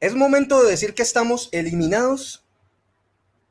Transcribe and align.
¿Es 0.00 0.14
momento 0.14 0.62
de 0.62 0.70
decir 0.70 0.94
que 0.94 1.02
estamos 1.02 1.48
eliminados? 1.50 2.44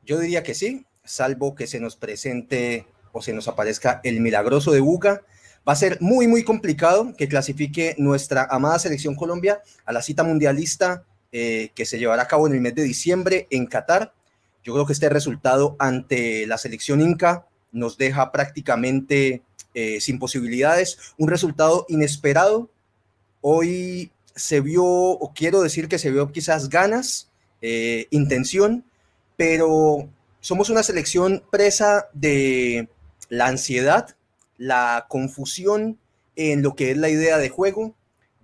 Yo 0.06 0.18
diría 0.18 0.42
que 0.42 0.54
sí, 0.54 0.86
salvo 1.04 1.54
que 1.54 1.66
se 1.66 1.78
nos 1.78 1.96
presente 1.96 2.86
o 3.12 3.20
se 3.20 3.34
nos 3.34 3.48
aparezca 3.48 4.00
el 4.02 4.20
milagroso 4.20 4.72
de 4.72 4.80
Buca. 4.80 5.22
Va 5.68 5.74
a 5.74 5.76
ser 5.76 5.98
muy, 6.00 6.26
muy 6.26 6.44
complicado 6.44 7.12
que 7.18 7.28
clasifique 7.28 7.94
nuestra 7.98 8.48
amada 8.50 8.78
selección 8.78 9.14
Colombia 9.14 9.60
a 9.84 9.92
la 9.92 10.00
cita 10.00 10.24
mundialista 10.24 11.04
eh, 11.32 11.70
que 11.74 11.84
se 11.84 11.98
llevará 11.98 12.22
a 12.22 12.28
cabo 12.28 12.46
en 12.46 12.54
el 12.54 12.62
mes 12.62 12.74
de 12.74 12.82
diciembre 12.82 13.46
en 13.50 13.66
Qatar. 13.66 14.14
Yo 14.64 14.72
creo 14.72 14.86
que 14.86 14.94
este 14.94 15.10
resultado 15.10 15.76
ante 15.78 16.46
la 16.46 16.56
selección 16.56 17.02
Inca 17.02 17.46
nos 17.72 17.98
deja 17.98 18.32
prácticamente 18.32 19.42
eh, 19.74 20.00
sin 20.00 20.18
posibilidades. 20.18 20.98
Un 21.18 21.28
resultado 21.28 21.84
inesperado. 21.90 22.70
Hoy 23.42 24.12
se 24.38 24.60
vio, 24.60 24.84
o 24.84 25.32
quiero 25.34 25.60
decir 25.60 25.88
que 25.88 25.98
se 25.98 26.10
vio 26.10 26.30
quizás 26.30 26.68
ganas, 26.68 27.28
eh, 27.60 28.06
intención, 28.10 28.84
pero 29.36 30.08
somos 30.40 30.70
una 30.70 30.82
selección 30.82 31.42
presa 31.50 32.08
de 32.12 32.88
la 33.28 33.48
ansiedad, 33.48 34.16
la 34.56 35.06
confusión 35.08 35.98
en 36.36 36.62
lo 36.62 36.74
que 36.74 36.92
es 36.92 36.96
la 36.96 37.08
idea 37.08 37.38
de 37.38 37.48
juego, 37.48 37.94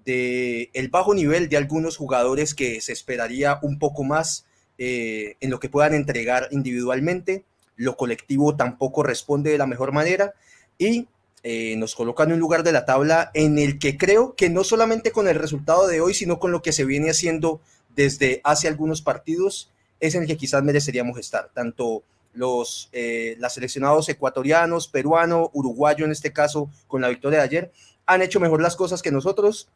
de 0.05 0.71
el 0.75 0.89
bajo 0.89 1.15
nivel 1.15 1.49
de 1.49 1.57
algunos 1.57 1.97
jugadores 1.97 2.55
que 2.55 2.81
se 2.81 2.93
esperaría 2.93 3.59
un 3.63 3.79
poco 3.79 4.05
más 4.05 4.47
eh, 4.79 5.37
en 5.41 5.51
lo 5.51 5.61
que 5.61 5.69
puedan 5.69 5.95
entregar 5.95 6.49
individualmente. 6.51 7.45
Lo 7.77 7.97
colectivo 7.97 8.57
tampoco 8.57 9.03
responde 9.03 9.51
de 9.51 9.59
la 9.59 9.67
mejor 9.67 9.93
manera 9.93 10.35
y 10.77 11.09
eh, 11.47 11.77
nos 11.77 11.95
colocan 11.95 12.29
en 12.29 12.35
un 12.35 12.41
lugar 12.41 12.63
de 12.63 12.73
la 12.73 12.87
tabla 12.87 13.31
en 13.35 13.59
el 13.59 13.79
que 13.79 13.99
creo 13.99 14.35
que 14.35 14.49
no 14.49 14.65
solamente 14.65 15.13
con 15.13 15.29
el 15.29 15.35
resultado 15.35 15.87
de 15.87 16.01
hoy, 16.01 16.15
sino 16.15 16.39
con 16.39 16.53
lo 16.53 16.63
que 16.63 16.73
se 16.73 16.87
viene 16.87 17.11
haciendo 17.11 17.61
desde 17.95 18.41
hace 18.45 18.67
algunos 18.67 19.03
partidos, 19.03 19.71
es 20.01 20.15
en 20.15 20.23
el 20.23 20.27
que 20.27 20.39
quizás 20.39 20.63
mereceríamos 20.63 21.19
estar, 21.19 21.51
tanto 21.53 22.03
los 22.33 22.89
eh, 22.93 23.37
seleccionados 23.51 24.09
ecuatorianos, 24.09 24.89
peruano, 24.89 25.51
uruguayo 25.53 26.07
en 26.07 26.13
este 26.13 26.33
caso, 26.33 26.71
con 26.89 27.03
la 27.03 27.11
victoria 27.11 27.41
de 27.41 27.45
ayer, 27.45 27.73
han 28.07 28.23
hecho 28.23 28.41
mejor 28.41 28.63
las 28.63 28.75
cosas 28.75 29.03
que 29.03 29.13
nosotros. 29.13 29.69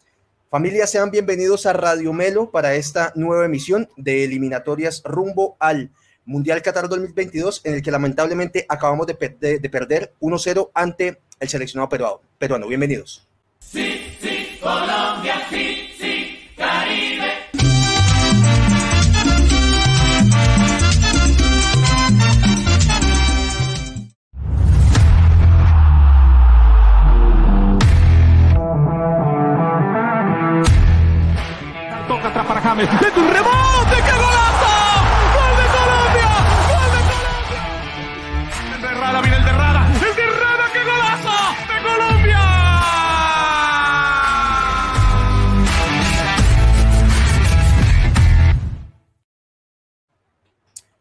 Familia, 0.51 0.87
sean 0.87 1.11
bienvenidos 1.11 1.67
a 1.67 1.75
Radio 1.75 2.15
Melo 2.15 2.51
para 2.51 2.77
esta 2.77 3.13
nueva 3.15 3.45
emisión 3.45 3.91
de 3.99 4.25
eliminatorias 4.25 5.03
rumbo 5.05 5.59
al 5.61 5.91
Mundial 6.29 6.61
Qatar 6.61 6.91
2022, 6.91 7.63
en 7.65 7.75
el 7.75 7.83
que 7.83 7.91
lamentablemente 7.91 8.67
acabamos 8.69 9.07
de, 9.07 9.15
de 9.41 9.71
perder 9.71 10.13
1-0 10.21 10.71
ante 10.75 11.23
el 11.41 11.49
seleccionado 11.49 11.89
peruano. 11.89 12.21
peruano. 12.37 12.69
Bienvenidos. 12.69 13.27
Sí, 13.61 14.15
sí, 14.21 14.59
Colombia, 14.61 15.47
sí, 15.49 15.89
sí, 15.99 16.51
Caribe. 16.55 17.33
Toca 32.07 32.29
atrás 32.29 32.47
para 32.47 32.61
James. 32.61 32.89
¡Es 33.01 33.17
un 33.17 33.31
rebote! 33.31 33.97
¡Qué 33.97 34.13
golazo! 34.13 34.38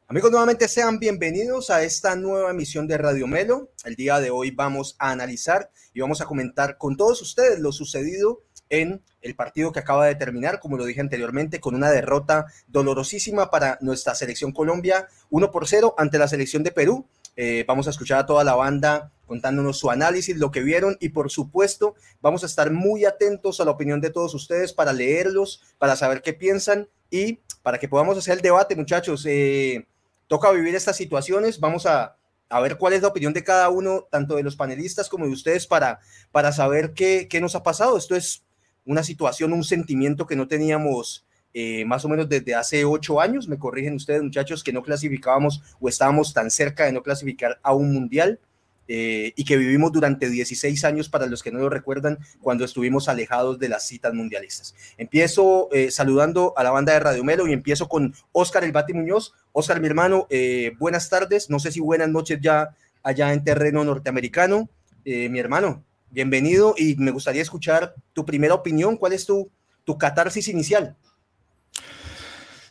Amigos, 0.09 0.31
nuevamente 0.31 0.69
sean 0.69 0.99
bienvenidos 0.99 1.69
a 1.69 1.83
esta 1.83 2.15
nueva 2.15 2.51
emisión 2.51 2.87
de 2.87 2.97
Radio 2.97 3.27
Melo. 3.27 3.71
El 3.83 3.97
día 3.97 4.21
de 4.21 4.29
hoy 4.29 4.51
vamos 4.51 4.95
a 4.99 5.11
analizar 5.11 5.69
y 5.93 5.99
vamos 5.99 6.21
a 6.21 6.25
comentar 6.25 6.77
con 6.77 6.95
todos 6.95 7.21
ustedes 7.21 7.59
lo 7.59 7.73
sucedido 7.73 8.41
en 8.69 9.03
el 9.21 9.35
partido 9.35 9.73
que 9.73 9.79
acaba 9.79 10.05
de 10.05 10.15
terminar, 10.15 10.61
como 10.61 10.77
lo 10.77 10.85
dije 10.85 11.01
anteriormente, 11.01 11.59
con 11.59 11.75
una 11.75 11.91
derrota 11.91 12.45
dolorosísima 12.69 13.51
para 13.51 13.79
nuestra 13.81 14.15
selección 14.15 14.53
Colombia, 14.53 15.09
1 15.29 15.51
por 15.51 15.67
0 15.67 15.95
ante 15.97 16.17
la 16.17 16.29
selección 16.29 16.63
de 16.63 16.71
Perú. 16.71 17.05
Eh, 17.35 17.65
vamos 17.67 17.87
a 17.87 17.89
escuchar 17.89 18.19
a 18.19 18.25
toda 18.25 18.45
la 18.45 18.55
banda 18.55 19.11
contándonos 19.25 19.77
su 19.77 19.91
análisis, 19.91 20.37
lo 20.37 20.51
que 20.51 20.61
vieron 20.61 20.95
y 21.01 21.09
por 21.09 21.29
supuesto 21.29 21.95
vamos 22.21 22.43
a 22.43 22.45
estar 22.45 22.71
muy 22.71 23.03
atentos 23.03 23.59
a 23.59 23.65
la 23.65 23.71
opinión 23.71 23.99
de 23.99 24.11
todos 24.11 24.33
ustedes 24.33 24.71
para 24.71 24.93
leerlos, 24.93 25.63
para 25.77 25.97
saber 25.97 26.21
qué 26.21 26.31
piensan 26.31 26.87
y 27.11 27.41
para 27.61 27.77
que 27.77 27.89
podamos 27.89 28.17
hacer 28.17 28.35
el 28.35 28.41
debate, 28.41 28.73
muchachos. 28.77 29.25
Eh, 29.27 29.85
toca 30.27 30.51
vivir 30.51 30.75
estas 30.75 30.97
situaciones, 30.97 31.59
vamos 31.59 31.85
a, 31.85 32.17
ver 32.61 32.77
cuál 32.77 32.93
es 32.93 33.01
la 33.01 33.09
opinión 33.09 33.33
de 33.33 33.43
cada 33.43 33.69
uno, 33.69 34.07
tanto 34.09 34.35
de 34.35 34.43
los 34.43 34.55
panelistas 34.55 35.09
como 35.09 35.25
de 35.25 35.31
ustedes, 35.31 35.67
para, 35.67 35.99
para 36.31 36.51
saber 36.51 36.93
qué, 36.93 37.27
qué 37.29 37.41
nos 37.41 37.55
ha 37.55 37.63
pasado. 37.63 37.97
Esto 37.97 38.15
es 38.15 38.43
una 38.85 39.03
situación, 39.03 39.51
un 39.51 39.63
sentimiento 39.63 40.25
que 40.25 40.35
no 40.35 40.47
teníamos 40.47 41.27
eh, 41.59 41.85
más 41.85 42.05
o 42.05 42.09
menos 42.09 42.29
desde 42.29 42.53
hace 42.53 42.85
ocho 42.85 43.19
años, 43.19 43.47
me 43.47 43.57
corrigen 43.57 43.95
ustedes 43.95 44.21
muchachos, 44.21 44.63
que 44.63 44.71
no 44.71 44.83
clasificábamos 44.83 45.63
o 45.79 45.89
estábamos 45.89 46.31
tan 46.31 46.51
cerca 46.51 46.85
de 46.85 46.91
no 46.91 47.01
clasificar 47.01 47.59
a 47.63 47.73
un 47.73 47.91
mundial. 47.93 48.39
Eh, 48.87 49.33
y 49.35 49.43
que 49.43 49.57
vivimos 49.57 49.91
durante 49.91 50.29
16 50.29 50.83
años, 50.85 51.09
para 51.09 51.25
los 51.25 51.43
que 51.43 51.51
no 51.51 51.59
lo 51.59 51.69
recuerdan, 51.69 52.19
cuando 52.41 52.63
estuvimos 52.63 53.09
alejados 53.09 53.59
de 53.59 53.69
las 53.69 53.85
citas 53.85 54.13
mundialistas. 54.13 54.75
Empiezo 54.97 55.69
eh, 55.71 55.91
saludando 55.91 56.53
a 56.55 56.63
la 56.63 56.71
banda 56.71 56.93
de 56.93 56.99
Radio 56.99 57.23
Melo 57.23 57.47
y 57.47 57.53
empiezo 57.53 57.89
con 57.89 58.13
Oscar 58.31 58.63
El 58.63 58.71
Bati 58.71 58.93
Muñoz. 58.93 59.33
Oscar, 59.51 59.81
mi 59.81 59.87
hermano, 59.87 60.27
eh, 60.29 60.71
buenas 60.79 61.09
tardes, 61.09 61.49
no 61.49 61.59
sé 61.59 61.71
si 61.71 61.79
buenas 61.79 62.09
noches 62.09 62.39
ya 62.41 62.69
allá 63.03 63.33
en 63.33 63.43
terreno 63.43 63.83
norteamericano. 63.83 64.69
mi 65.05 65.39
hermano, 65.39 65.83
bienvenido 66.11 66.75
y 66.77 66.95
me 66.97 67.11
gustaría 67.11 67.41
escuchar 67.41 67.95
tu 68.13 68.25
primera 68.25 68.53
opinión. 68.53 68.97
¿Cuál 68.97 69.13
es 69.13 69.25
tu, 69.25 69.49
tu 69.83 69.97
catarsis 69.97 70.47
inicial? 70.49 70.95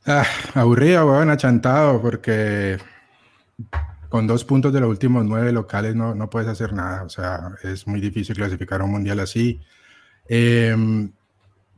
Ah, 0.05 0.25
aburrido, 0.55 1.06
bueno, 1.06 1.32
achantado, 1.32 2.00
porque 2.00 2.78
con 4.09 4.27
dos 4.27 4.44
puntos 4.44 4.72
de 4.72 4.81
los 4.81 4.89
últimos 4.89 5.25
nueve 5.25 5.53
locales 5.53 5.94
no, 5.94 6.15
no 6.15 6.31
puedes 6.31 6.49
hacer 6.49 6.72
nada. 6.72 7.03
O 7.05 7.09
sea, 7.09 7.53
es 7.62 7.87
muy 7.87 8.00
difícil 8.00 8.34
clasificar 8.37 8.81
a 8.81 8.84
un 8.84 8.93
mundial 8.93 9.21
así. 9.21 9.61
Em, 10.28 11.12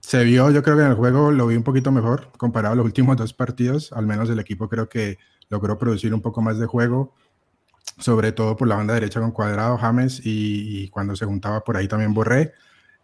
se 0.01 0.25
vio, 0.25 0.51
yo 0.51 0.63
creo 0.63 0.77
que 0.77 0.83
en 0.83 0.91
el 0.91 0.95
juego 0.95 1.33
lo 1.33 1.47
vi 1.47 1.57
un 1.57 1.63
poquito 1.63 1.93
mejor 1.93 2.31
comparado 2.37 2.75
a 2.75 2.77
los 2.77 2.87
últimos 2.87 3.17
dos 3.17 3.33
partidos. 3.33 3.93
Al 3.93 4.07
menos 4.07 4.31
el 4.31 4.39
equipo 4.39 4.69
creo 4.69 4.89
que 4.89 5.19
logró 5.49 5.79
producir 5.79 6.15
un 6.15 6.21
poco 6.23 6.43
más 6.43 6.59
de 6.59 6.67
juego, 6.67 7.15
sobre 7.99 8.33
todo 8.33 8.57
por 8.57 8.69
la 8.69 8.77
banda 8.77 8.95
derecha 8.95 9.21
con 9.21 9.33
Cuadrado, 9.33 9.77
James 9.79 10.21
y, 10.25 10.89
cuando 10.91 11.17
se 11.17 11.27
juntaba 11.27 11.63
por 11.65 11.77
ahí 11.77 11.89
también 11.89 12.15
Borré. 12.15 12.55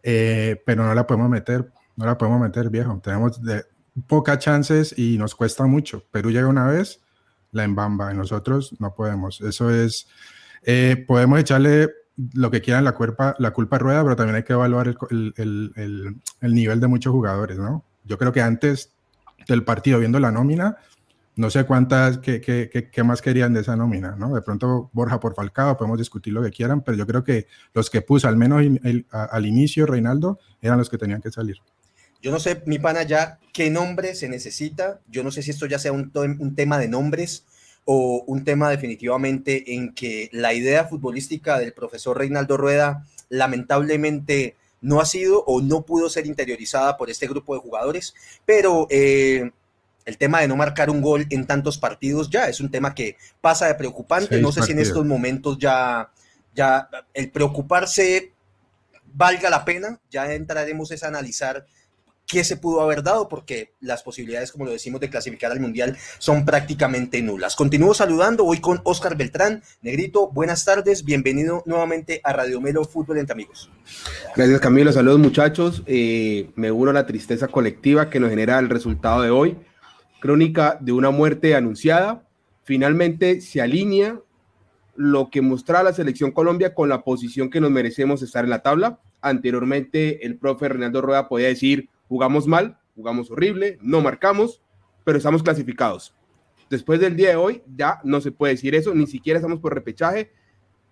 Eh, 0.03 0.62
pero 0.67 0.85
no 0.85 0.95
la 0.95 1.06
podemos 1.06 1.31
meter, 1.31 1.73
no 1.97 2.06
la 2.06 2.19
podemos 2.19 2.41
meter, 2.41 2.71
viejo. 2.71 3.01
Tenemos 3.03 3.43
de, 3.43 3.65
pocas 4.06 4.39
chances 4.39 4.95
y 4.97 5.19
nos 5.19 5.35
cuesta 5.35 5.67
mucho. 5.67 6.05
Perú 6.11 6.31
llega 6.31 6.49
una 6.49 6.67
vez 6.67 7.01
la 7.54 7.65
embamba 7.65 8.12
y 8.12 8.16
nosotros 8.16 8.75
no 8.78 8.94
podemos. 8.94 9.41
Eso 9.41 9.70
es, 9.70 10.09
eh, 10.62 11.03
podemos 11.06 11.41
echarle 11.41 11.91
lo 12.34 12.50
que 12.50 12.60
quieran 12.60 12.84
la, 12.84 12.92
culpa, 12.92 13.34
la 13.38 13.53
culpa 13.53 13.78
Rueda, 13.78 14.03
pero 14.03 14.16
también 14.16 14.37
hay 14.37 14.42
que 14.42 14.53
evaluar 14.53 14.88
el, 14.88 15.32
el, 15.37 16.20
el, 16.41 16.54
nivel 16.54 16.81
de 16.81 16.87
muchos 16.87 17.12
jugadores, 17.12 17.59
¿no? 17.59 17.84
Yo 18.04 18.19
creo 18.19 18.32
que 18.32 18.41
antes 18.41 18.93
del 19.48 19.64
partido, 19.64 19.98
viendo 19.98 20.20
la 20.20 20.31
nómina, 20.31 20.76
no 21.37 21.50
sé 21.50 21.64
cuántas, 21.64 22.19
qué, 22.19 22.41
qué, 22.41 22.91
qué, 22.93 23.04
más 23.04 23.20
querían 23.20 23.53
de 23.54 23.60
esa 23.60 23.75
nómina, 23.75 24.14
¿no? 24.16 24.34
De 24.34 24.43
pronto 24.43 24.91
Borja 24.93 25.19
por 25.19 25.34
Falcao, 25.34 25.76
podemos 25.76 25.98
discutir 25.98 26.32
lo 26.32 26.43
que 26.43 26.50
quieran, 26.50 26.82
pero 26.82 26.97
yo 26.97 27.06
creo 27.06 27.25
que 27.25 27.47
los 27.72 27.91
que 27.91 28.03
puso, 28.03 28.28
al 28.28 28.37
menos 28.37 28.62
al 29.10 29.47
inicio, 29.47 29.87
Reinaldo, 29.87 30.38
eran 30.60 30.78
los 30.78 30.88
que 30.88 30.98
tenían 30.98 31.20
que 31.20 31.32
salir. 31.32 31.56
Yo 32.25 32.31
no 32.31 32.41
sé, 32.41 32.62
mi 32.65 32.79
pana, 32.79 33.03
ya 33.03 33.39
qué 33.53 33.69
nombre 33.69 34.15
se 34.15 34.31
necesita. 34.31 34.99
Yo 35.09 35.23
no 35.23 35.31
sé 35.31 35.43
si 35.43 35.50
esto 35.50 35.67
ya 35.67 35.79
sea 35.79 35.93
un, 35.93 36.11
un 36.15 36.55
tema 36.55 36.79
de 36.79 36.88
nombres 36.88 37.44
o 37.85 38.25
un 38.26 38.44
tema 38.44 38.71
definitivamente 38.71 39.75
en 39.75 39.93
que 39.93 40.31
la 40.32 40.55
idea 40.55 40.87
futbolística 40.87 41.59
del 41.59 41.75
profesor 41.75 42.17
Reinaldo 42.17 42.56
Rueda 42.56 43.06
lamentablemente 43.29 44.56
no 44.81 45.03
ha 45.03 45.05
sido 45.05 45.44
o 45.47 45.61
no 45.61 45.82
pudo 45.82 46.09
ser 46.09 46.25
interiorizada 46.25 46.97
por 46.97 47.11
este 47.11 47.29
grupo 47.29 47.53
de 47.55 47.61
jugadores, 47.61 48.15
pero 48.47 48.87
eh, 48.88 49.50
el 50.06 50.17
tema 50.17 50.41
de 50.41 50.49
no 50.49 50.56
marcar 50.56 50.88
un 50.88 51.03
gol 51.03 51.27
en 51.29 51.47
tantos 51.47 51.77
partidos 51.77 52.31
ya 52.31 52.49
es 52.49 52.59
un 52.59 52.70
tema 52.70 52.94
que 52.94 53.19
pasa 53.43 53.67
de 53.67 53.75
preocupante. 53.75 54.41
no 54.41 54.50
sé 54.50 54.62
si 54.62 54.73
en 54.73 54.79
estos 54.79 55.05
momentos 55.05 55.59
ya, 55.59 56.11
ya 56.55 56.88
el 57.12 57.31
preocuparse 57.31 58.32
valga 59.12 59.50
la 59.50 59.67
pena, 59.67 60.00
ya 60.11 60.32
entraremos 60.32 60.91
a 60.91 61.06
analizar 61.06 61.67
qué 62.34 62.42
se 62.42 62.56
pudo 62.56 62.81
haber 62.81 63.04
dado, 63.04 63.28
porque 63.28 63.75
las 63.81 64.02
posibilidades, 64.02 64.50
como 64.50 64.64
lo 64.64 64.72
decimos, 64.72 65.00
de 65.00 65.08
clasificar 65.08 65.52
al 65.52 65.60
Mundial 65.60 65.96
son 66.19 66.44
prácticamente 66.44 67.22
nulas. 67.22 67.54
Continúo 67.54 67.94
saludando 67.94 68.44
hoy 68.44 68.58
con 68.58 68.81
Oscar 68.82 69.16
Beltrán. 69.16 69.62
Negrito, 69.82 70.32
buenas 70.32 70.64
tardes, 70.64 71.04
bienvenido 71.04 71.62
nuevamente 71.64 72.20
a 72.25 72.32
Radio 72.32 72.60
Melo 72.60 72.84
Fútbol 72.84 73.19
entre 73.19 73.34
Amigos. 73.34 73.70
Gracias 74.34 74.60
Camilo, 74.60 74.92
saludos 74.92 75.20
muchachos. 75.20 75.84
Eh, 75.86 76.50
me 76.56 76.72
uno 76.72 76.90
a 76.90 76.94
la 76.94 77.06
tristeza 77.06 77.46
colectiva 77.46 78.10
que 78.10 78.19
nos 78.19 78.31
genera 78.31 78.58
el 78.58 78.69
resultado 78.69 79.22
de 79.22 79.31
hoy. 79.31 79.56
Crónica 80.20 80.76
de 80.81 80.90
una 80.90 81.10
muerte 81.10 81.54
anunciada. 81.54 82.26
Finalmente 82.64 83.42
se 83.42 83.60
alinea 83.60 84.19
lo 84.96 85.31
que 85.31 85.40
mostraba 85.40 85.84
la 85.84 85.92
selección 85.92 86.32
Colombia 86.32 86.75
con 86.75 86.88
la 86.88 87.04
posición 87.04 87.48
que 87.48 87.60
nos 87.60 87.70
merecemos 87.70 88.22
estar 88.22 88.42
en 88.42 88.50
la 88.50 88.62
tabla. 88.62 88.98
Anteriormente 89.20 90.26
el 90.26 90.36
profe 90.36 90.69
Reinaldo 90.69 91.00
Rueda 91.00 91.28
podía 91.28 91.46
decir, 91.46 91.90
jugamos 92.09 92.47
mal, 92.47 92.79
jugamos 92.95 93.31
horrible, 93.31 93.79
no 93.81 94.01
marcamos, 94.01 94.62
pero 95.05 95.19
estamos 95.19 95.43
clasificados. 95.43 96.15
Después 96.71 97.01
del 97.01 97.17
día 97.17 97.31
de 97.31 97.37
hoy 97.37 97.62
ya 97.77 98.01
no 98.05 98.21
se 98.21 98.33
puede 98.33 98.55
decir 98.55 98.75
eso, 98.75 98.95
ni 98.95 99.06
siquiera 99.06 99.39
estamos 99.39 99.61
por 99.61 99.75
repechaje. 99.75 100.33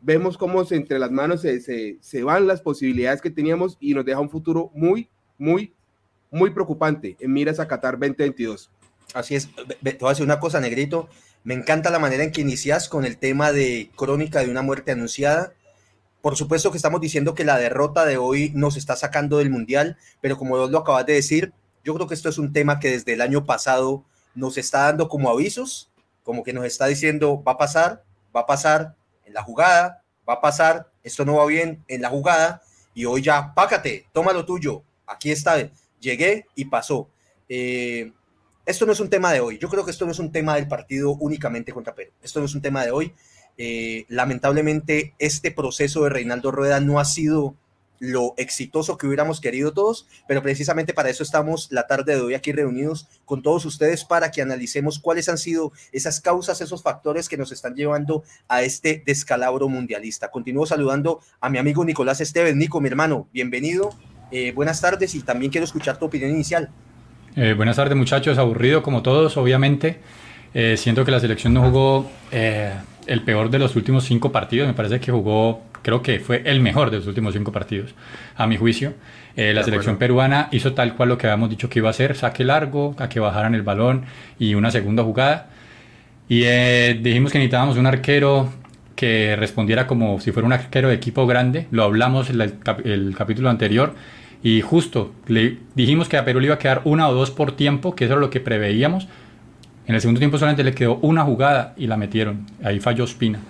Vemos 0.01 0.37
cómo 0.37 0.63
entre 0.71 0.99
las 0.99 1.11
manos 1.11 1.43
se, 1.43 1.99
se 2.01 2.23
van 2.23 2.47
las 2.47 2.61
posibilidades 2.61 3.21
que 3.21 3.31
teníamos 3.31 3.79
y 3.81 3.95
nos 3.95 4.05
deja 4.05 4.21
un 4.21 4.31
futuro 4.31 4.71
muy, 4.75 5.09
muy, 5.39 5.75
muy 6.31 6.51
preocupante 6.51 7.17
en 7.21 7.33
miras 7.33 7.61
a 7.61 7.69
Qatar 7.69 7.99
2022. 7.99 8.71
Así 9.15 9.35
es, 9.35 9.51
te 9.83 9.99
voy 10.01 10.09
a 10.09 10.11
decir 10.11 10.25
una 10.25 10.41
cosa, 10.41 10.61
Negrito. 10.61 11.09
Me 11.45 11.55
encanta 11.55 11.91
la 11.91 11.99
manera 11.99 12.25
en 12.25 12.33
que 12.33 12.41
inicias 12.41 12.89
con 12.89 13.05
el 13.05 13.19
tema 13.19 13.53
de 13.53 13.91
crónica 13.97 14.41
de 14.41 14.51
una 14.51 14.63
muerte 14.63 14.93
anunciada. 14.93 15.53
Por 16.23 16.37
supuesto 16.37 16.71
que 16.71 16.77
estamos 16.77 17.01
diciendo 17.01 17.35
que 17.35 17.45
la 17.45 17.59
derrota 17.59 18.05
de 18.05 18.17
hoy 18.17 18.53
nos 18.55 18.77
está 18.77 18.95
sacando 18.95 19.39
del 19.39 19.51
Mundial, 19.51 19.99
pero 20.21 20.39
como 20.39 20.57
vos 20.57 20.71
lo 20.71 20.79
acabas 20.79 21.05
de 21.05 21.15
decir, 21.15 21.53
yo 21.83 21.95
creo 21.95 22.07
que 22.07 22.15
esto 22.15 22.29
es 22.29 22.39
un 22.39 22.53
tema 22.53 22.79
que 22.79 22.93
desde 22.93 23.15
el 23.15 23.21
año 23.21 23.45
pasado 23.45 24.05
nos 24.37 24.57
está 24.57 24.83
dando 24.85 25.09
como 25.09 25.29
avisos, 25.29 25.91
como 26.23 26.45
que 26.45 26.53
nos 26.53 26.65
está 26.65 26.87
diciendo, 26.87 27.43
va 27.43 27.53
a 27.53 27.59
pasar, 27.59 28.05
va 28.35 28.43
a 28.43 28.47
pasar 28.47 28.95
en 29.25 29.35
la 29.35 29.43
jugada, 29.43 30.05
va 30.29 30.35
a 30.35 30.41
pasar, 30.41 30.93
esto 31.03 31.25
no 31.25 31.35
va 31.35 31.47
bien 31.47 31.83
en 31.89 32.03
la 32.03 32.09
jugada, 32.09 32.63
y 32.95 33.05
hoy 33.05 33.23
ya, 33.23 33.53
pácate, 33.53 34.07
toma 34.13 34.33
lo 34.33 34.47
tuyo, 34.47 34.85
aquí 35.09 35.33
está, 35.33 35.57
llegué 35.99 36.47
y 36.55 36.67
pasó. 36.67 37.09
Eh, 37.49 38.13
esto 38.65 38.87
no 38.87 38.93
es 38.93 39.01
un 39.01 39.11
tema 39.11 39.33
de 39.33 39.41
hoy, 39.41 39.59
yo 39.59 39.69
creo 39.69 39.85
que 39.85 39.91
esto 39.91 40.07
no 40.07 40.13
es 40.13 40.21
un 40.21 40.31
tema 40.31 40.55
del 40.55 40.69
partido 40.69 41.11
únicamente 41.15 41.73
contra 41.73 41.97
Perú, 41.97 42.13
esto 42.23 42.39
no 42.39 42.47
es 42.47 42.55
un 42.55 42.63
tema 42.63 42.85
de 42.85 42.93
hoy, 42.93 43.13
eh, 43.59 44.05
lamentablemente, 44.09 45.15
este 45.19 45.51
proceso 45.51 46.05
de 46.05 46.11
Reinaldo 46.11 46.51
Rueda 46.51 46.81
no 46.81 46.99
ha 46.99 47.05
sido 47.05 47.55
lo 48.03 48.35
exitoso 48.37 48.99
que 48.99 49.07
hubiéramos 49.07 49.41
querido 49.41 49.73
todos, 49.73 50.09
pero 50.27 50.43
precisamente 50.43 50.93
para 50.93 51.09
eso 51.09 51.23
estamos 51.23 51.69
la 51.71 51.87
tarde 51.87 52.17
de 52.17 52.21
hoy 52.21 52.35
aquí 52.35 52.51
reunidos 52.51 53.07
con 53.25 53.43
todos 53.43 53.65
ustedes 53.65 54.05
para 54.05 54.33
que 54.33 54.43
analicemos 54.43 54.99
cuáles 54.99 55.29
han 55.29 55.39
sido 55.39 55.73
esas 55.93 56.21
causas, 56.21 56.61
esos 56.61 56.83
factores 56.83 57.29
que 57.29 57.37
nos 57.37 57.53
están 57.53 57.77
llevando 57.77 58.25
a 58.49 58.63
este 58.63 59.05
descalabro 59.07 59.69
mundialista. 59.69 60.33
Continúo 60.33 60.67
saludando 60.67 61.21
a 61.41 61.49
mi 61.49 61.59
amigo 61.59 61.85
Nicolás 61.85 62.21
Esteves. 62.21 62.57
Nico, 62.57 62.81
mi 62.81 62.89
hermano, 62.89 63.29
bienvenido. 63.33 63.91
Eh, 64.33 64.51
buenas 64.51 64.81
tardes 64.81 65.15
y 65.15 65.21
también 65.21 65.53
quiero 65.53 65.65
escuchar 65.65 65.97
tu 65.97 66.07
opinión 66.07 66.33
inicial. 66.33 66.71
Eh, 67.37 67.55
buenas 67.57 67.77
tardes 67.77 67.97
muchachos, 67.97 68.37
aburrido 68.37 68.83
como 68.83 69.03
todos, 69.03 69.37
obviamente. 69.37 70.01
siento 70.77 71.05
que 71.05 71.13
la 71.13 71.21
selección 71.21 71.55
no 71.55 71.63
jugó 71.63 72.11
el 73.07 73.23
peor 73.23 73.51
de 73.51 73.59
los 73.59 73.77
últimos 73.77 74.05
cinco 74.05 74.33
partidos. 74.33 74.69
Me 74.69 74.75
parece 74.75 75.01
que 75.01 75.13
jugó, 75.13 75.63
creo 75.83 76.03
que 76.03 76.21
fue 76.21 76.43
el 76.45 76.61
mejor 76.61 76.91
de 76.91 76.99
los 76.99 77.07
últimos 77.07 77.35
cinco 77.35 77.53
partidos, 77.53 77.95
a 78.37 78.47
mi 78.47 78.57
juicio. 78.57 78.95
Eh, 79.37 79.53
la 79.55 79.63
selección 79.63 79.97
peruana 79.97 80.49
hizo 80.53 80.75
tal 80.75 80.95
cual 80.95 81.09
lo 81.09 81.19
que 81.19 81.27
habíamos 81.27 81.51
dicho 81.51 81.69
que 81.69 81.79
iba 81.79 81.89
a 81.89 81.91
hacer, 81.91 82.17
saque 82.17 82.45
largo, 82.45 82.95
a 82.99 83.09
que 83.09 83.21
bajaran 83.21 83.55
el 83.55 83.63
balón 83.63 84.05
y 84.39 84.55
una 84.55 84.71
segunda 84.71 85.03
jugada. 85.03 85.49
Y 86.29 86.43
eh, 86.45 86.99
dijimos 87.01 87.33
que 87.33 87.39
necesitábamos 87.39 87.77
un 87.77 87.87
arquero 87.87 88.53
que 88.95 89.37
respondiera 89.37 89.87
como 89.87 90.21
si 90.21 90.33
fuera 90.33 90.47
un 90.47 90.53
arquero 90.53 90.89
de 90.89 90.95
equipo 90.95 91.27
grande. 91.27 91.67
Lo 91.71 91.83
hablamos 91.85 92.31
en 92.31 92.41
el, 92.41 92.55
el 92.85 93.15
capítulo 93.17 93.51
anterior. 93.51 93.95
Y 94.45 94.61
justo 94.61 95.13
le 95.29 95.59
dijimos 95.75 96.09
que 96.09 96.17
a 96.17 96.25
Perú 96.25 96.41
le 96.41 96.47
iba 96.47 96.57
a 96.57 96.59
quedar 96.59 96.83
una 96.85 97.09
o 97.09 97.15
dos 97.15 97.31
por 97.31 97.53
tiempo, 97.53 97.95
que 97.95 98.05
eso 98.05 98.15
era 98.15 98.21
lo 98.21 98.31
que 98.31 98.41
preveíamos 98.41 99.07
en 99.87 99.95
el 99.95 100.01
segundo 100.01 100.19
tiempo 100.19 100.39
solamente 100.39 100.65
le 100.65 100.75
quedó 100.75 100.97
una 101.03 101.25
jugada 101.25 101.75
y 101.77 101.87
la 101.87 101.97
metieron. 101.97 102.47
Ahí 102.63 102.81
falló 102.81 103.07
Spina. 103.07 103.41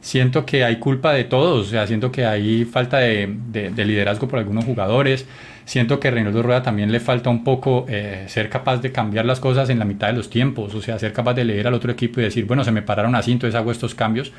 Siento 0.00 0.44
que 0.44 0.64
hay 0.64 0.76
culpa 0.76 1.12
de 1.12 1.24
todos, 1.24 1.66
o 1.66 1.70
sea, 1.70 1.86
siento 1.86 2.12
que 2.12 2.26
hay 2.26 2.64
falta 2.64 2.98
de, 2.98 3.72
liderazgo 3.74 4.28
por 4.28 4.38
algunos 4.38 4.64
jugadores. 4.64 5.26
Siento 5.64 5.98
que 5.98 6.08
a 6.08 6.10
Reinaldo 6.10 6.42
Rueda 6.42 6.62
también 6.62 6.92
le 6.92 7.00
falta 7.00 7.30
un 7.30 7.42
poco 7.42 7.86
eh, 7.88 8.24
ser 8.28 8.50
capaz 8.50 8.78
de 8.78 8.92
cambiar 8.92 9.24
las 9.24 9.40
cosas 9.40 9.70
en 9.70 9.78
la 9.78 9.86
mitad 9.86 10.08
de 10.08 10.12
los 10.12 10.28
tiempos, 10.28 10.74
o 10.74 10.82
sea, 10.82 10.98
ser 10.98 11.14
capaz 11.14 11.32
de 11.32 11.44
leer 11.44 11.66
al 11.66 11.74
otro 11.74 11.90
equipo 11.90 12.20
y 12.20 12.24
decir, 12.24 12.44
bueno, 12.44 12.64
se 12.64 12.70
me 12.70 12.82
pararon 12.82 13.14
así, 13.14 13.32
entonces 13.32 13.58
hago 13.58 13.70
estos 13.70 13.94
cambios. 13.94 14.30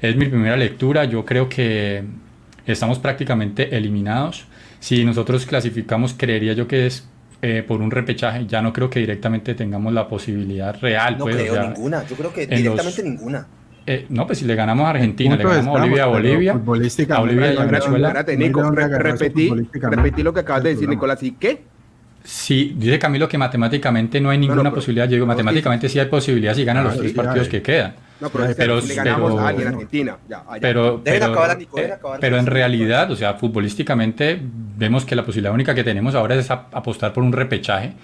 Es 0.00 0.16
mi 0.16 0.26
primera 0.26 0.56
lectura, 0.56 1.04
yo 1.04 1.26
creo 1.26 1.48
que 1.48 2.04
estamos 2.66 2.98
prácticamente 2.98 3.76
eliminados. 3.76 4.46
Si 4.80 5.04
nosotros 5.04 5.44
clasificamos, 5.44 6.14
creería 6.14 6.54
yo 6.54 6.66
que 6.66 6.86
es 6.86 7.06
eh, 7.42 7.64
por 7.66 7.82
un 7.82 7.90
repechaje. 7.90 8.46
Ya 8.46 8.62
no 8.62 8.72
creo 8.72 8.88
que 8.88 9.00
directamente 9.00 9.54
tengamos 9.54 9.92
la 9.92 10.06
posibilidad 10.06 10.78
real. 10.80 11.18
No 11.18 11.24
pues, 11.24 11.36
creo 11.36 11.60
ninguna, 11.60 12.06
yo 12.06 12.16
creo 12.16 12.32
que 12.32 12.46
directamente 12.46 13.02
ninguna. 13.02 13.46
Eh, 13.84 14.06
no, 14.10 14.26
pues 14.26 14.38
si 14.38 14.44
le 14.44 14.54
ganamos 14.54 14.86
a 14.86 14.90
Argentina, 14.90 15.36
le 15.36 15.42
ganamos 15.42 15.76
a 15.76 15.80
Bolivia 15.80 16.04
a 16.04 16.06
Bolivia, 16.06 16.52
a 16.52 17.18
Bolivia 17.18 17.52
y 17.52 17.56
a 17.56 17.64
Venezuela. 17.64 18.24
Nico, 18.38 18.70
repetí, 18.70 19.50
repetí 19.72 20.22
lo 20.22 20.32
que 20.32 20.40
acabas 20.40 20.62
de 20.62 20.68
decir, 20.70 20.88
Nicolás. 20.88 21.20
¿Y 21.24 21.32
qué? 21.32 21.64
Sí, 22.22 22.76
dice 22.78 23.00
Camilo 23.00 23.28
que 23.28 23.36
matemáticamente 23.36 24.20
no 24.20 24.30
hay 24.30 24.38
ninguna 24.38 24.70
posibilidad. 24.70 25.06
Yo 25.06 25.16
digo, 25.16 25.26
matemáticamente 25.26 25.88
sí 25.88 25.98
hay 25.98 26.06
posibilidad 26.06 26.54
si 26.54 26.64
ganan 26.64 26.84
los 26.84 26.96
tres 26.96 27.12
partidos 27.12 27.48
que 27.48 27.60
quedan. 27.60 27.94
No, 28.22 28.30
pero, 28.30 28.80
le 28.80 28.94
ganamos 28.94 29.36
a 29.40 29.48
alguien 29.48 29.66
en 29.66 29.74
Argentina. 29.74 30.16
Ya, 30.28 30.44
pero, 30.60 31.02
pero, 31.02 32.38
en 32.38 32.46
realidad, 32.46 33.10
o 33.10 33.16
sea, 33.16 33.34
futbolísticamente 33.34 34.40
vemos 34.40 35.04
que 35.04 35.16
la 35.16 35.24
posibilidad 35.24 35.52
única 35.52 35.74
que 35.74 35.82
tenemos 35.82 36.14
ahora 36.14 36.36
es 36.36 36.48
apostar 36.48 37.12
por 37.12 37.24
un 37.24 37.32
repechaje, 37.32 37.94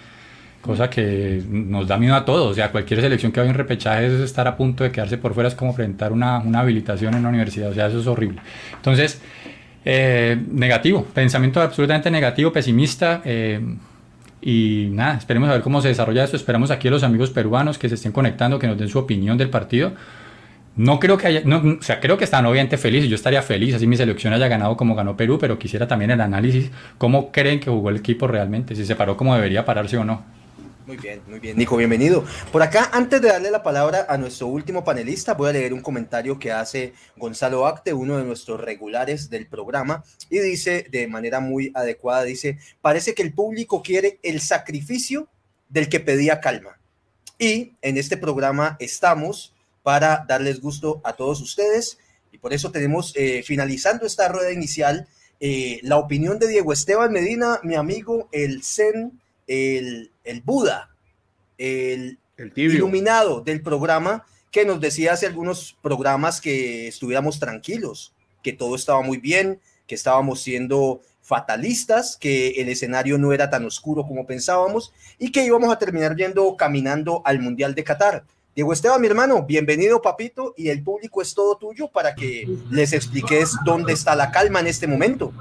cosa 0.60 0.90
que 0.90 1.40
nos 1.48 1.86
da 1.86 1.98
miedo 1.98 2.16
a 2.16 2.24
todos. 2.24 2.50
O 2.50 2.54
sea, 2.54 2.72
cualquier 2.72 3.00
selección 3.00 3.30
que 3.30 3.38
vaya 3.38 3.52
en 3.52 3.56
repechaje 3.56 4.06
es 4.08 4.14
estar 4.14 4.48
a 4.48 4.56
punto 4.56 4.82
de 4.82 4.90
quedarse 4.90 5.18
por 5.18 5.34
fuera, 5.34 5.48
es 5.50 5.54
como 5.54 5.72
presentar 5.72 6.10
una, 6.10 6.38
una 6.38 6.60
habilitación 6.60 7.14
en 7.14 7.22
la 7.22 7.28
universidad. 7.28 7.70
O 7.70 7.74
sea, 7.74 7.86
eso 7.86 8.00
es 8.00 8.06
horrible. 8.08 8.40
Entonces, 8.74 9.20
eh, 9.84 10.36
negativo, 10.50 11.04
pensamiento 11.14 11.60
absolutamente 11.60 12.10
negativo, 12.10 12.52
pesimista. 12.52 13.22
Eh, 13.24 13.60
y 14.40 14.88
nada, 14.92 15.16
esperemos 15.16 15.48
a 15.48 15.52
ver 15.52 15.62
cómo 15.62 15.80
se 15.80 15.88
desarrolla 15.88 16.24
esto. 16.24 16.36
Esperamos 16.36 16.70
aquí 16.70 16.88
a 16.88 16.90
los 16.90 17.02
amigos 17.02 17.30
peruanos 17.30 17.78
que 17.78 17.88
se 17.88 17.96
estén 17.96 18.12
conectando, 18.12 18.58
que 18.58 18.66
nos 18.66 18.78
den 18.78 18.88
su 18.88 18.98
opinión 18.98 19.36
del 19.36 19.50
partido. 19.50 19.92
No 20.76 21.00
creo 21.00 21.18
que 21.18 21.26
haya, 21.26 21.42
no, 21.44 21.78
o 21.80 21.82
sea, 21.82 21.98
creo 21.98 22.16
que 22.16 22.24
están 22.24 22.46
obviamente 22.46 22.78
felices. 22.78 23.10
Yo 23.10 23.16
estaría 23.16 23.42
feliz 23.42 23.74
así 23.74 23.86
mi 23.86 23.96
selección 23.96 24.32
haya 24.32 24.46
ganado 24.46 24.76
como 24.76 24.94
ganó 24.94 25.16
Perú, 25.16 25.38
pero 25.40 25.58
quisiera 25.58 25.88
también 25.88 26.12
el 26.12 26.20
análisis. 26.20 26.70
¿Cómo 26.98 27.32
creen 27.32 27.58
que 27.58 27.68
jugó 27.68 27.90
el 27.90 27.96
equipo 27.96 28.28
realmente? 28.28 28.76
Si 28.76 28.84
se 28.84 28.94
paró 28.94 29.16
como 29.16 29.34
debería 29.34 29.64
pararse 29.64 29.98
o 29.98 30.04
no. 30.04 30.37
Muy 30.88 30.96
bien, 30.96 31.20
muy 31.26 31.38
bien. 31.38 31.58
Nico, 31.58 31.76
bienvenido. 31.76 32.24
Por 32.50 32.62
acá, 32.62 32.88
antes 32.94 33.20
de 33.20 33.28
darle 33.28 33.50
la 33.50 33.62
palabra 33.62 34.06
a 34.08 34.16
nuestro 34.16 34.46
último 34.46 34.84
panelista, 34.84 35.34
voy 35.34 35.50
a 35.50 35.52
leer 35.52 35.74
un 35.74 35.82
comentario 35.82 36.38
que 36.38 36.50
hace 36.50 36.94
Gonzalo 37.14 37.66
Acte, 37.66 37.92
uno 37.92 38.16
de 38.16 38.24
nuestros 38.24 38.58
regulares 38.58 39.28
del 39.28 39.46
programa, 39.48 40.02
y 40.30 40.38
dice 40.38 40.86
de 40.90 41.06
manera 41.06 41.40
muy 41.40 41.72
adecuada, 41.74 42.22
dice, 42.22 42.58
parece 42.80 43.12
que 43.12 43.20
el 43.20 43.34
público 43.34 43.82
quiere 43.82 44.18
el 44.22 44.40
sacrificio 44.40 45.28
del 45.68 45.90
que 45.90 46.00
pedía 46.00 46.40
calma. 46.40 46.80
Y 47.38 47.74
en 47.82 47.98
este 47.98 48.16
programa 48.16 48.78
estamos 48.80 49.54
para 49.82 50.24
darles 50.26 50.58
gusto 50.58 51.02
a 51.04 51.12
todos 51.12 51.42
ustedes, 51.42 51.98
y 52.32 52.38
por 52.38 52.54
eso 52.54 52.72
tenemos, 52.72 53.12
eh, 53.14 53.42
finalizando 53.44 54.06
esta 54.06 54.26
rueda 54.28 54.52
inicial, 54.52 55.06
eh, 55.38 55.80
la 55.82 55.98
opinión 55.98 56.38
de 56.38 56.48
Diego 56.48 56.72
Esteban 56.72 57.12
Medina, 57.12 57.60
mi 57.62 57.74
amigo, 57.74 58.30
el 58.32 58.62
Zen 58.62 59.20
el, 59.48 60.12
Buda, 60.44 60.94
el, 61.56 62.18
iluminado 62.54 63.40
del 63.40 63.62
programa, 63.62 64.24
que 64.50 64.64
nos 64.64 64.80
decía 64.80 65.12
hace 65.12 65.26
algunos 65.26 65.76
programas 65.82 66.40
que 66.40 66.88
estuviéramos 66.88 67.38
tranquilos, 67.40 68.14
que 68.42 68.52
todo 68.52 68.76
estaba 68.76 69.02
muy 69.02 69.18
bien, 69.18 69.60
que 69.86 69.94
estábamos 69.94 70.40
siendo 70.40 71.00
fatalistas, 71.20 72.16
que 72.16 72.50
el 72.50 72.68
escenario 72.68 73.18
no 73.18 73.32
era 73.32 73.50
tan 73.50 73.64
oscuro 73.66 74.06
como 74.06 74.26
pensábamos 74.26 74.92
y 75.18 75.32
que 75.32 75.44
íbamos 75.44 75.70
a 75.72 75.78
terminar 75.78 76.16
yendo 76.16 76.56
caminando 76.56 77.22
al 77.24 77.40
Mundial 77.40 77.74
de 77.74 77.84
Qatar. 77.84 78.24
Diego 78.54 78.72
Esteban, 78.72 79.00
mi 79.00 79.06
hermano, 79.06 79.44
bienvenido, 79.44 80.02
papito, 80.02 80.54
y 80.56 80.68
el 80.68 80.82
público 80.82 81.22
es 81.22 81.34
todo 81.34 81.56
tuyo 81.56 81.88
para 81.88 82.14
que 82.14 82.48
les 82.70 82.92
expliques 82.92 83.54
dónde 83.64 83.92
está 83.92 84.16
la 84.16 84.30
calma 84.30 84.60
en 84.60 84.66
este 84.66 84.86
momento. 84.86 85.32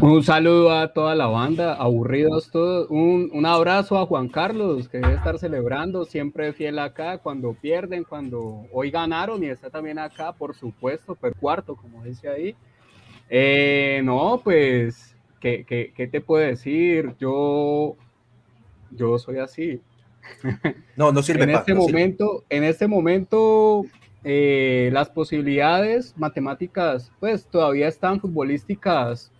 Un 0.00 0.22
saludo 0.22 0.72
a 0.72 0.92
toda 0.92 1.14
la 1.14 1.26
banda, 1.26 1.74
aburridos 1.74 2.50
todos. 2.50 2.88
Un, 2.90 3.30
un, 3.32 3.46
abrazo 3.46 3.98
a 3.98 4.06
Juan 4.06 4.28
Carlos, 4.28 4.88
que 4.88 4.98
debe 4.98 5.14
estar 5.14 5.38
celebrando, 5.38 6.04
siempre 6.04 6.52
fiel 6.52 6.78
acá, 6.78 7.18
cuando 7.18 7.54
pierden, 7.54 8.04
cuando 8.04 8.66
hoy 8.72 8.90
ganaron 8.90 9.42
y 9.42 9.48
está 9.48 9.70
también 9.70 9.98
acá, 9.98 10.32
por 10.32 10.54
supuesto, 10.54 11.14
per 11.14 11.34
cuarto, 11.34 11.74
como 11.74 12.04
dice 12.04 12.28
ahí. 12.28 12.54
Eh, 13.28 14.00
no, 14.04 14.40
pues 14.42 15.16
¿qué, 15.40 15.64
qué, 15.64 15.92
qué 15.94 16.06
te 16.06 16.20
puedo 16.20 16.46
decir? 16.46 17.14
Yo, 17.18 17.96
yo 18.90 19.18
soy 19.18 19.38
así. 19.38 19.80
No, 20.96 21.12
no 21.12 21.22
sirve. 21.22 21.44
en, 21.44 21.50
este 21.50 21.74
no 21.74 21.82
sirve. 21.82 21.92
momento, 21.92 22.44
en 22.50 22.64
este 22.64 22.86
momento, 22.86 23.84
eh, 24.24 24.90
las 24.92 25.10
posibilidades 25.10 26.14
matemáticas, 26.16 27.12
pues 27.20 27.46
todavía 27.46 27.88
están 27.88 28.20
futbolísticas, 28.20 29.30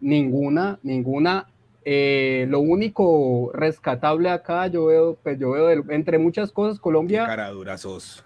ninguna, 0.00 0.78
ninguna. 0.82 1.48
Eh, 1.84 2.46
lo 2.50 2.60
único 2.60 3.50
rescatable 3.54 4.28
acá, 4.28 4.66
yo 4.66 4.86
veo, 4.86 5.16
pues 5.22 5.38
yo 5.38 5.52
veo, 5.52 5.70
entre 5.88 6.18
muchas 6.18 6.52
cosas, 6.52 6.78
Colombia. 6.78 7.24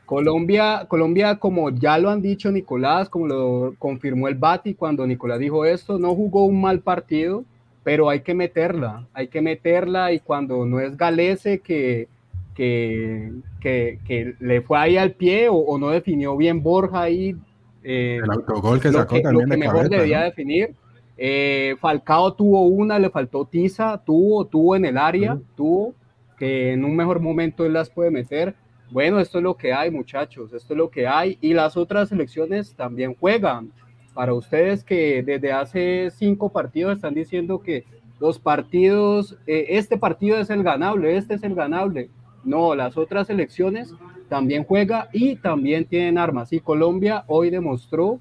Colombia, 0.05 0.87
Colombia, 0.89 1.39
como 1.39 1.71
ya 1.71 1.97
lo 1.99 2.11
han 2.11 2.21
dicho 2.21 2.51
Nicolás, 2.51 3.09
como 3.09 3.29
lo 3.29 3.75
confirmó 3.79 4.29
el 4.29 4.35
Bati 4.35 4.75
cuando 4.75 5.07
Nicolás 5.07 5.39
dijo 5.39 5.65
esto, 5.65 5.99
no 5.99 6.15
jugó 6.15 6.45
un 6.45 6.61
mal 6.61 6.81
partido, 6.81 7.45
pero 7.85 8.11
hay 8.11 8.21
que 8.21 8.35
meterla, 8.35 9.07
hay 9.15 9.29
que 9.29 9.41
meterla 9.41 10.13
y 10.13 10.19
cuando 10.19 10.67
no 10.67 10.81
es 10.81 10.97
Galese 10.97 11.61
que, 11.61 12.09
que, 12.55 13.33
que, 13.61 13.99
que 14.07 14.35
le 14.41 14.61
fue 14.63 14.79
ahí 14.79 14.97
al 14.97 15.13
pie 15.13 15.49
o, 15.49 15.55
o 15.55 15.79
no 15.79 15.91
definió 15.91 16.37
bien 16.37 16.63
Borja 16.63 17.03
ahí, 17.03 17.37
eh, 17.85 18.21
El 18.23 18.31
autogol 18.31 18.81
que 18.81 18.91
lo 18.91 18.99
sacó 18.99 19.17
que, 19.17 19.23
también 19.23 19.49
que 19.49 19.53
de 19.53 19.59
mejor 19.59 19.77
cabeza, 19.77 19.97
debía 19.97 20.19
¿no? 20.21 20.25
definir. 20.25 20.75
Eh, 21.17 21.77
Falcao 21.81 22.35
tuvo 22.35 22.67
una, 22.67 22.99
le 22.99 23.11
faltó 23.11 23.45
Tiza, 23.45 24.03
tuvo, 24.05 24.47
tuvo 24.47 24.77
en 24.77 24.85
el 24.85 24.99
área, 24.99 25.39
tuvo, 25.57 25.95
que 26.39 26.73
en 26.73 26.85
un 26.85 26.97
mejor 26.97 27.21
momento 27.21 27.65
él 27.65 27.73
las 27.73 27.91
puede 27.91 28.11
meter. 28.11 28.55
Bueno, 28.91 29.21
esto 29.21 29.39
es 29.39 29.45
lo 29.45 29.57
que 29.57 29.73
hay, 29.73 29.91
muchachos, 29.91 30.53
esto 30.53 30.75
es 30.75 30.79
lo 30.79 30.91
que 30.91 31.07
hay. 31.07 31.39
Y 31.41 31.55
las 31.55 31.77
otras 31.77 32.09
selecciones 32.09 32.75
también 32.75 33.15
juegan. 33.15 33.73
Para 34.15 34.35
ustedes 34.35 34.85
que 34.85 35.23
desde 35.23 35.53
hace 35.53 36.11
cinco 36.11 36.51
partidos 36.51 36.97
están 36.97 37.15
diciendo 37.15 37.61
que 37.61 37.85
los 38.21 38.39
partidos, 38.39 39.39
eh, 39.47 39.67
este 39.71 39.97
partido 39.97 40.39
es 40.39 40.51
el 40.51 40.63
ganable, 40.63 41.17
este 41.17 41.35
es 41.35 41.43
el 41.43 41.55
ganable. 41.55 42.11
No, 42.45 42.75
las 42.75 42.97
otras 42.97 43.27
selecciones 43.29 43.95
también 44.29 44.65
juega 44.65 45.09
y 45.13 45.37
también 45.37 45.85
tienen 45.85 46.19
armas. 46.19 46.53
Y 46.53 46.61
Colombia 46.61 47.25
hoy 47.27 47.51
demostró, 47.51 48.19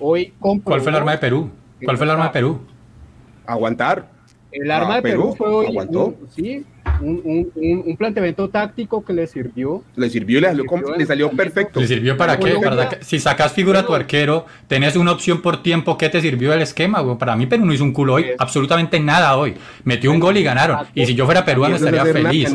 hoy 0.00 0.32
comprobó 0.38 0.70
¿Cuál 0.76 0.80
fue 0.82 0.90
el 0.90 0.96
arma 0.96 1.12
de 1.12 1.18
Perú? 1.18 1.50
¿Cuál 1.84 1.96
fue 1.96 2.04
el 2.06 2.10
arma 2.10 2.24
de 2.26 2.30
Perú? 2.30 2.60
Aguantar. 3.46 4.08
El 4.52 4.70
arma 4.70 4.94
Ah, 4.94 4.96
de 4.96 5.02
Perú, 5.02 5.22
Perú, 5.22 5.34
fue 5.36 5.48
hoy 5.48 5.66
aguantó. 5.66 6.06
un, 6.06 6.16
sí, 6.30 6.64
un, 7.00 7.20
un- 7.24 7.52
un- 7.54 7.82
un 7.86 7.96
planteamiento 7.96 8.48
táctico 8.48 9.04
que 9.04 9.12
le 9.12 9.26
sirvió. 9.26 9.82
Le 9.96 10.08
sirvió 10.10 10.38
y 10.38 10.40
le 10.42 10.48
salió, 10.48 10.62
Le 10.62 10.68
com- 10.68 10.80
sirvió 10.80 10.96
le 10.96 11.06
salió 11.06 11.30
perfecto. 11.30 11.80
¿Le 11.80 11.86
sirvió 11.86 12.16
para 12.16 12.38
qué? 12.38 12.54
Para 12.62 12.90
si 13.02 13.18
sacas 13.20 13.52
figura 13.52 13.80
a 13.80 13.86
tu 13.86 13.94
arquero, 13.94 14.46
tenés 14.68 14.96
una 14.96 15.12
opción 15.12 15.42
por 15.42 15.62
tiempo, 15.62 15.96
¿qué 15.98 16.08
te 16.08 16.20
sirvió 16.20 16.52
el 16.52 16.62
esquema? 16.62 17.00
güey? 17.00 17.18
Para 17.18 17.36
mí 17.36 17.46
Perú 17.46 17.64
no 17.64 17.72
hizo 17.72 17.84
un 17.84 17.92
culo 17.92 18.14
hoy, 18.14 18.24
Es- 18.24 18.36
absolutamente 18.38 19.00
nada 19.00 19.36
hoy. 19.36 19.54
Metió 19.84 20.10
un 20.10 20.20
gol 20.20 20.36
y 20.36 20.42
ganaron. 20.42 20.78
Y 20.94 21.06
si 21.06 21.14
yo 21.14 21.24
fuera 21.24 21.44
peruano 21.44 21.76
¿Eso 21.76 21.86
es 21.86 21.92
estaría 21.92 22.12
feliz. 22.12 22.52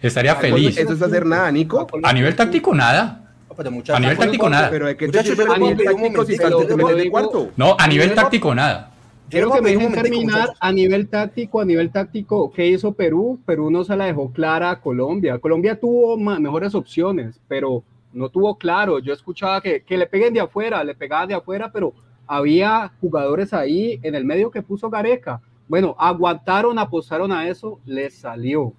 Estaría 0.00 0.34
feliz. 0.36 0.76
Eso 0.78 0.92
es 0.94 1.02
hacer 1.02 1.26
nada, 1.26 1.50
Nico. 1.52 1.86
A 2.02 2.12
nivel 2.12 2.34
táctico, 2.34 2.74
nada. 2.74 3.20
No, 3.48 3.54
pero 3.56 3.70
muchachos, 3.70 3.96
A 3.96 4.00
nivel 4.00 4.16
táctico, 4.16 4.48
nada. 4.48 4.70
Pero 4.70 4.86
Muchachos, 4.86 5.38
a 5.38 5.44
táctico 5.84 6.24
si 6.24 6.36
te 6.38 6.76
metes 6.76 6.96
de 6.96 7.10
cuarto? 7.10 7.50
No, 7.56 7.76
a 7.78 7.86
nivel 7.86 8.14
táctico, 8.14 8.54
nada. 8.54 8.90
Quiero 9.30 9.52
que 9.52 9.60
me 9.60 9.70
dejen 9.70 9.92
terminar 9.92 10.50
a 10.58 10.72
nivel 10.72 11.08
táctico, 11.08 11.60
a 11.60 11.64
nivel 11.64 11.90
táctico, 11.90 12.50
¿qué 12.50 12.66
hizo 12.66 12.92
Perú? 12.92 13.40
Perú 13.46 13.70
no 13.70 13.84
se 13.84 13.96
la 13.96 14.06
dejó 14.06 14.32
clara 14.32 14.70
a 14.70 14.80
Colombia. 14.80 15.38
Colombia 15.38 15.78
tuvo 15.78 16.16
mejores 16.16 16.74
opciones, 16.74 17.40
pero 17.46 17.84
no 18.12 18.28
tuvo 18.28 18.56
claro. 18.56 18.98
Yo 18.98 19.12
escuchaba 19.12 19.60
que, 19.60 19.82
que 19.82 19.96
le 19.96 20.06
peguen 20.06 20.34
de 20.34 20.40
afuera, 20.40 20.82
le 20.82 20.94
pegaban 20.94 21.28
de 21.28 21.34
afuera, 21.34 21.70
pero 21.72 21.94
había 22.26 22.92
jugadores 23.00 23.52
ahí 23.52 24.00
en 24.02 24.14
el 24.14 24.24
medio 24.24 24.50
que 24.50 24.62
puso 24.62 24.90
Gareca. 24.90 25.40
Bueno, 25.68 25.94
aguantaron, 25.98 26.78
apostaron 26.78 27.30
a 27.30 27.48
eso, 27.48 27.78
les 27.84 28.14
salió. 28.14 28.72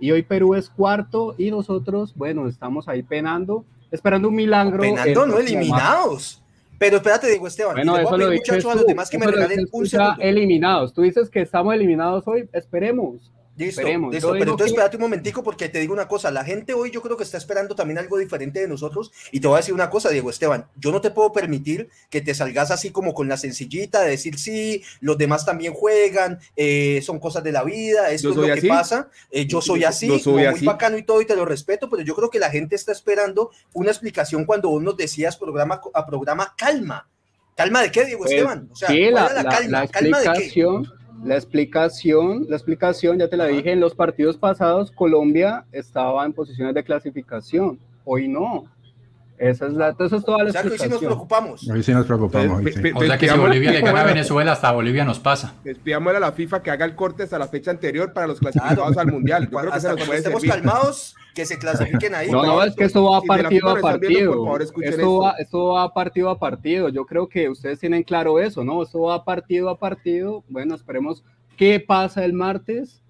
Y 0.00 0.10
hoy 0.12 0.22
Perú 0.22 0.54
es 0.54 0.70
cuarto 0.70 1.34
y 1.36 1.50
nosotros, 1.50 2.14
bueno, 2.14 2.48
estamos 2.48 2.88
ahí 2.88 3.02
penando, 3.02 3.64
esperando 3.90 4.28
un 4.28 4.34
milagro. 4.34 4.82
el 4.82 4.94
Penando, 4.94 5.26
no 5.26 5.38
eliminados. 5.38 6.42
Pero 6.78 6.96
espérate, 6.96 7.28
digo 7.28 7.46
Esteban, 7.46 7.76
y 7.76 7.80
bueno, 7.80 7.92
voy 7.92 8.00
a 8.00 8.08
pedir, 8.10 8.30
dices 8.30 8.54
muchachos, 8.54 8.72
a 8.72 8.74
los 8.76 8.86
demás 8.86 9.10
que 9.10 9.18
me 9.18 9.26
regalen 9.26 9.66
un 9.72 9.86
segundo. 9.86 10.16
eliminados. 10.20 10.92
Tú 10.94 11.02
dices 11.02 11.28
que 11.28 11.40
estamos 11.40 11.74
eliminados 11.74 12.26
hoy. 12.26 12.48
Esperemos. 12.52 13.32
Listo, 13.58 13.80
Esperemos. 13.80 14.12
listo, 14.14 14.30
pero 14.30 14.42
entonces 14.52 14.66
que- 14.66 14.70
espérate 14.70 14.96
un 14.96 15.02
momentico 15.02 15.42
porque 15.42 15.68
te 15.68 15.80
digo 15.80 15.92
una 15.92 16.06
cosa, 16.06 16.30
la 16.30 16.44
gente 16.44 16.74
hoy 16.74 16.90
yo 16.92 17.02
creo 17.02 17.16
que 17.16 17.24
está 17.24 17.36
esperando 17.38 17.74
también 17.74 17.98
algo 17.98 18.16
diferente 18.16 18.60
de 18.60 18.68
nosotros 18.68 19.10
y 19.32 19.40
te 19.40 19.48
voy 19.48 19.56
a 19.56 19.58
decir 19.58 19.74
una 19.74 19.90
cosa, 19.90 20.10
Diego 20.10 20.30
Esteban, 20.30 20.66
yo 20.76 20.92
no 20.92 21.00
te 21.00 21.10
puedo 21.10 21.32
permitir 21.32 21.88
que 22.08 22.20
te 22.20 22.34
salgas 22.34 22.70
así 22.70 22.90
como 22.90 23.14
con 23.14 23.28
la 23.28 23.36
sencillita 23.36 24.00
de 24.02 24.10
decir 24.10 24.38
sí, 24.38 24.82
los 25.00 25.18
demás 25.18 25.44
también 25.44 25.72
juegan, 25.74 26.38
eh, 26.56 27.00
son 27.04 27.18
cosas 27.18 27.42
de 27.42 27.52
la 27.52 27.64
vida, 27.64 28.10
esto 28.10 28.30
es 28.30 28.36
lo 28.36 28.54
que 28.54 28.68
pasa, 28.68 29.08
eh, 29.30 29.46
yo 29.46 29.60
soy 29.60 29.84
así, 29.84 30.06
yo 30.08 30.18
soy 30.18 30.34
muy 30.34 30.44
así. 30.44 30.64
bacano 30.64 30.96
y 30.96 31.02
todo 31.02 31.20
y 31.20 31.26
te 31.26 31.34
lo 31.34 31.44
respeto, 31.44 31.90
pero 31.90 32.02
yo 32.02 32.14
creo 32.14 32.30
que 32.30 32.38
la 32.38 32.50
gente 32.50 32.76
está 32.76 32.92
esperando 32.92 33.50
una 33.72 33.90
explicación 33.90 34.44
cuando 34.44 34.68
vos 34.68 34.82
nos 34.82 34.96
decías 34.96 35.36
programa 35.36 35.80
a 35.94 36.06
programa 36.06 36.54
calma. 36.56 37.08
¿Calma 37.56 37.82
de 37.82 37.90
qué, 37.90 38.04
Diego 38.04 38.20
Pues, 38.22 38.30
Esteban? 38.34 38.68
O 38.70 38.76
sea, 38.76 38.88
sí, 38.88 39.00
¿cuál 39.10 39.14
la, 39.14 39.26
es 39.26 39.34
la 39.34 39.42
la- 39.42 39.50
calma? 39.50 39.80
la 39.80 39.88
¿Calma 39.88 40.20
de 40.20 40.32
qué? 40.32 40.62
La 41.24 41.34
explicación, 41.34 42.46
la 42.48 42.56
explicación, 42.56 43.18
ya 43.18 43.28
te 43.28 43.36
la 43.36 43.46
dije, 43.46 43.72
en 43.72 43.80
los 43.80 43.94
partidos 43.94 44.36
pasados 44.36 44.90
Colombia 44.90 45.64
estaba 45.72 46.24
en 46.24 46.32
posiciones 46.32 46.74
de 46.74 46.84
clasificación, 46.84 47.78
hoy 48.04 48.28
no. 48.28 48.64
Esa 49.38 49.66
es 49.66 49.72
la, 49.74 49.90
entonces 49.90 50.18
es 50.18 50.24
toda 50.24 50.42
la 50.42 50.50
O 50.50 50.52
sea, 50.52 50.62
que 50.62 50.68
hoy 50.70 50.78
sí 50.78 50.88
nos 50.88 50.98
preocupamos. 50.98 51.68
Hoy 51.68 51.82
sí 51.82 51.92
nos 51.92 52.06
preocupamos. 52.06 52.62
Pe- 52.62 52.72
sí. 52.72 52.90
O 52.94 53.02
sea 53.04 53.18
que 53.18 53.28
si 53.28 53.38
Bolivia 53.38 53.70
le 53.70 53.80
gana 53.82 54.00
a 54.00 54.04
Venezuela, 54.04 54.52
hasta 54.52 54.72
Bolivia 54.72 55.04
nos 55.04 55.18
pasa. 55.20 55.54
pidámosle 55.84 56.16
a 56.16 56.20
la 56.20 56.32
FIFA 56.32 56.62
que 56.62 56.70
haga 56.72 56.84
el 56.84 56.94
corte 56.96 57.22
hasta 57.22 57.38
la 57.38 57.46
fecha 57.48 57.70
anterior 57.70 58.12
para 58.12 58.26
los 58.26 58.40
clasificados 58.40 58.96
al 58.96 59.06
Mundial. 59.12 59.44
Yo 59.50 59.58
creo 59.58 59.70
que 59.70 59.76
Hasta 59.76 59.88
eso 59.90 59.96
nos 59.98 60.06
puede 60.06 60.18
estemos 60.18 60.40
servir. 60.42 60.56
calmados, 60.62 61.14
que 61.34 61.46
se 61.46 61.58
clasifiquen 61.58 62.14
ahí. 62.16 62.28
No, 62.32 62.42
no, 62.44 62.62
es 62.64 62.74
que 62.74 62.84
esto 62.84 63.04
va 63.04 63.20
Si 63.20 63.26
partido 63.28 63.68
a 63.68 63.76
están 63.76 64.00
viendo, 64.00 64.18
partido. 64.18 64.32
por 64.32 64.44
favor, 64.44 64.62
Esto 64.62 64.82
esto. 64.82 65.18
va, 65.20 65.34
esto 65.38 65.66
va 65.68 65.94
partido 65.94 66.30
a 66.30 66.38
partido. 66.38 66.88
Yo 66.88 67.04
creo 67.06 67.28
que 67.28 67.48
ustedes 67.48 67.78
tienen 67.78 68.02
claro 68.02 68.40
eso, 68.40 68.64
¿no? 68.64 68.82
Esto 68.82 69.02
va 69.02 69.24
partido 69.24 69.68
a 69.70 69.78
partido. 69.78 70.42
Bueno, 70.48 70.74
esperemos 70.74 71.22
qué 71.56 71.78
pasa 71.78 72.24
el 72.24 72.32
martes. 72.32 73.02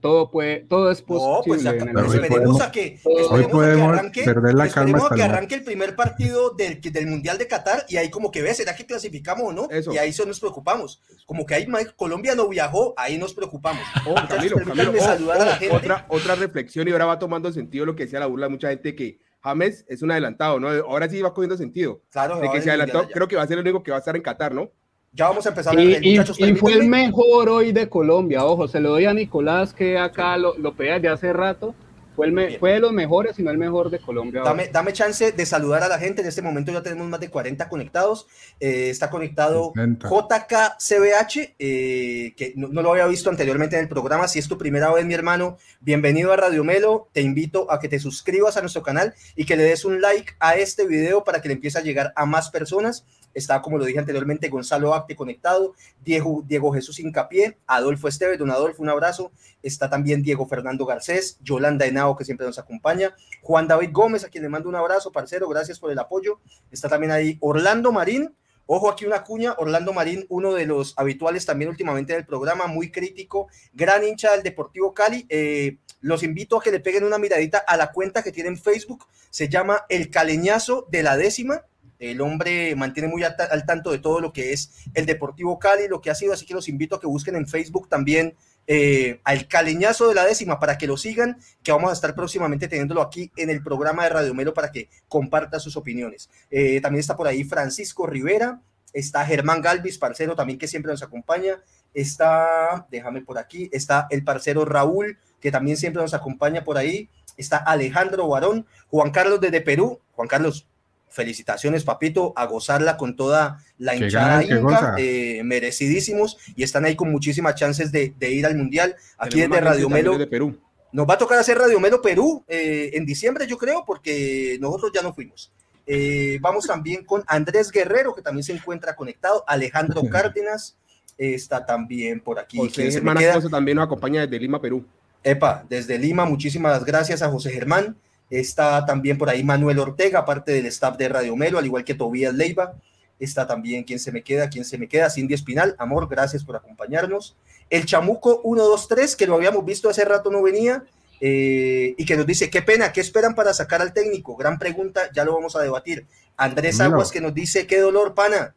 Todo 0.00 0.30
puede, 0.30 0.60
todo 0.60 0.90
es 0.90 1.00
No, 1.00 1.06
posible. 1.06 1.42
pues 1.46 1.60
en 1.60 1.68
acá- 1.68 1.84
mundo. 1.84 2.00
esperemos 2.00 2.28
podemos- 2.30 2.60
a 2.62 2.72
que, 2.72 3.00
hoy 3.04 3.22
esperemos 3.22 3.32
a 3.32 3.36
que 3.42 3.48
podemos 3.48 3.88
arranque, 3.98 4.22
perder 4.24 4.54
la 4.54 4.68
calma 4.68 4.68
esperemos 4.68 5.00
a 5.00 5.04
hasta 5.04 5.14
que 5.16 5.22
el 5.22 5.30
arranque 5.30 5.54
el 5.54 5.64
primer 5.64 5.96
partido 5.96 6.50
del, 6.50 6.80
del 6.80 7.06
Mundial 7.06 7.38
de 7.38 7.46
Qatar 7.46 7.84
y 7.88 7.96
ahí 7.96 8.10
como 8.10 8.30
que 8.30 8.42
ve, 8.42 8.54
¿será 8.54 8.74
que 8.74 8.86
clasificamos 8.86 9.44
o 9.48 9.52
no? 9.52 9.68
Eso. 9.70 9.92
Y 9.92 9.98
ahí 9.98 10.12
sí 10.12 10.22
nos 10.26 10.40
preocupamos. 10.40 11.00
Como 11.26 11.44
que 11.44 11.54
ahí 11.54 11.66
Colombia 11.96 12.34
no 12.34 12.48
viajó, 12.48 12.94
ahí 12.96 13.18
nos 13.18 13.34
preocupamos. 13.34 13.82
Oh, 14.06 14.10
Muchachos, 14.10 14.28
Camilo, 14.36 14.56
permítanme 14.56 14.82
Camilo, 14.84 15.02
oh, 15.02 15.06
saludar 15.06 15.40
a 15.40 15.44
la 15.44 15.50
oh, 15.52 15.58
gente. 15.58 15.76
otra, 15.76 16.06
otra 16.08 16.34
reflexión 16.34 16.88
y 16.88 16.92
ahora 16.92 17.04
va 17.04 17.18
tomando 17.18 17.52
sentido 17.52 17.84
lo 17.86 17.94
que 17.94 18.04
decía 18.04 18.18
la 18.20 18.26
burla 18.26 18.46
de 18.46 18.50
mucha 18.50 18.68
gente 18.70 18.94
que 18.96 19.18
James 19.42 19.84
es 19.88 20.02
un 20.02 20.10
adelantado, 20.10 20.58
¿no? 20.60 20.68
Ahora 20.68 21.08
sí 21.08 21.20
va 21.22 21.32
cogiendo 21.34 21.56
sentido. 21.56 22.02
Claro, 22.10 22.38
De 22.40 22.50
que 22.50 22.60
se 22.62 22.70
adelantó, 22.70 23.08
creo 23.08 23.28
que 23.28 23.36
va 23.36 23.42
a 23.42 23.46
ser 23.46 23.58
el 23.58 23.64
único 23.64 23.82
que 23.82 23.90
va 23.90 23.98
a 23.98 24.00
estar 24.00 24.16
en 24.16 24.22
Qatar, 24.22 24.54
¿no? 24.54 24.70
Ya 25.12 25.26
vamos 25.28 25.44
a 25.44 25.48
empezar 25.48 25.78
Y, 25.78 25.96
y- 25.96 26.10
muchachos. 26.18 26.38
y 26.38 26.54
fue 26.54 26.72
el 26.74 26.86
mejor 26.88 27.48
hoy 27.48 27.72
de 27.72 27.88
Colombia, 27.88 28.44
ojo, 28.44 28.68
se 28.68 28.78
lo 28.78 28.90
doy 28.90 29.06
a 29.06 29.12
Nicolás 29.12 29.74
que 29.74 29.98
acá 29.98 30.36
lo, 30.36 30.56
lo 30.56 30.74
pedía 30.76 30.94
desde 30.94 31.08
hace 31.08 31.32
rato. 31.32 31.74
Fue, 32.14 32.26
el 32.26 32.32
me- 32.32 32.58
fue 32.58 32.72
de 32.72 32.80
los 32.80 32.92
mejores, 32.92 33.38
y 33.38 33.42
no 33.42 33.50
el 33.50 33.56
mejor 33.56 33.88
de 33.88 33.98
Colombia. 33.98 34.42
Dame, 34.44 34.68
dame 34.68 34.92
chance 34.92 35.32
de 35.32 35.46
saludar 35.46 35.82
a 35.82 35.88
la 35.88 35.98
gente. 35.98 36.20
En 36.20 36.28
este 36.28 36.42
momento 36.42 36.70
ya 36.70 36.82
tenemos 36.82 37.08
más 37.08 37.18
de 37.18 37.30
40 37.30 37.68
conectados. 37.68 38.26
Eh, 38.58 38.90
está 38.90 39.08
conectado 39.08 39.72
60. 39.74 40.06
JKCBH, 40.08 41.54
eh, 41.58 42.34
que 42.36 42.52
no, 42.56 42.68
no 42.68 42.82
lo 42.82 42.90
había 42.92 43.06
visto 43.06 43.30
anteriormente 43.30 43.76
en 43.76 43.82
el 43.82 43.88
programa. 43.88 44.28
Si 44.28 44.38
es 44.38 44.48
tu 44.48 44.58
primera 44.58 44.92
vez, 44.92 45.06
mi 45.06 45.14
hermano, 45.14 45.56
bienvenido 45.80 46.32
a 46.32 46.36
Radio 46.36 46.62
Melo. 46.62 47.08
Te 47.12 47.22
invito 47.22 47.70
a 47.72 47.80
que 47.80 47.88
te 47.88 47.98
suscribas 47.98 48.56
a 48.58 48.60
nuestro 48.60 48.82
canal 48.82 49.14
y 49.34 49.46
que 49.46 49.56
le 49.56 49.62
des 49.62 49.84
un 49.86 50.02
like 50.02 50.32
a 50.40 50.56
este 50.56 50.86
video 50.86 51.24
para 51.24 51.40
que 51.40 51.48
le 51.48 51.54
empiece 51.54 51.78
a 51.78 51.82
llegar 51.82 52.12
a 52.16 52.26
más 52.26 52.50
personas. 52.50 53.06
Está, 53.34 53.62
como 53.62 53.78
lo 53.78 53.84
dije 53.84 53.98
anteriormente, 53.98 54.48
Gonzalo 54.48 54.94
Acte 54.94 55.16
conectado, 55.16 55.74
Diego, 56.02 56.42
Diego 56.46 56.72
Jesús 56.72 56.98
Incapié, 57.00 57.58
Adolfo 57.66 58.08
Esteve, 58.08 58.36
don 58.36 58.50
Adolfo, 58.50 58.82
un 58.82 58.88
abrazo. 58.88 59.32
Está 59.62 59.88
también 59.88 60.22
Diego 60.22 60.46
Fernando 60.46 60.86
Garcés, 60.86 61.38
Yolanda 61.42 61.86
Henao, 61.86 62.16
que 62.16 62.24
siempre 62.24 62.46
nos 62.46 62.58
acompaña, 62.58 63.14
Juan 63.42 63.68
David 63.68 63.90
Gómez, 63.92 64.24
a 64.24 64.28
quien 64.28 64.42
le 64.42 64.48
mando 64.48 64.68
un 64.68 64.76
abrazo, 64.76 65.12
parcero, 65.12 65.48
gracias 65.48 65.78
por 65.78 65.90
el 65.90 65.98
apoyo. 65.98 66.40
Está 66.70 66.88
también 66.88 67.12
ahí 67.12 67.38
Orlando 67.40 67.92
Marín, 67.92 68.34
ojo 68.66 68.90
aquí 68.90 69.04
una 69.04 69.24
cuña, 69.24 69.54
Orlando 69.58 69.92
Marín, 69.92 70.26
uno 70.28 70.54
de 70.54 70.66
los 70.66 70.94
habituales 70.96 71.44
también 71.44 71.70
últimamente 71.70 72.12
del 72.12 72.24
programa, 72.24 72.66
muy 72.66 72.90
crítico, 72.90 73.48
gran 73.72 74.04
hincha 74.04 74.32
del 74.32 74.42
Deportivo 74.42 74.94
Cali. 74.94 75.26
Eh, 75.28 75.78
los 76.00 76.22
invito 76.22 76.56
a 76.56 76.62
que 76.62 76.70
le 76.70 76.80
peguen 76.80 77.04
una 77.04 77.18
miradita 77.18 77.58
a 77.58 77.76
la 77.76 77.92
cuenta 77.92 78.22
que 78.22 78.32
tiene 78.32 78.48
en 78.48 78.56
Facebook, 78.56 79.06
se 79.30 79.48
llama 79.48 79.84
El 79.88 80.10
Caleñazo 80.10 80.86
de 80.90 81.02
la 81.02 81.16
Décima. 81.16 81.64
El 82.00 82.22
hombre 82.22 82.74
mantiene 82.76 83.08
muy 83.08 83.22
al, 83.22 83.66
tanto 83.66 83.92
de 83.92 83.98
todo 83.98 84.20
lo 84.20 84.32
que 84.32 84.54
es 84.54 84.72
el 84.94 85.04
Deportivo 85.04 85.58
Cali, 85.58 85.86
lo 85.86 86.00
que 86.00 86.10
ha 86.10 86.14
sido, 86.14 86.32
así 86.32 86.46
que 86.46 86.54
los 86.54 86.68
invito 86.68 86.96
a 86.96 87.00
que 87.00 87.06
busquen 87.06 87.36
en 87.36 87.46
Facebook 87.46 87.88
también 87.88 88.34
eh, 88.66 89.20
al 89.22 89.46
Caleñazo 89.46 90.08
de 90.08 90.14
la 90.14 90.24
Décima 90.24 90.58
para 90.58 90.78
que 90.78 90.86
lo 90.86 90.96
sigan, 90.96 91.38
que 91.62 91.72
vamos 91.72 91.90
a 91.90 91.92
estar 91.92 92.14
próximamente 92.14 92.68
teniéndolo 92.68 93.02
aquí 93.02 93.30
en 93.36 93.50
el 93.50 93.62
programa 93.62 94.04
de 94.04 94.10
Radio 94.10 94.34
Melo 94.34 94.54
para 94.54 94.72
que 94.72 94.88
comparta 95.08 95.60
sus 95.60 95.76
opiniones. 95.76 96.30
Eh, 96.50 96.80
también 96.80 97.00
está 97.00 97.16
por 97.16 97.28
ahí 97.28 97.44
Francisco 97.44 98.06
Rivera, 98.06 98.62
está 98.94 99.26
Germán 99.26 99.60
Galvis, 99.60 99.98
parcero 99.98 100.34
también 100.34 100.58
que 100.58 100.68
siempre 100.68 100.90
nos 100.90 101.02
acompaña, 101.02 101.62
está, 101.92 102.86
déjame 102.90 103.20
por 103.20 103.36
aquí, 103.36 103.68
está 103.72 104.06
el 104.08 104.24
parcero 104.24 104.64
Raúl, 104.64 105.18
que 105.38 105.50
también 105.50 105.76
siempre 105.76 106.02
nos 106.02 106.14
acompaña 106.14 106.64
por 106.64 106.78
ahí, 106.78 107.10
está 107.36 107.58
Alejandro 107.58 108.26
Barón, 108.28 108.66
Juan 108.88 109.10
Carlos 109.10 109.40
desde 109.40 109.60
Perú, 109.60 110.00
Juan 110.12 110.28
Carlos, 110.28 110.66
felicitaciones, 111.10 111.84
papito, 111.84 112.32
a 112.36 112.46
gozarla 112.46 112.96
con 112.96 113.16
toda 113.16 113.62
la 113.78 113.96
hinchada 113.96 114.44
inca, 114.44 114.94
eh, 114.98 115.42
merecidísimos, 115.44 116.38
y 116.56 116.62
están 116.62 116.84
ahí 116.84 116.96
con 116.96 117.10
muchísimas 117.10 117.56
chances 117.56 117.92
de, 117.92 118.14
ir 118.20 118.46
al 118.46 118.56
Mundial. 118.56 118.96
Aquí 119.18 119.40
desde 119.40 119.60
Radio 119.60 119.88
Melo. 119.88 120.16
De 120.16 120.26
Perú. 120.26 120.58
Nos 120.92 121.08
va 121.08 121.14
a 121.14 121.18
tocar 121.18 121.38
hacer 121.38 121.56
Radio 121.56 121.78
Melo 121.78 122.02
Perú 122.02 122.44
eh, 122.48 122.90
en 122.94 123.06
diciembre, 123.06 123.46
yo 123.46 123.58
creo, 123.58 123.84
porque 123.86 124.58
nosotros 124.60 124.90
ya 124.94 125.02
no 125.02 125.14
fuimos. 125.14 125.52
Eh, 125.86 126.38
vamos 126.40 126.66
también 126.66 127.04
con 127.04 127.22
Andrés 127.26 127.70
Guerrero, 127.70 128.14
que 128.14 128.22
también 128.22 128.44
se 128.44 128.52
encuentra 128.52 128.96
conectado, 128.96 129.44
Alejandro 129.46 130.02
Cárdenas, 130.10 130.76
está 131.18 131.66
también 131.66 132.20
por 132.20 132.38
aquí. 132.38 132.56
José 132.56 132.90
Germán 132.90 133.18
también 133.50 133.76
nos 133.76 133.86
acompaña 133.86 134.22
desde 134.22 134.38
Lima, 134.38 134.60
Perú. 134.60 134.84
Epa, 135.22 135.64
desde 135.68 135.98
Lima, 135.98 136.24
muchísimas 136.24 136.84
gracias 136.84 137.22
a 137.22 137.28
José 137.28 137.50
Germán. 137.50 137.96
Está 138.30 138.86
también 138.86 139.18
por 139.18 139.28
ahí 139.28 139.42
Manuel 139.42 139.80
Ortega, 139.80 140.24
parte 140.24 140.52
del 140.52 140.66
staff 140.66 140.96
de 140.96 141.08
Radio 141.08 141.36
Melo, 141.36 141.58
al 141.58 141.66
igual 141.66 141.84
que 141.84 141.94
Tobías 141.94 142.32
Leiva. 142.32 142.76
Está 143.18 143.46
también 143.46 143.84
¿Quién 143.84 143.98
se 143.98 144.12
me 144.12 144.22
queda? 144.22 144.48
¿Quién 144.48 144.64
se 144.64 144.78
me 144.78 144.88
queda? 144.88 145.10
Cindy 145.10 145.34
Espinal. 145.34 145.74
Amor, 145.78 146.08
gracias 146.08 146.44
por 146.44 146.56
acompañarnos. 146.56 147.36
El 147.68 147.84
Chamuco 147.84 148.40
123, 148.42 149.16
que 149.16 149.26
lo 149.26 149.34
habíamos 149.34 149.64
visto 149.64 149.90
hace 149.90 150.04
rato, 150.04 150.30
no 150.30 150.42
venía. 150.42 150.84
Eh, 151.20 151.94
y 151.98 152.04
que 152.06 152.16
nos 152.16 152.26
dice, 152.26 152.48
qué 152.48 152.62
pena, 152.62 152.92
¿qué 152.92 153.02
esperan 153.02 153.34
para 153.34 153.52
sacar 153.52 153.82
al 153.82 153.92
técnico? 153.92 154.36
Gran 154.36 154.58
pregunta, 154.58 155.10
ya 155.14 155.24
lo 155.24 155.34
vamos 155.34 155.54
a 155.54 155.60
debatir. 155.60 156.06
Andrés 156.36 156.80
Aguas 156.80 157.10
que 157.10 157.20
nos 157.20 157.34
dice, 157.34 157.66
qué 157.66 157.78
dolor, 157.78 158.14
pana. 158.14 158.54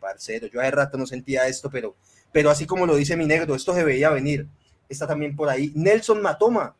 parcero, 0.00 0.48
yo 0.48 0.60
hace 0.60 0.70
rato 0.72 0.98
no 0.98 1.06
sentía 1.06 1.46
esto, 1.46 1.70
pero, 1.70 1.94
pero 2.32 2.50
así 2.50 2.66
como 2.66 2.86
lo 2.86 2.96
dice 2.96 3.16
mi 3.16 3.26
negro, 3.26 3.54
esto 3.54 3.74
se 3.74 3.84
veía 3.84 4.10
venir. 4.10 4.48
Está 4.88 5.06
también 5.06 5.36
por 5.36 5.48
ahí 5.48 5.72
Nelson 5.76 6.20
Matoma, 6.20 6.74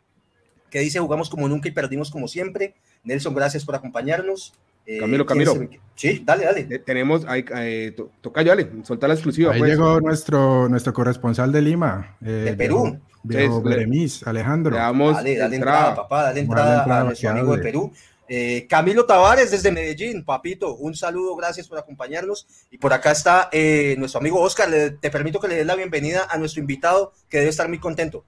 que 0.75 0.81
dice, 0.81 0.99
jugamos 0.99 1.31
como 1.31 1.49
nunca 1.49 1.69
y 1.69 1.71
perdimos 1.71 2.11
como 2.11 2.26
siempre. 2.26 2.75
Nelson, 3.04 3.33
gracias 3.33 3.64
por 3.64 3.76
acompañarnos. 3.76 4.54
Eh, 4.85 4.99
Camilo, 4.99 5.25
Camilo. 5.25 5.54
Sí, 5.95 6.21
dale, 6.26 6.47
dale. 6.47 6.66
Eh, 6.69 6.81
tenemos, 6.81 7.25
hay, 7.28 7.45
eh, 7.59 7.95
toca 8.21 8.43
ya, 8.43 8.57
dale, 8.57 8.69
soltar 8.83 9.09
la 9.09 9.14
exclusiva. 9.14 9.52
Ahí 9.52 9.61
pues. 9.61 9.71
llegó 9.71 10.00
nuestro, 10.00 10.69
nuestro 10.69 10.93
corresponsal 10.93 11.52
de 11.52 11.62
Lima. 11.62 12.16
de 12.19 12.54
Perú. 12.54 12.99
Viejo 13.23 13.62
Beremis, 13.62 14.26
Alejandro. 14.26 14.75
dale, 14.75 15.37
dale 15.37 15.54
entrada, 15.54 15.95
papá, 15.95 16.25
dale 16.25 16.40
entrada, 16.40 17.00
a 17.00 17.04
nuestro 17.04 17.31
amigo 17.31 17.57
de 17.57 17.62
Perú. 17.62 17.93
Eh, 18.26 18.66
Camilo 18.69 19.07
Tavares 19.07 19.52
desde 19.52 19.71
Medellín, 19.71 20.25
papito, 20.25 20.75
un 20.75 20.97
saludo, 20.97 21.37
gracias 21.37 21.69
por 21.69 21.78
acompañarnos. 21.78 22.49
Y 22.73 22.78
por 22.78 22.93
acá 22.93 23.12
está 23.12 23.49
eh, 23.52 23.95
nuestro 23.97 24.19
amigo 24.19 24.40
Oscar, 24.40 24.69
te 25.00 25.11
permito 25.11 25.38
que 25.38 25.47
le 25.47 25.54
des 25.54 25.66
la 25.66 25.76
bienvenida 25.76 26.26
a 26.28 26.37
nuestro 26.37 26.61
invitado, 26.61 27.12
que 27.28 27.38
debe 27.38 27.50
estar 27.50 27.69
muy 27.69 27.78
contento. 27.78 28.25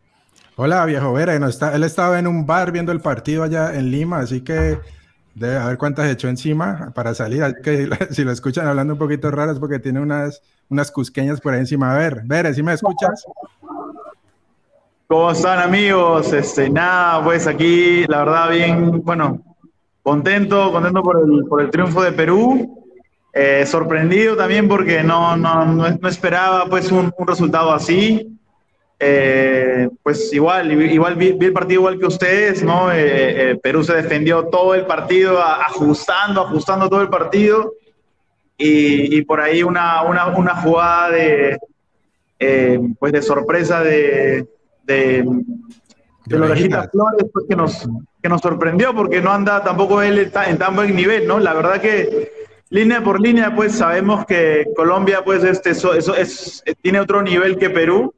Hola, 0.59 0.87
viejo 0.87 1.13
Vera, 1.13 1.39
no 1.39 1.49
está, 1.49 1.77
él 1.77 1.85
estaba 1.85 2.19
en 2.19 2.27
un 2.27 2.47
bar 2.47 2.73
viendo 2.73 2.91
el 2.91 3.01
partido 3.01 3.43
allá 3.43 3.75
en 3.75 3.91
Lima, 3.91 4.21
así 4.21 4.41
que 4.41 4.79
debe 5.35 5.59
haber 5.59 5.77
cuántas 5.77 6.11
echó 6.11 6.29
encima 6.29 6.93
para 6.95 7.15
salir. 7.15 7.43
Así 7.43 7.57
que 7.63 7.91
si 8.11 8.25
lo 8.25 8.33
escuchan 8.33 8.67
hablando 8.67 8.95
un 8.95 8.99
poquito 8.99 9.31
raro 9.31 9.53
es 9.53 9.59
porque 9.59 9.79
tiene 9.79 10.01
unas, 10.01 10.41
unas 10.71 10.91
cusqueñas 10.91 11.43
por 11.43 11.53
ahí 11.53 11.61
encima. 11.61 11.95
A 11.95 11.99
ver, 11.99 12.23
Vera, 12.25 12.55
¿sí 12.55 12.63
me 12.63 12.73
escuchas? 12.73 13.27
¿Cómo 15.07 15.31
están 15.31 15.59
amigos? 15.59 16.33
Este, 16.33 16.71
nada, 16.71 17.23
pues 17.23 17.47
aquí 17.47 18.07
la 18.07 18.25
verdad 18.25 18.51
bien, 18.51 19.03
bueno, 19.05 19.43
contento, 20.03 20.73
contento 20.73 21.03
por 21.03 21.21
el, 21.23 21.45
por 21.45 21.61
el 21.61 21.71
triunfo 21.71 22.03
de 22.03 22.13
Perú. 22.13 22.83
Eh, 23.35 23.67
sorprendido 23.67 24.35
también 24.35 24.67
porque 24.67 25.03
no, 25.03 25.37
no, 25.37 25.67
no, 25.67 26.09
esperaba 26.09 26.65
pues 26.71 26.91
un, 26.91 27.13
un 27.19 27.27
resultado 27.27 27.75
así. 27.75 28.36
Eh, 28.99 29.88
pues 30.03 30.33
igual, 30.33 30.73
igual 30.73 31.17
vi, 31.17 31.37
el 31.38 31.53
partido 31.53 31.81
igual 31.81 31.99
que 31.99 32.07
ustedes, 32.07 32.62
¿no? 32.62 32.91
Eh, 32.93 33.59
Perú 33.62 33.85
se 33.85 33.95
defendió 33.95 34.45
todo 34.45 34.75
el 34.75 34.87
partido, 34.87 35.38
ajustando, 35.43 36.43
ajustando 36.43 36.88
todo 36.88 37.03
el 37.03 37.09
partido. 37.09 37.75
Y, 38.59 39.19
y 39.19 39.23
por 39.23 39.41
ahí 39.41 39.62
una, 39.62 40.03
una, 40.03 40.29
una 40.29 40.57
jugada 40.57 41.11
de, 41.11 41.59
pues 42.99 43.12
de 43.12 43.21
sorpresa 43.21 43.83
de, 43.83 44.47
de, 44.85 45.25
de 46.25 46.38
Lorejita 46.38 46.88
Flores 46.88 47.26
pues, 47.33 47.45
que, 47.49 47.57
nos, 47.57 47.87
que 48.23 48.29
nos 48.29 48.41
sorprendió 48.41 48.95
porque 48.95 49.21
no 49.21 49.31
anda 49.31 49.62
tampoco 49.62 50.00
él 50.00 50.33
en 50.47 50.59
tan 50.59 50.75
buen 50.75 50.97
nivel, 50.97 51.26
¿no? 51.26 51.38
La 51.38 51.53
verdad 51.53 51.81
que 51.81 52.31
línea 52.70 53.03
por 53.03 53.20
línea, 53.20 53.55
pues 53.55 53.73
sabemos 53.77 54.27
que 54.27 54.66
Colombia, 54.75 55.23
pues, 55.25 55.44
este, 55.44 55.70
eso, 55.70 55.94
eso 55.94 56.14
es, 56.14 56.62
tiene 56.83 57.01
otro 57.01 57.23
nivel 57.23 57.59
que 57.59 57.70
Perú. 57.70 58.14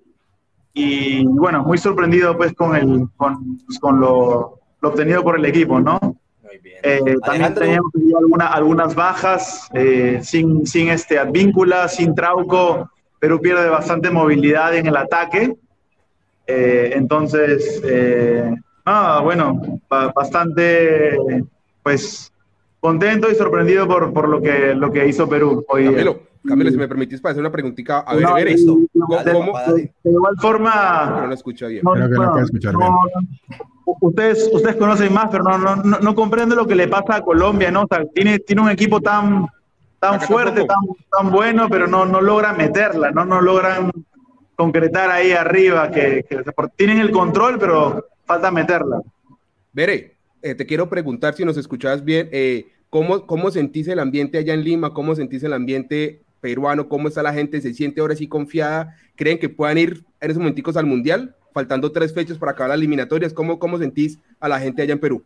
Y 0.81 1.25
bueno, 1.25 1.65
muy 1.65 1.77
sorprendido, 1.77 2.37
pues, 2.37 2.53
con, 2.55 2.77
el, 2.77 3.09
con, 3.17 3.59
pues, 3.67 3.81
con 3.81 3.99
lo, 3.99 4.61
lo, 4.81 4.89
obtenido 4.89 5.25
por 5.25 5.37
el 5.37 5.45
equipo, 5.45 5.81
¿no? 5.81 5.99
Muy 6.41 6.59
bien. 6.59 6.77
Eh, 6.85 7.17
también 7.25 7.53
teníamos 7.53 7.91
alguna, 8.17 8.47
algunas 8.47 8.95
bajas, 8.95 9.69
eh, 9.75 10.21
sin, 10.23 10.65
sin 10.65 10.91
este 10.91 11.19
Advíncula, 11.19 11.89
sin 11.89 12.15
Trauco. 12.15 12.89
Perú 13.19 13.41
pierde 13.41 13.69
bastante 13.69 14.09
movilidad 14.11 14.73
en 14.77 14.87
el 14.87 14.97
ataque. 14.97 15.57
Eh, 16.47 16.93
entonces, 16.95 17.83
eh, 17.85 18.55
bueno, 19.25 19.61
bastante, 20.15 21.19
pues, 21.83 22.33
contento 22.79 23.29
y 23.33 23.35
sorprendido 23.35 23.89
por, 23.89 24.13
por, 24.13 24.29
lo, 24.29 24.41
que, 24.41 24.77
lo 24.77 24.93
que 24.93 25.09
hizo 25.09 25.29
Perú 25.29 25.65
hoy. 25.67 25.87
Camilo, 25.87 26.21
Camilo, 26.47 26.71
si 26.71 26.77
me 26.77 26.89
permitís 26.89 27.21
para 27.21 27.33
hacer 27.33 27.41
una 27.41 27.53
preguntita. 27.53 28.01
A 28.01 28.15
ver, 28.15 28.27
a 28.27 28.35
ver 28.35 28.49
esto. 28.49 28.79
¿Cómo? 28.93 29.59
De, 29.75 29.93
igual 30.05 30.35
forma... 30.39 31.13
Pero 31.15 31.27
no 31.27 31.35
escucha 31.35 31.67
bien. 31.67 31.83
No, 31.85 31.93
Creo 31.93 32.09
que 32.09 32.15
no 32.15 32.31
puede 32.33 32.45
escuchar 32.45 32.75
bien. 32.77 32.91
Ustedes, 34.01 34.51
ustedes 34.53 34.77
conocen 34.77 35.13
más, 35.13 35.29
pero 35.31 35.45
no, 35.45 35.59
no, 35.59 35.77
no, 35.77 36.15
comprende 36.15 36.55
lo 36.55 36.67
que 36.67 36.75
le 36.75 36.89
pasa 36.89 37.17
a 37.17 37.23
Colombia, 37.23 37.71
¿no? 37.71 37.83
O 37.83 37.87
sea, 37.87 38.05
tiene, 38.15 38.39
tiene 38.39 38.63
un 38.63 38.71
equipo 38.71 39.01
tan, 39.01 39.47
tan 39.99 40.21
fuerte, 40.21 40.65
tan, 40.67 40.79
tan 41.11 41.31
bueno, 41.31 41.69
pero 41.71 41.87
no, 41.87 42.05
no 42.05 42.21
logran 42.21 42.57
meterla, 42.57 43.11
¿no? 43.11 43.25
No 43.25 43.41
logran 43.41 43.91
concretar 44.59 45.11
ahí 45.11 45.31
arriba, 45.31 45.91
que, 45.91 46.25
tienen 46.77 46.99
el 46.99 47.13
control, 47.13 47.59
pero 47.59 48.07
falta 48.25 48.51
meterla. 48.51 49.01
Bere, 49.73 50.17
eh, 50.43 50.55
te 50.55 50.67
quiero 50.67 50.89
preguntar 50.89 51.35
si 51.35 51.45
nos 51.45 51.57
escuchabas 51.57 52.05
bien, 52.05 52.29
eh, 52.33 52.67
¿cómo, 52.91 53.25
¿cómo 53.27 53.51
sentís 53.51 53.87
el 53.89 54.01
ambiente 54.01 54.37
allá 54.37 54.55
en 54.55 54.65
Lima? 54.65 54.93
¿Cómo 54.93 55.15
sentís 55.15 55.45
el 55.45 55.53
ambiente 55.53 56.23
peruano? 56.41 56.89
¿Cómo 56.89 57.09
está 57.09 57.23
la 57.23 57.33
gente? 57.33 57.61
¿Se 57.61 57.75
siente 57.75 58.01
ahora 58.01 58.17
sí 58.17 58.29
confiada? 58.29 58.97
¿Creen 59.17 59.39
que 59.39 59.49
puedan 59.49 59.79
ir 59.79 60.05
en 60.21 60.31
esos 60.31 60.41
momenticos 60.41 60.77
al 60.77 60.87
Mundial? 60.87 61.35
Faltando 61.53 61.91
tres 61.93 62.15
fechas 62.15 62.39
para 62.39 62.53
acabar 62.53 62.71
las 62.71 62.79
eliminatorias. 62.79 63.33
¿Cómo, 63.33 63.59
cómo 63.59 63.79
sentís 63.79 64.19
a 64.41 64.49
la 64.49 64.61
gente 64.61 64.83
allá 64.83 64.93
en 64.93 65.01
Perú? 65.01 65.25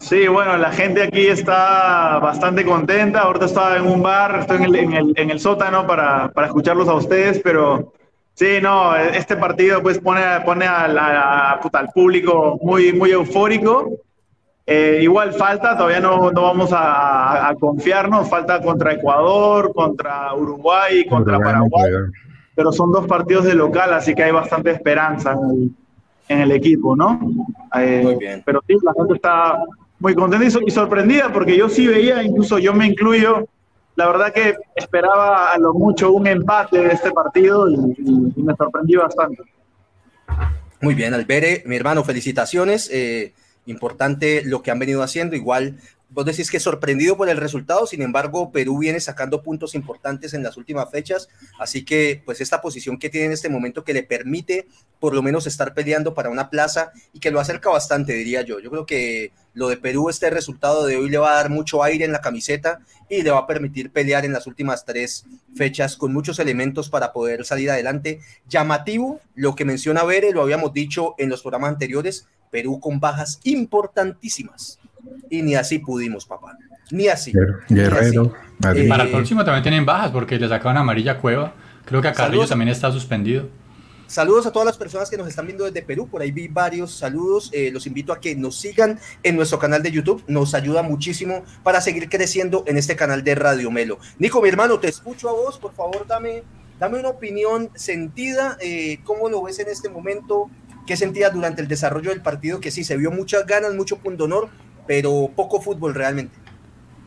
Sí, 0.00 0.26
bueno, 0.28 0.56
la 0.56 0.72
gente 0.72 1.02
aquí 1.02 1.26
está 1.26 2.18
bastante 2.20 2.64
contenta. 2.64 3.20
Ahorita 3.20 3.44
estaba 3.44 3.76
en 3.76 3.86
un 3.86 4.02
bar, 4.02 4.40
estoy 4.40 4.56
en 4.56 4.64
el, 4.64 4.76
en 4.76 4.92
el, 4.94 5.12
en 5.14 5.30
el 5.30 5.38
sótano 5.38 5.86
para, 5.86 6.30
para, 6.32 6.46
escucharlos 6.46 6.88
a 6.88 6.94
ustedes, 6.94 7.38
pero 7.44 7.92
sí, 8.34 8.60
no, 8.62 8.96
este 8.96 9.36
partido 9.36 9.82
pues 9.82 9.98
pone, 9.98 10.22
pone 10.46 10.66
al, 10.66 10.96
al 10.96 11.88
público 11.94 12.58
muy, 12.62 12.94
muy 12.94 13.10
eufórico. 13.10 14.00
Eh, 14.66 15.00
igual 15.02 15.32
falta, 15.32 15.76
todavía 15.76 16.00
no, 16.00 16.30
no 16.30 16.42
vamos 16.42 16.72
a, 16.72 17.48
a, 17.48 17.54
confiarnos, 17.56 18.28
falta 18.28 18.60
contra 18.60 18.92
Ecuador, 18.92 19.72
contra 19.74 20.32
Uruguay, 20.34 21.04
contra 21.06 21.38
Paraguay, 21.40 21.90
pero 22.54 22.70
son 22.70 22.92
dos 22.92 23.06
partidos 23.06 23.46
de 23.46 23.54
local, 23.54 23.92
así 23.92 24.14
que 24.14 24.22
hay 24.22 24.32
bastante 24.32 24.70
esperanza 24.70 25.32
en 25.32 25.50
el, 25.50 25.70
en 26.28 26.38
el 26.40 26.52
equipo, 26.52 26.94
¿no? 26.94 27.18
Eh, 27.74 28.00
muy 28.04 28.14
bien. 28.16 28.42
Pero 28.46 28.62
sí, 28.66 28.76
la 28.82 28.92
gente 28.94 29.14
está 29.14 29.58
muy 29.98 30.14
contenta 30.14 30.46
y 30.46 30.70
sorprendida 30.70 31.32
porque 31.32 31.56
yo 31.56 31.68
sí 31.68 31.86
veía, 31.86 32.22
incluso 32.22 32.58
yo 32.58 32.72
me 32.72 32.86
incluyo, 32.86 33.48
la 33.96 34.06
verdad 34.06 34.32
que 34.32 34.54
esperaba 34.76 35.52
a 35.52 35.58
lo 35.58 35.74
mucho 35.74 36.12
un 36.12 36.26
empate 36.26 36.78
de 36.78 36.92
este 36.92 37.10
partido 37.10 37.68
y, 37.68 37.76
me 38.36 38.54
sorprendí 38.54 38.94
bastante. 38.96 39.42
Muy 40.80 40.94
bien, 40.94 41.12
Albere, 41.12 41.62
mi 41.66 41.76
hermano, 41.76 42.04
felicitaciones. 42.04 42.88
Eh, 42.92 43.34
importante 43.66 44.42
lo 44.44 44.62
que 44.62 44.70
han 44.70 44.78
venido 44.78 45.02
haciendo. 45.02 45.36
Igual 45.36 45.78
vos 46.10 46.24
decís 46.24 46.50
que 46.50 46.60
sorprendido 46.60 47.16
por 47.16 47.28
el 47.28 47.36
resultado, 47.36 47.86
sin 47.86 48.02
embargo, 48.02 48.50
Perú 48.50 48.78
viene 48.78 49.00
sacando 49.00 49.42
puntos 49.42 49.74
importantes 49.74 50.34
en 50.34 50.42
las 50.42 50.56
últimas 50.56 50.90
fechas, 50.90 51.28
así 51.58 51.84
que 51.84 52.22
pues 52.24 52.40
esta 52.40 52.60
posición 52.60 52.98
que 52.98 53.10
tiene 53.10 53.26
en 53.26 53.32
este 53.32 53.48
momento 53.48 53.84
que 53.84 53.94
le 53.94 54.02
permite 54.02 54.66
por 54.98 55.14
lo 55.14 55.22
menos 55.22 55.46
estar 55.46 55.72
peleando 55.72 56.12
para 56.12 56.30
una 56.30 56.50
plaza 56.50 56.92
y 57.12 57.20
que 57.20 57.30
lo 57.30 57.40
acerca 57.40 57.70
bastante, 57.70 58.12
diría 58.12 58.42
yo. 58.42 58.58
Yo 58.58 58.70
creo 58.70 58.86
que 58.86 59.32
lo 59.54 59.68
de 59.68 59.76
Perú, 59.76 60.10
este 60.10 60.30
resultado 60.30 60.84
de 60.86 60.96
hoy 60.96 61.08
le 61.08 61.18
va 61.18 61.32
a 61.32 61.36
dar 61.36 61.50
mucho 61.50 61.82
aire 61.82 62.04
en 62.04 62.12
la 62.12 62.20
camiseta 62.20 62.80
y 63.08 63.22
le 63.22 63.30
va 63.30 63.38
a 63.38 63.46
permitir 63.46 63.90
pelear 63.90 64.24
en 64.24 64.32
las 64.32 64.46
últimas 64.46 64.84
tres 64.84 65.24
fechas 65.54 65.96
con 65.96 66.12
muchos 66.12 66.38
elementos 66.38 66.90
para 66.90 67.12
poder 67.12 67.44
salir 67.44 67.70
adelante. 67.70 68.20
Llamativo, 68.48 69.20
lo 69.34 69.54
que 69.54 69.64
menciona 69.64 70.04
Bere, 70.04 70.32
lo 70.32 70.42
habíamos 70.42 70.72
dicho 70.72 71.14
en 71.18 71.28
los 71.28 71.42
programas 71.42 71.70
anteriores, 71.70 72.28
Perú 72.50 72.80
con 72.80 73.00
bajas 73.00 73.40
importantísimas 73.44 74.80
y 75.28 75.42
ni 75.42 75.54
así 75.54 75.78
pudimos, 75.78 76.26
papá. 76.26 76.56
Ni 76.90 77.08
así. 77.08 77.32
Guerrero. 77.68 78.32
Eh, 78.74 78.88
Para 78.88 79.04
el 79.04 79.10
próximo 79.10 79.44
también 79.44 79.62
tienen 79.62 79.86
bajas 79.86 80.10
porque 80.10 80.38
le 80.38 80.48
sacaron 80.48 80.76
amarilla 80.76 81.18
Cueva. 81.18 81.54
Creo 81.84 82.02
que 82.02 82.08
a 82.08 82.12
Carrillo 82.12 82.46
también 82.46 82.68
está 82.68 82.90
suspendido. 82.92 83.48
Saludos 84.06 84.44
a 84.44 84.50
todas 84.50 84.66
las 84.66 84.76
personas 84.76 85.08
que 85.08 85.16
nos 85.16 85.28
están 85.28 85.46
viendo 85.46 85.64
desde 85.64 85.82
Perú. 85.82 86.08
Por 86.08 86.20
ahí 86.20 86.32
vi 86.32 86.48
varios 86.48 86.92
saludos. 86.92 87.48
Eh, 87.52 87.70
los 87.72 87.86
invito 87.86 88.12
a 88.12 88.18
que 88.18 88.34
nos 88.34 88.56
sigan 88.56 88.98
en 89.22 89.36
nuestro 89.36 89.60
canal 89.60 89.84
de 89.84 89.92
YouTube. 89.92 90.24
Nos 90.26 90.54
ayuda 90.54 90.82
muchísimo 90.82 91.44
para 91.62 91.80
seguir 91.80 92.08
creciendo 92.08 92.64
en 92.66 92.76
este 92.76 92.96
canal 92.96 93.22
de 93.22 93.36
Radio 93.36 93.70
Melo. 93.70 94.00
Nico, 94.18 94.42
mi 94.42 94.48
hermano, 94.48 94.80
te 94.80 94.88
escucho 94.88 95.28
a 95.28 95.32
vos. 95.32 95.58
Por 95.58 95.72
favor, 95.74 96.08
dame, 96.08 96.42
dame 96.80 96.98
una 96.98 97.10
opinión 97.10 97.70
sentida. 97.76 98.58
Eh, 98.60 98.98
¿Cómo 99.04 99.28
lo 99.28 99.44
ves 99.44 99.60
en 99.60 99.68
este 99.68 99.88
momento? 99.88 100.50
¿Qué 100.90 100.96
sentías 100.96 101.32
durante 101.32 101.62
el 101.62 101.68
desarrollo 101.68 102.10
del 102.10 102.20
partido? 102.20 102.60
Que 102.60 102.72
sí, 102.72 102.82
se 102.82 102.96
vio 102.96 103.12
muchas 103.12 103.46
ganas, 103.46 103.72
mucho 103.74 103.98
punto 103.98 104.24
honor, 104.24 104.48
pero 104.88 105.30
poco 105.36 105.60
fútbol 105.60 105.94
realmente. 105.94 106.36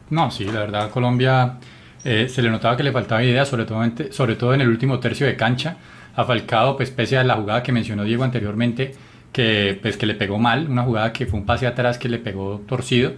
No, 0.10 0.32
sí, 0.32 0.46
la 0.46 0.62
verdad, 0.62 0.90
Colombia 0.90 1.58
eh, 2.06 2.30
se 2.30 2.42
le 2.42 2.50
notaba 2.50 2.78
que 2.78 2.84
le 2.84 2.94
faltaba 2.94 3.22
idea, 3.22 3.44
sobre 3.44 3.66
todo, 3.66 3.84
sobre 4.12 4.38
todo 4.38 4.54
en 4.54 4.62
el 4.62 4.70
último 4.70 5.02
tercio 5.02 5.28
de 5.28 5.36
cancha 5.36 5.76
a 6.16 6.24
Falcao, 6.24 6.78
pues 6.78 6.92
pese 6.92 7.18
a 7.18 7.26
la 7.26 7.36
jugada 7.36 7.62
que 7.62 7.74
mencionó 7.74 8.06
Diego 8.06 8.24
anteriormente, 8.24 8.96
que, 9.34 9.78
pues, 9.82 9.98
que 9.98 10.06
le 10.06 10.16
pegó 10.16 10.40
mal, 10.40 10.70
una 10.70 10.84
jugada 10.84 11.12
que 11.12 11.26
fue 11.26 11.38
un 11.38 11.46
pase 11.46 11.68
atrás 11.68 11.98
que 11.98 12.08
le 12.08 12.20
pegó 12.20 12.62
torcido, 12.66 13.16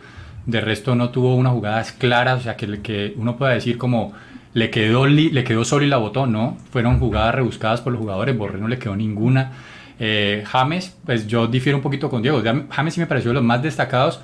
de 0.48 0.62
resto 0.62 0.96
no 0.96 1.12
tuvo 1.12 1.36
unas 1.36 1.54
jugadas 1.54 1.92
claras, 1.92 2.40
o 2.40 2.42
sea, 2.42 2.58
que, 2.58 2.82
que 2.82 3.14
uno 3.18 3.38
pueda 3.38 3.54
decir 3.54 3.78
como 3.78 4.14
le 4.56 4.72
quedó, 4.72 5.06
le 5.06 5.44
quedó 5.44 5.64
solo 5.64 5.86
y 5.86 5.90
la 5.90 5.98
botó, 5.98 6.26
no, 6.26 6.58
fueron 6.72 6.98
jugadas 6.98 7.36
rebuscadas 7.36 7.82
por 7.82 7.94
los 7.94 8.02
jugadores, 8.02 8.36
Borré 8.36 8.58
no 8.58 8.68
le 8.68 8.80
quedó 8.80 8.96
ninguna. 8.96 9.52
Eh, 10.00 10.44
James, 10.46 10.96
pues 11.06 11.28
yo 11.28 11.48
difiero 11.48 11.78
un 11.78 11.82
poquito 11.82 12.10
con 12.10 12.22
Diego, 12.22 12.42
James 12.70 12.94
sí 12.94 13.00
me 13.00 13.08
pareció 13.08 13.30
de 13.32 13.36
los 13.36 13.44
más 13.44 13.62
destacados, 13.62 14.20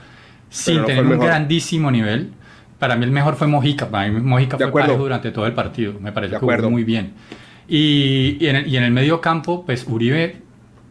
sin 0.49 0.84
tener 0.86 1.05
un 1.05 1.19
grandísimo 1.19 1.89
nivel. 1.89 2.31
Para 2.77 2.95
mí 2.95 3.05
el 3.05 3.12
mejor 3.12 3.36
fue 3.36 3.47
Mojica, 3.47 3.88
para 3.88 4.10
mí 4.10 4.19
Mojica 4.19 4.57
fue 4.57 4.71
parejo 4.71 4.97
durante 4.97 5.31
todo 5.31 5.45
el 5.45 5.53
partido, 5.53 5.93
me 5.99 6.12
pareció 6.12 6.39
que 6.39 6.45
jugó 6.45 6.69
muy 6.69 6.84
bien. 6.84 7.13
Y, 7.67 8.38
y, 8.39 8.47
en 8.47 8.55
el, 8.57 8.67
y, 8.67 8.75
en 8.75 8.84
el, 8.84 8.91
medio 8.91 9.21
campo, 9.21 9.63
pues 9.65 9.86
Uribe, 9.88 10.41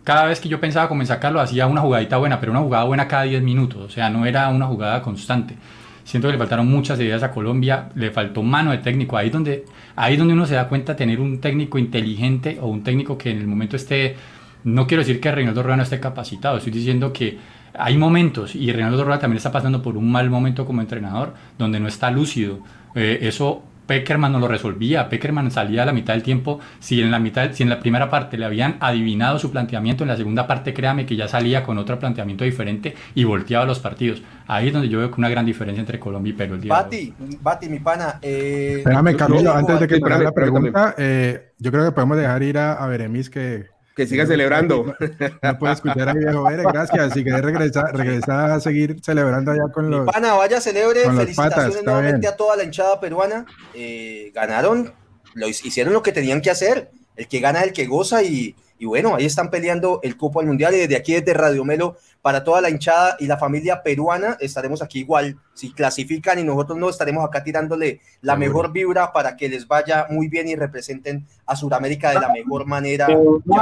cada 0.04 0.24
vez 0.24 0.40
que 0.40 0.48
yo 0.48 0.60
pensaba 0.60 0.88
como 0.88 1.02
en 1.02 1.06
sacarlo, 1.06 1.40
hacía 1.40 1.66
una 1.66 1.82
jugadita 1.82 2.16
buena, 2.16 2.40
pero 2.40 2.52
una 2.52 2.62
jugada 2.62 2.84
buena 2.84 3.06
cada 3.06 3.24
10 3.24 3.42
minutos, 3.42 3.82
o 3.82 3.90
sea, 3.90 4.08
no 4.08 4.24
era 4.24 4.48
una 4.48 4.66
jugada 4.66 5.02
constante. 5.02 5.56
Siento 6.04 6.26
que 6.26 6.32
le 6.32 6.38
faltaron 6.38 6.66
muchas 6.66 6.98
ideas 6.98 7.22
a 7.22 7.30
Colombia, 7.30 7.90
le 7.94 8.10
faltó 8.10 8.42
mano 8.42 8.72
de 8.72 8.78
técnico. 8.78 9.16
Ahí 9.16 9.30
donde, 9.30 9.64
ahí 9.94 10.16
donde 10.16 10.34
uno 10.34 10.44
se 10.44 10.54
da 10.54 10.66
cuenta 10.68 10.96
tener 10.96 11.20
un 11.20 11.40
técnico 11.40 11.78
inteligente 11.78 12.58
o 12.60 12.66
un 12.66 12.82
técnico 12.82 13.16
que 13.16 13.30
en 13.30 13.38
el 13.38 13.46
momento 13.46 13.76
esté, 13.76 14.16
no 14.64 14.86
quiero 14.86 15.02
decir 15.02 15.20
que 15.20 15.30
Reinaldo 15.30 15.62
Rueda 15.62 15.76
no 15.76 15.82
esté 15.82 16.00
capacitado, 16.00 16.58
estoy 16.58 16.72
diciendo 16.72 17.12
que 17.12 17.38
hay 17.74 17.96
momentos, 17.96 18.54
y 18.54 18.72
Reinaldo 18.72 19.04
Rueda 19.04 19.20
también 19.20 19.38
está 19.38 19.52
pasando 19.52 19.82
por 19.82 19.96
un 19.96 20.10
mal 20.10 20.28
momento 20.28 20.66
como 20.66 20.80
entrenador, 20.80 21.34
donde 21.58 21.80
no 21.80 21.88
está 21.88 22.10
lúcido. 22.10 22.60
Eh, 22.94 23.18
eso 23.22 23.62
Peckerman 23.90 24.30
no 24.30 24.38
lo 24.38 24.46
resolvía. 24.46 25.08
Peckerman 25.08 25.50
salía 25.50 25.82
a 25.82 25.86
la 25.86 25.92
mitad 25.92 26.14
del 26.14 26.22
tiempo. 26.22 26.60
Si 26.78 27.02
en 27.02 27.10
la 27.10 27.18
mitad, 27.18 27.50
si 27.50 27.64
en 27.64 27.68
la 27.68 27.80
primera 27.80 28.08
parte 28.08 28.38
le 28.38 28.44
habían 28.44 28.76
adivinado 28.78 29.40
su 29.40 29.50
planteamiento, 29.50 30.04
en 30.04 30.10
la 30.10 30.16
segunda 30.16 30.46
parte, 30.46 30.72
créame 30.72 31.06
que 31.06 31.16
ya 31.16 31.26
salía 31.26 31.64
con 31.64 31.76
otro 31.76 31.98
planteamiento 31.98 32.44
diferente 32.44 32.94
y 33.16 33.24
volteaba 33.24 33.64
los 33.64 33.80
partidos. 33.80 34.22
Ahí 34.46 34.68
es 34.68 34.72
donde 34.72 34.88
yo 34.88 35.00
veo 35.00 35.10
una 35.18 35.28
gran 35.28 35.44
diferencia 35.44 35.80
entre 35.80 35.98
Colombia 35.98 36.30
y 36.30 36.34
Perú 36.34 36.54
el 36.54 36.60
día 36.60 36.72
Bati, 36.72 37.12
Bati, 37.40 37.68
mi 37.68 37.80
pana. 37.80 38.20
Eh, 38.22 38.74
Espérame, 38.78 39.16
Camilo, 39.16 39.52
antes 39.52 39.80
de 39.80 39.88
que 39.88 39.98
te 39.98 40.08
la 40.08 40.30
pregunta, 40.30 40.94
eh, 40.96 41.50
yo 41.58 41.72
creo 41.72 41.84
que 41.84 41.90
podemos 41.90 42.16
dejar 42.16 42.44
ir 42.44 42.58
a, 42.58 42.74
a 42.74 42.86
Beremis 42.86 43.28
que 43.28 43.66
que 43.94 44.06
siga 44.06 44.26
celebrando. 44.26 44.94
No 45.42 45.58
puede 45.58 45.74
escuchar 45.74 46.08
a 46.08 46.14
viejo 46.14 46.44
gracias. 46.44 47.12
Si 47.14 47.24
querés 47.24 47.42
regresar, 47.42 47.96
regresar 47.96 48.50
a 48.50 48.60
seguir 48.60 48.96
celebrando 49.02 49.52
allá 49.52 49.72
con 49.72 49.90
los. 49.90 50.06
Pana, 50.06 50.34
vaya, 50.34 50.60
celebre. 50.60 51.04
Felicitaciones 51.04 51.84
nuevamente 51.84 52.28
a 52.28 52.36
toda 52.36 52.56
la 52.56 52.64
hinchada 52.64 53.00
peruana. 53.00 53.46
Eh, 53.74 54.30
ganaron, 54.34 54.92
lo 55.34 55.48
hicieron 55.48 55.92
lo 55.92 56.02
que 56.02 56.12
tenían 56.12 56.40
que 56.40 56.50
hacer. 56.50 56.90
El 57.16 57.28
que 57.28 57.40
gana 57.40 57.60
es 57.60 57.68
el 57.68 57.72
que 57.72 57.86
goza 57.86 58.22
y, 58.22 58.54
y 58.80 58.86
bueno, 58.86 59.14
ahí 59.14 59.26
están 59.26 59.50
peleando 59.50 60.00
el 60.02 60.16
Copa 60.16 60.40
al 60.40 60.46
Mundial 60.46 60.74
y 60.74 60.78
desde 60.78 60.96
aquí, 60.96 61.12
desde 61.12 61.34
Radio 61.34 61.66
Melo, 61.66 61.98
para 62.22 62.42
toda 62.44 62.62
la 62.62 62.70
hinchada 62.70 63.14
y 63.20 63.26
la 63.26 63.36
familia 63.36 63.82
peruana, 63.82 64.38
estaremos 64.40 64.80
aquí 64.80 65.00
igual. 65.00 65.36
Si 65.52 65.70
clasifican 65.74 66.38
y 66.38 66.44
nosotros 66.44 66.78
no, 66.78 66.88
estaremos 66.88 67.22
acá 67.22 67.44
tirándole 67.44 68.00
la 68.22 68.36
mejor 68.36 68.72
vibra 68.72 69.12
para 69.12 69.36
que 69.36 69.50
les 69.50 69.68
vaya 69.68 70.06
muy 70.08 70.28
bien 70.28 70.48
y 70.48 70.56
representen 70.56 71.26
a 71.44 71.56
Sudamérica 71.56 72.08
de 72.08 72.20
la 72.20 72.32
mejor 72.32 72.64
manera. 72.64 73.06
Eh, 73.10 73.16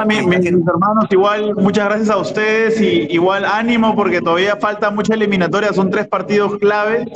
mis, 0.07 0.47
hermanos, 0.47 1.07
igual, 1.11 1.57
muchas 1.57 1.87
gracias 1.87 2.11
a 2.11 2.19
ustedes 2.19 2.81
y 2.81 3.13
igual 3.13 3.45
ánimo 3.45 3.97
porque 3.97 4.21
todavía 4.21 4.55
falta 4.55 4.89
mucha 4.93 5.15
eliminatoria, 5.15 5.73
son 5.73 5.91
tres 5.91 6.07
partidos 6.07 6.59
clave. 6.59 7.11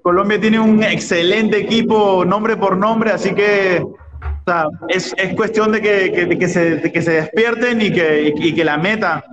Colombia 0.00 0.40
tiene 0.40 0.60
un 0.60 0.84
excelente 0.84 1.58
equipo, 1.58 2.24
nombre 2.24 2.56
por 2.56 2.76
nombre, 2.76 3.10
así 3.10 3.34
que 3.34 3.84
o 4.22 4.44
sea, 4.44 4.66
es, 4.88 5.14
es 5.16 5.34
cuestión 5.34 5.72
de 5.72 5.80
que, 5.80 6.38
que, 6.38 6.48
se, 6.48 6.92
que, 6.92 7.02
se, 7.02 7.10
despierten 7.12 7.80
y 7.80 7.92
que, 7.92 8.34
y, 8.34 8.54
que 8.54 8.64
la 8.64 8.76
meta. 8.76 9.24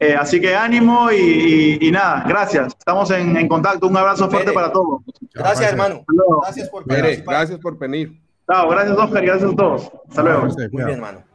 Eh, 0.00 0.14
así 0.14 0.40
que 0.40 0.54
ánimo 0.54 1.10
y, 1.10 1.78
y, 1.80 1.90
nada, 1.90 2.24
gracias. 2.26 2.68
Estamos 2.78 3.10
en, 3.10 3.36
en, 3.36 3.48
contacto. 3.48 3.86
Un 3.88 3.96
abrazo 3.96 4.30
fuerte 4.30 4.52
para 4.52 4.72
todos. 4.72 5.00
Gracias, 5.34 5.72
hermano. 5.72 6.04
Gracias 6.42 6.68
por 6.68 6.86
Gracias 6.86 7.58
por 7.58 7.78
venir. 7.78 8.18
Chao, 8.50 8.68
gracias, 8.70 8.96
Oscar, 8.96 9.22
y 9.22 9.26
gracias 9.26 9.52
a 9.52 9.56
todos. 9.56 9.92
Hasta 10.08 10.22
luego. 10.22 10.46
Muy 10.46 10.68
bien, 10.84 10.88
hermano. 10.88 11.28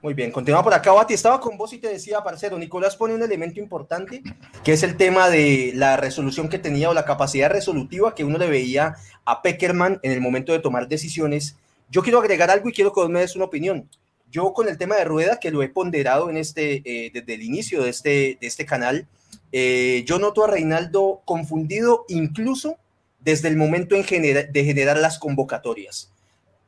Muy 0.00 0.14
bien, 0.14 0.30
continuamos 0.30 0.64
por 0.64 0.74
acá. 0.74 0.92
Bati, 0.92 1.14
estaba 1.14 1.40
con 1.40 1.58
vos 1.58 1.72
y 1.72 1.78
te 1.78 1.88
decía, 1.88 2.22
parcero, 2.22 2.56
Nicolás 2.56 2.94
pone 2.94 3.14
un 3.14 3.22
elemento 3.22 3.58
importante, 3.58 4.22
que 4.62 4.72
es 4.72 4.84
el 4.84 4.96
tema 4.96 5.28
de 5.28 5.72
la 5.74 5.96
resolución 5.96 6.48
que 6.48 6.60
tenía 6.60 6.88
o 6.88 6.94
la 6.94 7.04
capacidad 7.04 7.50
resolutiva 7.50 8.14
que 8.14 8.22
uno 8.22 8.38
le 8.38 8.48
veía 8.48 8.94
a 9.24 9.42
Peckerman 9.42 9.98
en 10.04 10.12
el 10.12 10.20
momento 10.20 10.52
de 10.52 10.60
tomar 10.60 10.86
decisiones 10.86 11.56
yo 11.90 12.02
quiero 12.02 12.18
agregar 12.18 12.50
algo 12.50 12.68
y 12.68 12.72
quiero 12.72 12.92
que 12.92 13.00
vos 13.00 13.10
me 13.10 13.20
des 13.20 13.36
una 13.36 13.46
opinión. 13.46 13.88
Yo 14.30 14.52
con 14.52 14.68
el 14.68 14.76
tema 14.76 14.96
de 14.96 15.04
rueda, 15.04 15.40
que 15.40 15.50
lo 15.50 15.62
he 15.62 15.68
ponderado 15.68 16.28
en 16.28 16.36
este, 16.36 16.82
eh, 16.84 17.10
desde 17.12 17.34
el 17.34 17.42
inicio 17.42 17.82
de 17.82 17.90
este, 17.90 18.38
de 18.40 18.46
este 18.46 18.66
canal, 18.66 19.06
eh, 19.52 20.04
yo 20.06 20.18
noto 20.18 20.44
a 20.44 20.48
Reinaldo 20.48 21.22
confundido 21.24 22.04
incluso 22.08 22.76
desde 23.20 23.48
el 23.48 23.56
momento 23.56 23.94
en 23.94 24.02
de 24.02 24.64
generar 24.64 24.98
las 24.98 25.18
convocatorias. 25.18 26.12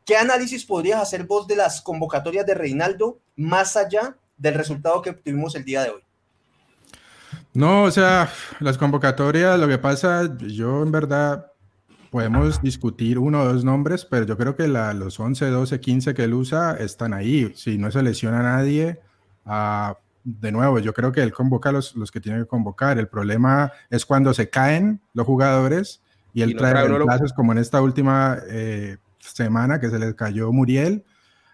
¿Qué 0.05 0.17
análisis 0.17 0.65
podrías 0.65 1.01
hacer 1.01 1.25
vos 1.25 1.47
de 1.47 1.57
las 1.57 1.83
convocatorias 1.83 2.47
de 2.47 2.55
Reinaldo 2.55 3.19
más 3.37 3.77
allá 3.77 4.17
del 4.39 4.55
resultado 4.55 5.03
que 5.03 5.13
tuvimos 5.13 5.55
el 5.55 5.65
día 5.65 5.85
de 5.85 5.91
hoy? 5.91 6.03
No, 7.53 7.85
o 7.85 7.91
sea, 7.91 8.33
las 8.61 8.79
convocatorias, 8.79 9.59
lo 9.59 9.69
que 9.69 9.79
pasa, 9.79 10.29
yo 10.39 10.83
en 10.83 10.93
verdad 10.93 11.50
podemos 12.11 12.61
discutir 12.61 13.19
uno 13.19 13.41
o 13.41 13.45
dos 13.45 13.65
nombres, 13.65 14.05
pero 14.05 14.27
yo 14.27 14.37
creo 14.37 14.57
que 14.57 14.69
la, 14.69 14.93
los 14.95 15.19
11, 15.19 15.47
12, 15.47 15.81
15 15.81 16.15
que 16.15 16.25
él 16.25 16.35
usa 16.35 16.77
están 16.77 17.15
ahí. 17.15 17.53
Si 17.55 17.79
no 17.79 17.91
se 17.91 18.03
lesiona 18.03 18.41
a 18.41 18.43
nadie, 18.43 19.01
uh, 19.47 19.95
de 20.25 20.53
nuevo, 20.53 20.79
yo 20.81 20.93
creo 20.93 21.13
que 21.13 21.23
él 21.23 21.33
convoca 21.33 21.71
a 21.71 21.73
los, 21.73 21.95
los, 21.97 22.11
que 22.11 22.21
tiene 22.21 22.41
que 22.41 22.47
convocar. 22.47 22.99
El 22.99 23.09
problema 23.09 23.73
es 23.89 24.05
cuando 24.05 24.35
se 24.35 24.51
caen 24.51 25.01
los 25.15 25.27
jugadores 25.27 26.03
y 26.35 26.43
él 26.43 26.51
y 26.51 26.55
no 26.55 26.59
trae, 26.59 26.73
trae 26.73 27.19
como 27.35 27.53
en 27.53 27.59
esta 27.59 27.81
última 27.81 28.39
eh, 28.49 28.99
semana 29.19 29.81
que 29.81 29.89
se 29.89 29.99
le 29.99 30.15
cayó 30.15 30.53
Muriel, 30.53 31.05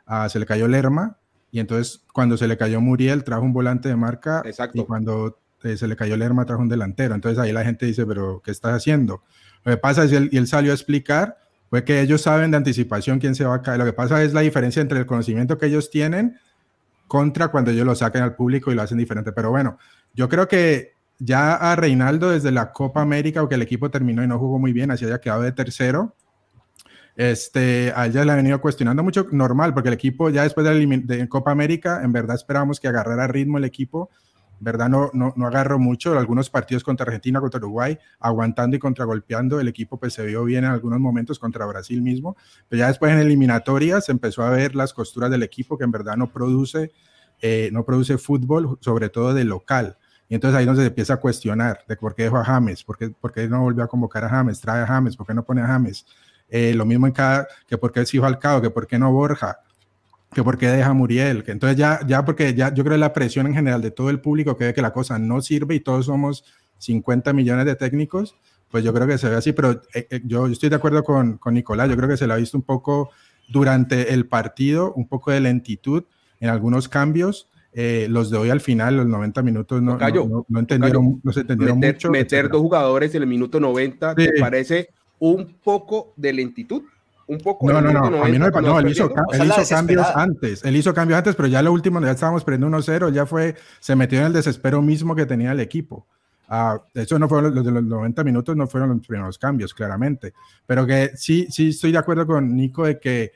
uh, 0.09 0.29
se 0.29 0.39
le 0.39 0.47
cayó 0.47 0.69
Lerma, 0.69 1.19
y 1.51 1.61
entonces 1.61 2.05
cuando 2.13 2.37
se 2.37 2.49
le 2.49 2.57
cayó 2.57 2.81
Muriel 2.81 3.25
trajo 3.25 3.43
un 3.43 3.53
volante 3.53 3.89
de 3.89 3.97
marca 3.97 4.43
Exacto. 4.45 4.81
y 4.81 4.85
cuando 4.85 5.39
eh, 5.63 5.77
se 5.77 5.87
le 5.87 5.97
cayó 5.97 6.17
Lerma 6.17 6.45
trajo 6.45 6.63
un 6.63 6.69
delantero. 6.69 7.15
Entonces 7.15 7.39
ahí 7.39 7.53
la 7.53 7.65
gente 7.65 7.87
dice, 7.87 8.05
pero 8.07 8.43
¿qué 8.45 8.51
estás 8.51 8.75
haciendo? 8.75 9.23
Lo 9.67 9.73
que 9.73 9.79
pasa 9.79 10.05
es, 10.05 10.13
y 10.13 10.17
él, 10.17 10.29
y 10.33 10.39
él 10.39 10.47
salió 10.47 10.71
a 10.71 10.75
explicar, 10.75 11.37
fue 11.69 11.85
que 11.85 12.01
ellos 12.01 12.23
saben 12.23 12.53
de 12.53 12.57
anticipación 12.57 13.19
quién 13.19 13.35
se 13.35 13.45
va 13.45 13.57
a 13.57 13.63
caer. 13.63 13.79
Lo 13.79 13.85
que 13.85 13.93
pasa 13.93 14.23
es 14.23 14.33
la 14.33 14.41
diferencia 14.41 14.81
entre 14.81 15.01
el 15.01 15.07
conocimiento 15.07 15.59
que 15.59 15.67
ellos 15.67 15.91
tienen 15.91 16.39
contra 17.09 17.49
cuando 17.49 17.73
ellos 17.73 17.85
lo 17.85 17.95
saquen 17.95 18.23
al 18.23 18.37
público 18.37 18.71
y 18.71 18.77
lo 18.77 18.83
hacen 18.83 18.97
diferente. 18.97 19.33
Pero 19.33 19.51
bueno, 19.51 19.77
yo 20.15 20.29
creo 20.29 20.47
que 20.47 20.93
ya 21.19 21.55
a 21.55 21.75
Reinaldo 21.75 22.31
desde 22.31 22.53
la 22.53 22.73
Copa 22.73 23.03
América, 23.03 23.43
o 23.43 23.49
que 23.49 23.57
el 23.57 23.63
equipo 23.63 23.91
terminó 23.91 24.23
y 24.23 24.29
no 24.29 24.39
jugó 24.39 24.59
muy 24.59 24.73
bien, 24.73 24.91
así 24.93 25.05
haya 25.05 25.21
quedado 25.21 25.43
de 25.43 25.51
tercero, 25.51 26.15
este, 27.17 27.93
a 27.97 28.07
ella 28.07 28.25
le 28.25 28.33
ha 28.33 28.37
venido 28.37 28.61
cuestionando 28.61 29.03
mucho, 29.03 29.27
normal, 29.33 29.73
porque 29.73 29.89
el 29.89 29.95
equipo 29.95 30.29
ya 30.31 30.43
después 30.43 30.67
de, 30.67 31.17
la 31.19 31.27
Copa 31.29 31.51
América, 31.51 32.03
en 32.05 32.13
verdad 32.13 32.37
esperábamos 32.37 32.79
que 32.79 32.89
agarrara 32.89 33.27
ritmo 33.27 33.59
el 33.59 33.65
equipo 33.65 34.11
¿verdad? 34.61 34.89
No, 34.89 35.11
no, 35.13 35.33
no 35.37 35.47
agarró 35.47 35.79
mucho. 35.79 36.19
Algunos 36.19 36.51
partidos 36.51 36.83
contra 36.83 37.05
Argentina, 37.05 37.41
contra 37.41 37.59
Uruguay, 37.59 37.99
aguantando 38.19 38.77
y 38.77 38.79
contragolpeando. 38.79 39.61
El 39.61 39.69
equipo 39.69 39.99
pues 39.99 40.15
se 40.15 40.25
vio 40.25 40.45
bien 40.45 40.65
en 40.65 40.71
algunos 40.71 41.01
momentos 41.01 41.39
contra 41.39 41.67
Brasil 41.67 42.03
mismo. 42.03 42.37
Pero 42.69 42.81
ya 42.81 42.89
después 42.89 43.13
en 43.13 43.19
eliminatorias 43.19 44.09
empezó 44.09 44.43
a 44.43 44.51
ver 44.51 44.75
las 44.75 44.93
costuras 44.93 45.31
del 45.31 45.43
equipo 45.43 45.77
que 45.77 45.85
en 45.85 45.91
verdad 45.91 46.17
no 46.17 46.33
produce, 46.33 46.93
eh, 47.41 47.71
no 47.73 47.85
produce 47.85 48.19
fútbol, 48.19 48.79
sobre 48.81 49.09
todo 49.09 49.35
de 49.35 49.45
local. 49.45 49.99
Y 50.29 50.35
entonces 50.35 50.59
ahí 50.59 50.77
se 50.77 50.87
empieza 50.87 51.15
a 51.15 51.17
cuestionar 51.19 51.85
de 51.87 51.97
por 51.97 52.15
qué 52.15 52.25
dejó 52.25 52.39
a 52.39 52.45
James, 52.45 52.83
por 52.83 52.99
qué, 52.99 53.11
por 53.11 53.33
qué 53.33 53.49
no 53.49 53.61
volvió 53.61 53.85
a 53.85 53.89
convocar 53.89 54.25
a 54.25 54.29
James, 54.29 54.61
trae 54.61 54.83
a 54.83 54.87
James, 54.87 55.17
por 55.17 55.27
qué 55.27 55.35
no 55.35 55.45
pone 55.45 55.63
a 55.63 55.67
James. 55.67 56.05
Eh, 56.49 56.75
lo 56.75 56.85
mismo 56.85 57.07
en 57.07 57.13
cada, 57.13 57.47
que 57.67 57.79
por 57.79 57.93
qué 57.93 58.01
es 58.01 58.15
hijo 58.15 58.25
Falcao, 58.25 58.61
que 58.61 58.71
por 58.71 58.87
qué 58.87 58.99
no 58.99 59.13
Borja 59.13 59.61
que 60.33 60.43
por 60.43 60.59
qué 60.59 60.69
deja 60.69 60.93
Muriel, 60.93 61.45
que 61.45 61.53
entonces 61.53 61.79
ya, 61.79 62.01
ya 62.07 62.25
porque 62.25 62.55
ya 62.55 62.73
yo 62.75 62.85
creo 62.85 62.97
la 62.97 63.13
presión 63.13 63.47
en 63.47 63.55
general 63.55 63.81
de 63.81 63.91
todo 63.91 64.11
el 64.11 64.21
público 64.21 64.57
que 64.57 64.67
ve 64.67 64.75
que 64.75 64.83
la 64.83 64.93
cosa 64.93 65.19
no 65.19 65.41
sirve 65.41 65.75
y 65.75 65.81
todos 65.81 66.07
somos 66.07 66.45
50 66.79 67.33
millones 67.33 67.65
de 67.65 67.77
técnicos, 67.77 68.37
pues 68.71 68.85
yo 68.85 68.93
creo 68.93 69.07
que 69.07 69.19
se 69.19 69.29
ve 69.29 69.37
así, 69.37 69.53
pero 69.53 69.83
eh, 69.95 70.07
eh, 70.11 70.21
yo, 70.25 70.47
estoy 70.47 70.69
de 70.69 70.77
acuerdo 70.77 71.05
con, 71.05 71.39
con 71.39 71.55
Nicolás, 71.55 71.89
yo 71.89 71.97
creo 71.97 72.09
que 72.09 72.17
se 72.17 72.27
lo 72.27 72.35
ha 72.35 72.37
visto 72.37 72.59
un 72.59 72.65
poco 72.65 73.11
durante 73.49 74.13
el 74.13 74.27
partido, 74.27 74.93
un 74.95 75.09
poco 75.09 75.31
de 75.31 75.41
lentitud 75.41 76.05
en 76.41 76.49
algunos 76.49 76.89
cambios. 76.89 77.49
Eh, 77.73 78.07
los 78.09 78.31
de 78.31 78.39
hoy 78.39 78.49
al 78.49 78.61
final, 78.61 78.97
los 78.97 79.07
90 79.07 79.43
minutos, 79.43 79.83
no, 79.83 79.99
no, 79.99 80.59
entendieron, 80.59 81.21
no 81.23 81.33
se 81.33 81.41
entendieron 81.41 81.79
meter, 81.79 81.95
mucho. 81.97 82.11
Meter 82.11 82.49
dos 82.49 82.63
jugadores 82.63 83.15
en 83.15 83.23
el 83.23 83.29
minuto 83.29 83.61
90, 83.61 84.15
¿te 84.15 84.33
parece 84.41 84.89
un 85.19 85.59
poco 85.63 86.15
de 86.17 86.33
lentitud? 86.33 86.85
Un 87.29 87.39
poco. 87.39 87.71
No, 87.71 87.81
no, 87.81 87.93
no, 87.93 88.23
a 88.23 88.29
mí 88.29 88.39
no, 88.39 88.51
no 88.51 88.79
él 88.79 88.89
hizo, 88.89 89.13
él 89.33 89.49
hizo 89.49 89.69
cambios 89.69 90.07
antes, 90.15 90.65
él 90.65 90.77
hizo 90.77 90.95
cambios 90.95 91.19
antes, 91.19 91.35
pero 91.35 91.49
ya 91.49 91.61
lo 91.61 91.73
último, 91.73 92.01
ya 92.01 92.13
estábamos 92.13 92.45
perdiendo 92.45 92.69
1-0, 92.79 93.13
ya 93.13 93.27
fue, 93.27 93.57
se 93.81 93.97
metió 93.97 94.21
en 94.21 94.27
el 94.27 94.33
desespero 94.33 94.81
mismo 94.81 95.17
que 95.17 95.27
tenía 95.27 95.53
el 95.53 95.61
equipo. 95.61 96.07
Uh, 96.49 96.79
eso 96.95 97.19
no 97.19 97.29
fueron 97.29 97.53
los 97.53 97.65
de 97.65 97.73
los 97.73 97.83
90 97.83 98.23
minutos, 98.23 98.57
no 98.57 98.69
fueron 98.69 98.91
los 98.91 99.07
primeros 99.07 99.39
cambios, 99.39 99.75
claramente. 99.75 100.35
Pero 100.67 100.87
que 100.87 101.11
sí, 101.17 101.49
sí 101.51 101.71
estoy 101.71 101.91
de 101.91 101.99
acuerdo 101.99 102.27
con 102.27 102.55
Nico 102.55 102.85
de 102.85 103.01
que 103.01 103.33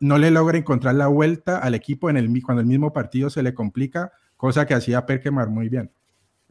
no 0.00 0.18
le 0.18 0.30
logra 0.30 0.58
encontrar 0.58 0.94
la 0.94 1.06
vuelta 1.06 1.58
al 1.58 1.74
equipo 1.74 2.10
en 2.10 2.18
el, 2.18 2.42
cuando 2.42 2.60
el 2.60 2.66
mismo 2.66 2.92
partido 2.92 3.30
se 3.30 3.42
le 3.42 3.54
complica, 3.54 4.12
cosa 4.36 4.66
que 4.66 4.74
hacía 4.74 5.06
Perkemar 5.06 5.48
muy 5.48 5.68
bien. 5.68 5.90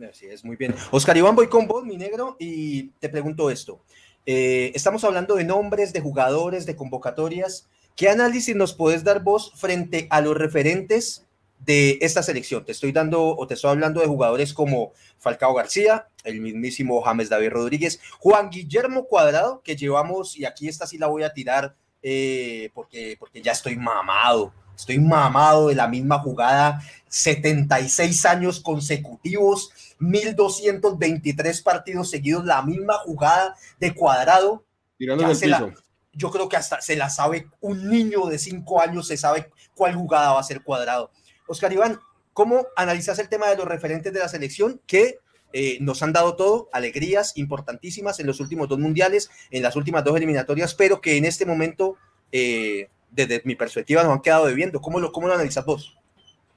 Así 0.09 0.27
es, 0.27 0.45
muy 0.45 0.55
bien. 0.55 0.73
Oscar 0.91 1.17
Iván, 1.17 1.35
voy 1.35 1.47
con 1.47 1.67
vos, 1.67 1.83
mi 1.83 1.97
negro, 1.97 2.37
y 2.39 2.89
te 2.99 3.09
pregunto 3.09 3.49
esto. 3.49 3.83
Eh, 4.25 4.71
estamos 4.75 5.03
hablando 5.03 5.35
de 5.35 5.43
nombres, 5.43 5.93
de 5.93 6.01
jugadores, 6.01 6.65
de 6.65 6.75
convocatorias. 6.75 7.67
¿Qué 7.95 8.09
análisis 8.09 8.55
nos 8.55 8.73
puedes 8.73 9.03
dar 9.03 9.23
vos 9.23 9.51
frente 9.55 10.07
a 10.09 10.21
los 10.21 10.37
referentes 10.37 11.25
de 11.59 11.97
esta 12.01 12.23
selección? 12.23 12.65
Te 12.65 12.71
estoy 12.71 12.91
dando 12.91 13.35
o 13.35 13.47
te 13.47 13.55
estoy 13.55 13.71
hablando 13.71 14.01
de 14.01 14.07
jugadores 14.07 14.53
como 14.53 14.93
Falcao 15.19 15.53
García, 15.53 16.07
el 16.23 16.41
mismísimo 16.41 17.01
James 17.01 17.29
David 17.29 17.49
Rodríguez, 17.49 17.99
Juan 18.19 18.49
Guillermo 18.49 19.05
Cuadrado, 19.05 19.61
que 19.63 19.75
llevamos, 19.75 20.37
y 20.37 20.45
aquí 20.45 20.67
esta 20.67 20.87
sí 20.87 20.97
la 20.97 21.07
voy 21.07 21.23
a 21.23 21.33
tirar 21.33 21.75
eh, 22.01 22.71
porque, 22.73 23.17
porque 23.19 23.41
ya 23.41 23.51
estoy 23.51 23.75
mamado, 23.75 24.53
estoy 24.75 24.99
mamado 24.99 25.67
de 25.67 25.75
la 25.75 25.87
misma 25.87 26.19
jugada, 26.19 26.81
76 27.09 28.25
años 28.25 28.61
consecutivos, 28.61 29.71
1223 29.99 31.61
partidos 31.61 32.09
seguidos, 32.09 32.45
la 32.45 32.61
misma 32.61 32.95
jugada 32.95 33.55
de 33.79 33.93
Cuadrado. 33.93 34.65
yo 34.97 36.31
creo 36.31 36.49
que 36.49 36.57
hasta 36.57 36.81
se 36.81 36.95
la 36.95 37.09
sabe 37.09 37.47
un 37.61 37.89
niño 37.89 38.25
de 38.25 38.39
5 38.39 38.81
años, 38.81 39.07
se 39.07 39.17
sabe 39.17 39.51
cuál 39.75 39.95
jugada 39.95 40.33
va 40.33 40.39
a 40.39 40.43
ser 40.43 40.63
Cuadrado. 40.63 41.11
Oscar 41.47 41.71
Iván, 41.71 41.99
¿Cómo 42.39 42.67
analizas 42.77 43.19
el 43.19 43.27
tema 43.27 43.49
de 43.49 43.57
los 43.57 43.65
referentes 43.65 44.13
de 44.13 44.19
la 44.19 44.29
selección 44.29 44.79
que 44.87 45.19
eh, 45.51 45.77
nos 45.81 46.01
han 46.03 46.13
dado 46.13 46.37
todo, 46.37 46.69
alegrías 46.71 47.35
importantísimas 47.35 48.21
en 48.21 48.27
los 48.27 48.39
últimos 48.39 48.69
dos 48.69 48.79
mundiales, 48.79 49.29
en 49.51 49.61
las 49.61 49.75
últimas 49.75 50.05
dos 50.05 50.15
eliminatorias, 50.15 50.73
pero 50.73 51.01
que 51.01 51.17
en 51.17 51.25
este 51.25 51.45
momento, 51.45 51.97
eh, 52.31 52.87
desde 53.11 53.41
mi 53.43 53.55
perspectiva, 53.55 54.03
nos 54.03 54.13
han 54.13 54.21
quedado 54.21 54.45
debiendo? 54.45 54.79
¿Cómo 54.79 55.01
lo, 55.01 55.11
cómo 55.11 55.27
lo 55.27 55.33
analizas 55.33 55.65
vos? 55.65 55.97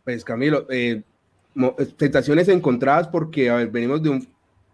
Pues 0.05 0.24
Camilo, 0.24 0.68
eh, 0.70 1.02
sensaciones 1.98 2.48
encontradas 2.48 3.08
porque 3.08 3.50
venimos 3.66 4.02
de 4.02 4.10
un 4.10 4.28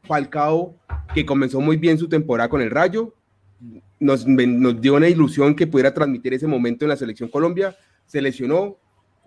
Falcao 0.04 0.74
que 1.14 1.26
comenzó 1.26 1.60
muy 1.60 1.76
bien 1.76 1.98
su 1.98 2.08
temporada 2.08 2.48
con 2.48 2.60
el 2.60 2.70
Rayo, 2.70 3.14
nos, 4.00 4.26
nos 4.26 4.80
dio 4.80 4.94
una 4.94 5.08
ilusión 5.08 5.54
que 5.54 5.66
pudiera 5.66 5.92
transmitir 5.92 6.34
ese 6.34 6.46
momento 6.46 6.84
en 6.84 6.90
la 6.90 6.96
selección 6.96 7.28
Colombia, 7.28 7.76
se 8.06 8.22
lesionó, 8.22 8.78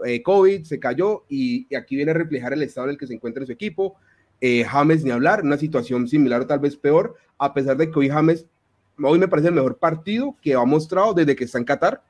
eh, 0.06 0.22
COVID, 0.24 0.64
se 0.64 0.80
cayó 0.80 1.26
y, 1.30 1.74
aquí 1.76 1.96
viene 1.96 2.12
a 2.12 2.16
reflejar 2.16 2.54
el 2.54 2.64
estado 2.64 2.88
en 2.88 2.92
el 2.92 2.98
que 2.98 3.08
se 3.08 3.14
encuentra 3.14 3.46
su 3.46 3.52
equipo. 3.52 3.96
Eh, 4.40 4.64
James 4.64 5.04
ni 5.04 5.12
hablar, 5.12 5.44
una 5.44 5.58
situación 5.58 6.08
similar 6.08 6.42
o 6.42 6.48
tal 6.48 6.60
vez 6.60 6.76
peor, 6.76 7.16
a 7.38 7.54
pesar 7.54 7.78
de 7.78 7.92
que 7.92 8.00
hoy 8.00 8.10
James, 8.10 8.48
hoy 9.02 9.20
me 9.20 9.28
parece 9.28 9.50
el 9.50 9.54
mejor 9.54 9.78
partido 9.78 10.36
que 10.42 10.56
ha 10.56 10.66
mostrado 10.66 11.14
desde 11.14 11.36
que 11.36 11.44
está 11.44 11.60
en 11.60 11.66
Qatar, 11.66 12.04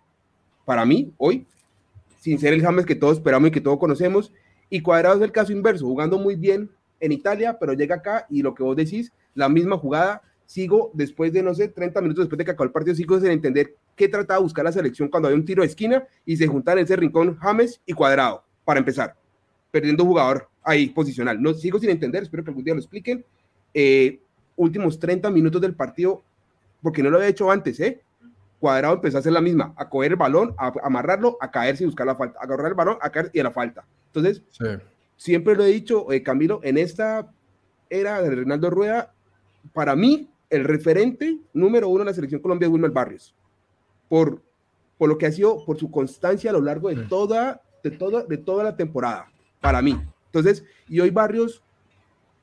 para 0.64 0.86
mí, 0.86 1.12
hoy, 1.18 1.46
sin 2.20 2.40
ser 2.40 2.54
el 2.54 2.62
James 2.62 2.86
que 2.86 2.96
todos 2.96 3.18
esperamos 3.18 3.50
y 3.50 3.52
que 3.52 3.62
todos 3.62 3.80
conocemos, 3.80 4.32
y 4.72 4.82
Cuadrado 4.82 5.18
es 5.18 5.22
el 5.22 5.34
caso 5.34 5.52
inverso, 5.52 5.86
jugando 5.86 6.18
muy 6.18 6.36
bien 6.36 6.72
en 7.02 7.12
Italia, 7.12 7.58
pero 7.60 7.74
llega 7.74 7.96
acá 7.96 8.26
y 8.30 8.42
lo 8.42 8.56
que 8.56 8.64
vos 8.64 8.76
decís, 8.76 9.12
la 9.36 9.50
misma 9.50 9.78
jugada, 9.78 10.22
sigo 10.46 10.92
después 10.94 11.34
de, 11.34 11.44
no 11.44 11.54
sé, 11.54 11.68
30 11.68 12.02
minutos 12.02 12.24
después 12.24 12.38
de 12.38 12.46
que 12.46 12.52
acabó 12.52 12.64
el 12.64 12.72
partido, 12.72 12.96
sigo 12.96 13.20
sin 13.20 13.32
entender 13.32 13.76
qué 13.98 14.08
trataba 14.08 14.40
de 14.40 14.44
buscar 14.44 14.64
la 14.64 14.72
selección 14.72 15.10
cuando 15.10 15.28
había 15.28 15.38
un 15.38 15.46
tiro 15.46 15.62
de 15.62 15.68
esquina 15.68 16.08
y 16.26 16.38
se 16.38 16.48
juntan 16.48 16.78
en 16.78 16.86
ese 16.86 16.96
rincón 16.96 17.38
James 17.38 17.82
y 17.86 17.92
Cuadrado, 17.92 18.46
para 18.64 18.80
empezar, 18.80 19.14
perdiendo 19.72 20.06
jugador 20.06 20.48
ahí 20.64 20.88
posicional. 20.88 21.42
No, 21.42 21.54
sigo 21.54 21.78
sin 21.78 21.90
entender, 21.90 22.24
espero 22.24 22.42
que 22.46 22.52
algún 22.52 22.64
día 22.64 22.74
lo 22.74 22.80
expliquen. 22.80 23.26
Eh, 23.74 24.22
últimos 24.56 24.98
30 25.00 25.30
minutos 25.32 25.62
del 25.62 25.76
partido, 25.76 26.24
porque 26.82 27.04
no 27.04 27.10
lo 27.10 27.18
había 27.18 27.28
hecho 27.28 27.52
antes, 27.52 27.78
¿eh? 27.82 28.02
Cuadrado 28.58 28.94
empezó 28.94 29.18
a 29.18 29.20
hacer 29.20 29.34
la 29.34 29.42
misma, 29.42 29.74
a 29.76 29.90
coger 29.90 30.14
el 30.14 30.18
balón, 30.18 30.56
a, 30.58 30.72
amarrarlo, 30.82 31.38
a 31.42 31.52
caerse 31.52 31.84
y 31.84 31.88
buscar 31.88 32.08
la 32.08 32.16
falta, 32.16 32.40
a 32.40 32.44
agarrar 32.44 32.68
el 32.68 32.76
balón, 32.76 32.98
a 33.02 33.10
caer 33.10 33.32
y 33.34 33.40
a 33.42 33.44
la 33.44 33.52
falta. 33.52 33.84
Entonces, 34.14 34.44
siempre 35.16 35.56
lo 35.56 35.64
he 35.64 35.68
dicho, 35.68 36.12
eh, 36.12 36.22
Camilo, 36.22 36.60
en 36.64 36.78
esta 36.78 37.32
era 37.90 38.22
de 38.22 38.30
Reinaldo 38.30 38.70
Rueda, 38.70 39.14
para 39.74 39.96
mí 39.96 40.30
el 40.50 40.66
referente 40.66 41.40
número 41.54 41.88
uno 41.88 42.02
en 42.02 42.08
la 42.08 42.14
selección 42.14 42.42
Colombia 42.42 42.68
es 42.68 42.72
Wilmer 42.72 42.92
Barrios, 42.92 43.34
por, 44.10 44.42
por 44.98 45.10
lo 45.10 45.18
que 45.18 45.26
ha 45.26 45.32
sido, 45.32 45.64
por 45.66 45.80
su 45.80 45.90
constancia 45.90 46.50
a 46.50 46.54
lo 46.54 46.62
largo 46.62 46.90
de 46.90 47.04
toda, 47.04 47.62
de 47.84 47.92
toda, 47.92 48.24
de 48.24 48.38
toda 48.38 48.64
la 48.66 48.76
temporada, 48.76 49.32
para 49.62 49.82
mí. 49.82 49.98
Entonces, 50.26 50.66
y 50.90 51.00
hoy 51.00 51.10
Barrios 51.10 51.64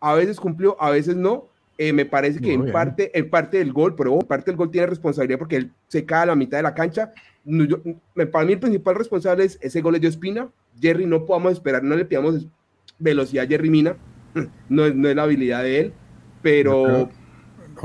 a 0.01 0.15
veces 0.15 0.41
cumplió, 0.41 0.81
a 0.81 0.91
veces 0.91 1.17
no. 1.17 1.48
Eh, 1.81 1.93
me 1.93 2.05
parece 2.05 2.41
que 2.41 2.53
en 2.53 2.73
parte, 2.73 3.17
en 3.17 3.31
parte 3.31 3.59
del 3.59 3.73
gol, 3.73 3.95
pero 3.95 4.13
en 4.13 4.27
parte 4.27 4.51
del 4.51 4.57
gol 4.57 4.69
tiene 4.69 4.89
responsabilidad 4.89 5.39
porque 5.39 5.57
él 5.57 5.73
se 5.87 6.05
cae 6.05 6.25
a 6.25 6.27
la 6.27 6.35
mitad 6.35 6.59
de 6.59 6.65
la 6.65 6.75
cancha. 6.75 7.13
para 8.33 8.45
mí 8.45 8.53
el 8.55 8.59
principal 8.59 8.97
responsable 8.97 9.45
es 9.45 9.59
ese 9.61 9.81
gol 9.81 9.99
de 10.01 10.09
Espina. 10.09 10.49
Jerry 10.81 11.07
no 11.07 11.25
podamos 11.25 11.53
esperar, 11.53 11.85
no 11.85 11.95
le 11.95 12.05
pidamos 12.05 12.49
velocidad 12.99 13.45
a 13.45 13.49
Jerry 13.49 13.71
Mina, 13.71 13.97
no, 14.69 14.89
no 14.91 15.09
es 15.09 15.15
la 15.15 15.23
habilidad 15.23 15.63
de 15.63 15.81
él, 15.81 15.93
pero, 16.43 17.09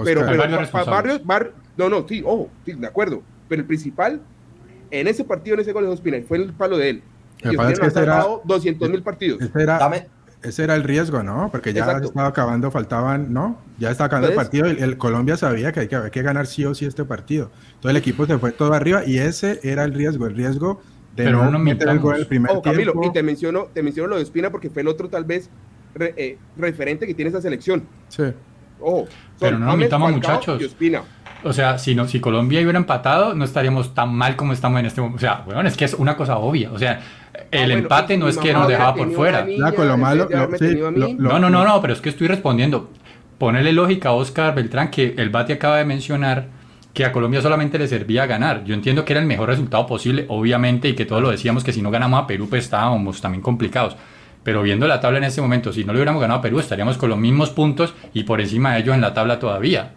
pero, 0.04 0.22
pero 0.26 0.86
Barrios, 0.86 1.22
no, 1.78 1.90
no, 1.90 2.08
sí, 2.08 2.24
ojo, 2.26 2.50
sí, 2.66 2.74
de 2.74 2.88
acuerdo. 2.88 3.22
Pero 3.48 3.62
el 3.62 3.68
principal, 3.68 4.22
en 4.90 5.08
ese 5.08 5.24
partido, 5.24 5.56
en 5.56 5.62
ese 5.62 5.72
gol 5.72 5.84
de 5.84 5.90
Ospina, 5.90 6.18
fue 6.28 6.38
el 6.38 6.54
palo 6.54 6.78
de 6.78 6.90
él. 6.90 7.04
Y 7.44 7.50
es 7.50 7.80
que 7.80 8.00
era, 8.00 8.26
200 8.44 8.90
mil 8.90 9.04
partidos. 9.04 9.42
Ese 9.42 9.62
era, 9.62 9.80
ese 10.44 10.64
era, 10.64 10.76
el 10.76 10.84
riesgo, 10.84 11.24
¿no? 11.24 11.50
Porque 11.52 11.74
ya 11.74 12.00
estaba 12.00 12.28
acabando, 12.28 12.72
faltaban, 12.72 13.34
¿no? 13.34 13.60
Ya 13.80 13.92
estaba 13.92 14.08
acabando 14.08 14.30
el 14.30 14.36
partido 14.36 14.72
y 14.72 14.82
el 14.82 14.98
Colombia 14.98 15.38
sabía 15.38 15.72
que 15.72 15.82
hay 15.82 15.88
que, 15.88 16.12
que 16.12 16.22
ganar 16.22 16.48
sí 16.48 16.66
o 16.66 16.76
sí 16.76 16.86
este 16.86 17.06
partido. 17.06 17.52
Todo 17.80 17.90
el 17.90 17.98
equipo 17.98 18.26
se 18.26 18.38
fue 18.38 18.52
todo 18.52 18.74
arriba 18.74 19.04
y 19.06 19.18
ese 19.18 19.60
era 19.64 19.84
el 19.84 19.94
riesgo, 19.94 20.28
el 20.28 20.36
riesgo 20.36 20.82
de 21.16 21.32
no, 21.32 21.60
meter 21.60 21.90
el 21.90 22.00
gol 22.00 22.16
el 22.16 22.28
primer 22.28 22.52
oh, 22.56 22.62
Camilo, 22.62 22.94
y 23.04 23.12
te 23.12 23.22
menciono, 23.22 23.68
te 23.74 23.84
menciono 23.84 24.10
lo 24.10 24.16
de 24.16 24.24
Espina 24.24 24.50
porque 24.50 24.70
fue 24.70 24.82
el 24.82 24.88
otro 24.88 25.10
tal 25.10 25.26
vez 25.26 25.50
eh, 26.00 26.38
referente 26.58 27.06
que 27.06 27.14
tiene 27.14 27.30
esa 27.30 27.42
selección. 27.42 27.84
Sí. 28.08 28.24
Oh, 28.80 29.06
pero 29.40 29.60
no 29.60 29.68
nos 29.68 29.78
mitamos, 29.78 30.12
muchachos. 30.12 30.76
O 31.44 31.54
sea, 31.54 31.78
si, 31.78 31.96
no, 31.96 32.08
si 32.08 32.20
Colombia 32.20 32.62
hubiera 32.62 32.78
empatado, 32.78 33.34
no 33.34 33.44
estaríamos 33.44 33.94
tan 33.94 34.14
mal 34.14 34.36
como 34.36 34.54
estamos 34.54 34.80
en 34.80 34.86
este 34.86 35.02
momento. 35.02 35.18
O 35.18 35.20
sea, 35.20 35.44
bueno, 35.46 35.68
es 35.68 35.78
que 35.78 35.86
es 35.86 35.94
una 35.94 36.16
cosa 36.16 36.38
obvia. 36.38 36.72
O 36.72 36.80
sea, 36.80 37.02
el 37.52 37.72
ah, 37.72 37.74
empate 37.74 38.18
no 38.18 38.28
es 38.28 38.38
que 38.38 38.54
nos 38.54 38.68
dejaba 38.68 38.96
por 38.96 39.12
fuera. 39.12 39.46
no, 41.18 41.40
no, 41.40 41.50
no, 41.50 41.66
no, 41.66 41.82
pero 41.82 41.94
es 41.94 42.02
que 42.02 42.10
estoy 42.10 42.28
respondiendo. 42.28 42.90
Ponele 43.38 43.74
lógica 43.74 44.10
a 44.10 44.12
Oscar 44.14 44.56
Beltrán 44.56 44.90
que 44.90 45.16
el 45.18 45.30
Bati 45.30 45.54
acaba 45.54 45.78
de 45.78 45.86
mencionar 45.86 46.48
que 46.94 47.04
a 47.06 47.12
Colombia 47.12 47.42
solamente 47.42 47.80
le 47.80 47.88
servía 47.88 48.26
ganar. 48.26 48.64
Yo 48.64 48.74
entiendo 48.74 49.04
que 49.04 49.14
era 49.14 49.20
el 49.20 49.26
mejor 49.26 49.50
resultado 49.50 49.86
posible, 49.88 50.26
obviamente, 50.30 50.88
y 50.88 50.94
que 50.94 51.06
todos 51.06 51.22
lo 51.22 51.32
decíamos 51.32 51.64
que 51.64 51.74
si 51.74 51.82
no 51.82 51.90
ganamos 51.90 52.24
a 52.24 52.28
Perú, 52.28 52.48
pues 52.50 52.66
estábamos 52.66 53.20
también 53.20 53.42
complicados. 53.42 53.98
Pero 54.44 54.62
viendo 54.62 54.88
la 54.88 55.00
tabla 55.00 55.18
en 55.18 55.24
este 55.24 55.42
momento, 55.42 55.74
si 55.74 55.84
no 55.84 55.94
le 55.94 56.00
hubiéramos 56.00 56.22
ganado 56.22 56.40
a 56.40 56.42
Perú, 56.42 56.60
estaríamos 56.60 56.98
con 56.98 57.10
los 57.10 57.18
mismos 57.18 57.50
puntos 57.50 57.94
y 58.14 58.24
por 58.24 58.42
encima 58.42 58.74
de 58.74 58.82
ellos 58.82 58.94
en 58.94 59.02
la 59.02 59.14
tabla 59.14 59.40
todavía. 59.40 59.94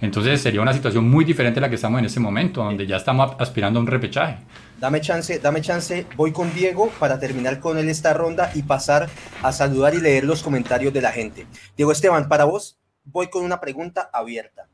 Entonces 0.00 0.40
sería 0.40 0.60
una 0.60 0.72
situación 0.72 1.08
muy 1.08 1.24
diferente 1.24 1.58
a 1.58 1.62
la 1.62 1.68
que 1.68 1.74
estamos 1.74 1.98
en 1.98 2.04
este 2.04 2.20
momento, 2.20 2.62
donde 2.62 2.86
ya 2.86 2.96
estamos 2.96 3.34
aspirando 3.38 3.78
a 3.78 3.82
un 3.82 3.86
repechaje. 3.86 4.38
Dame 4.78 5.00
chance, 5.00 5.38
dame 5.38 5.60
chance. 5.60 6.06
Voy 6.16 6.32
con 6.32 6.54
Diego 6.54 6.90
para 7.00 7.18
terminar 7.18 7.58
con 7.58 7.78
él 7.78 7.88
esta 7.88 8.14
ronda 8.14 8.50
y 8.54 8.62
pasar 8.62 9.08
a 9.42 9.52
saludar 9.52 9.94
y 9.94 10.00
leer 10.00 10.24
los 10.24 10.42
comentarios 10.42 10.92
de 10.92 11.00
la 11.00 11.10
gente. 11.10 11.46
Diego 11.76 11.90
Esteban, 11.90 12.28
para 12.28 12.44
vos 12.44 12.78
voy 13.04 13.28
con 13.28 13.44
una 13.44 13.60
pregunta 13.60 14.08
abierta. 14.12 14.68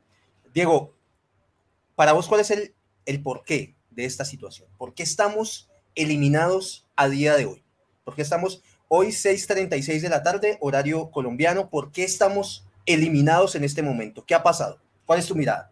Diego, 0.53 0.93
para 1.95 2.13
vos, 2.13 2.27
¿cuál 2.27 2.41
es 2.41 2.51
el, 2.51 2.75
el 3.05 3.21
porqué 3.21 3.75
de 3.89 4.05
esta 4.05 4.25
situación? 4.25 4.69
¿Por 4.77 4.93
qué 4.93 5.03
estamos 5.03 5.69
eliminados 5.95 6.85
a 6.95 7.09
día 7.09 7.35
de 7.35 7.45
hoy? 7.45 7.63
¿Por 8.03 8.13
qué 8.13 8.21
estamos 8.21 8.61
Hoy 8.87 9.07
6.36 9.07 10.01
de 10.01 10.09
la 10.09 10.21
tarde, 10.21 10.57
horario 10.61 11.09
colombiano. 11.09 11.69
¿Por 11.69 11.91
qué 11.91 12.03
estamos 12.03 12.67
eliminados 12.85 13.55
en 13.55 13.63
este 13.63 13.81
momento? 13.81 14.23
¿Qué 14.25 14.35
ha 14.35 14.43
pasado? 14.43 14.79
¿Cuál 15.05 15.19
es 15.19 15.27
tu 15.27 15.35
mirada? 15.35 15.69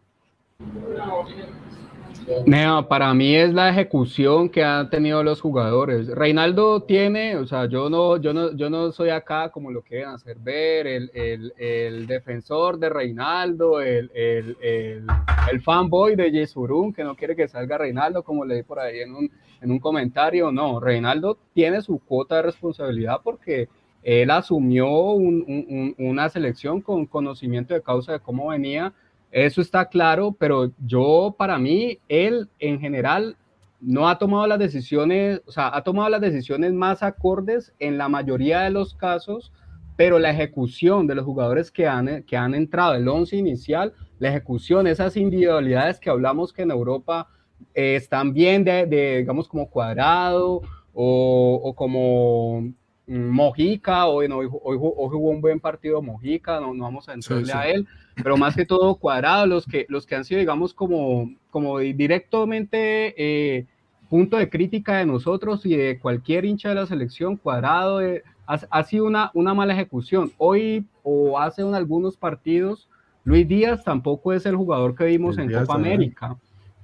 No, 2.45 2.87
para 2.87 3.13
mí 3.13 3.35
es 3.35 3.53
la 3.53 3.69
ejecución 3.69 4.47
que 4.49 4.63
han 4.63 4.89
tenido 4.89 5.23
los 5.23 5.41
jugadores. 5.41 6.07
Reinaldo 6.07 6.83
tiene, 6.83 7.35
o 7.35 7.45
sea, 7.45 7.65
yo 7.65 7.89
no, 7.89 8.17
yo 8.17 8.33
no, 8.33 8.55
yo 8.55 8.69
no 8.69 8.91
soy 8.91 9.09
acá 9.09 9.49
como 9.49 9.71
lo 9.71 9.81
quieren 9.81 10.09
hacer 10.09 10.37
ver, 10.39 10.87
el, 10.87 11.11
el, 11.57 12.07
defensor 12.07 12.77
de 12.77 12.89
Reinaldo, 12.89 13.81
el, 13.81 14.09
el, 14.13 15.61
fanboy 15.61 16.15
de 16.15 16.31
Yesurún, 16.31 16.93
que 16.93 17.03
no 17.03 17.15
quiere 17.15 17.35
que 17.35 17.47
salga 17.47 17.77
Reinaldo, 17.77 18.23
como 18.23 18.45
leí 18.45 18.63
por 18.63 18.79
ahí 18.79 18.99
en 18.99 19.15
un, 19.15 19.31
en 19.61 19.71
un 19.71 19.79
comentario. 19.79 20.51
No, 20.51 20.79
Reinaldo 20.79 21.37
tiene 21.53 21.81
su 21.81 21.99
cuota 21.99 22.37
de 22.37 22.43
responsabilidad 22.43 23.19
porque 23.23 23.67
él 24.01 24.31
asumió 24.31 24.89
un, 25.11 25.95
una 25.97 26.29
selección 26.29 26.81
con 26.81 27.05
conocimiento 27.05 27.73
de 27.73 27.81
causa 27.81 28.13
de 28.13 28.19
cómo 28.19 28.49
venía 28.49 28.93
eso 29.33 29.61
está 29.61 29.89
claro, 29.89 30.35
pero 30.37 30.71
yo, 30.85 31.35
para 31.37 31.57
mí, 31.57 31.99
él 32.07 32.49
en 32.59 32.79
general 32.79 33.35
no 33.81 34.07
ha 34.07 34.17
tomado 34.17 34.47
las 34.47 34.59
decisiones, 34.59 35.41
o 35.45 35.51
sea, 35.51 35.75
ha 35.75 35.83
tomado 35.83 36.07
las 36.09 36.21
decisiones 36.21 36.71
más 36.71 37.03
acordes 37.03 37.73
en 37.79 37.97
la 37.97 38.07
mayoría 38.07 38.61
de 38.61 38.69
los 38.69 38.93
casos, 38.93 39.51
pero 39.97 40.19
la 40.19 40.29
ejecución 40.29 41.07
de 41.07 41.15
los 41.15 41.25
jugadores 41.25 41.71
que 41.71 41.87
han, 41.87 42.23
que 42.23 42.37
han 42.37 42.53
entrado, 42.53 42.93
el 42.93 43.07
once 43.07 43.35
inicial, 43.35 43.93
la 44.19 44.29
ejecución, 44.29 44.87
esas 44.87 45.17
individualidades 45.17 45.99
que 45.99 46.09
hablamos 46.09 46.53
que 46.53 46.61
en 46.61 46.71
Europa 46.71 47.27
eh, 47.73 47.95
están 47.95 48.33
bien 48.33 48.63
de, 48.63 48.85
digamos, 49.17 49.47
como 49.47 49.69
cuadrado 49.69 50.61
o, 50.93 51.59
o 51.63 51.73
como 51.75 52.71
Mm, 53.05 53.29
Mojica, 53.29 54.05
hoy, 54.07 54.29
no, 54.29 54.37
hoy, 54.37 54.47
hoy, 54.49 54.77
jugó 54.77 55.29
un 55.29 55.41
buen 55.41 55.59
partido 55.59 56.01
Mojica, 56.01 56.59
no, 56.59 56.73
no 56.73 56.83
vamos 56.85 57.09
a 57.09 57.13
entrarle 57.13 57.51
a 57.51 57.67
él, 57.67 57.87
pero 58.15 58.37
más 58.37 58.55
que 58.55 58.65
todo 58.65 58.95
Cuadrado, 58.95 59.45
los 59.45 59.65
que, 59.65 59.85
los 59.89 60.05
que 60.05 60.15
han 60.15 60.25
sido, 60.25 60.39
digamos, 60.39 60.73
como, 60.73 61.31
como 61.49 61.79
directamente 61.79 63.13
eh, 63.17 63.65
punto 64.09 64.37
de 64.37 64.49
crítica 64.49 64.97
de 64.97 65.05
nosotros 65.05 65.65
y 65.65 65.75
de 65.75 65.99
cualquier 65.99 66.45
hincha 66.45 66.69
de 66.69 66.75
la 66.75 66.85
selección, 66.85 67.37
Cuadrado, 67.37 68.01
eh, 68.01 68.23
ha, 68.45 68.83
sido 68.83 69.05
una, 69.05 69.31
una 69.33 69.53
mala 69.53 69.73
ejecución. 69.73 70.31
Hoy 70.37 70.85
o 71.01 71.39
hace 71.39 71.61
algunos 71.61 72.17
partidos, 72.17 72.89
Luis 73.23 73.47
Díaz 73.47 73.83
tampoco 73.83 74.33
es 74.33 74.45
el 74.45 74.55
jugador 74.55 74.95
que 74.95 75.05
vimos 75.05 75.37
en 75.37 75.51
Copa 75.51 75.75
América. 75.75 76.35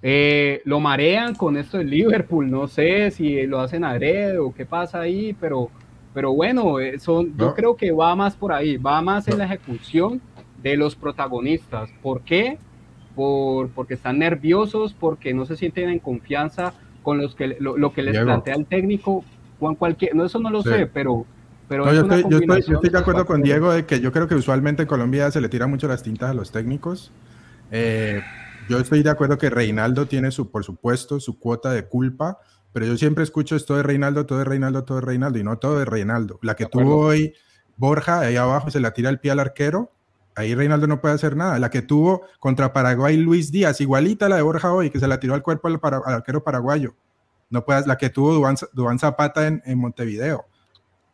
Eh, 0.02 0.62
lo 0.64 0.80
marean 0.80 1.36
con 1.36 1.58
esto 1.58 1.78
del 1.78 1.90
Liverpool, 1.90 2.50
no 2.50 2.68
sé 2.68 3.12
si 3.12 3.46
lo 3.46 3.60
hacen 3.60 3.84
adrede 3.84 4.38
o 4.38 4.54
qué 4.54 4.66
pasa 4.66 5.02
ahí, 5.02 5.36
pero 5.40 5.70
pero 6.14 6.34
bueno, 6.34 6.80
eh, 6.80 6.98
son, 7.00 7.38
yo 7.38 7.54
creo 7.54 7.76
que 7.76 7.92
va 7.92 8.16
más 8.16 8.36
por 8.36 8.52
ahí, 8.52 8.78
va 8.78 9.02
más 9.02 9.28
en 9.28 9.38
la 9.38 9.46
ejecución 9.46 10.20
de 10.62 10.78
los 10.78 10.96
protagonistas. 10.96 11.90
¿Por 12.02 12.22
qué? 12.22 12.58
Por, 13.16 13.70
porque 13.70 13.96
están 13.96 14.20
nerviosos, 14.20 14.94
porque 14.94 15.34
no 15.34 15.46
se 15.46 15.58
sienten 15.58 15.90
en 15.90 16.00
confianza 16.00 16.74
con 17.04 17.18
los 17.18 17.36
que, 17.36 17.58
lo, 17.60 17.94
que 17.94 18.04
les 18.04 18.20
plantea 18.20 18.56
el 18.56 18.66
técnico. 18.66 19.24
Juan 19.60 19.76
cualquier, 19.76 20.16
no, 20.16 20.26
eso 20.26 20.40
no 20.40 20.50
lo 20.50 20.62
sé, 20.62 20.86
pero, 20.86 21.26
pero 21.68 21.92
yo, 21.92 22.02
estoy, 22.02 22.24
yo, 22.30 22.56
estoy, 22.56 22.90
de 22.90 22.98
acuerdo 22.98 23.26
con 23.26 23.42
Diego 23.42 23.74
de 23.74 23.86
que 23.86 24.00
yo 24.00 24.12
creo 24.12 24.28
que 24.28 24.36
usualmente 24.36 24.84
en 24.84 24.88
Colombia 24.88 25.30
se 25.32 25.42
le 25.42 25.50
tira 25.50 25.68
mucho 25.68 25.88
las 25.88 26.02
tintas 26.02 26.30
a 26.30 26.34
los 26.34 26.52
técnicos. 26.52 27.12
Eh, 27.72 28.22
yo 28.70 28.78
estoy 28.78 29.04
de 29.04 29.10
acuerdo 29.10 29.38
que 29.38 29.50
Reinaldo 29.50 30.06
tiene 30.06 30.32
su, 30.32 30.50
por 30.50 30.64
supuesto, 30.64 31.20
su 31.20 31.40
cuota 31.40 31.72
de 31.72 31.86
culpa, 31.86 32.38
pero 32.72 32.86
yo 32.86 32.98
siempre 32.98 33.24
escucho 33.24 33.56
esto 33.56 33.76
de 33.76 33.84
Reinaldo, 33.84 34.26
todo 34.26 34.38
de 34.38 34.46
Reinaldo, 34.46 34.84
todo 34.84 35.00
de 35.00 35.06
Reinaldo, 35.06 35.40
y 35.40 35.44
no 35.44 35.58
todo 35.58 35.80
de 35.80 35.86
Reinaldo. 35.86 36.40
La 36.42 36.56
que 36.56 36.68
tuvo 36.68 37.00
hoy 37.00 37.34
Borja, 37.78 38.20
ahí 38.20 38.36
abajo 38.36 38.70
se 38.70 38.80
la 38.80 38.92
tira 38.92 39.10
el 39.10 39.20
pie 39.20 39.32
al 39.32 39.40
arquero, 39.40 39.92
ahí 40.40 40.56
Reinaldo 40.56 40.88
no 40.88 41.02
puede 41.02 41.16
hacer 41.16 41.36
nada. 41.36 41.60
La 41.60 41.70
que 41.70 41.82
tuvo 41.82 42.24
contra 42.40 42.74
Paraguay 42.74 43.18
Luis 43.18 43.52
Díaz, 43.52 43.82
igualita 43.82 44.30
la 44.30 44.38
de 44.38 44.42
Borja 44.42 44.74
hoy, 44.74 44.90
que 44.90 45.00
se 45.00 45.08
la 45.08 45.20
tiró 45.20 45.34
al 45.34 45.44
cuerpo 45.44 45.68
al, 45.68 45.80
arquero 46.06 46.44
paraguayo. 46.44 46.96
No 47.50 47.66
puedes, 47.66 47.88
la 47.88 47.98
que 47.98 48.10
tuvo 48.10 48.34
Duan, 48.74 49.00
Zapata 49.00 49.48
en, 49.48 49.78
Montevideo, 49.78 50.46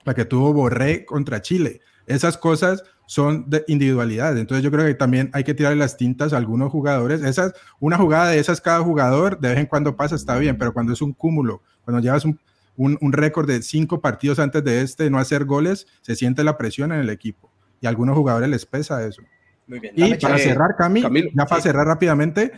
la 0.03 0.13
que 0.13 0.25
tuvo 0.25 0.53
Borré 0.53 1.05
contra 1.05 1.41
Chile. 1.41 1.81
Esas 2.07 2.37
cosas 2.37 2.83
son 3.07 3.49
de 3.49 3.63
individualidades. 3.67 4.39
Entonces 4.39 4.63
yo 4.63 4.69
creo 4.69 4.85
que 4.85 4.93
también 4.93 5.29
hay 5.33 5.43
que 5.43 5.53
tirarle 5.53 5.77
las 5.77 5.97
tintas 5.97 6.33
a 6.33 6.37
algunos 6.37 6.71
jugadores. 6.71 7.21
Esas, 7.23 7.53
una 7.79 7.97
jugada 7.97 8.29
de 8.29 8.39
esas 8.39 8.61
cada 8.61 8.81
jugador, 8.81 9.39
de 9.39 9.49
vez 9.49 9.57
en 9.59 9.65
cuando 9.65 9.95
pasa, 9.95 10.15
está 10.15 10.37
bien, 10.37 10.57
pero 10.57 10.73
cuando 10.73 10.93
es 10.93 11.01
un 11.01 11.13
cúmulo, 11.13 11.61
cuando 11.83 12.01
llevas 12.01 12.25
un, 12.25 12.39
un, 12.77 13.13
récord 13.13 13.47
de 13.47 13.61
cinco 13.61 14.01
partidos 14.01 14.39
antes 14.39 14.63
de 14.63 14.81
este, 14.81 15.09
no 15.09 15.17
hacer 15.17 15.45
goles, 15.45 15.87
se 16.01 16.15
siente 16.15 16.43
la 16.43 16.57
presión 16.57 16.91
en 16.91 16.99
el 16.99 17.09
equipo. 17.09 17.49
Y 17.81 17.85
a 17.85 17.89
algunos 17.89 18.15
jugadores 18.15 18.49
les 18.49 18.65
pesa 18.65 19.05
eso. 19.05 19.21
Muy 19.67 19.79
bien. 19.79 19.93
Y 19.95 20.15
para 20.15 20.37
cerrar, 20.37 20.75
Camilo, 20.77 21.09
ya 21.33 21.45
para 21.45 21.61
cerrar 21.61 21.87
rápidamente, 21.87 22.51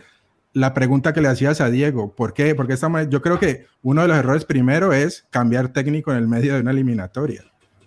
la 0.52 0.74
pregunta 0.74 1.12
que 1.12 1.20
le 1.20 1.28
hacías 1.28 1.60
a 1.60 1.70
Diego, 1.70 2.14
¿por 2.14 2.34
qué? 2.34 2.54
Porque 2.54 2.74
esta, 2.74 3.02
yo 3.04 3.22
creo 3.22 3.38
que 3.38 3.66
uno 3.82 4.02
de 4.02 4.08
los 4.08 4.16
errores 4.16 4.44
primero 4.44 4.92
es 4.92 5.26
cambiar 5.30 5.68
técnico 5.68 6.10
en 6.10 6.18
el 6.18 6.28
medio 6.28 6.54
de 6.54 6.60
una 6.60 6.70
eliminatoria. 6.70 7.44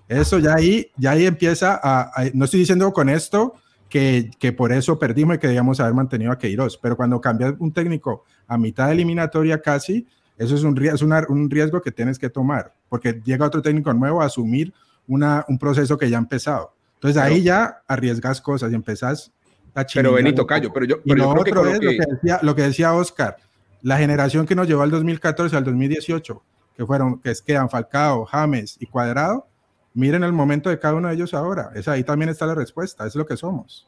Eso 0.08 0.40
ya 0.40 0.56
ahí, 0.56 0.92
ya 0.98 1.12
ahí 1.12 1.26
empieza 1.26 1.80
a, 1.82 2.12
no 2.34 2.46
estoy 2.46 2.62
diciendo 2.62 2.92
con 2.92 3.10
esto 3.10 3.56
que, 3.88 4.30
que, 4.40 4.52
por 4.52 4.72
eso 4.72 5.00
perdimos 5.00 5.36
y 5.36 5.40
que 5.40 5.48
debíamos 5.48 5.80
haber 5.80 5.94
mantenido 5.94 6.32
a 6.32 6.38
Queiroz, 6.38 6.78
pero 6.78 6.98
cuando 6.98 7.20
cambias 7.22 7.54
un 7.60 7.72
técnico 7.72 8.26
a 8.48 8.58
mitad 8.58 8.88
de 8.88 8.94
eliminatoria 8.94 9.62
casi, 9.62 10.08
eso 10.38 10.56
es 10.56 10.64
un, 10.64 10.78
es 10.84 11.02
un 11.02 11.50
riesgo 11.50 11.82
que 11.82 11.92
tienes 11.92 12.18
que 12.18 12.30
tomar, 12.30 12.74
porque 12.90 13.22
llega 13.24 13.46
otro 13.46 13.62
técnico 13.62 13.94
nuevo 13.94 14.22
a 14.22 14.26
asumir 14.26 14.74
una, 15.08 15.46
un 15.48 15.58
proceso 15.58 15.98
que 15.98 16.10
ya 16.10 16.18
ha 16.18 16.20
empezado. 16.20 16.74
Entonces 17.02 17.22
ahí 17.22 17.42
ya 17.42 17.82
arriesgas 17.88 18.40
cosas 18.42 18.72
y 18.72 18.76
empezás 18.76 19.32
a 19.74 19.86
Pero 19.86 20.14
Benito, 20.14 20.46
callo, 20.46 20.72
pero 20.72 20.86
yo, 20.86 21.02
pero 21.04 21.34
lo 21.34 21.44
creo 21.44 21.64
que, 21.64 21.72
es 21.72 21.82
Lo, 21.82 21.92
que 21.92 22.12
decía, 22.12 22.40
lo 22.42 22.56
que 22.56 22.62
decía 22.62 22.94
Oscar, 22.94 23.38
la 23.82 23.98
generación 23.98 24.46
que 24.46 24.54
nos 24.54 24.68
llevó 24.68 24.84
al 24.84 24.92
2014 24.92 25.56
al 25.56 25.64
2018, 25.64 26.44
que 26.78 26.86
fueron, 26.86 27.20
que 27.20 27.32
es 27.32 27.42
quedan 27.42 27.70
Falcao, 27.70 28.26
James 28.26 28.78
y 28.80 28.86
Cuadrado, 28.86 29.48
Miren 29.94 30.24
el 30.24 30.32
momento 30.32 30.70
de 30.70 30.80
cada 30.80 30.96
uno 30.96 31.10
de 31.10 31.16
ellos 31.16 31.34
ahora. 31.34 31.72
Es 31.76 31.88
ahí 31.88 32.04
también 32.04 32.30
está 32.30 32.46
la 32.46 32.56
respuesta. 32.56 33.06
Es 33.06 33.16
lo 33.16 33.26
que 33.26 33.36
somos. 33.36 33.88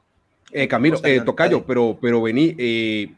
Eh, 0.51 0.67
Camilo, 0.67 0.99
eh, 1.03 1.21
Tocayo, 1.21 1.65
pero, 1.65 1.97
pero 1.99 2.21
vení, 2.21 2.55
eh, 2.57 3.11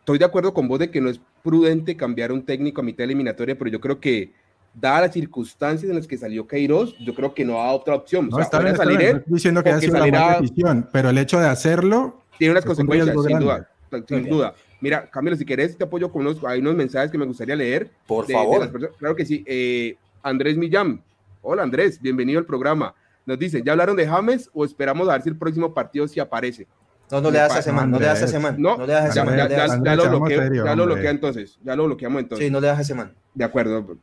estoy 0.00 0.18
de 0.18 0.24
acuerdo 0.24 0.52
con 0.52 0.68
vos 0.68 0.78
de 0.78 0.90
que 0.90 1.00
no 1.00 1.08
es 1.08 1.20
prudente 1.42 1.96
cambiar 1.96 2.32
un 2.32 2.44
técnico 2.44 2.80
a 2.80 2.84
mitad 2.84 3.04
eliminatoria, 3.04 3.56
pero 3.56 3.70
yo 3.70 3.80
creo 3.80 4.00
que, 4.00 4.32
dadas 4.78 5.02
las 5.02 5.12
circunstancias 5.12 5.88
en 5.90 5.96
las 5.96 6.06
que 6.06 6.16
salió 6.16 6.46
Queiroz, 6.46 6.96
yo 6.98 7.14
creo 7.14 7.34
que 7.34 7.44
no 7.44 7.60
hay 7.60 7.74
otra 7.74 7.94
opción. 7.94 8.28
No, 8.28 8.38
está, 8.38 8.60
bien, 8.60 8.76
salir 8.76 9.00
estoy 9.00 9.22
diciendo 9.26 9.62
que 9.62 9.70
ha 9.70 9.80
sido 9.80 10.06
la 10.06 10.38
decisión, 10.40 10.88
pero 10.92 11.10
el 11.10 11.18
hecho 11.18 11.40
de 11.40 11.48
hacerlo 11.48 12.20
tiene 12.38 12.52
unas 12.52 12.64
consecuencias, 12.64 13.16
sin 13.26 13.38
duda. 13.38 13.68
Sin 14.06 14.28
duda. 14.28 14.54
Mira, 14.80 15.08
Camilo, 15.10 15.36
si 15.36 15.44
querés, 15.44 15.76
te 15.76 15.84
apoyo 15.84 16.12
con 16.12 16.22
unos, 16.22 16.44
hay 16.44 16.60
unos 16.60 16.74
mensajes 16.74 17.10
que 17.10 17.16
me 17.16 17.24
gustaría 17.24 17.56
leer. 17.56 17.90
Por 18.06 18.30
favor. 18.30 18.70
claro 18.98 19.16
que 19.16 19.24
sí. 19.24 19.96
Andrés 20.22 20.56
Millán, 20.56 21.00
Hola 21.48 21.62
Andrés, 21.62 22.02
bienvenido 22.02 22.40
al 22.40 22.44
programa. 22.44 22.92
Nos 23.24 23.38
dicen, 23.38 23.62
¿ya 23.62 23.70
hablaron 23.70 23.94
de 23.96 24.04
James 24.04 24.50
o 24.52 24.64
esperamos 24.64 25.08
a 25.08 25.12
ver 25.12 25.22
si 25.22 25.28
el 25.28 25.36
próximo 25.36 25.72
partido 25.72 26.08
sí 26.08 26.18
aparece? 26.18 26.66
No, 27.08 27.20
no 27.20 27.30
le 27.30 27.38
das 27.38 27.54
a 27.54 27.62
semana, 27.62 27.86
no 27.86 28.00
le 28.00 28.06
das 28.06 28.20
a 28.24 28.26
semana. 28.26 28.56
No, 28.58 28.84
le 28.84 28.92
das 28.92 29.10
a 29.10 29.12
semana. 29.12 29.48
Ya, 29.48 29.94
lo 29.94 30.08
bloqueo, 30.08 30.64
ya 30.64 30.74
lo 30.74 30.86
bloquea 30.86 31.10
entonces, 31.10 31.56
ya 31.62 31.76
lo 31.76 31.84
bloqueamos 31.84 32.22
entonces. 32.22 32.48
Sí, 32.48 32.50
no 32.50 32.60
le 32.60 32.66
das 32.66 32.80
a 32.80 32.84
semana. 32.84 33.12
De 33.32 33.44
acuerdo, 33.44 33.96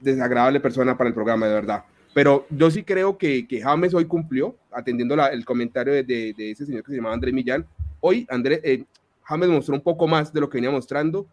desagradable 0.00 0.60
persona 0.60 0.96
para 0.96 1.08
el 1.08 1.14
programa, 1.14 1.46
de 1.46 1.54
verdad. 1.54 1.84
Pero 2.14 2.46
yo 2.50 2.70
sí 2.70 2.82
creo 2.82 3.18
que, 3.18 3.46
que 3.46 3.60
James 3.60 3.92
hoy 3.92 4.06
cumplió, 4.06 4.56
atendiendo 4.72 5.14
el 5.26 5.44
comentario 5.44 5.92
de, 5.92 6.02
de, 6.02 6.50
ese 6.50 6.64
señor 6.64 6.82
que 6.82 6.92
se 6.92 6.96
llamaba 6.96 7.14
Andrés 7.14 7.34
Millán. 7.34 7.66
Hoy 8.00 8.26
Andrés, 8.30 8.60
eh, 8.64 8.84
James 9.22 9.48
mostró 9.48 9.74
un 9.74 9.82
poco 9.82 10.06
más 10.06 10.32
de 10.32 10.40
lo 10.40 10.48
que 10.48 10.58
venía 10.58 10.70
mostrando 10.70 11.26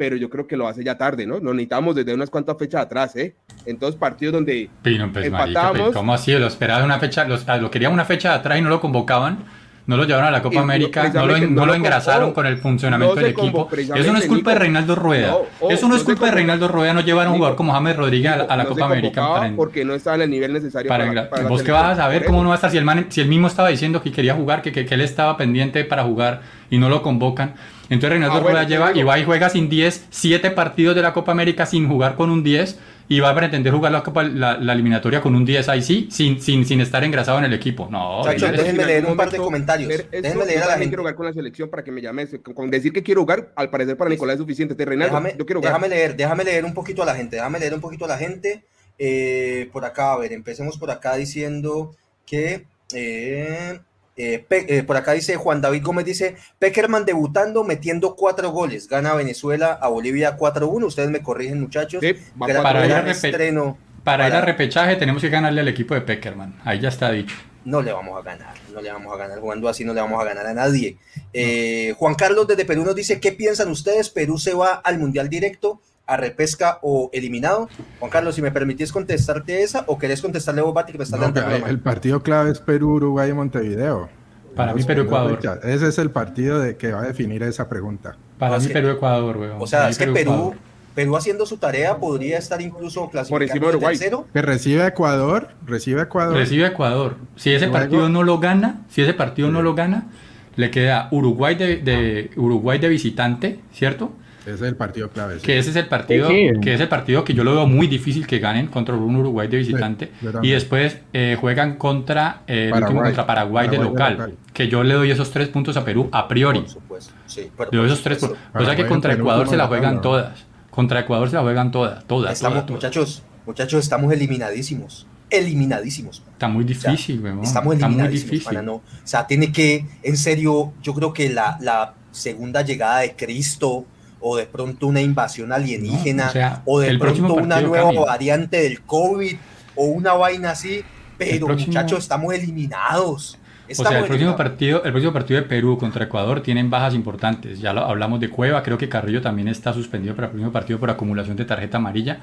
pero 0.00 0.16
yo 0.16 0.30
creo 0.30 0.46
que 0.46 0.56
lo 0.56 0.66
hace 0.66 0.82
ya 0.82 0.96
tarde, 0.96 1.26
¿no? 1.26 1.40
Nos 1.40 1.52
necesitamos 1.52 1.94
desde 1.94 2.14
unas 2.14 2.30
cuantas 2.30 2.56
fechas 2.56 2.80
atrás, 2.80 3.14
¿eh? 3.16 3.36
En 3.66 3.76
todos 3.76 3.96
partidos 3.96 4.32
donde 4.32 4.70
Pino, 4.82 5.12
pues, 5.12 5.26
empatábamos. 5.26 5.92
¿Cómo 5.92 6.14
así? 6.14 6.32
Lo 6.32 6.46
esperaba 6.46 6.82
una 6.82 6.98
fecha, 6.98 7.26
ah, 7.46 7.56
lo 7.58 7.70
querían 7.70 7.92
una 7.92 8.06
fecha 8.06 8.30
de 8.30 8.36
atrás 8.36 8.58
y 8.58 8.62
no 8.62 8.70
lo 8.70 8.80
convocaban. 8.80 9.44
No 9.90 9.96
lo 9.96 10.04
llevaron 10.04 10.28
a 10.28 10.30
la 10.30 10.40
Copa 10.40 10.60
América, 10.60 11.10
no, 11.12 11.26
lo, 11.26 11.36
no 11.36 11.66
lo, 11.66 11.74
engrasaron 11.74 12.32
con 12.32 12.46
el 12.46 12.58
funcionamiento 12.58 13.16
del 13.16 13.26
equipo. 13.26 13.68
Eso 13.76 14.12
no 14.12 14.20
es 14.20 14.26
culpa 14.26 14.52
de 14.52 14.60
Reinaldo 14.60 14.94
Rueda. 14.94 15.36
eso 15.68 15.88
no 15.88 15.96
es 15.96 16.04
culpa 16.04 16.26
de 16.26 16.30
Reinaldo 16.30 16.68
Rueda, 16.68 16.94
no 16.94 17.00
llevar 17.00 17.26
a 17.26 17.30
un 17.30 17.38
jugador 17.38 17.56
como 17.56 17.72
James 17.72 17.96
Rodríguez 17.96 18.32
a, 18.48 18.56
la 18.56 18.66
Copa 18.66 18.84
América. 18.84 19.50
porque 19.56 19.84
no 19.84 19.94
estaba 19.94 20.14
en 20.14 20.22
el 20.22 20.30
nivel 20.30 20.52
necesario 20.52 20.88
para, 20.88 21.28
¿Vos 21.48 21.64
qué 21.64 21.72
vas 21.72 21.98
a 21.98 22.02
saber 22.02 22.24
cómo 22.24 22.40
no 22.44 22.50
va 22.50 22.54
a 22.54 22.58
estar 22.58 22.70
si 22.70 22.76
el, 22.76 22.84
man, 22.84 23.06
si 23.08 23.20
el 23.20 23.26
mismo 23.26 23.48
estaba 23.48 23.68
diciendo 23.68 24.00
que 24.00 24.12
quería 24.12 24.34
jugar, 24.34 24.62
que, 24.62 24.70
que, 24.70 24.86
que 24.86 24.94
él 24.94 25.00
estaba 25.00 25.36
pendiente 25.36 25.82
para 25.82 26.04
jugar 26.04 26.42
y 26.70 26.78
no 26.78 26.88
lo 26.88 27.02
convocan? 27.02 27.54
Entonces 27.88 28.10
Reinaldo 28.10 28.36
ah, 28.36 28.40
Rueda 28.40 28.62
lleva 28.62 28.92
y 28.94 29.02
va 29.02 29.18
y 29.18 29.24
juega 29.24 29.48
sin 29.48 29.68
10, 29.68 30.06
7 30.08 30.52
partidos 30.52 30.94
de 30.94 31.02
la 31.02 31.12
Copa 31.12 31.32
América 31.32 31.66
sin 31.66 31.88
jugar 31.88 32.14
con 32.14 32.30
un 32.30 32.44
10 32.44 32.78
y 33.10 33.18
va 33.18 33.30
a 33.30 33.34
pretender 33.34 33.72
jugar 33.72 33.90
la, 33.90 34.04
Copa, 34.04 34.22
la, 34.22 34.72
eliminatoria 34.72 35.20
con 35.20 35.34
un 35.34 35.44
10 35.44 35.68
ahí 35.68 35.82
sí, 35.82 36.06
sin, 36.12 36.40
sin, 36.40 36.64
sin 36.64 36.80
estar 36.80 37.02
engrasado 37.02 37.38
en 37.38 37.44
el 37.44 37.52
equipo. 37.52 37.88
No, 37.90 38.22
déjenme 38.24 38.86
leer 38.86 39.04
un 39.04 39.16
par 39.16 39.32
de 39.32 39.38
comentarios. 39.38 40.04
déjenme 40.12 40.46
leer 40.46 40.62
a 40.62 40.66
la 40.66 40.72
gente. 40.74 40.90
quiero 40.90 41.02
jugar 41.02 41.16
con 41.16 41.26
la 41.26 41.32
selección 41.32 41.68
para 41.68 41.82
que 41.82 41.90
me 41.90 42.00
llames. 42.00 42.30
Con 42.54 42.70
decir 42.70 42.92
que 42.92 43.02
quiero 43.02 43.22
jugar, 43.22 43.52
al 43.56 43.68
parecer 43.68 43.96
para 43.96 44.10
Nicolás 44.10 44.34
es 44.34 44.38
suficiente. 44.38 44.76
déjame, 44.76 45.34
yo 45.36 45.44
quiero 45.44 45.60
Déjame 45.60 45.88
leer, 45.88 46.14
déjame 46.14 46.44
leer 46.44 46.64
un 46.64 46.72
poquito 46.72 47.02
a 47.02 47.06
la 47.06 47.16
gente. 47.16 47.34
Déjame 47.34 47.58
leer 47.58 47.74
un 47.74 47.80
poquito 47.80 48.04
a 48.04 48.08
la 48.08 48.16
gente. 48.16 48.62
Eh, 48.96 49.68
por 49.72 49.84
acá, 49.84 50.12
a 50.12 50.18
ver, 50.18 50.32
empecemos 50.32 50.78
por 50.78 50.92
acá 50.92 51.16
diciendo 51.16 51.96
que. 52.24 52.66
Eh, 52.94 53.80
Eh, 54.16 54.44
eh, 54.50 54.82
por 54.82 54.96
acá 54.96 55.12
dice 55.12 55.36
Juan 55.36 55.60
David 55.60 55.82
Gómez, 55.82 56.04
dice, 56.04 56.36
Peckerman 56.58 57.04
debutando, 57.04 57.64
metiendo 57.64 58.16
cuatro 58.16 58.50
goles, 58.50 58.86
gana 58.88 59.14
Venezuela 59.14 59.78
a 59.80 59.88
Bolivia 59.88 60.36
4-1, 60.36 60.84
ustedes 60.86 61.08
me 61.10 61.22
corrigen 61.22 61.60
muchachos. 61.60 62.00
Sí, 62.02 62.12
va 62.40 62.46
Gran- 62.46 62.62
para 62.62 62.86
gran 62.86 63.08
estreno. 63.08 63.78
Para 64.04 64.26
ir 64.28 64.32
a 64.32 64.36
Para- 64.40 64.46
repechaje 64.46 64.96
tenemos 64.96 65.22
que 65.22 65.28
ganarle 65.28 65.60
al 65.60 65.68
equipo 65.68 65.94
de 65.94 66.00
Peckerman. 66.02 66.58
Ahí 66.64 66.80
ya 66.80 66.88
está 66.88 67.10
dicho. 67.12 67.36
No 67.64 67.82
le 67.82 67.92
vamos 67.92 68.18
a 68.18 68.22
ganar, 68.22 68.54
no 68.72 68.80
le 68.80 68.90
vamos 68.90 69.12
a 69.14 69.18
ganar, 69.18 69.38
jugando 69.38 69.68
así 69.68 69.84
no 69.84 69.92
le 69.92 70.00
vamos 70.00 70.18
a 70.20 70.24
ganar 70.24 70.46
a 70.46 70.54
nadie. 70.54 70.96
Eh, 71.34 71.94
Juan 71.98 72.14
Carlos 72.14 72.46
desde 72.48 72.64
Perú 72.64 72.84
nos 72.84 72.94
dice, 72.94 73.20
¿qué 73.20 73.32
piensan 73.32 73.70
ustedes? 73.70 74.08
¿Perú 74.08 74.38
se 74.38 74.54
va 74.54 74.74
al 74.82 74.98
Mundial 74.98 75.28
directo, 75.28 75.80
a 76.10 76.16
repesca 76.16 76.78
o 76.82 77.08
eliminado? 77.12 77.68
Juan 77.98 78.10
Carlos, 78.10 78.34
si 78.34 78.42
me 78.42 78.50
permitís 78.50 78.92
contestarte 78.92 79.62
esa 79.62 79.84
o 79.86 79.98
querés 79.98 80.20
contestarle 80.20 80.62
vos, 80.62 80.74
Bati, 80.74 80.92
que 80.92 80.98
me 80.98 81.04
estás 81.04 81.18
No, 81.20 81.30
dando 81.30 81.46
que 81.64 81.70
el 81.70 81.78
partido 81.80 82.22
clave 82.22 82.50
es 82.50 82.58
Perú, 82.58 82.94
Uruguay 82.96 83.30
y 83.30 83.32
Montevideo. 83.34 84.08
Para 84.56 84.74
mí, 84.74 84.82
Perú, 84.82 85.02
Ecuador. 85.02 85.36
fechas. 85.36 85.60
Ese 85.64 85.88
es 85.88 85.98
el 85.98 86.10
partido 86.10 86.58
de 86.58 86.76
que 86.76 86.92
va 86.92 87.00
a 87.02 87.06
definir 87.06 87.42
esa 87.44 87.68
pregunta. 87.68 88.16
Para 88.38 88.56
No, 88.56 88.60
mí 88.62 88.66
que- 88.66 88.72
Perú-Ecuador, 88.72 89.36
weón. 89.36 89.56
O 89.60 89.66
sea, 89.66 89.88
es 89.88 89.96
que 89.96 90.06
Perú, 90.08 90.32
Ecuador. 90.32 90.54
Perú 90.96 91.16
haciendo 91.16 91.46
su 91.46 91.56
tarea 91.58 91.98
podría 91.98 92.36
estar 92.38 92.60
incluso 92.60 93.08
clasificando 93.08 93.44
encima 93.44 93.66
de 93.66 93.70
Uruguay. 93.76 93.96
tercero. 93.96 94.26
Que 94.32 94.42
recibe 94.42 94.82
a 94.82 94.88
Ecuador, 94.88 95.50
recibe 95.64 96.00
a 96.00 96.04
Ecuador. 96.04 96.36
Recibe 96.36 96.64
a 96.64 96.68
Ecuador. 96.68 97.16
Si 97.36 97.50
ese 97.52 97.66
Luego- 97.66 97.72
partido 97.74 98.08
no 98.08 98.24
lo 98.24 98.38
gana, 98.40 98.82
si 98.90 99.02
ese 99.02 99.14
partido 99.14 99.52
no 99.52 99.62
lo 99.62 99.74
gana, 99.76 100.08
le 100.56 100.70
queda 100.72 101.06
Uruguay 101.12 101.54
de, 101.54 101.76
de- 101.76 102.30
Uruguay 102.36 102.80
de 102.80 102.88
visitante, 102.88 103.60
¿cierto? 103.72 104.10
Ese 104.42 104.54
es 104.54 104.62
el 104.62 104.76
partido 104.76 105.10
clave. 105.10 105.36
sí. 105.38 105.42
Que 105.46 105.58
ese 105.58 105.70
es 105.70 105.76
el 105.76 105.86
partido, 105.86 106.28
Sí, 106.28 106.48
sí. 106.54 106.60
que 106.60 106.74
es 106.74 106.80
el 106.80 106.88
partido 106.88 107.24
que 107.24 107.34
yo 107.34 107.44
lo 107.44 107.54
veo 107.54 107.66
muy 107.66 107.86
difícil 107.86 108.26
que 108.26 108.38
ganen 108.38 108.66
contra 108.68 108.94
un 108.94 109.16
Uruguay 109.16 109.48
de 109.48 109.58
visitante. 109.58 110.10
Y 110.42 110.50
después 110.50 110.98
eh, 111.12 111.36
juegan 111.40 111.76
contra 111.76 112.42
eh, 112.46 112.64
el 112.66 112.70
Paraguay. 112.70 112.82
último 112.82 113.02
contra 113.02 113.26
Paraguay, 113.26 113.68
de 113.68 113.76
Paraguay 113.76 113.78
de 113.78 113.92
local, 113.92 114.12
local. 114.30 114.52
Que 114.52 114.68
yo 114.68 114.82
le 114.82 114.94
doy 114.94 115.10
esos 115.10 115.30
tres 115.30 115.48
puntos 115.48 115.76
a 115.76 115.84
Perú 115.84 116.08
a 116.12 116.26
priori. 116.28 116.60
Por 116.60 116.68
supuesto, 116.70 117.12
sí. 117.26 117.50
pero 117.56 117.70
Le 117.70 117.78
doy 117.78 117.86
por 117.86 117.92
esos 117.92 118.02
tres 118.02 118.18
puntos. 118.18 118.38
O 118.54 118.64
sea 118.64 118.76
que 118.76 118.86
contra 118.86 119.12
Ecuador 119.14 119.48
se 119.48 119.56
la 119.56 119.66
juegan 119.66 120.00
todas. 120.00 120.44
Contra 120.70 121.00
Ecuador 121.00 121.28
se 121.28 121.36
la 121.36 121.42
juegan 121.42 121.70
todas, 121.70 122.04
todas, 122.06 122.32
Estamos, 122.32 122.54
todas, 122.64 122.66
todas. 122.66 122.76
muchachos, 122.82 123.22
muchachos, 123.44 123.80
estamos 123.82 124.12
eliminadísimos. 124.12 125.06
Eliminadísimos. 125.28 126.22
Está 126.32 126.48
muy 126.48 126.64
O 126.64 126.68
sea, 126.74 126.90
difícil, 126.92 127.20
weón. 127.20 127.42
Estamos 127.42 127.74
Está 127.74 127.88
muy 127.88 127.94
eliminadísimos, 127.96 128.30
difícil. 128.30 128.44
pana, 128.46 128.62
no. 128.62 128.74
O 128.74 128.82
sea, 129.04 129.26
tiene 129.26 129.52
que, 129.52 129.84
en 130.02 130.16
serio, 130.16 130.72
yo 130.82 130.94
creo 130.94 131.12
que 131.12 131.28
la, 131.30 131.56
la 131.60 131.94
segunda 132.10 132.62
llegada 132.62 133.00
de 133.00 133.14
Cristo, 133.16 133.84
o 134.20 134.36
de 134.36 134.46
pronto 134.46 134.86
una 134.86 135.00
invasión 135.00 135.52
alienígena, 135.52 136.24
No, 136.24 136.28
o 136.30 136.32
sea, 136.32 136.62
o 136.64 136.80
de 136.80 136.98
pronto 136.98 137.34
una 137.34 137.60
nueva 137.60 137.90
variante 137.92 138.62
del 138.62 138.82
COVID, 138.82 139.36
o 139.76 139.84
una 139.86 140.12
vaina 140.14 140.50
así, 140.50 140.82
pero 141.16 141.46
próximo- 141.46 141.68
muchachos, 141.68 141.98
estamos 142.00 142.34
eliminados. 142.34 143.38
O 143.78 143.84
sea, 143.84 144.00
el 144.00 144.06
próximo 144.06 144.36
partido, 144.36 144.82
el 144.84 144.90
próximo 144.90 145.12
partido 145.12 145.40
de 145.40 145.46
Perú 145.46 145.78
contra 145.78 146.04
Ecuador 146.04 146.42
tienen 146.42 146.70
bajas 146.70 146.92
importantes. 146.94 147.60
Ya 147.60 147.72
lo 147.72 147.84
hablamos 147.84 148.18
de 148.18 148.28
Cueva, 148.28 148.62
creo 148.64 148.76
que 148.76 148.88
Carrillo 148.88 149.22
también 149.22 149.46
está 149.46 149.72
suspendido 149.72 150.14
para 150.16 150.26
el 150.26 150.32
próximo 150.32 150.50
partido 150.52 150.80
por 150.80 150.90
acumulación 150.90 151.36
de 151.36 151.44
tarjeta 151.44 151.76
amarilla. 151.76 152.18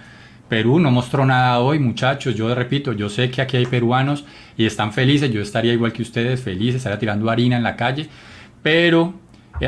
Perú 0.50 0.78
no 0.80 0.92
mostró 0.92 1.26
nada 1.26 1.60
hoy, 1.60 1.80
muchachos. 1.80 2.36
Yo 2.36 2.54
repito, 2.54 2.92
yo 2.92 3.08
sé 3.10 3.32
que 3.32 3.42
aquí 3.42 3.56
hay 3.58 3.66
peruanos 3.66 4.26
y 4.58 4.66
están 4.66 4.92
felices. 4.92 5.32
Yo 5.32 5.42
estaría 5.42 5.72
igual 5.74 5.94
que 5.94 6.02
ustedes, 6.02 6.42
feliz, 6.42 6.76
estaría 6.76 7.00
tirando 7.00 7.30
harina 7.30 7.56
en 7.58 7.64
la 7.64 7.76
calle. 7.78 8.10
Pero 8.62 9.14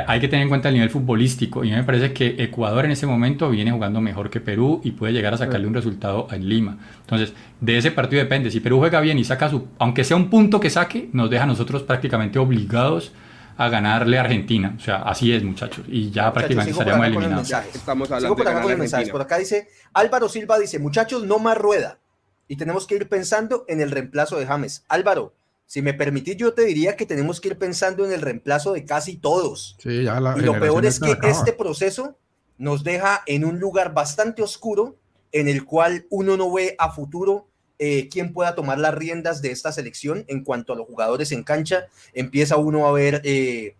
hay 0.07 0.19
que 0.19 0.27
tener 0.27 0.43
en 0.43 0.49
cuenta 0.49 0.69
el 0.69 0.75
nivel 0.75 0.89
futbolístico. 0.89 1.63
Y 1.63 1.69
a 1.69 1.75
mí 1.75 1.77
me 1.79 1.85
parece 1.85 2.13
que 2.13 2.35
Ecuador 2.37 2.85
en 2.85 2.91
ese 2.91 3.07
momento 3.07 3.49
viene 3.49 3.71
jugando 3.71 4.01
mejor 4.01 4.29
que 4.29 4.39
Perú 4.39 4.81
y 4.83 4.91
puede 4.91 5.13
llegar 5.13 5.33
a 5.33 5.37
sacarle 5.37 5.67
un 5.67 5.73
resultado 5.73 6.27
en 6.31 6.47
Lima. 6.47 6.77
Entonces, 7.01 7.33
de 7.59 7.77
ese 7.77 7.91
partido 7.91 8.21
depende. 8.21 8.51
Si 8.51 8.59
Perú 8.59 8.77
juega 8.77 9.01
bien 9.01 9.17
y 9.17 9.23
saca 9.23 9.49
su, 9.49 9.67
aunque 9.79 10.03
sea 10.03 10.17
un 10.17 10.29
punto 10.29 10.59
que 10.59 10.69
saque, 10.69 11.09
nos 11.13 11.29
deja 11.29 11.43
a 11.43 11.47
nosotros 11.47 11.83
prácticamente 11.83 12.39
obligados 12.39 13.13
a 13.57 13.67
ganarle 13.67 14.17
a 14.17 14.21
Argentina. 14.21 14.73
O 14.77 14.79
sea, 14.79 14.97
así 14.97 15.33
es, 15.33 15.43
muchachos. 15.43 15.85
Y 15.87 16.11
ya 16.11 16.27
Muchachos, 16.27 16.33
prácticamente 16.33 16.71
estaríamos 16.71 17.07
eliminados. 17.07 17.51
Estamos 17.73 18.07
Sigo 18.07 18.15
hablando 18.15 18.35
por 18.35 18.45
de 18.45 18.51
acá 18.51 18.61
con 18.61 18.71
los 18.71 18.79
mensajes. 18.79 19.09
Por 19.09 19.21
acá 19.21 19.37
dice 19.37 19.67
Álvaro 19.93 20.29
Silva 20.29 20.57
dice, 20.57 20.79
muchachos, 20.79 21.25
no 21.25 21.39
más 21.39 21.57
rueda. 21.57 21.99
Y 22.47 22.55
tenemos 22.55 22.87
que 22.87 22.95
ir 22.95 23.09
pensando 23.09 23.65
en 23.67 23.81
el 23.81 23.91
reemplazo 23.91 24.37
de 24.37 24.45
James. 24.45 24.85
Álvaro, 24.87 25.35
si 25.69 25.83
me 25.83 25.93
permitís, 25.93 26.35
yo 26.35 26.55
te 26.55 26.65
diría 26.65 26.95
que 26.95 27.05
tenemos 27.05 27.39
que 27.39 27.49
ir 27.49 27.59
pensando 27.59 28.03
en 28.03 28.11
el 28.11 28.21
reemplazo 28.21 28.73
de 28.73 28.85
casi 28.85 29.17
todos. 29.17 29.77
Sí, 29.77 30.03
ya 30.03 30.19
la 30.19 30.35
Y 30.35 30.41
lo 30.41 30.59
peor 30.59 30.83
es 30.83 30.99
que 30.99 31.11
acaba. 31.11 31.31
este 31.31 31.53
proceso 31.53 32.17
nos 32.57 32.83
deja 32.83 33.21
en 33.27 33.45
un 33.45 33.59
lugar 33.59 33.93
bastante 33.93 34.41
oscuro 34.41 34.97
en 35.31 35.47
el 35.47 35.65
cual 35.65 36.07
uno 36.09 36.37
no 36.37 36.51
ve 36.51 36.75
a 36.79 36.91
futuro 36.91 37.49
eh, 37.77 38.09
quién 38.09 38.33
pueda 38.33 38.55
tomar 38.55 38.79
las 38.79 38.95
riendas 38.95 39.43
de 39.43 39.51
esta 39.51 39.71
selección 39.71 40.25
en 40.27 40.43
cuanto 40.43 40.73
a 40.73 40.75
los 40.75 40.87
jugadores 40.87 41.31
en 41.31 41.43
cancha. 41.43 41.85
Empieza 42.13 42.57
uno 42.57 42.87
a 42.87 42.91
ver, 42.91 43.21
eh, 43.23 43.75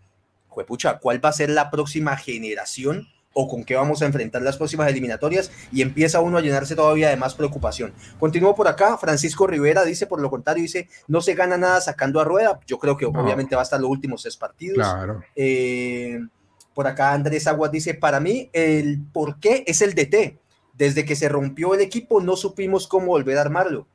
juepucha, 0.46 1.00
cuál 1.00 1.22
va 1.24 1.30
a 1.30 1.32
ser 1.32 1.50
la 1.50 1.72
próxima 1.72 2.16
generación 2.16 3.08
o 3.32 3.46
con 3.48 3.62
qué 3.64 3.76
vamos 3.76 4.02
a 4.02 4.06
enfrentar 4.06 4.42
las 4.42 4.56
próximas 4.56 4.88
eliminatorias 4.88 5.52
y 5.70 5.82
empieza 5.82 6.20
uno 6.20 6.38
a 6.38 6.40
llenarse 6.40 6.74
todavía 6.74 7.10
de 7.10 7.16
más 7.16 7.34
preocupación. 7.34 7.92
Continúo 8.18 8.54
por 8.56 8.66
acá, 8.66 8.96
Francisco 8.98 9.46
Rivera 9.46 9.84
dice, 9.84 10.06
por 10.06 10.20
lo 10.20 10.28
contrario, 10.30 10.62
dice, 10.62 10.88
no 11.06 11.20
se 11.20 11.34
gana 11.34 11.56
nada 11.56 11.80
sacando 11.80 12.20
a 12.20 12.24
rueda. 12.24 12.58
Yo 12.66 12.78
creo 12.78 12.96
que 12.96 13.06
No. 13.10 13.22
obviamente 13.22 13.54
va 13.54 13.62
a 13.62 13.64
estar 13.64 13.80
los 13.80 13.88
últimos 13.90 14.22
tres 14.22 14.36
partidos. 14.36 14.76
Claro. 14.78 15.22
Eh, 15.36 16.20
por 16.74 16.86
acá 16.88 17.12
Andrés 17.12 17.46
Aguas 17.46 17.70
dice, 17.70 17.94
para 17.94 18.18
mí 18.20 18.50
el 18.52 19.00
por 19.12 19.38
qué 19.38 19.62
es 19.66 19.80
el 19.82 19.94
DT. 19.94 20.38
Desde 20.74 21.04
que 21.04 21.14
se 21.14 21.28
rompió 21.28 21.74
el 21.74 21.80
equipo 21.82 22.20
no 22.20 22.36
supimos 22.36 22.88
cómo 22.88 23.06
volver 23.08 23.38
a 23.38 23.42
armarlo. 23.42 23.86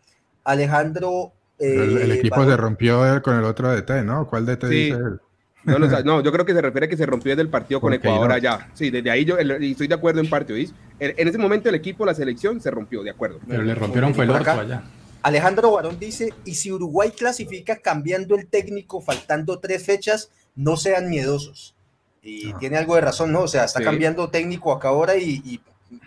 Alejandro... 0.43 1.33
eh, 1.59 1.73
el, 1.75 1.97
el 1.97 2.11
equipo 2.11 2.35
Barón- 2.37 2.49
se 2.51 2.57
rompió 2.57 3.21
con 3.23 3.35
el 3.37 3.43
otro 3.45 3.69
DT, 3.75 4.03
¿no? 4.05 4.27
¿Cuál 4.27 4.45
DT 4.45 4.67
Sí. 4.67 4.75
dice 4.75 4.97
él? 4.97 5.19
No, 5.65 5.79
no, 5.79 5.87
no, 6.03 6.21
yo 6.21 6.31
creo 6.31 6.45
que 6.45 6.53
se 6.53 6.61
refiere 6.61 6.85
a 6.85 6.89
que 6.89 6.97
se 6.97 7.05
rompió 7.05 7.31
desde 7.31 7.41
el 7.41 7.49
partido 7.49 7.81
con 7.81 7.93
Ecuador 7.93 8.31
allá. 8.31 8.69
Sí, 8.73 8.89
desde 8.89 9.09
ahí 9.11 9.25
yo 9.25 9.37
el- 9.37 9.63
y 9.63 9.71
estoy 9.71 9.87
de 9.87 9.95
acuerdo 9.95 10.21
en 10.21 10.29
parte, 10.29 10.53
¿oís? 10.53 10.73
En, 10.99 11.13
en 11.17 11.27
ese 11.27 11.37
momento 11.37 11.69
el 11.69 11.75
equipo, 11.75 12.05
la 12.05 12.13
selección, 12.13 12.61
se 12.61 12.71
rompió, 12.71 13.03
de 13.03 13.09
acuerdo. 13.11 13.39
Pero 13.47 13.63
le 13.63 13.75
rompieron 13.75 14.13
fue 14.15 14.25
el 14.25 14.31
orto 14.31 14.51
allá. 14.51 14.83
Alejandro 15.23 15.71
Barón 15.71 15.97
dice, 15.99 16.33
y 16.45 16.53
si 16.53 16.71
Uruguay 16.71 17.11
clasifica 17.11 17.77
cambiando 17.77 18.35
el 18.35 18.45
técnico 18.47 19.01
faltando 19.01 19.57
tres 19.59 19.83
fechas, 19.83 20.29
no 20.55 20.77
sean 20.77 21.09
miedosos. 21.09 21.75
Y 22.21 22.51
No. 22.51 22.57
tiene 22.59 22.77
algo 22.77 22.93
de 22.95 23.01
razón, 23.01 23.31
¿no? 23.31 23.41
O 23.41 23.47
sea, 23.47 23.65
está 23.65 23.79
Sí. 23.79 23.85
cambiando 23.85 24.29
técnico 24.29 24.71
acá 24.71 24.89
ahora 24.89 25.15
y, 25.17 25.41
y 25.43 25.61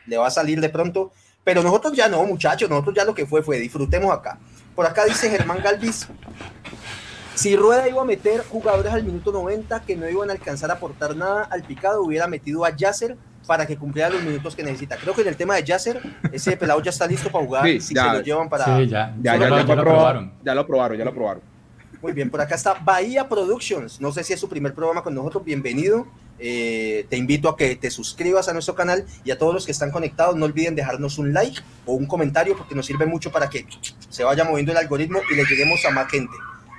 le 0.07 0.17
va 0.19 0.29
a 0.29 0.31
salir 0.31 0.61
de 0.61 0.69
pronto. 0.69 1.11
Pero 1.43 1.63
nosotros 1.65 1.95
ya 1.95 2.09
no, 2.09 2.25
muchachos, 2.27 2.71
nosotros 2.71 2.95
ya 2.95 3.05
lo 3.05 3.15
que 3.15 3.27
fue 3.27 3.43
fue, 3.43 3.59
disfrutemos 3.59 4.13
acá. 4.15 4.39
Por 4.77 4.87
acá 4.87 5.05
dice 5.05 5.29
Germán 5.31 5.61
Galvis, 5.65 6.07
si 7.39 7.55
Rueda 7.57 7.89
iba 7.89 8.03
a 8.03 8.05
meter 8.05 8.43
jugadores 8.49 8.93
al 8.93 9.05
minuto 9.05 9.31
90 9.31 9.83
que 9.83 9.95
no 9.97 10.09
iban 10.09 10.29
a 10.29 10.33
alcanzar 10.33 10.71
a 10.71 10.75
aportar 10.75 11.15
nada 11.17 11.45
al 11.45 11.63
picado, 11.63 12.03
hubiera 12.03 12.27
metido 12.27 12.65
a 12.65 12.75
Yasser 12.75 13.17
para 13.47 13.65
que 13.65 13.77
cumpliera 13.77 14.11
los 14.11 14.23
minutos 14.25 14.57
que 14.57 14.65
necesita. 14.65 14.97
Creo 14.97 15.15
que 15.15 15.23
en 15.23 15.29
el 15.29 15.37
tema 15.37 15.55
de 15.55 15.63
Yasser, 15.63 16.01
ese 16.33 16.57
pelado 16.57 16.83
ya 16.83 16.91
está 16.91 17.07
listo 17.07 17.31
para 17.31 17.45
jugar 17.45 17.65
Sí, 17.65 17.81
si 17.81 17.95
ya. 17.95 18.11
se 18.11 18.19
lo 18.19 18.25
llevan 18.25 18.49
para... 18.49 18.65
Sí, 18.65 18.89
ya. 18.89 19.15
Ya, 19.23 19.37
ya, 19.37 19.49
lo- 19.49 19.57
ya, 19.57 19.67
ya 19.67 19.75
lo 19.75 19.81
aprobaron. 19.83 20.33
ya 20.45 20.55
lo 20.55 20.61
aprobaron, 20.63 20.99
ya 20.99 21.05
lo 21.05 21.11
aprobaron. 21.11 21.43
Muy 22.03 22.13
bien, 22.13 22.29
por 22.31 22.41
acá 22.41 22.57
está 22.57 22.75
Bahía 22.75 23.29
Productions. 23.29 24.01
No 24.01 24.11
sé 24.13 24.25
si 24.25 24.33
es 24.33 24.41
su 24.41 24.49
primer 24.49 24.75
programa 24.75 25.03
con 25.03 25.15
nosotros. 25.15 25.45
Bienvenido. 25.45 26.07
Eh, 26.41 27.07
te 27.09 27.17
invito 27.17 27.49
a 27.49 27.57
que 27.57 27.75
te 27.77 27.91
suscribas 27.91 28.49
a 28.49 28.53
nuestro 28.53 28.75
canal 28.75 29.05
y 29.25 29.31
a 29.31 29.39
todos 29.39 29.55
los 29.55 29.65
que 29.67 29.73
están 29.73 29.91
conectados, 29.91 30.37
no 30.37 30.45
olviden 30.45 30.75
dejarnos 30.77 31.19
un 31.19 31.33
like 31.33 31.61
o 31.87 31.95
un 31.95 32.07
comentario 32.07 32.57
porque 32.57 32.75
nos 32.77 32.87
sirve 32.87 33.07
mucho 33.07 33.33
para 33.33 33.49
que 33.51 33.65
se 34.09 34.23
vaya 34.25 34.45
moviendo 34.45 34.71
el 34.73 34.79
algoritmo 34.79 35.21
y 35.33 35.35
le 35.37 35.45
lleguemos 35.45 35.85
a 35.85 35.91
más 35.91 36.09
gente. 36.11 36.33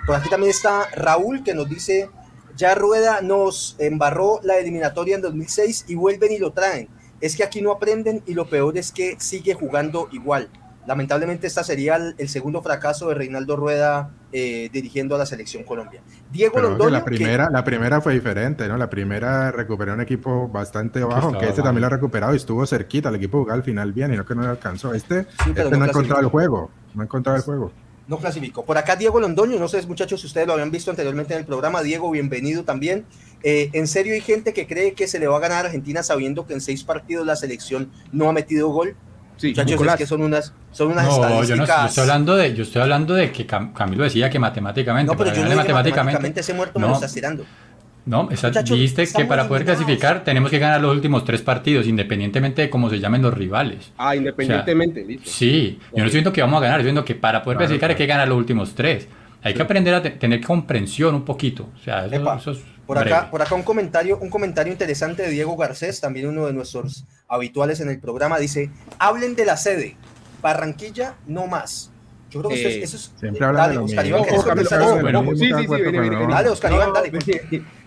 Por 0.09 0.17
aquí 0.17 0.27
también 0.27 0.49
está 0.49 0.87
Raúl 0.95 1.43
que 1.43 1.53
nos 1.53 1.69
dice, 1.69 2.09
ya 2.55 2.73
Rueda 2.73 3.21
nos 3.21 3.75
embarró 3.77 4.39
la 4.41 4.57
eliminatoria 4.57 5.13
en 5.15 5.21
2006 5.21 5.85
y 5.87 5.93
vuelven 5.93 6.31
y 6.31 6.39
lo 6.39 6.51
traen. 6.51 6.87
Es 7.21 7.35
que 7.35 7.43
aquí 7.43 7.61
no 7.61 7.71
aprenden 7.71 8.23
y 8.25 8.33
lo 8.33 8.49
peor 8.49 8.75
es 8.79 8.91
que 8.91 9.17
sigue 9.19 9.53
jugando 9.53 10.09
igual. 10.11 10.49
Lamentablemente 10.87 11.45
esta 11.45 11.63
sería 11.63 11.97
el, 11.97 12.15
el 12.17 12.27
segundo 12.27 12.63
fracaso 12.63 13.09
de 13.09 13.13
Reinaldo 13.13 13.55
Rueda 13.55 14.09
eh, 14.31 14.69
dirigiendo 14.73 15.13
a 15.13 15.19
la 15.19 15.27
selección 15.27 15.61
Colombia. 15.63 16.01
Diego 16.31 16.55
Pero 16.55 16.69
Londoño, 16.71 16.89
la 16.89 16.99
que- 17.01 17.05
primera, 17.05 17.47
la 17.51 17.63
primera 17.63 18.01
fue 18.01 18.15
diferente, 18.15 18.67
¿no? 18.67 18.77
La 18.77 18.89
primera 18.89 19.51
recuperó 19.51 19.93
un 19.93 20.01
equipo 20.01 20.47
bastante 20.47 21.03
bajo, 21.03 21.27
aunque 21.27 21.45
este 21.49 21.61
mal. 21.61 21.67
también 21.67 21.81
lo 21.81 21.87
ha 21.87 21.91
recuperado 21.91 22.33
y 22.33 22.37
estuvo 22.37 22.65
cerquita. 22.65 23.09
El 23.09 23.15
equipo 23.17 23.41
jugó 23.41 23.51
al 23.51 23.61
final 23.61 23.93
bien 23.93 24.11
y 24.11 24.17
no 24.17 24.25
que 24.25 24.33
no 24.33 24.41
le 24.41 24.47
alcanzó. 24.47 24.91
Este, 24.95 25.25
Sí, 25.43 25.51
pero 25.53 25.65
este 25.65 25.71
no 25.73 25.77
no 25.77 25.83
ha 25.85 25.87
encontrado 25.89 26.21
el 26.21 26.27
juego. 26.29 26.71
No 26.95 27.01
ha 27.01 27.05
encontrado 27.05 27.37
el 27.37 27.43
juego. 27.43 27.71
No 28.09 28.17
clasificó. 28.17 28.65
Por 28.65 28.75
acá 28.75 28.95
Diego 28.95 29.19
Londoño, 29.19 29.59
no 29.59 29.67
sé 29.67 29.85
muchachos 29.85 30.19
si 30.21 30.25
ustedes 30.25 30.47
lo 30.47 30.53
habían 30.53 30.71
visto 30.71 30.89
anteriormente 30.89 31.35
en 31.35 31.41
el 31.41 31.45
programa. 31.45 31.83
Diego, 31.83 32.09
bienvenido 32.09 32.63
también. 32.63 33.05
Eh, 33.43 33.69
en 33.73 33.87
serio 33.87 34.15
hay 34.15 34.21
gente 34.21 34.51
que 34.51 34.65
cree 34.65 34.93
que 34.93 35.07
se 35.07 35.19
le 35.19 35.27
va 35.27 35.37
a 35.37 35.39
ganar 35.39 35.63
a 35.63 35.67
Argentina 35.67 36.01
sabiendo 36.01 36.47
que 36.47 36.53
en 36.55 36.61
seis 36.61 36.83
partidos 36.83 37.23
la 37.27 37.35
selección 37.35 37.91
no 38.11 38.27
ha 38.27 38.33
metido 38.33 38.69
gol. 38.69 38.95
Sí, 39.37 39.49
Muchachos, 39.49 39.71
Nicolás. 39.73 39.93
es 39.93 39.99
que 39.99 40.07
son 40.07 40.23
unas, 40.23 40.53
son 40.71 40.87
unas 40.91 41.05
No, 41.05 41.11
yo 41.13 41.19
no 41.21 41.63
estadísticas. 41.63 41.81
yo 41.83 41.87
estoy 41.87 42.01
hablando 42.01 42.35
de, 42.35 42.55
yo 42.55 42.63
estoy 42.63 42.81
hablando 42.81 43.13
de 43.13 43.31
que 43.31 43.45
Cam- 43.47 43.73
Camilo 43.73 44.03
decía 44.03 44.27
que 44.29 44.39
matemáticamente, 44.39 45.09
no, 45.09 45.15
pero 45.17 45.29
yo 45.29 45.43
no 45.43 45.49
dije 45.51 45.55
matemáticamente, 45.55 46.39
ese 46.41 46.53
muerto 46.55 46.77
me 46.79 46.85
lo 46.85 46.89
No. 46.89 46.95
estás 46.95 47.13
tirando. 47.13 47.45
No, 48.05 48.29
esa- 48.31 48.47
Muchachos, 48.47 48.77
dijiste 48.77 49.03
que 49.07 49.25
para 49.25 49.47
poder 49.47 49.61
eliminados. 49.61 49.85
clasificar 49.85 50.23
tenemos 50.23 50.49
que 50.49 50.57
ganar 50.57 50.81
los 50.81 50.91
últimos 50.95 51.25
tres 51.25 51.41
partidos, 51.41 51.85
independientemente 51.85 52.63
de 52.63 52.69
cómo 52.69 52.89
se 52.89 52.99
llamen 52.99 53.21
los 53.21 53.33
rivales. 53.33 53.91
Ah, 53.97 54.15
independientemente, 54.15 55.03
listo. 55.05 55.29
Sí, 55.29 55.77
yo 55.81 55.87
no 55.99 56.05
estoy 56.05 56.05
diciendo 56.05 56.33
que 56.33 56.41
vamos 56.41 56.57
a 56.57 56.61
ganar, 56.61 56.79
estoy 56.79 56.85
diciendo 56.91 57.05
que 57.05 57.15
para 57.15 57.43
poder 57.43 57.57
Claro, 57.57 57.67
clasificar 57.67 57.89
hay 57.91 57.95
que 57.95 58.05
ganar 58.07 58.27
los 58.27 58.37
últimos 58.37 58.73
tres. 58.73 59.07
Hay 59.43 59.53
que 59.53 59.61
aprender 59.61 59.93
a 59.93 60.01
te- 60.01 60.09
tener 60.11 60.41
comprensión 60.41 61.13
un 61.15 61.23
poquito. 61.23 61.69
O 61.75 61.83
sea, 61.83 62.05
eso, 62.05 62.15
Epa, 62.15 62.37
eso 62.37 62.51
es 62.51 62.59
Por 62.87 62.97
breve. 62.99 63.13
acá, 63.15 63.29
por 63.31 63.41
acá 63.41 63.53
un 63.55 63.63
comentario, 63.63 64.17
un 64.19 64.29
comentario 64.29 64.73
interesante 64.73 65.21
de 65.23 65.29
Diego 65.29 65.55
Garcés, 65.55 66.01
también 66.01 66.27
uno 66.27 66.45
de 66.47 66.53
nuestros 66.53 67.05
habituales 67.27 67.79
en 67.79 67.89
el 67.89 67.99
programa, 67.99 68.39
dice, 68.39 68.71
hablen 68.97 69.35
de 69.35 69.45
la 69.45 69.55
sede, 69.55 69.95
Barranquilla 70.41 71.15
no 71.27 71.47
más. 71.47 71.91
Yo 72.29 72.41
creo 72.41 72.49
que 72.51 72.59
eso 72.59 72.67
es- 72.69 72.75
Eh, 72.75 72.83
eso 72.83 72.97
es... 72.97 73.13
siempre 73.19 73.45
hablan 73.45 73.61
dale, 73.61 73.73
de 73.73 73.79
lo 73.79 73.85
Oscar 73.85 74.03
mismo. 74.03 74.17
Iván, 74.19 74.29
yo 74.29 74.39
sí, 75.35 75.45
sí, 75.45 75.81
viene, 75.81 75.99
viene. 76.01 76.27
Dale, 76.27 76.49
Oscar 76.49 76.71
Iván, 76.73 76.93
dale. 76.93 77.11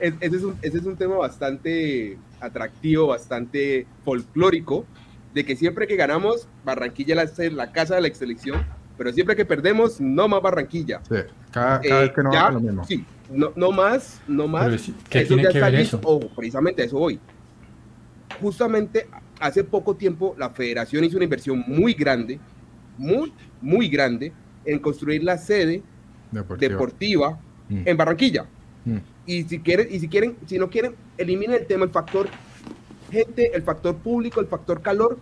es- 0.00 0.14
Ese 0.20 0.36
es, 0.36 0.42
un, 0.42 0.56
ese 0.62 0.78
es 0.78 0.84
un 0.84 0.96
tema 0.96 1.16
bastante 1.16 2.18
atractivo, 2.40 3.06
bastante 3.08 3.86
folclórico, 4.04 4.84
de 5.32 5.44
que 5.44 5.54
siempre 5.56 5.86
que 5.86 5.96
ganamos, 5.96 6.48
Barranquilla 6.64 7.22
es 7.22 7.38
la, 7.38 7.50
la 7.50 7.72
casa 7.72 7.94
de 7.94 8.00
la 8.02 8.12
selección, 8.14 8.64
pero 8.98 9.12
siempre 9.12 9.36
que 9.36 9.44
perdemos, 9.44 10.00
no 10.00 10.26
más 10.28 10.42
Barranquilla. 10.42 11.00
Sí, 11.08 11.14
cada, 11.52 11.80
cada 11.80 11.98
Eh, 12.00 12.02
vez 12.02 12.12
que 12.12 12.22
no 12.22 12.32
ya, 12.32 12.42
va 12.44 12.50
lo 12.50 12.60
mismo. 12.60 12.84
Sí, 12.84 13.04
no, 13.30 13.52
no 13.56 13.70
más, 13.70 14.20
no 14.26 14.48
más. 14.48 14.64
Pero 14.64 14.74
es- 14.74 14.90
¿qué 15.08 15.18
Eso 15.20 15.28
tiene 15.28 15.42
ya 15.44 15.48
que 15.50 15.58
está 15.58 15.70
ver 15.70 15.78
listo. 15.80 15.98
eso? 15.98 16.30
Precisamente 16.34 16.84
eso 16.84 16.98
voy. 16.98 17.20
Justamente 18.40 19.06
hace 19.40 19.62
poco 19.64 19.94
tiempo 19.94 20.34
la 20.38 20.50
federación 20.50 21.04
hizo 21.04 21.16
una 21.16 21.24
inversión 21.24 21.62
muy 21.66 21.94
grande, 21.94 22.40
muy, 22.98 23.32
muy 23.62 23.88
grande, 23.88 24.32
en 24.64 24.78
construir 24.78 25.24
la 25.24 25.38
sede 25.38 25.82
deportiva 26.58 27.38
Mm. 27.72 27.82
en 27.86 27.96
Barranquilla. 27.96 28.46
Mm. 28.84 28.96
Y 29.26 29.42
si 29.44 29.58
quieren, 29.60 29.88
y 29.90 30.00
si 30.00 30.08
quieren, 30.08 30.36
si 30.46 30.58
no 30.58 30.68
quieren, 30.68 30.94
eliminen 31.16 31.56
el 31.56 31.66
tema, 31.66 31.84
el 31.84 31.90
factor 31.90 32.28
gente, 33.10 33.54
el 33.54 33.62
factor 33.62 33.96
público, 33.96 34.40
el 34.40 34.46
factor 34.46 34.82
calor. 34.82 35.18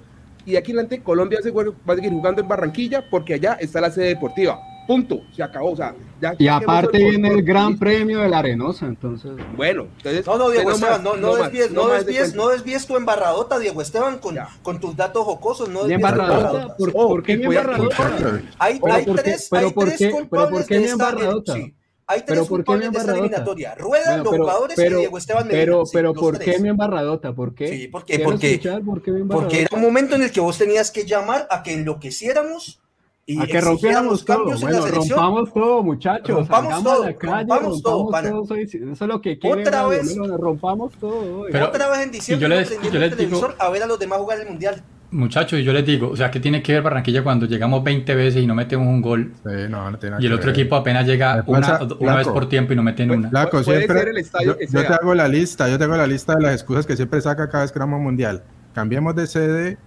Y 0.46 0.52
de 0.52 0.58
aquí 0.58 0.72
en 0.72 0.78
adelante 0.78 1.02
Colombia 1.02 1.40
se 1.42 1.50
va 1.50 1.62
a 1.86 1.94
seguir 1.94 2.10
jugando 2.10 2.40
en 2.40 2.48
Barranquilla 2.48 3.04
porque 3.10 3.34
allá 3.34 3.54
está 3.54 3.80
la 3.80 3.90
sede 3.90 4.06
deportiva. 4.08 4.58
Punto. 4.90 5.20
Se 5.36 5.40
acabó. 5.40 5.70
O 5.70 5.76
sea, 5.76 5.94
ya 6.20 6.34
Y 6.36 6.48
aparte 6.48 6.96
el 6.98 7.10
viene 7.10 7.28
el. 7.28 7.42
Gran 7.44 7.78
Premio 7.78 8.18
de 8.20 8.28
la 8.28 8.40
Arenosa, 8.40 8.86
entonces. 8.86 9.30
Bueno, 9.56 9.86
entonces. 9.98 10.26
No, 10.26 10.36
no, 10.36 10.50
Diego 10.50 10.70
no 10.70 10.74
Esteban, 10.74 11.04
no, 11.04 11.16
no, 11.16 11.36
desvíes, 11.36 11.70
no, 11.70 11.86
desvíes, 11.88 12.34
no 12.34 12.48
desvíes 12.48 12.86
tu 12.88 12.96
embarradota, 12.96 13.60
Diego 13.60 13.80
Esteban, 13.82 14.18
con, 14.18 14.36
con 14.62 14.80
tus 14.80 14.96
datos 14.96 15.22
jocosos, 15.24 15.68
no 15.68 15.84
¿Mi 15.84 15.90
desvíes 15.90 16.00
tu 16.00 16.06
embarradota? 16.20 16.76
¿Por, 16.76 16.90
Oh, 16.94 17.08
por 17.08 17.22
qué 17.22 17.36
mi 17.36 17.44
embarradota? 17.44 18.40
Hay, 18.58 18.80
Pero 18.80 18.94
hay 18.94 19.04
¿por 19.04 19.16
qué- 19.16 19.22
tres, 19.22 19.46
pero 19.48 19.66
hay 19.68 19.72
por 19.72 19.84
tres 19.86 19.98
qué- 19.98 20.04
pero 20.06 20.16
culpables 20.18 20.50
por 20.58 20.66
qué 20.66 20.74
de 20.74 20.80
mi 20.80 20.86
esta- 20.86 20.92
embarradota? 21.08 21.54
sí. 21.54 21.74
Hay 22.08 22.22
Pero 22.26 22.40
tres 22.40 22.48
¿por 22.48 22.58
qué 22.58 22.60
mi 22.62 22.64
culpables 22.64 22.80
de 22.80 22.86
esta 22.98 23.00
embarradota? 23.12 23.20
eliminatoria. 23.36 23.74
Rueda, 23.76 24.04
Bueno, 24.06 24.24
los 24.24 24.30
pero- 24.32 24.42
jugadores 24.42 24.78
y 24.78 24.94
Diego 24.98 25.18
Esteban 25.18 25.46
Medina. 25.46 25.62
Pero, 25.62 25.86
sí, 25.86 25.90
pero 25.94 26.14
¿por 26.14 26.38
tres. 26.38 26.56
qué 26.56 26.60
mi 26.62 26.68
embarradota? 26.68 27.32
¿Por 27.32 27.54
qué? 27.54 27.68
Sí, 27.68 27.86
¿por 27.86 28.04
qué? 28.04 28.14
Quiero 28.16 28.30
Porque- 28.30 28.50
escuchar 28.54 28.82
por 28.82 29.00
qué 29.02 29.10
mi 29.12 29.18
Porque 29.20 29.34
embarradota. 29.34 29.56
era 29.60 29.68
un 29.76 29.82
momento 29.82 30.16
en 30.16 30.22
el 30.22 30.32
que 30.32 30.40
vos 30.40 30.58
tenías 30.58 30.90
que 30.90 31.04
llamar 31.06 31.46
a 31.48 31.62
que 31.62 31.72
enloqueciéramos 31.74 32.80
y 33.26 33.40
A 33.40 33.46
que 33.46 33.60
rompiéramos 33.60 34.24
todo. 34.24 34.58
Bueno, 34.60 34.86
rompamos 34.86 35.52
todo, 35.52 35.82
muchachos. 35.82 36.28
Rompamos 36.36 36.82
todo, 36.82 37.04
la 37.04 37.14
calle, 37.14 37.36
rompamos 37.38 37.82
todo, 37.82 38.10
pana. 38.10 38.28
Eso, 38.30 38.54
eso 38.56 38.76
es 38.92 39.00
lo 39.00 39.20
que 39.20 39.38
quiere. 39.38 39.62
Otra 39.62 39.86
vez. 39.86 40.16
Rompamos 40.16 40.92
todo. 40.94 41.46
Pero- 41.50 41.66
Otra 41.68 41.88
vez 41.90 42.00
en 42.00 42.10
diciembre 42.10 42.42
yo 42.42 42.48
les- 42.48 42.58
uno 42.70 42.80
prendiendo 42.80 42.94
yo 42.94 43.00
les 43.00 43.12
el 43.12 43.18
digo- 43.18 43.38
televisor 43.40 43.56
a 43.58 43.70
ver 43.70 43.82
a 43.82 43.86
los 43.86 43.98
demás 43.98 44.18
jugar 44.18 44.40
el 44.40 44.48
mundial. 44.48 44.82
Muchachos, 45.12 45.58
y 45.58 45.64
yo 45.64 45.72
les 45.72 45.84
digo, 45.84 46.08
o 46.10 46.16
sea, 46.16 46.30
¿qué 46.30 46.38
tiene 46.38 46.62
que 46.62 46.72
ver 46.72 46.82
Barranquilla 46.82 47.24
cuando 47.24 47.44
llegamos 47.46 47.82
20 47.82 48.14
veces 48.14 48.44
y 48.44 48.46
no 48.46 48.54
metemos 48.54 48.86
un 48.86 49.00
gol? 49.02 49.32
Sí, 49.44 49.50
no, 49.68 49.90
no 49.90 49.98
tiene 49.98 50.10
nada 50.12 50.22
Y 50.22 50.26
el 50.26 50.30
que 50.30 50.34
otro 50.36 50.46
ver. 50.52 50.60
equipo 50.60 50.76
apenas 50.76 51.04
llega 51.04 51.42
una, 51.48 52.16
vez 52.16 52.28
por 52.28 52.48
tiempo 52.48 52.72
y 52.72 52.76
no 52.76 52.84
meten 52.84 53.10
una. 53.10 53.28
Flaco, 53.28 53.60
Puede 53.62 53.78
siempre, 53.78 53.98
ser 53.98 54.08
el 54.08 54.18
estadio 54.18 54.52
yo, 54.52 54.56
que 54.58 54.66
yo 54.68 54.80
te 54.86 54.92
hago 54.94 55.12
la 55.16 55.26
lista, 55.26 55.68
yo 55.68 55.78
tengo 55.80 55.96
la 55.96 56.06
lista 56.06 56.36
de 56.36 56.42
las 56.42 56.54
excusas 56.54 56.86
que 56.86 56.94
siempre 56.96 57.20
saca 57.20 57.48
cada 57.48 57.64
vez 57.64 57.72
que 57.72 57.78
vamos 57.80 57.98
a 57.98 58.02
mundial. 58.02 58.44
Cambiemos 58.72 59.16
de 59.16 59.26
sede, 59.26 59.78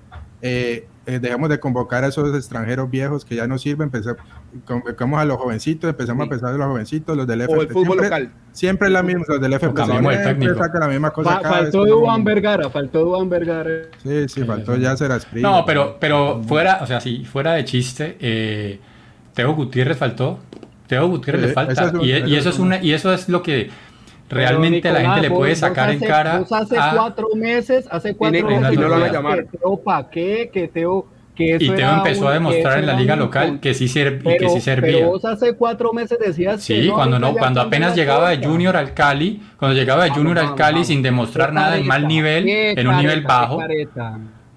eh, 0.42 0.88
eh, 1.06 1.20
dejemos 1.20 1.50
de 1.50 1.60
convocar 1.60 2.04
a 2.04 2.08
esos 2.08 2.34
extranjeros 2.36 2.90
viejos 2.90 3.26
que 3.26 3.36
ya 3.36 3.46
no 3.48 3.58
sirven, 3.58 3.92
convocamos 4.66 5.20
a 5.20 5.26
los 5.26 5.38
jovencitos, 5.38 5.90
empezamos 5.90 6.24
Sí. 6.24 6.28
a 6.28 6.30
pensar 6.30 6.52
de 6.54 6.58
los 6.58 6.68
jovencitos, 6.68 7.18
los 7.18 7.28
del 7.28 7.42
O 7.42 7.44
FP. 7.46 7.62
el 7.62 7.68
fútbol 7.70 7.86
siempre, 8.00 8.06
local. 8.06 8.32
siempre 8.52 8.88
es 8.88 8.94
la 8.94 9.04
misma, 9.04 9.24
los 9.28 9.42
del 9.42 9.54
FP. 9.54 9.86
siempre 9.86 10.56
saca 10.56 10.80
la 10.80 10.88
misma 10.88 11.12
cosa 11.12 11.30
Fa- 11.32 11.42
cada 11.42 11.56
faltó 11.56 11.86
Duan. 11.86 12.24
Vergara, 12.24 12.70
faltó 12.70 13.04
Duan 13.06 13.30
Vergara. 13.30 13.70
Sí, 14.02 14.30
sí, 14.30 14.44
faltó 14.44 14.76
ya 14.78 14.96
ser 14.96 15.12
No, 15.34 15.64
pero, 15.66 15.98
pero 16.00 16.42
fuera, 16.44 16.80
o 16.82 16.88
sea, 16.88 17.00
sí, 17.02 17.26
fuera 17.26 17.54
de 17.54 17.66
chiste, 17.66 18.18
eh, 18.20 18.80
Teo 19.34 19.54
Gutiérrez 19.56 19.98
faltó. 19.98 20.40
Teo 20.88 21.08
Gutiérrez 21.08 21.42
Sí, 21.44 21.48
le 21.48 21.54
falta. 21.54 21.74
eso 21.74 21.86
es 21.88 21.94
un- 21.94 22.02
y, 22.02 22.06
y 22.06 22.12
eso 22.12 22.26
eso 22.26 22.50
es 22.50 22.56
es 22.56 22.60
una, 22.60 22.82
y 22.84 22.92
eso 22.94 23.14
es 23.14 23.30
lo 23.30 23.42
que 23.44 23.70
realmente 24.34 24.82
Pero, 24.82 24.94
la 24.94 25.00
gente 25.00 25.16
Nicolás, 25.16 25.32
le 25.32 25.32
puede 25.38 25.56
sacar 25.56 25.90
en 25.92 26.00
cara. 26.00 26.40
Vos 26.40 26.52
hace 26.52 26.78
a- 26.78 26.92
cuatro 26.96 27.28
meses, 27.36 27.88
hace 27.90 28.16
cuatro 28.16 28.48
que- 28.48 28.56
meses. 28.56 28.74
y 28.74 28.76
no 28.78 28.88
lo 28.88 28.90
van 29.00 29.04
a 29.04 29.12
llamar. 29.12 29.46
Que 29.46 29.58
Teo 29.58 29.78
pa' 29.84 30.10
qué, 30.10 30.50
que 30.54 30.68
Teo... 30.68 31.08
Que 31.36 31.56
eso 31.56 31.64
y 31.74 31.76
Teo 31.76 31.92
empezó 31.96 32.22
un- 32.22 32.28
a 32.28 32.34
demostrar 32.34 32.74
que 32.76 32.80
en 32.82 32.86
la 32.86 32.94
liga 32.94 33.16
local 33.16 33.60
que 33.60 33.74
sí, 33.74 33.88
ser- 33.88 34.22
y 34.24 34.38
que 34.38 34.50
sí 34.50 34.62
servía. 34.62 34.98
pero 34.98 35.08
vos 35.08 35.26
hace 35.26 35.54
cuatro 35.56 35.92
meses 35.92 36.20
decías 36.20 36.58
que 36.66 36.82
Sí, 36.82 36.88
no, 36.90 36.94
cuando 36.94 37.18
no, 37.18 37.34
cuando 37.34 37.60
apenas 37.60 37.96
llegaba 37.96 38.30
de. 38.30 38.46
Junior 38.46 38.78
al 38.78 38.94
Cali, 38.94 39.42
cuando 39.58 39.76
llegaba 39.76 40.04
de 40.04 40.10
Vamos, 40.12 40.24
Junior 40.24 40.38
al 40.46 40.54
Cali 40.54 40.74
vamos. 40.76 40.88
sin 40.88 41.02
demostrar 41.02 41.52
nada 41.52 41.76
en 41.78 41.88
mal 41.88 42.08
nivel, 42.08 42.48
en 42.48 42.88
un 42.88 42.98
nivel 42.98 43.22
bajo. 43.22 43.58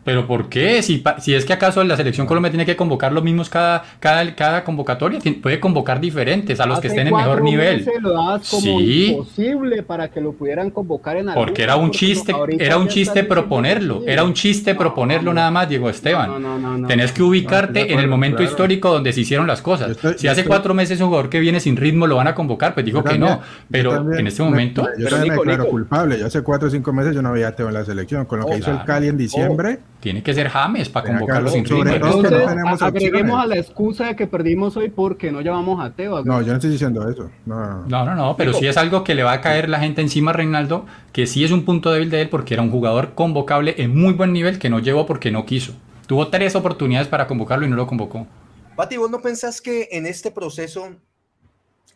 Pero 0.07 0.27
¿por 0.27 0.49
qué? 0.49 0.83
Si, 0.83 0.99
pa- 0.99 1.21
si 1.21 1.35
es 1.35 1.45
que 1.45 1.53
acaso 1.53 1.83
la 1.85 1.97
selección 1.97 2.27
Colombia 2.27 2.51
tiene 2.51 2.65
que 2.65 2.77
convocar 2.77 3.13
los 3.13 3.23
mismos 3.25 3.51
cada, 3.51 3.85
cada, 4.01 4.35
cada 4.37 4.65
convocatoria, 4.65 5.19
puede 5.43 5.61
convocar 5.61 6.01
diferentes 6.01 6.61
a 6.61 6.65
los 6.67 6.81
que 6.81 6.87
estén 6.87 7.09
en 7.09 7.15
mejor 7.15 7.43
nivel. 7.43 7.85
lo 8.01 8.15
como 8.15 8.79
Sí. 8.79 9.07
imposible 9.09 9.83
para 9.83 10.09
que 10.09 10.21
lo 10.21 10.33
pudieran 10.33 10.71
convocar 10.71 11.17
en 11.17 11.27
Porque 11.35 11.65
era 11.65 11.77
un 11.77 11.91
chiste, 11.91 12.33
era 12.59 12.79
un 12.79 12.89
chiste 12.89 13.25
proponerlo, 13.25 14.03
era 14.07 14.23
un 14.25 14.33
chiste 14.33 14.73
No, 14.73 14.79
proponerlo 14.79 15.31
no, 15.33 15.35
nada 15.35 15.51
más, 15.51 15.69
Diego 15.69 15.91
Esteban. 15.91 16.29
No, 16.29 16.39
no, 16.39 16.57
no, 16.59 16.79
no. 16.79 16.87
Tenés 16.89 17.11
que 17.13 17.23
ubicarte 17.25 17.93
en 17.93 17.99
el 17.99 18.07
momento 18.09 18.37
claro. 18.39 18.51
histórico 18.53 18.91
donde 18.93 19.13
se 19.13 19.23
hicieron 19.23 19.47
las 19.49 19.61
cosas. 19.61 19.91
Estoy- 19.91 20.15
si 20.19 20.29
hace 20.29 20.41
estoy- 20.43 20.49
cuatro 20.49 20.73
meses 20.73 21.01
un 21.01 21.09
jugador 21.09 21.29
que 21.29 21.41
viene 21.41 21.59
sin 21.59 21.77
ritmo 21.77 22.07
lo 22.07 22.15
van 22.15 22.29
a 22.29 22.35
convocar, 22.37 22.75
pues 22.75 22.87
digo 22.87 23.03
que 23.03 23.11
también- 23.11 23.33
no. 23.33 23.41
Pero 23.71 23.91
también 23.91 24.21
en 24.21 24.27
este 24.29 24.43
me- 24.45 24.51
momento, 24.51 24.83
yo 24.83 24.89
Pero 24.99 25.11
también 25.11 25.33
Nico, 25.33 25.45
me 25.45 25.51
declaro 25.51 25.63
Nico. 25.65 25.71
culpable. 25.73 26.19
Yo 26.21 26.27
hace 26.27 26.43
cuatro 26.43 26.69
o 26.69 26.71
cinco 26.71 26.93
meses 26.93 27.13
yo 27.13 27.23
no 27.23 27.31
había 27.31 27.49
a 27.49 27.53
Teo 27.57 27.67
en 27.67 27.75
la 27.75 27.85
selección. 27.85 28.25
Con 28.27 28.39
lo 28.39 28.47
que 28.47 28.53
Oh, 28.55 28.59
hizo 28.59 28.71
el. 28.71 28.85
Cali 28.85 29.09
en 29.09 29.17
diciembre, 29.17 29.81
tiene 30.07 30.23
que 30.23 30.35
ser 30.35 30.49
James 30.49 30.89
para 30.89 31.07
todo 31.19 31.27
que 31.27 31.33
no 31.33 31.35
agreguemos 31.83 32.81
opciones. 32.81 33.35
a 33.35 33.47
la 33.47 33.57
excusa 33.57 34.07
de 34.07 34.15
que 34.15 34.29
perdimos 34.29 34.77
hoy 34.77 34.89
porque 34.89 35.33
no 35.33 35.41
llamamos 35.41 35.85
a 35.85 35.91
Teo. 35.91 36.23
no, 36.23 36.43
yo 36.43 36.47
no 36.47 36.55
estoy 36.55 36.71
diciendo 36.71 37.09
eso. 37.11 37.29
No, 37.45 37.59
no, 37.59 37.67
no. 37.67 37.87
No, 37.89 38.05
no, 38.05 38.15
no, 38.15 38.37
pero 38.37 38.53
sí 38.53 38.69
es 38.69 38.77
algo 38.77 39.03
que 39.03 39.17
le 39.17 39.25
va 39.25 39.33
a 39.33 39.41
caer 39.41 39.69
la 39.69 39.81
gente 39.81 40.03
encima 40.03 40.31
a 40.31 40.35
Reinaldo, 40.35 40.87
que 41.11 41.27
sí 41.27 41.43
es 41.43 41.51
un 41.51 41.65
punto 41.65 41.91
débil 41.91 42.09
de 42.11 42.21
él 42.21 42.29
porque 42.29 42.55
era 42.55 42.63
un 42.63 42.71
jugador 42.71 43.15
convocable 43.17 43.75
en 43.79 43.99
muy 43.99 44.13
buen 44.13 44.33
nivel 44.33 44.61
que 44.61 44.71
no 44.71 44.79
llevó 44.79 45.07
porque 45.07 45.33
no 45.33 45.45
quiso. 45.45 45.73
Tuvo 46.07 46.29
tres 46.29 46.55
oportunidades 46.55 47.09
para 47.09 47.27
convocarlo 47.27 47.67
y 47.67 47.69
no 47.69 47.75
lo 47.75 47.89
convocó. 47.89 48.29
Pati, 48.77 48.99
¿vos 48.99 49.11
no 49.11 49.21
pensás 49.21 49.61
que 49.61 49.89
en 49.91 50.07
este 50.07 50.31
proceso, 50.31 50.91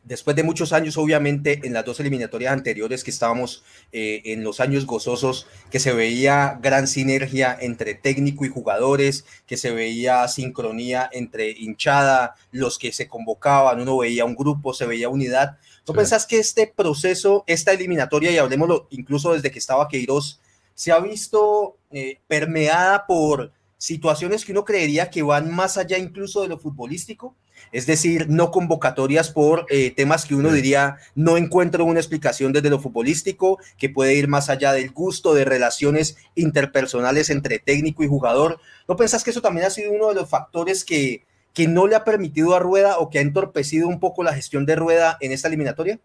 después 0.05 0.35
de 0.37 0.43
muchos 0.43 0.73
años, 0.73 0.97
obviamente, 0.97 1.61
en 1.65 1.73
las 1.73 1.85
dos 1.85 2.01
eliminatorias 2.01 2.53
anteriores 2.53 3.05
que 3.05 3.11
estábamos 3.11 3.63
eh, 3.93 4.23
en 4.27 4.43
los 4.43 4.61
años 4.61 4.87
gozosos, 4.87 5.47
que 5.71 5.79
se 5.79 5.93
veía 5.93 6.59
gran 6.63 6.87
sinergia 6.87 7.57
entre 7.61 7.95
técnico 7.95 8.45
y 8.45 8.49
jugadores, 8.49 9.25
que 9.47 9.57
se 9.57 9.71
veía 9.71 10.27
sincronía 10.29 11.09
entre 11.13 11.51
hinchada, 11.51 12.35
los 12.51 12.79
que 12.79 12.93
se 12.93 13.09
convocaban, 13.09 13.81
uno 13.81 13.99
veía 13.99 14.25
un 14.25 14.35
grupo, 14.35 14.75
se 14.75 14.87
veía 14.87 15.09
unidad. 15.09 15.59
¿No 15.87 15.95
Sí. 15.95 15.99
pensás 15.99 16.27
que 16.27 16.39
este 16.39 16.67
proceso, 16.67 17.45
esta 17.47 17.73
eliminatoria, 17.73 18.31
y 18.31 18.39
hablemoslo 18.39 18.87
incluso 18.91 19.33
desde 19.33 19.51
que 19.51 19.59
estaba 19.59 19.89
Queiroz, 19.89 20.41
se 20.75 20.93
ha 20.93 20.99
visto 21.01 21.77
eh, 21.91 22.21
permeada 22.27 23.07
por 23.07 23.53
situaciones 23.77 24.45
que 24.45 24.53
uno 24.53 24.65
creería 24.65 25.11
que 25.11 25.23
van 25.23 25.55
más 25.55 25.77
allá 25.79 25.99
incluso 25.99 26.43
de 26.43 26.49
lo 26.49 26.59
futbolístico, 26.59 27.35
es 27.73 27.87
decir, 27.87 28.29
no 28.29 28.51
convocatorias 28.51 29.31
por 29.31 29.67
eh, 29.71 29.91
temas 29.95 30.25
que 30.27 30.35
uno 30.35 30.53
diría 30.53 30.97
no 31.15 31.37
encuentro 31.37 31.85
una 31.85 32.01
explicación 32.01 32.53
desde 32.53 32.71
lo 32.71 32.81
futbolístico, 32.81 33.59
que 33.79 33.89
puede 33.91 34.15
ir 34.15 34.29
más 34.29 34.49
allá 34.51 34.73
del 34.73 34.91
gusto, 34.91 35.35
de 35.35 35.45
relaciones 35.45 36.17
interpersonales 36.35 37.31
entre 37.31 37.59
técnico 37.59 38.03
y 38.03 38.09
jugador. 38.09 38.59
¿No 38.89 38.97
pensás 38.97 39.25
que 39.25 39.31
eso 39.31 39.41
también 39.43 39.67
ha 39.67 39.71
sido 39.71 39.93
uno 39.93 40.09
de 40.09 40.15
los 40.15 40.29
factores 40.29 40.85
que, 40.85 41.25
que 41.53 41.69
no 41.69 41.87
le 41.87 41.97
ha 41.97 42.05
permitido 42.05 42.55
a 42.55 42.59
Rueda 42.59 42.99
o 42.99 43.09
que 43.11 43.19
ha 43.19 43.23
entorpecido 43.23 43.89
un 43.89 44.01
poco 44.01 44.23
la 44.23 44.35
gestión 44.35 44.67
de 44.67 44.77
Rueda 44.77 45.17
en 45.21 45.33
esta 45.33 45.49
eliminatoria? 45.49 45.99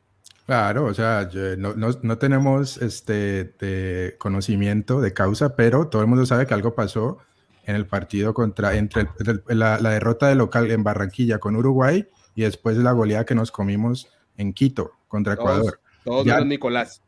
Claro, 0.45 0.85
o 0.85 0.93
sea, 0.93 1.27
yo- 1.29 1.57
no, 1.57 1.73
no- 1.73 1.97
no 2.03 2.17
tenemos 2.19 2.77
este 2.77 3.45
de 3.59 4.15
conocimiento 4.19 5.01
de 5.01 5.11
causa, 5.13 5.55
pero 5.55 5.87
todo 5.87 6.01
el 6.03 6.07
mundo 6.07 6.25
sabe 6.27 6.45
que 6.45 6.53
algo 6.53 6.75
pasó 6.75 7.17
en 7.65 7.75
el 7.75 7.85
partido 7.85 8.33
contra 8.33 8.75
entre 8.75 9.07
el- 9.25 9.43
la, 9.59 9.79
la 9.79 9.89
derrota 9.91 10.27
de 10.27 10.35
local 10.35 10.69
en 10.71 10.83
Barranquilla 10.83 11.39
con 11.39 11.55
Uruguay 11.55 12.07
y 12.35 12.43
después 12.43 12.77
la 12.77 12.91
goleada 12.91 13.25
que 13.25 13.35
nos 13.35 13.51
comimos 13.51 14.07
en 14.37 14.53
Quito 14.53 14.91
contra 15.07 15.33
Ecuador. 15.33 15.79
todos 16.03 16.25
Ya. 16.25 16.35
menos 16.35 16.47
Nicolás. 16.49 17.01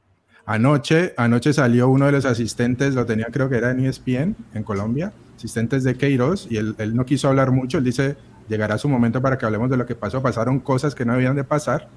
Anoche, 0.46 1.14
anoche 1.18 1.52
salió 1.52 1.90
uno 1.90 2.06
de 2.06 2.14
los 2.14 2.26
asistentes, 2.26 2.96
lo 2.96 3.06
tenía 3.06 3.26
creo 3.32 3.50
que 3.50 3.58
era 3.58 3.72
en 3.72 3.82
ESPN 3.86 4.36
en 4.54 4.64
Colombia, 4.64 5.12
asistentes 5.36 5.84
de 5.84 5.96
Queiroz, 5.96 6.48
y 6.50 6.56
él, 6.58 6.74
él 6.78 6.96
no 6.96 7.06
quiso 7.06 7.28
hablar 7.28 7.52
mucho, 7.52 7.78
él 7.80 7.84
dice, 7.84 8.16
llegará 8.48 8.78
su 8.78 8.88
momento 8.88 9.22
para 9.22 9.38
que 9.38 9.46
hablemos 9.46 9.70
de 9.70 9.76
lo 9.76 9.86
que 9.86 9.96
pasó, 9.96 10.22
pasaron 10.22 10.62
cosas 10.62 10.96
que 10.96 11.04
no 11.04 11.12
habían 11.14 11.36
de 11.36 11.44
pasar, 11.44 11.90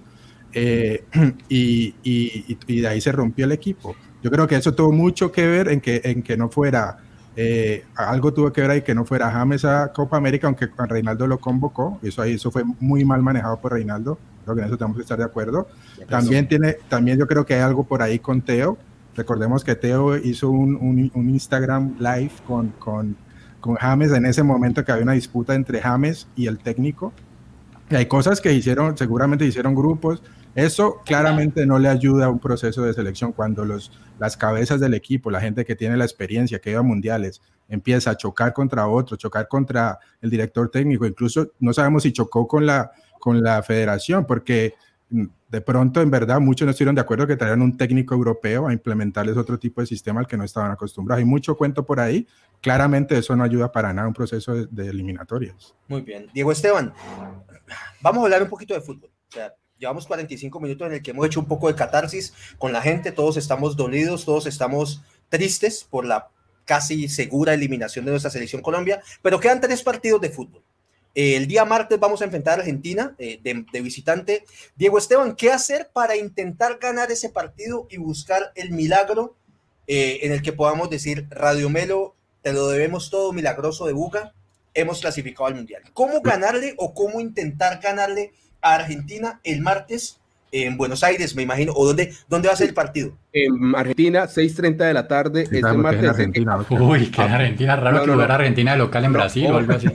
eh, 0.52 1.04
y- 1.48 1.94
y- 2.02 2.58
y 2.66 2.80
de 2.80 2.88
ahí 2.88 3.00
se 3.00 3.12
rompió 3.12 3.44
el 3.44 3.52
equipo. 3.52 3.94
Yo 4.20 4.30
creo 4.32 4.48
que 4.48 4.56
eso 4.56 4.74
tuvo 4.74 4.90
mucho 4.92 5.30
que 5.30 5.46
ver 5.46 5.68
en 5.68 5.80
que, 5.80 6.00
en 6.04 6.22
que 6.24 6.36
no 6.36 6.48
fuera, 6.48 6.98
eh, 7.36 7.84
algo 7.94 8.32
tuvo 8.32 8.52
que 8.52 8.60
ver 8.60 8.70
ahí 8.70 8.82
que 8.82 8.94
no 8.94 9.04
fuera 9.04 9.30
James 9.30 9.64
a 9.64 9.92
Copa 9.92 10.16
América, 10.16 10.46
aunque 10.46 10.68
Reinaldo 10.76 11.26
lo 11.26 11.38
convocó, 11.38 11.98
eso 12.02 12.22
ahí 12.22 12.34
eso 12.34 12.50
fue 12.50 12.64
muy 12.80 13.04
mal 13.04 13.22
manejado 13.22 13.58
por 13.58 13.72
Reinaldo, 13.72 14.18
creo 14.44 14.56
que 14.56 14.62
en 14.62 14.68
eso 14.68 14.76
tenemos 14.76 14.96
que 14.96 15.02
estar 15.02 15.18
de 15.18 15.24
acuerdo. 15.24 15.68
También, 16.08 16.48
tiene, 16.48 16.76
también 16.88 17.18
yo 17.18 17.26
creo 17.26 17.46
que 17.46 17.54
hay 17.54 17.60
algo 17.60 17.84
por 17.84 18.02
ahí 18.02 18.18
con 18.18 18.42
Teo. 18.42 18.78
Recordemos 19.16 19.64
que 19.64 19.74
Teo 19.74 20.16
hizo 20.16 20.50
un, 20.50 20.76
un, 20.76 21.10
un 21.14 21.30
Instagram 21.30 21.96
live 21.98 22.32
con, 22.46 22.68
con, 22.78 23.16
con 23.60 23.74
James 23.76 24.12
en 24.12 24.26
ese 24.26 24.42
momento 24.42 24.84
que 24.84 24.92
había 24.92 25.04
una 25.04 25.12
disputa 25.12 25.54
entre 25.54 25.80
James 25.80 26.26
y 26.36 26.46
el 26.46 26.58
técnico. 26.58 27.12
Y 27.90 27.96
hay 27.96 28.06
cosas 28.06 28.40
que 28.40 28.52
hicieron, 28.52 28.96
seguramente 28.96 29.44
hicieron 29.44 29.74
grupos. 29.74 30.22
Eso 30.54 31.00
claramente 31.04 31.64
no 31.64 31.78
le 31.78 31.88
ayuda 31.88 32.26
a 32.26 32.28
un 32.28 32.40
proceso 32.40 32.82
de 32.82 32.92
selección 32.92 33.32
cuando 33.32 33.64
los, 33.64 33.92
las 34.18 34.36
cabezas 34.36 34.80
del 34.80 34.94
equipo, 34.94 35.30
la 35.30 35.40
gente 35.40 35.64
que 35.64 35.76
tiene 35.76 35.96
la 35.96 36.04
experiencia, 36.04 36.60
que 36.60 36.70
iba 36.70 36.80
a 36.80 36.82
mundiales, 36.82 37.40
empieza 37.68 38.10
a 38.10 38.16
chocar 38.16 38.52
contra 38.52 38.88
otro, 38.88 39.16
chocar 39.16 39.46
contra 39.46 39.98
el 40.20 40.28
director 40.28 40.70
técnico, 40.70 41.06
incluso 41.06 41.52
no 41.60 41.72
sabemos 41.72 42.02
si 42.02 42.12
chocó 42.12 42.48
con 42.48 42.66
la, 42.66 42.90
con 43.20 43.42
la 43.42 43.62
federación, 43.62 44.26
porque 44.26 44.74
de 45.10 45.60
pronto, 45.60 46.00
en 46.00 46.10
verdad, 46.10 46.40
muchos 46.40 46.66
no 46.66 46.70
estuvieron 46.70 46.94
de 46.94 47.00
acuerdo 47.00 47.26
que 47.26 47.36
trajeran 47.36 47.62
un 47.62 47.76
técnico 47.76 48.14
europeo 48.14 48.68
a 48.68 48.72
implementarles 48.72 49.36
otro 49.36 49.58
tipo 49.58 49.80
de 49.80 49.86
sistema 49.86 50.20
al 50.20 50.26
que 50.26 50.36
no 50.36 50.44
estaban 50.44 50.70
acostumbrados. 50.70 51.18
Hay 51.18 51.24
mucho 51.24 51.56
cuento 51.56 51.84
por 51.84 51.98
ahí. 51.98 52.28
Claramente 52.60 53.18
eso 53.18 53.34
no 53.34 53.42
ayuda 53.42 53.72
para 53.72 53.92
nada 53.92 54.04
a 54.04 54.08
un 54.08 54.14
proceso 54.14 54.54
de, 54.54 54.68
de 54.70 54.88
eliminatorias. 54.88 55.74
Muy 55.88 56.02
bien. 56.02 56.28
Diego 56.32 56.52
Esteban, 56.52 56.92
vamos 58.00 58.20
a 58.20 58.24
hablar 58.26 58.42
un 58.44 58.48
poquito 58.48 58.74
de 58.74 58.80
fútbol. 58.80 59.10
O 59.10 59.32
sea, 59.32 59.52
llevamos 59.80 60.06
45 60.06 60.60
minutos 60.60 60.86
en 60.86 60.92
el 60.92 61.02
que 61.02 61.10
hemos 61.10 61.26
hecho 61.26 61.40
un 61.40 61.48
poco 61.48 61.66
de 61.66 61.74
catarsis 61.74 62.34
con 62.58 62.72
la 62.72 62.82
gente, 62.82 63.10
todos 63.10 63.36
estamos 63.38 63.76
dolidos, 63.76 64.26
todos 64.26 64.46
estamos 64.46 65.02
tristes 65.30 65.86
por 65.88 66.04
la 66.04 66.28
casi 66.66 67.08
segura 67.08 67.54
eliminación 67.54 68.04
de 68.04 68.12
nuestra 68.12 68.30
selección 68.30 68.62
Colombia, 68.62 69.02
pero 69.22 69.40
quedan 69.40 69.60
tres 69.60 69.82
partidos 69.82 70.20
de 70.20 70.30
fútbol. 70.30 70.62
Eh, 71.14 71.34
el 71.34 71.48
día 71.48 71.64
martes 71.64 71.98
vamos 71.98 72.20
a 72.20 72.24
enfrentar 72.24 72.58
a 72.58 72.62
Argentina 72.62 73.16
eh, 73.18 73.40
de, 73.42 73.64
de, 73.72 73.80
visitante. 73.80 74.44
Diego 74.76 74.98
Esteban, 74.98 75.34
¿qué 75.34 75.50
hacer 75.50 75.90
para 75.92 76.14
intentar 76.14 76.78
ganar 76.78 77.10
ese 77.10 77.30
partido 77.30 77.88
y 77.90 77.96
buscar 77.96 78.52
el 78.54 78.70
milagro 78.70 79.34
eh, 79.88 80.20
en 80.22 80.30
el 80.32 80.42
que 80.42 80.52
podamos 80.52 80.90
decir, 80.90 81.26
Radio 81.30 81.68
Melo, 81.68 82.14
te 82.42 82.52
lo 82.52 82.68
debemos 82.68 83.10
todo 83.10 83.32
milagroso 83.32 83.86
de 83.86 83.92
Buga, 83.92 84.34
hemos 84.72 85.00
clasificado 85.00 85.46
al 85.46 85.56
Mundial? 85.56 85.82
¿Cómo 85.94 86.20
ganarle 86.20 86.74
o 86.76 86.94
cómo 86.94 87.20
intentar 87.20 87.80
ganarle 87.80 88.32
a 88.62 88.74
Argentina 88.74 89.40
el 89.44 89.60
martes 89.60 90.16
en 90.52 90.76
Buenos 90.76 91.04
Aires, 91.04 91.36
me 91.36 91.42
imagino, 91.44 91.72
o 91.76 91.86
dónde, 91.86 92.12
dónde 92.28 92.48
va 92.48 92.54
a 92.54 92.56
ser 92.56 92.66
el 92.68 92.74
partido? 92.74 93.12
En 93.32 93.72
Argentina, 93.76 94.24
6.30 94.26 94.76
de 94.78 94.94
la 94.94 95.06
tarde, 95.06 95.46
Sí, 95.46 95.54
este 95.54 95.60
porque 95.60 95.76
es 95.76 95.82
martes. 95.82 96.08
Argentina. 96.10 96.58
Uy, 96.70 97.06
que 97.12 97.22
en 97.22 97.30
Argentina, 97.32 97.76
raro 97.76 97.96
No, 97.98 98.00
que 98.00 98.06
no, 98.08 98.12
jugar 98.14 98.28
no. 98.30 98.34
Argentina 98.34 98.72
de 98.72 98.78
local 98.78 99.04
en 99.04 99.12
Brasil 99.12 99.46
o 99.46 99.56
algo 99.58 99.72
así. 99.74 99.86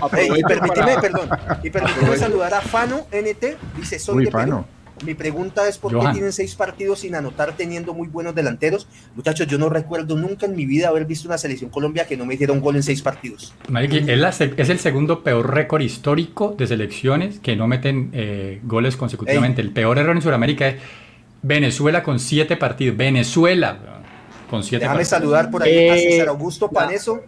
Oh, 0.00 0.16
Ey, 0.16 0.28
y 0.36 0.42
permíteme, 0.44 0.86
para- 0.94 1.00
perdón, 1.00 1.28
y 1.64 1.70
permíteme 1.70 2.16
saludar 2.16 2.54
a 2.54 2.60
Fano 2.60 3.06
NT, 3.10 3.56
dice 3.76 3.98
soy 3.98 4.18
Uy, 4.18 4.24
de 4.26 4.30
Perú. 4.30 4.40
Fano. 4.42 4.66
Mi 5.04 5.14
pregunta 5.14 5.68
es 5.68 5.76
por 5.78 5.90
qué 5.90 6.12
tienen 6.12 6.32
seis 6.32 6.54
partidos 6.54 7.00
sin 7.00 7.14
anotar 7.16 7.56
teniendo 7.56 7.94
muy 7.94 8.06
buenos 8.08 8.34
delanteros. 8.34 8.86
Muchachos, 9.16 9.46
yo 9.48 9.58
no 9.58 9.68
recuerdo 9.68 10.16
nunca 10.16 10.46
en 10.46 10.54
mi 10.54 10.66
vida 10.66 10.88
haber 10.88 11.04
visto 11.04 11.26
una 11.28 11.36
selección 11.36 11.68
Colombia 11.70 12.06
que 12.06 12.16
no 12.16 12.24
me 12.24 12.34
hiciera 12.34 12.52
un 12.52 12.60
gol 12.60 12.76
en 12.76 12.82
seis 12.84 13.02
partidos. 13.02 13.54
Es, 14.08 14.18
la 14.18 14.30
se- 14.32 14.54
es 14.56 14.68
el 14.70 14.78
segundo 14.78 15.22
peor 15.24 15.52
récord 15.52 15.82
histórico 15.82 16.54
de 16.56 16.66
selecciones 16.68 17.40
que 17.40 17.56
no 17.56 17.66
meten 17.66 18.10
eh, 18.12 18.60
goles 18.62 18.96
consecutivamente. 18.96 19.60
El 19.62 19.72
peor 19.72 19.98
error 19.98 20.14
en 20.14 20.22
Sudamérica 20.22 20.68
es 20.68 20.76
Venezuela 21.42 22.02
con 22.02 22.18
siete 22.20 22.56
partidos. 22.56 22.96
Venezuela 22.96 23.78
con 24.48 24.62
siete 24.62 24.84
Déjame 24.84 25.00
partidos. 25.00 25.08
saludar 25.08 25.50
por 25.50 25.62
ahí 25.64 25.88
a 25.88 25.96
César 25.96 26.28
Augusto 26.28 26.70
Paneso. 26.70 27.20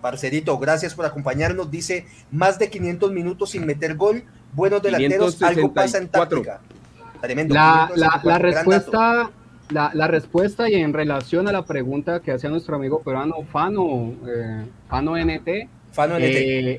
Parcerito, 0.00 0.58
gracias 0.58 0.94
por 0.94 1.04
acompañarnos. 1.04 1.70
Dice 1.70 2.06
más 2.30 2.58
de 2.58 2.70
500 2.70 3.12
minutos 3.12 3.50
sin 3.50 3.66
meter 3.66 3.94
gol. 3.96 4.24
Buenos 4.54 4.80
delanteros, 4.82 5.40
algo 5.42 5.72
pasa 5.74 5.98
en 5.98 6.04
564. 6.08 6.42
táctica. 6.42 6.79
Tremendo. 7.20 7.54
La, 7.54 7.88
564, 7.92 7.96
la, 7.96 8.20
la 8.24 8.38
respuesta, 8.38 9.30
la, 9.70 9.90
la 9.94 10.06
respuesta 10.08 10.68
y 10.70 10.74
en 10.74 10.92
relación 10.92 11.48
a 11.48 11.52
la 11.52 11.64
pregunta 11.64 12.20
que 12.20 12.32
hacía 12.32 12.50
nuestro 12.50 12.76
amigo 12.76 13.02
peruano 13.02 13.34
Fano, 13.50 14.14
eh, 14.26 14.66
Fano 14.88 15.16
NT, 15.16 15.68
Fano 15.92 16.16
NT. 16.16 16.22
eh, 16.24 16.78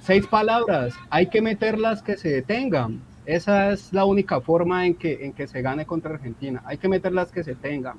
seis 0.00 0.26
palabras, 0.26 0.94
hay 1.10 1.26
que 1.28 1.42
meterlas 1.42 2.02
que 2.02 2.16
se 2.16 2.28
detengan. 2.30 3.02
Esa 3.24 3.70
es 3.70 3.92
la 3.92 4.04
única 4.04 4.40
forma 4.40 4.84
en 4.86 4.94
que, 4.94 5.24
en 5.24 5.32
que 5.32 5.46
se 5.46 5.62
gane 5.62 5.86
contra 5.86 6.14
Argentina. 6.14 6.60
Hay 6.64 6.78
que 6.78 6.88
meterlas 6.88 7.30
que 7.30 7.44
se 7.44 7.54
tengan. 7.54 7.96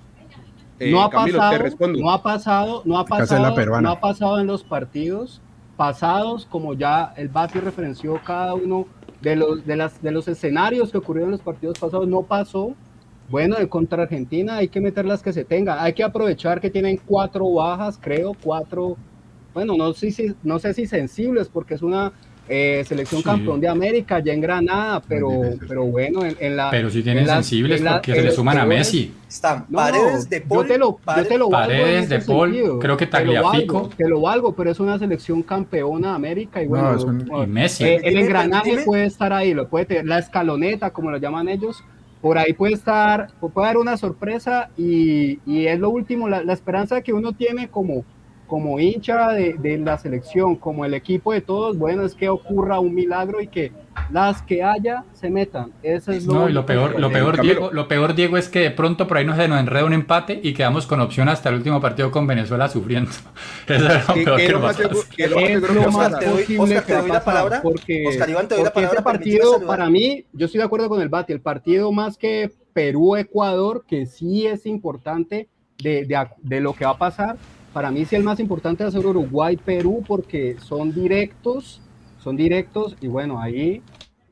Eh, 0.80 0.92
no 0.92 1.02
ha 1.02 1.10
Camilo, 1.10 1.38
te 1.38 1.40
pasado, 1.40 1.64
respondo. 1.64 2.00
no 2.00 2.12
ha 2.12 2.22
pasado, 2.24 2.82
no 2.86 2.98
ha 3.00 3.06
pasado, 3.06 3.82
no 3.82 3.90
ha 3.90 4.00
pasado 4.00 4.40
en 4.40 4.48
los 4.48 4.64
partidos 4.64 5.42
pasados, 5.78 6.46
como 6.46 6.74
ya 6.74 7.14
el 7.16 7.30
Bati 7.30 7.60
referenció 7.60 8.20
cada 8.24 8.54
uno 8.54 8.88
de 9.24 9.38
los, 9.38 9.66
de, 9.66 9.78
las, 9.78 10.02
de 10.02 10.12
los 10.12 10.28
escenarios 10.28 10.92
que 10.92 10.98
ocurrieron 10.98 11.30
en 11.30 11.38
los 11.38 11.42
partidos 11.42 11.80
pasados, 11.80 12.08
no 12.08 12.24
pasó. 12.24 12.76
Bueno, 13.30 13.58
en 13.58 13.68
contra 13.68 14.04
Argentina 14.04 14.58
hay 14.58 14.68
que 14.68 14.82
meter 14.82 15.06
las 15.06 15.24
que 15.24 15.32
se 15.32 15.46
tengan. 15.46 15.80
Hay 15.80 15.94
que 15.94 16.04
aprovechar 16.04 16.60
que 16.60 16.70
tienen 16.70 17.00
cuatro 17.04 17.52
bajas, 17.52 17.98
creo, 18.00 18.34
cuatro, 18.44 18.98
bueno, 19.54 19.76
no 19.78 19.94
sé 19.94 20.12
si, 20.12 20.36
no 20.44 20.60
sé 20.60 20.74
si 20.74 20.86
sensibles, 20.86 21.48
porque 21.48 21.74
es 21.76 21.82
una 21.82 22.12
eh, 22.50 22.84
selección 22.86 23.22
Sí. 23.22 23.26
campeón 23.26 23.62
de 23.62 23.68
América, 23.70 24.20
ya 24.20 24.34
en 24.34 24.41
Granada, 24.41 25.02
pero, 25.08 25.30
pero 25.68 25.86
bueno, 25.86 26.26
en, 26.26 26.36
en 26.39 26.58
la... 26.58 26.70
Pero 26.72 26.89
si 26.89 27.02
tienen 27.02 27.26
las- 27.26 27.36
sensibles 27.38 27.80
en 27.80 27.86
la- 27.86 27.94
porque 27.94 28.16
se 28.16 28.22
le 28.22 28.32
suman 28.32 28.58
a 28.58 28.66
Messi. 28.66 29.14
Están 29.30 29.66
no, 29.70 29.78
paredes 29.78 30.30
de 30.30 30.41
yo 30.41 30.48
Paul. 30.48 30.68
te 30.68 30.78
lo, 30.78 31.00
yo 31.18 31.26
te 31.28 31.38
lo 31.38 31.50
Paredes 31.50 32.10
de 32.10 32.20
Paul, 32.20 32.52
sentido. 32.54 32.80
creo 32.80 32.98
que 32.98 33.06
Te 33.06 33.12
Tagliafico. 33.14 33.89
Te 33.98 34.08
lo 34.08 34.22
valgo, 34.22 34.54
pero 34.54 34.70
es 34.72 34.80
una 34.80 35.00
selección 35.00 35.41
campeona 35.41 36.10
de 36.10 36.16
América 36.16 36.62
y 36.62 36.68
bueno, 36.68 36.91
No, 36.91 36.98
es 36.98 37.04
un- 37.04 37.26
bueno, 37.26 37.44
Y 37.44 37.48
Messi. 37.48 37.84
eh, 37.86 38.02
el 38.04 38.18
engranaje 38.18 38.62
permíteme. 38.64 38.86
puede 38.86 39.06
estar 39.06 39.32
ahí, 39.34 39.54
lo 39.54 39.68
puede 39.70 39.86
tener, 39.86 40.06
la 40.06 40.20
escaloneta, 40.20 40.91
como 40.91 41.10
lo 41.12 41.18
llaman 41.18 41.48
ellos, 41.48 41.84
por 42.22 42.38
ahí 42.38 42.54
puede 42.54 42.74
estar, 42.74 43.30
puede 43.39 43.68
haber 43.68 43.78
una 43.78 43.98
sorpresa 43.98 44.70
y, 44.78 45.39
y 45.46 45.66
es 45.68 45.80
lo 45.80 45.89
último, 45.89 46.30
la, 46.30 46.44
la 46.44 46.54
esperanza 46.54 47.02
que 47.02 47.12
uno 47.14 47.34
tiene 47.34 47.70
como, 47.70 48.06
como 48.54 48.80
hincha 48.80 49.30
de, 49.32 49.54
de 49.56 49.80
la 49.80 49.97
selección, 49.97 50.56
como 50.58 50.86
el 50.86 50.93
equipo 50.93 51.34
de 51.34 51.41
todos, 51.41 51.76
bueno, 51.76 52.04
es 52.06 52.14
que 52.14 52.30
ocurra 52.30 52.80
un 52.80 52.93
milagro 52.93 53.41
y 53.41 53.47
que 53.47 53.72
las 54.12 54.43
que 54.43 54.62
haya 54.62 55.06
se 55.14 55.32
metan. 55.32 55.72
Eso 55.82 56.12
es 56.12 56.24
lo 56.28 56.34
No, 56.36 56.49
y 56.49 56.54
lo 56.54 56.64
peor, 56.64 56.93
que- 56.93 56.99
lo 57.01 57.12
peor. 57.12 57.41
Diego, 57.41 57.72
lo 57.72 57.88
peor, 57.88 58.14
Diego, 58.14 58.38
es 58.38 58.49
que 58.49 58.60
de 58.60 58.70
pronto 58.70 59.08
por 59.08 59.18
ahí 59.18 59.26
nos, 59.26 59.38
se 59.38 59.47
nos 59.47 59.60
enreda 59.60 59.86
un 59.86 59.93
empate 59.93 60.39
y 60.43 60.54
quedamos 60.54 60.86
con 60.86 60.99
opción 61.01 61.30
hasta 61.30 61.49
el 61.49 61.56
último 61.56 61.82
partido 61.82 62.12
con 62.12 62.28
Venezuela 62.28 62.70
sufriendo. 62.70 63.10
Eso 63.68 63.88
es 63.89 64.08
lo 64.08 64.14
¿Qué- 64.14 64.24
peor 64.24 64.38
que 64.39 64.49
nos 64.54 64.62
más 64.62 64.76
seguro- 64.76 64.99
es 65.18 65.30
lo 65.32 65.91
más 65.91 66.06
Es 66.06 66.12
lo 66.12 66.20
que 66.20 66.26
te 66.26 66.32
doy- 66.32 66.58
posible 66.58 66.78
Oscar, 66.78 67.04
que 67.06 67.12
la 67.12 67.24
palabra. 67.24 67.60
Porque, 67.64 68.06
Oscar 68.08 68.30
Iván, 68.30 68.47
te 68.47 68.54
doy 68.56 68.64
la 68.66 68.72
porque 68.72 68.86
ese 68.86 68.95
palabra, 68.97 69.18
partido, 69.18 69.66
para 69.66 69.89
mí, 69.89 70.26
yo 70.32 70.45
estoy 70.45 70.60
de 70.60 70.66
acuerdo 70.66 70.89
con 70.89 71.01
el 71.01 71.10
Bati, 71.10 71.34
el 71.34 71.41
partido 71.41 71.91
más 71.91 72.20
que 72.20 72.51
Perú-Ecuador, 72.74 73.84
que 73.88 74.06
sí 74.06 74.45
es 74.45 74.68
importante 74.68 75.47
de, 75.82 76.06
de, 76.06 76.28
de 76.43 76.62
lo 76.62 76.74
que 76.74 76.86
va 76.86 76.91
a 76.91 76.97
pasar, 76.99 77.36
para 77.74 77.92
mí 77.92 78.06
sí 78.06 78.16
el 78.16 78.24
más 78.24 78.40
importante 78.40 78.84
va 78.84 78.90
a 78.90 78.92
ser 78.92 79.06
Uruguay-Perú, 79.06 80.04
porque 80.08 80.58
son 80.60 80.94
directos, 80.94 81.82
son 82.20 82.36
directos, 82.38 82.96
y 83.02 83.08
bueno, 83.08 83.42
ahí, 83.42 83.82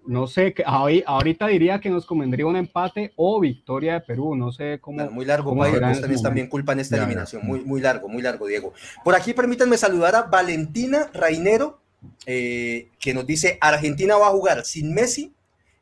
no 0.06 0.28
sé, 0.28 0.54
ahí- 0.66 1.04
ahorita 1.06 1.48
diría 1.48 1.80
que 1.80 1.90
nos 1.90 2.06
convendría 2.06 2.46
un 2.46 2.56
empate 2.56 3.12
o 3.16 3.40
victoria 3.40 3.94
de 3.96 4.02
Perú, 4.02 4.36
no 4.36 4.52
sé 4.52 4.80
cómo... 4.80 4.98
Claro, 4.98 5.12
muy 5.12 5.26
largo, 5.26 5.50
¿Cómo 5.50 5.64
ustedes 5.64 6.22
también 6.22 6.48
culpan 6.48 6.80
esta 6.80 6.96
Ya, 6.96 7.02
ya. 7.02 7.06
eliminación. 7.08 7.46
Muy, 7.46 7.62
muy 7.62 7.82
largo, 7.82 8.08
muy 8.08 8.22
largo, 8.22 8.46
Diego. 8.48 8.74
Por 9.04 9.16
aquí 9.16 9.34
permítanme 9.34 9.78
saludar 9.78 10.16
a 10.16 10.24
Valentina 10.24 11.10
Rainero, 11.14 11.80
eh, 12.26 12.88
que 13.00 13.14
nos 13.14 13.26
dice, 13.28 13.58
Argentina 13.62 14.16
va 14.18 14.28
a 14.28 14.32
jugar 14.32 14.66
sin 14.66 14.94
Messi, 14.94 15.34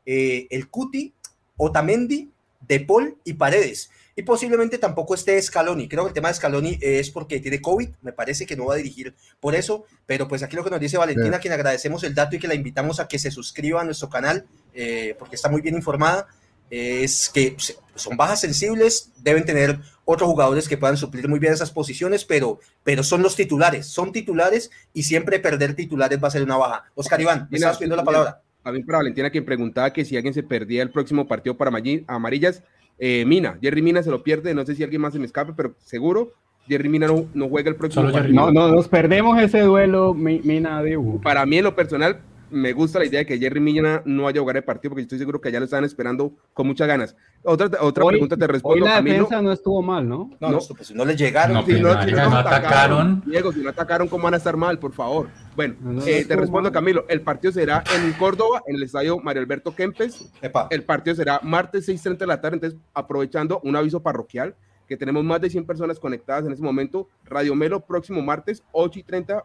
eh, 0.06 0.48
el 0.50 0.70
Cuti, 0.70 1.14
Otamendi, 1.58 2.30
De 2.68 2.80
Paul 2.80 3.16
y 3.24 3.34
Paredes. 3.34 3.90
Y 4.20 4.24
posiblemente 4.24 4.78
tampoco 4.78 5.16
esté 5.16 5.42
Scaloni. 5.42 5.88
Creo 5.88 6.04
que 6.04 6.10
el 6.10 6.14
tema 6.14 6.28
de 6.28 6.34
Scaloni 6.34 6.78
es 6.82 7.10
porque 7.10 7.40
tiene 7.40 7.62
COVID. 7.62 7.88
Me 8.02 8.12
parece 8.12 8.46
que 8.46 8.58
no 8.58 8.66
va 8.66 8.74
a 8.74 8.76
dirigir 8.76 9.16
por 9.40 9.56
eso. 9.56 9.86
Pero 10.06 10.28
pues 10.28 10.44
aquí 10.44 10.58
lo 10.58 10.64
que 10.66 10.70
nos 10.70 10.82
dice 10.82 10.98
Valentina, 10.98 11.38
a 11.38 11.40
quien 11.40 11.54
agradecemos 11.54 12.04
el 12.04 12.14
dato 12.14 12.36
y 12.36 12.40
que 12.40 12.50
la 12.50 12.54
invitamos 12.54 13.00
a 13.00 13.08
que 13.08 13.18
se 13.18 13.32
suscriba 13.32 13.80
a 13.80 13.86
nuestro 13.86 14.10
canal, 14.10 14.46
eh, 14.74 15.16
porque 15.18 15.38
está 15.38 15.48
muy 15.48 15.62
bien 15.62 15.76
informada, 15.76 16.28
es 16.70 17.32
que 17.34 17.56
son 17.96 18.18
bajas 18.18 18.42
sensibles, 18.42 19.14
deben 19.24 19.46
tener 19.46 19.80
otros 20.04 20.30
jugadores 20.30 20.68
que 20.68 20.76
puedan 20.76 20.98
suplir 20.98 21.30
muy 21.30 21.40
bien 21.40 21.54
esas 21.54 21.72
posiciones, 21.72 22.26
pero, 22.26 22.60
pero 22.84 23.04
son 23.04 23.24
los 23.24 23.38
titulares, 23.38 23.86
son 23.86 24.12
titulares 24.12 24.70
y 24.94 25.04
siempre 25.04 25.40
perder 25.40 25.76
titulares 25.76 26.22
va 26.22 26.28
a 26.28 26.32
ser 26.32 26.44
una 26.44 26.58
baja. 26.58 26.84
Oscar 26.94 27.22
Iván, 27.22 27.48
me 27.50 27.56
estabas 27.56 27.78
pidiendo 27.78 27.96
la 27.96 28.04
palabra. 28.04 28.42
Mí 28.66 28.84
para 28.84 28.98
Valentina 28.98 29.30
quien 29.30 29.46
preguntaba 29.46 29.94
que 29.94 30.04
si 30.04 30.18
alguien 30.18 30.34
se 30.34 30.44
perdía 30.44 30.84
el 30.84 30.92
próximo 30.92 31.26
partido 31.26 31.58
para 31.58 31.72
amarillas, 32.08 32.62
eh, 33.00 33.26
Mina, 33.26 33.58
Jerry 33.62 33.82
Mina 33.82 34.04
se 34.04 34.12
lo 34.12 34.24
pierde, 34.24 34.54
no 34.54 34.66
sé 34.66 34.76
si 34.76 34.84
alguien 34.84 35.02
más 35.02 35.14
se 35.14 35.20
me 35.20 35.26
escape, 35.26 35.54
pero 35.56 35.74
seguro 35.80 36.34
Jerry 36.68 36.90
Mina 36.90 37.08
no, 37.08 37.26
no 37.34 37.50
juega 37.50 37.70
el 37.70 37.76
próximo 37.76 38.04
Solo 38.04 38.14
Jerry 38.14 38.34
partido. 38.34 38.52
No, 38.52 38.68
no, 38.68 38.76
nos 38.76 38.88
perdemos 38.88 39.42
ese 39.42 39.62
duelo, 39.62 40.14
mi, 40.14 40.42
Mina 40.44 40.84
Dibu. 40.84 41.20
Para 41.22 41.46
mí 41.46 41.58
en 41.58 41.64
lo 41.64 41.76
personal, 41.76 42.20
me 42.52 42.74
gusta 42.74 43.00
la 43.00 43.06
idea 43.06 43.20
de 43.20 43.26
que 43.26 43.38
Jerry 43.38 43.60
Mina 43.60 44.02
no 44.06 44.24
vaya 44.24 44.40
a 44.40 44.42
jugar 44.42 44.58
el 44.58 44.64
partido 44.64 44.90
porque 44.92 45.04
estoy 45.04 45.18
seguro 45.20 45.40
que 45.42 45.52
ya 45.52 45.60
lo 45.60 45.66
están 45.66 45.84
esperando 45.84 46.34
con 46.54 46.68
muchas 46.68 46.88
ganas. 46.88 47.16
Otra, 47.44 47.70
otra 47.82 48.04
Hoy- 48.04 48.14
pregunta 48.14 48.36
te 48.38 48.48
respondo, 48.48 48.86
Hoy 48.86 48.90
la 48.90 49.02
defensa 49.02 49.42
no 49.42 49.52
estuvo 49.52 49.82
mal, 49.82 50.08
¿no? 50.08 50.30
No, 50.40 50.50
No. 50.50 50.58
no, 50.58 50.76
pues, 50.76 50.92
no 50.94 51.06
le 51.06 51.16
llegaron. 51.16 51.54
No, 51.56 51.66
Si 51.66 51.74
no, 51.80 51.94
marica, 51.94 52.26
si 52.26 52.30
no 52.32 52.38
atacaron. 52.38 53.24
Diego, 53.26 53.52
si 53.52 53.60
no 53.62 53.70
atacaron, 53.70 54.08
¿cómo 54.08 54.24
van 54.26 54.34
a 54.34 54.38
estar 54.38 54.58
mal? 54.58 54.80
Por 54.80 54.94
favor. 54.94 55.30
Bueno, 55.56 55.76
No, 55.80 55.92
no, 55.94 56.02
eh, 56.06 56.26
te 56.26 56.36
respondo, 56.36 56.70
mal. 56.70 56.72
Camilo. 56.74 57.06
El 57.10 57.22
partido 57.22 57.52
será 57.54 57.84
en 57.96 58.14
Córdoba, 58.14 58.62
en 58.68 58.76
el 58.76 58.84
estadio 58.84 59.20
Mario 59.20 59.42
Alberto 59.42 59.76
Kempes. 59.76 60.32
Epa, 60.42 60.68
El 60.70 60.84
partido 60.84 61.16
será 61.16 61.40
martes 61.44 61.86
6.30 61.88 62.18
de 62.26 62.28
la 62.28 62.42
tarde. 62.42 62.56
Entonces, 62.58 62.80
aprovechando 62.94 63.60
un 63.64 63.76
aviso 63.76 64.02
parroquial, 64.02 64.56
que 64.88 64.98
tenemos 64.98 65.24
más 65.24 65.40
de 65.40 65.50
100 65.52 65.66
personas 65.66 66.00
conectadas 66.00 66.46
en 66.48 66.52
ese 66.54 66.64
momento. 66.64 67.08
Radio 67.26 67.54
Melo, 67.54 67.80
próximo 67.82 68.22
martes, 68.24 68.64
8 68.72 69.00
y 69.00 69.04
30 69.04 69.44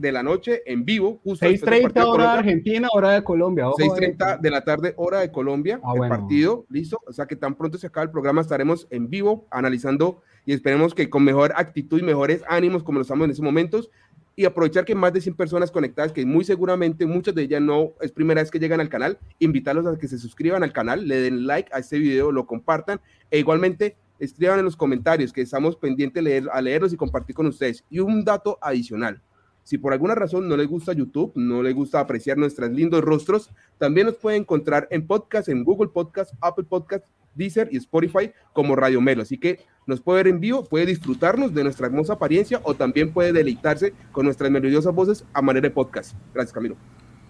de 0.00 0.12
la 0.12 0.22
noche, 0.22 0.62
en 0.66 0.84
vivo. 0.84 1.20
Justo 1.24 1.46
después 1.48 1.70
del 1.70 1.80
6.30 1.80 1.82
partido 1.82 2.04
de 2.04 2.10
hora 2.10 2.32
de. 2.32 2.38
Argentina, 2.38 2.88
hora 2.92 3.10
de 3.12 3.24
Colombia. 3.24 3.68
ojo, 3.68 3.78
6.30 3.78 4.34
eh. 4.34 4.38
de 4.40 4.50
la 4.50 4.64
tarde, 4.64 4.94
hora 4.96 5.20
de 5.20 5.30
Colombia, 5.32 5.80
Ah, 5.82 5.92
el 5.92 5.98
bueno. 5.98 6.16
partido, 6.16 6.66
listo. 6.70 7.00
O 7.06 7.12
sea 7.12 7.26
que 7.26 7.36
tan 7.36 7.54
pronto 7.54 7.78
se 7.78 7.86
acaba 7.86 8.04
el 8.04 8.10
programa, 8.10 8.40
estaremos 8.40 8.86
en 8.90 9.10
vivo 9.10 9.46
analizando 9.50 10.22
y 10.46 10.52
esperemos 10.52 10.94
que 10.94 11.10
con 11.10 11.24
mejor 11.24 11.52
actitud 11.56 11.98
y 11.98 12.02
mejores 12.02 12.42
ánimos, 12.48 12.82
como 12.82 12.98
lo 12.98 13.02
estamos 13.02 13.24
en 13.24 13.30
estos 13.32 13.44
momentos, 13.44 13.90
y 14.34 14.44
aprovechar 14.44 14.84
que 14.84 14.94
más 14.94 15.12
de 15.12 15.20
100 15.20 15.34
personas 15.34 15.70
conectadas, 15.72 16.12
que 16.12 16.24
muy 16.24 16.44
seguramente 16.44 17.06
muchas 17.06 17.34
de 17.34 17.42
ellas 17.42 17.60
no 17.60 17.94
es 18.00 18.12
primera 18.12 18.40
vez 18.40 18.52
que 18.52 18.60
llegan 18.60 18.80
al 18.80 18.88
canal, 18.88 19.18
invitarlos 19.40 19.84
a 19.84 19.98
que 19.98 20.06
se 20.06 20.16
suscriban 20.16 20.62
al 20.62 20.72
canal, 20.72 21.08
le 21.08 21.20
den 21.20 21.46
like 21.46 21.68
a 21.74 21.80
este 21.80 21.98
video, 21.98 22.30
lo 22.30 22.46
compartan 22.46 23.00
e 23.32 23.40
igualmente 23.40 23.96
escriban 24.20 24.58
en 24.60 24.64
los 24.64 24.76
comentarios 24.76 25.32
que 25.32 25.42
estamos 25.42 25.76
pendientes 25.76 26.22
de 26.22 26.30
leer, 26.30 26.48
a 26.52 26.60
leerlos 26.60 26.92
y 26.92 26.96
compartir 26.96 27.34
con 27.34 27.46
ustedes. 27.46 27.84
Y 27.90 27.98
un 27.98 28.24
dato 28.24 28.58
adicional. 28.60 29.20
Si 29.68 29.76
por 29.76 29.92
alguna 29.92 30.14
razón 30.14 30.48
no 30.48 30.56
les 30.56 30.66
gusta 30.66 30.94
YouTube, 30.94 31.30
no 31.34 31.62
les 31.62 31.74
gusta 31.74 32.00
apreciar 32.00 32.38
nuestros 32.38 32.70
lindos 32.70 33.02
rostros, 33.02 33.50
también 33.76 34.06
nos 34.06 34.16
pueden 34.16 34.40
encontrar 34.40 34.88
en 34.90 35.06
podcast, 35.06 35.50
en 35.50 35.62
Google 35.62 35.90
Podcast, 35.90 36.32
Apple 36.40 36.64
Podcast, 36.64 37.04
Deezer 37.34 37.68
y 37.70 37.76
Spotify 37.76 38.32
como 38.54 38.76
Radio 38.76 39.02
Melo. 39.02 39.20
Así 39.20 39.36
que 39.36 39.60
nos 39.86 40.00
puede 40.00 40.22
ver 40.22 40.28
en 40.28 40.40
vivo, 40.40 40.64
puede 40.64 40.86
disfrutarnos 40.86 41.52
de 41.52 41.64
nuestra 41.64 41.86
hermosa 41.86 42.14
apariencia 42.14 42.62
o 42.64 42.72
también 42.72 43.12
puede 43.12 43.34
deleitarse 43.34 43.92
con 44.10 44.24
nuestras 44.24 44.50
melodiosas 44.50 44.94
voces 44.94 45.26
a 45.34 45.42
manera 45.42 45.68
de 45.68 45.74
podcast. 45.74 46.14
Gracias, 46.32 46.54
Camilo. 46.54 46.78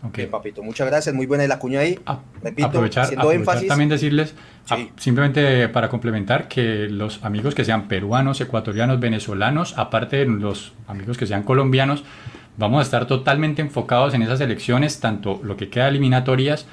Ok. 0.03 0.17
bien, 0.17 0.31
papito, 0.31 0.63
muchas 0.63 0.87
gracias. 0.87 1.15
Muy 1.15 1.27
buena 1.27 1.47
la 1.49 1.59
cuña 1.59 1.81
ahí. 1.81 1.99
A- 2.07 2.21
Repito, 2.43 2.69
aprovechar, 2.69 3.09
énfasis. 3.33 3.69
también 3.69 3.89
decirles, 3.89 4.35
a- 4.71 4.79
simplemente 4.97 5.69
para 5.69 5.89
complementar, 5.89 6.47
que 6.49 6.89
los 6.89 7.25
amigos 7.25 7.55
que 7.55 7.65
sean 7.65 7.89
peruanos, 7.89 8.41
ecuatorianos, 8.41 9.01
venezolanos, 9.01 9.77
aparte 9.77 10.19
de 10.19 10.27
los 10.27 10.73
amigos 10.87 11.19
que 11.19 11.27
sean 11.27 11.43
colombianos, 11.43 12.05
vamos 12.57 12.79
a 12.81 12.83
estar 12.83 13.07
totalmente 13.07 13.61
enfocados 13.63 14.15
en 14.15 14.23
esas 14.23 14.41
elecciones, 14.41 15.01
tanto 15.01 15.41
lo 15.43 15.57
que 15.57 15.69
queda 15.69 15.85
de 15.85 15.91
eliminatorias, 15.91 16.67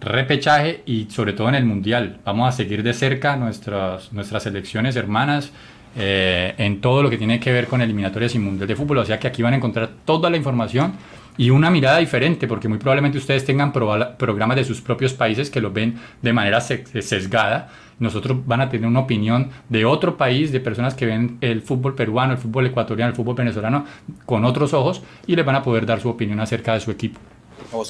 repechaje 0.00 0.82
y 0.86 1.06
sobre 1.10 1.32
todo 1.32 1.48
en 1.48 1.54
el 1.54 1.64
mundial. 1.64 2.18
Vamos 2.24 2.48
a 2.48 2.52
seguir 2.52 2.82
de 2.82 2.92
cerca 2.92 3.36
nuestras, 3.36 4.12
nuestras 4.12 4.42
selecciones 4.42 4.96
hermanas 4.96 5.50
eh, 5.98 6.54
en 6.58 6.80
todo 6.80 7.02
lo 7.02 7.08
que 7.10 7.16
tiene 7.16 7.40
que 7.40 7.52
ver 7.52 7.66
con 7.66 7.80
eliminatorias 7.80 8.34
y 8.34 8.38
mundial 8.38 8.68
de 8.68 8.76
fútbol. 8.76 8.98
O 8.98 9.04
sea 9.04 9.18
que 9.18 9.26
aquí 9.28 9.42
van 9.42 9.54
a 9.54 9.56
encontrar 9.56 9.88
toda 10.04 10.28
la 10.30 10.36
información 10.36 10.92
y 11.36 11.50
una 11.50 11.70
mirada 11.70 11.98
diferente, 11.98 12.46
porque 12.46 12.68
muy 12.68 12.78
probablemente 12.78 13.18
ustedes 13.18 13.44
tengan 13.44 13.72
programas 13.72 14.56
de 14.56 14.64
sus 14.64 14.80
propios 14.80 15.12
países 15.12 15.50
que 15.50 15.60
los 15.60 15.72
ven 15.72 15.98
de 16.22 16.32
manera 16.32 16.60
se- 16.60 16.84
sesgada. 17.02 17.70
Nosotros 17.98 18.46
van 18.46 18.60
a 18.60 18.68
tener 18.68 18.86
una 18.86 19.00
opinión 19.00 19.50
de 19.70 19.84
otro 19.86 20.16
país, 20.16 20.52
de 20.52 20.60
personas 20.60 20.94
que 20.94 21.06
ven 21.06 21.38
el 21.40 21.62
fútbol 21.62 21.94
peruano, 21.94 22.32
el 22.32 22.38
fútbol 22.38 22.66
ecuatoriano, 22.66 23.10
el 23.10 23.16
fútbol 23.16 23.36
venezolano 23.36 23.86
con 24.26 24.44
otros 24.44 24.74
ojos 24.74 25.02
y 25.26 25.34
les 25.34 25.44
van 25.46 25.56
a 25.56 25.62
poder 25.62 25.86
dar 25.86 26.00
su 26.00 26.08
opinión 26.10 26.38
acerca 26.40 26.74
de 26.74 26.80
su 26.80 26.90
equipo. 26.90 27.18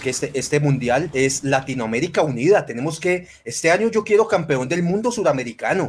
Que 0.01 0.11
este, 0.11 0.31
este 0.35 0.61
mundial 0.61 1.11
es 1.13 1.45
Latinoamérica 1.45 2.23
unida. 2.23 2.65
Tenemos 2.65 3.01
que, 3.01 3.27
este 3.45 3.71
año 3.71 3.91
yo 3.91 4.05
quiero 4.05 4.27
campeón 4.29 4.69
del 4.69 4.83
mundo 4.83 5.11
suramericano. 5.11 5.89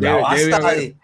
Ya 0.00 0.14
basta 0.16 0.36
debe 0.36 0.50
de, 0.76 0.96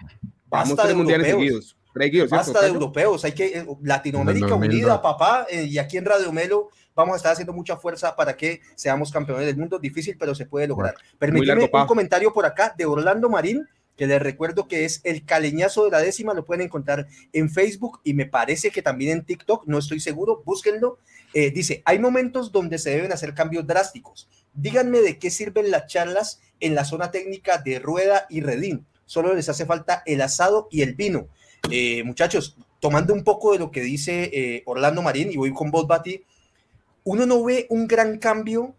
basta 0.48 0.94
mundiales 0.94 1.26
seguidos. 1.26 1.76
¿Cierto, 1.94 2.34
Basta 2.34 2.60
de 2.62 2.68
europeos, 2.68 3.24
hay 3.24 3.32
que 3.32 3.58
eh, 3.58 3.66
Latinoamérica 3.82 4.46
En 4.46 4.52
el 4.52 4.58
2002. 4.60 4.80
unida, 4.82 5.02
papá, 5.02 5.46
eh, 5.50 5.64
y 5.64 5.78
aquí 5.78 5.96
en 5.96 6.04
Radio 6.04 6.32
Melo 6.32 6.70
vamos 6.94 7.14
a 7.14 7.16
estar 7.16 7.32
haciendo 7.32 7.52
mucha 7.52 7.76
fuerza 7.76 8.14
para 8.16 8.36
que 8.36 8.60
seamos 8.74 9.10
campeones 9.10 9.46
del 9.46 9.56
mundo. 9.56 9.78
Difícil, 9.78 10.16
pero 10.18 10.34
se 10.34 10.46
puede 10.46 10.66
lograr. 10.66 10.94
Permíteme 11.18 11.54
largo, 11.54 11.70
pa. 11.70 11.82
un 11.82 11.88
comentario 11.88 12.32
por 12.32 12.46
acá 12.46 12.74
de 12.76 12.86
Orlando 12.86 13.28
Marín, 13.28 13.66
que 13.96 14.06
les 14.06 14.20
recuerdo 14.20 14.68
que 14.68 14.84
es 14.84 15.00
el 15.04 15.24
caleñazo 15.24 15.84
de 15.84 15.90
la 15.90 16.00
décima, 16.00 16.34
lo 16.34 16.44
pueden 16.44 16.62
encontrar 16.62 17.06
en 17.32 17.50
Facebook 17.50 18.00
y 18.04 18.14
me 18.14 18.26
parece 18.26 18.70
que 18.70 18.82
también 18.82 19.18
en 19.18 19.24
TikTok, 19.24 19.66
no 19.66 19.78
estoy 19.78 20.00
seguro, 20.00 20.42
búsquenlo. 20.44 20.98
Eh, 21.34 21.50
dice, 21.50 21.82
hay 21.84 21.98
momentos 21.98 22.52
donde 22.52 22.78
se 22.78 22.90
deben 22.90 23.12
hacer 23.12 23.34
cambios 23.34 23.66
drásticos. 23.66 24.28
Díganme 24.54 25.00
de 25.00 25.18
qué 25.18 25.30
sirven 25.30 25.70
las 25.70 25.86
charlas 25.86 26.40
en 26.60 26.74
la 26.74 26.84
zona 26.84 27.10
técnica 27.10 27.58
de 27.58 27.78
Rueda 27.78 28.26
y 28.28 28.40
Redín. 28.40 28.86
Solo 29.06 29.34
les 29.34 29.48
hace 29.48 29.66
falta 29.66 30.02
el 30.06 30.22
asado 30.22 30.68
y 30.70 30.82
el 30.82 30.94
vino. 30.94 31.28
Eh, 31.70 32.02
muchachos, 32.04 32.56
tomando 32.80 33.14
un 33.14 33.24
poco 33.24 33.52
de 33.52 33.58
lo 33.58 33.70
que 33.70 33.80
dice 33.80 34.30
eh, 34.32 34.62
Orlando 34.66 35.02
Marín, 35.02 35.30
y 35.30 35.36
voy 35.36 35.52
con 35.52 35.70
vos, 35.70 35.86
Bati, 35.86 36.22
uno 37.04 37.26
no 37.26 37.42
ve 37.42 37.66
un 37.70 37.86
gran 37.86 38.18
cambio 38.18 38.74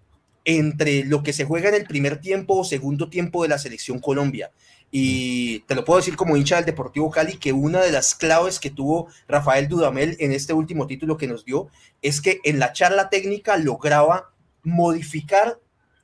entre 0.46 1.06
lo 1.06 1.24
que 1.24 1.34
se 1.34 1.46
juega 1.46 1.70
en 1.70 1.76
el 1.76 1.86
primer 1.86 2.20
tiempo 2.20 2.58
o 2.58 2.64
segundo 2.64 3.10
tiempo 3.10 3.44
de 3.44 3.50
la 3.50 3.58
selección 3.58 4.00
Colombia. 4.00 4.52
Y 4.92 5.62
te 5.62 5.74
lo 5.74 5.86
puedo 5.86 6.00
decir 6.00 6.16
como 6.16 6.38
hincha 6.38 6.58
del 6.58 6.66
Deportivo 6.66 7.10
Cali, 7.10 7.38
que 7.38 7.52
una 7.52 7.82
de 7.82 7.92
las 7.92 8.14
claves 8.14 8.60
que 8.60 8.70
tuvo 8.70 9.08
Rafael 9.28 9.68
Dudamel 9.68 10.16
en 10.20 10.32
este 10.32 10.54
último 10.54 10.86
título 10.86 11.18
que 11.18 11.28
nos 11.28 11.46
dio 11.46 11.70
es 12.02 12.22
que 12.22 12.42
en 12.44 12.60
la 12.60 12.74
charla 12.74 13.10
técnica 13.10 13.58
lograba 13.58 14.32
modificar 14.62 15.60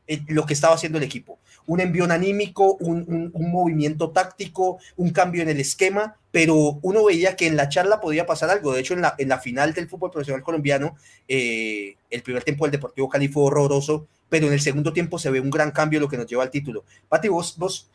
eh, 0.07 0.21
lo 0.27 0.45
que 0.45 0.53
estaba 0.53 0.73
haciendo 0.73 0.97
el 0.97 1.03
equipo. 1.03 1.37
Un 1.69 1.79
envión 1.79 2.11
anímico, 2.11 2.75
un, 2.79 3.31
un- 3.33 3.51
movimiento 3.51 4.09
táctico, 4.11 4.79
un 4.97 5.11
cambio 5.11 5.41
en 5.43 5.49
el 5.49 5.59
esquema, 5.59 6.17
pero 6.31 6.79
uno 6.81 7.05
veía 7.05 7.35
que 7.35 7.47
en 7.47 7.55
la 7.55 7.69
charla 7.69 8.01
podía 8.01 8.25
pasar 8.25 8.49
algo. 8.49 8.73
De 8.73 8.79
hecho, 8.81 8.93
en 8.95 9.01
la, 9.01 9.13
en 9.17 9.29
la 9.29 9.39
final 9.39 9.73
del 9.73 9.87
fútbol 9.87 10.11
profesional 10.11 10.43
colombiano, 10.43 10.95
eh, 11.27 11.95
el 12.09 12.21
primer 12.23 12.43
tiempo 12.43 12.65
del 12.65 12.71
Deportivo 12.71 13.07
Cali 13.09 13.27
fue 13.27 13.43
horroroso, 13.43 14.07
pero 14.29 14.47
en 14.47 14.53
el 14.53 14.61
segundo 14.61 14.93
tiempo 14.93 15.19
se 15.19 15.29
ve 15.29 15.39
un 15.39 15.49
gran 15.51 15.71
cambio, 15.71 15.99
lo 15.99 16.09
que 16.09 16.17
nos 16.17 16.27
lleva 16.27 16.43
al 16.43 16.51
título. 16.51 16.83
Pati, 17.07 17.27
vos, 17.27 17.55
vos 17.57 17.87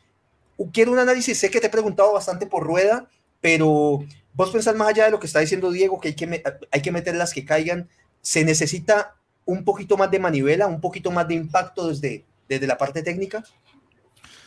quiero 0.73 0.93
un 0.93 0.99
análisis, 0.99 1.39
sé 1.39 1.51
que 1.51 1.61
te 1.61 1.67
he 1.67 1.71
preguntado 1.71 2.13
bastante 2.13 2.47
por 2.47 2.63
rueda, 2.65 3.09
pero 3.41 4.05
vos 4.35 4.51
pensás 4.51 4.75
más 4.77 4.89
allá 4.89 5.05
de 5.07 5.11
lo 5.11 5.21
que 5.21 5.27
está 5.27 5.41
diciendo 5.41 5.71
Diego, 5.71 6.01
que 6.01 6.09
hay 6.09 6.15
que, 6.15 6.43
hay 6.71 6.83
que 6.83 6.93
meter 6.93 7.15
las 7.17 7.33
que 7.33 7.45
caigan, 7.45 7.89
se 8.23 8.45
necesita 8.45 9.17
un 9.45 9.65
poquito 9.65 9.97
más 9.97 10.11
de 10.11 10.19
manivela, 10.19 10.67
un 10.67 10.81
poquito 10.81 11.11
más 11.11 11.29
de 11.29 11.35
impacto 11.35 11.89
desde, 11.89 12.25
desde 12.49 12.67
la 12.67 12.79
parte 12.79 13.03
técnica. 13.03 13.45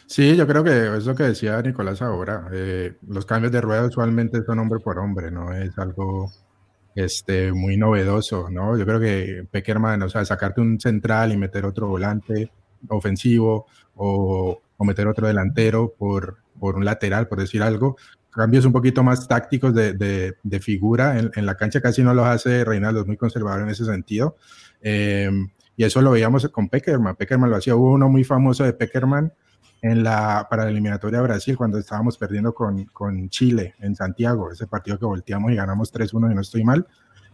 Sí, 0.10 0.38
yo 0.38 0.48
creo 0.48 0.64
que 0.64 0.98
es 0.98 1.06
lo 1.06 1.16
que 1.16 1.24
decía 1.24 1.62
Nicolás 1.62 2.02
ahora. 2.02 2.48
eh, 2.54 2.96
los 3.08 3.26
cambios 3.26 3.52
de 3.52 3.62
rueda 3.62 3.86
usualmente 3.88 4.42
son 4.46 4.60
hombre 4.60 4.80
por 4.80 5.00
hombre, 5.00 5.30
no 5.32 5.52
es 5.54 5.78
algo 5.78 6.32
este, 6.96 7.52
muy 7.52 7.78
novedoso, 7.78 8.50
¿no? 8.50 8.78
Yo 8.78 8.86
creo 8.86 9.00
que 9.02 9.46
Peckerman, 9.52 10.02
o 10.04 10.10
sea, 10.10 10.24
sacarte 10.26 10.62
un 10.62 10.80
central 10.80 11.34
y 11.34 11.38
meter 11.38 11.66
otro 11.66 11.88
volante 11.88 12.52
ofensivo 12.90 13.68
o, 13.96 14.62
o 14.78 14.86
meter 14.86 15.08
otro 15.08 15.28
delantero 15.28 15.94
por, 15.98 16.38
por 16.60 16.76
un 16.78 16.86
lateral, 16.86 17.28
por 17.28 17.40
decir 17.40 17.62
algo, 17.62 17.98
cambios 18.32 18.66
un 18.66 18.72
poquito 18.72 19.04
más 19.04 19.28
tácticos 19.28 19.74
de, 19.76 19.94
de, 19.94 20.36
de 20.42 20.60
figura 20.62 21.20
en, 21.20 21.32
en, 21.36 21.46
la 21.46 21.56
cancha 21.58 21.82
casi 21.82 22.02
no 22.04 22.14
los 22.14 22.26
hace 22.28 22.64
Reinaldo, 22.64 23.02
es 23.02 23.08
muy 23.08 23.18
conservador 23.18 23.64
en 23.64 23.70
ese 23.70 23.84
sentido. 23.86 24.38
Eh, 24.82 25.30
y 25.76 25.84
eso 25.84 26.02
lo 26.02 26.12
veíamos 26.12 26.48
con 26.50 26.70
Peckerman. 26.70 27.16
Peckerman 27.18 27.50
lo 27.50 27.58
hacía, 27.58 27.76
hubo 27.76 27.92
uno 27.92 28.10
muy 28.10 28.24
famoso 28.24 28.64
de 28.64 28.74
Peckerman 28.74 29.34
en 29.82 30.04
la, 30.04 30.48
para 30.50 30.66
la 30.66 30.72
eliminatoria 30.72 31.20
a 31.20 31.24
Brasil 31.24 31.56
cuando 31.58 31.78
estábamos 31.78 32.18
perdiendo 32.18 32.54
con, 32.54 32.86
con, 32.86 33.30
Chile 33.30 33.76
en 33.80 33.96
Santiago, 33.96 34.52
ese 34.52 34.68
partido 34.68 34.98
que 34.98 35.06
volteamos 35.06 35.52
y 35.52 35.56
ganamos 35.56 35.94
3-1 35.94 36.32
y 36.32 36.36
no 36.36 36.42
estoy 36.42 36.64
mal, 36.64 36.86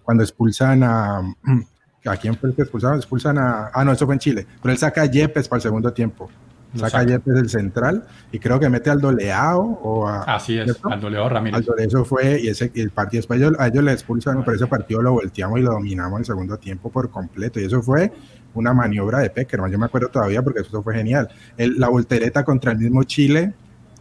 cuando 0.04 0.24
expulsan 0.24 0.84
a... 0.84 1.22
¿A 2.06 2.18
quién 2.18 2.36
fue 2.36 2.50
el 2.50 2.56
que 2.56 2.64
expulsaron? 2.64 2.98
Expulsan 2.98 3.38
a... 3.38 3.72
Ah, 3.74 3.86
no, 3.86 3.94
eso 3.94 4.06
fue 4.06 4.16
en 4.16 4.20
Chile, 4.20 4.46
pero 4.62 4.74
él 4.74 4.78
saca 4.78 5.04
a 5.04 5.06
Yepes 5.06 5.48
para 5.48 5.60
el 5.60 5.62
segundo 5.62 5.94
tiempo. 5.94 6.30
Saca, 6.74 6.90
saca. 6.90 7.00
a 7.00 7.04
Yepes 7.06 7.36
el 7.38 7.50
central 7.50 8.04
y 8.30 8.40
creo 8.40 8.60
que 8.60 8.68
mete 8.68 8.90
al 8.90 9.00
Doleao 9.00 9.62
o 9.62 10.06
a... 10.06 10.24
Así 10.24 10.58
es, 10.58 10.66
¿cierto? 10.66 10.90
al 10.90 11.00
Doleao 11.00 11.30
Ramírez. 11.30 11.60
Al 11.60 11.64
Doleao, 11.64 11.88
eso 11.88 12.04
fue, 12.04 12.42
y 12.42 12.50
ese 12.50 12.70
y 12.76 12.82
el 12.82 12.90
partido, 12.90 13.20
después 13.20 13.40
ellos, 13.40 13.54
a 13.58 13.68
ellos 13.68 13.86
le 13.86 13.94
expulsan, 13.94 14.44
pero 14.44 14.58
ese 14.58 14.68
partido 14.68 15.02
lo 15.02 15.14
volteamos 15.14 15.60
y 15.60 15.62
lo 15.62 15.72
dominamos 15.72 16.20
el 16.20 16.26
segundo 16.26 16.58
tiempo 16.58 16.92
por 16.92 17.10
completo, 17.10 17.62
y 17.62 17.64
eso 17.64 17.82
fue 17.82 18.12
una 18.54 18.74
maniobra 18.74 19.20
de 19.20 19.30
Peckerman, 19.30 19.72
yo 19.72 19.80
me 19.80 19.86
acuerdo 19.86 20.10
todavía 20.10 20.42
porque 20.42 20.62
eso 20.62 20.84
fue 20.84 20.96
genial. 20.96 21.30
El, 21.58 21.80
la 21.80 21.90
voltereta 21.90 22.44
contra 22.44 22.72
el 22.72 22.78
mismo 22.78 23.04
Chile 23.04 23.54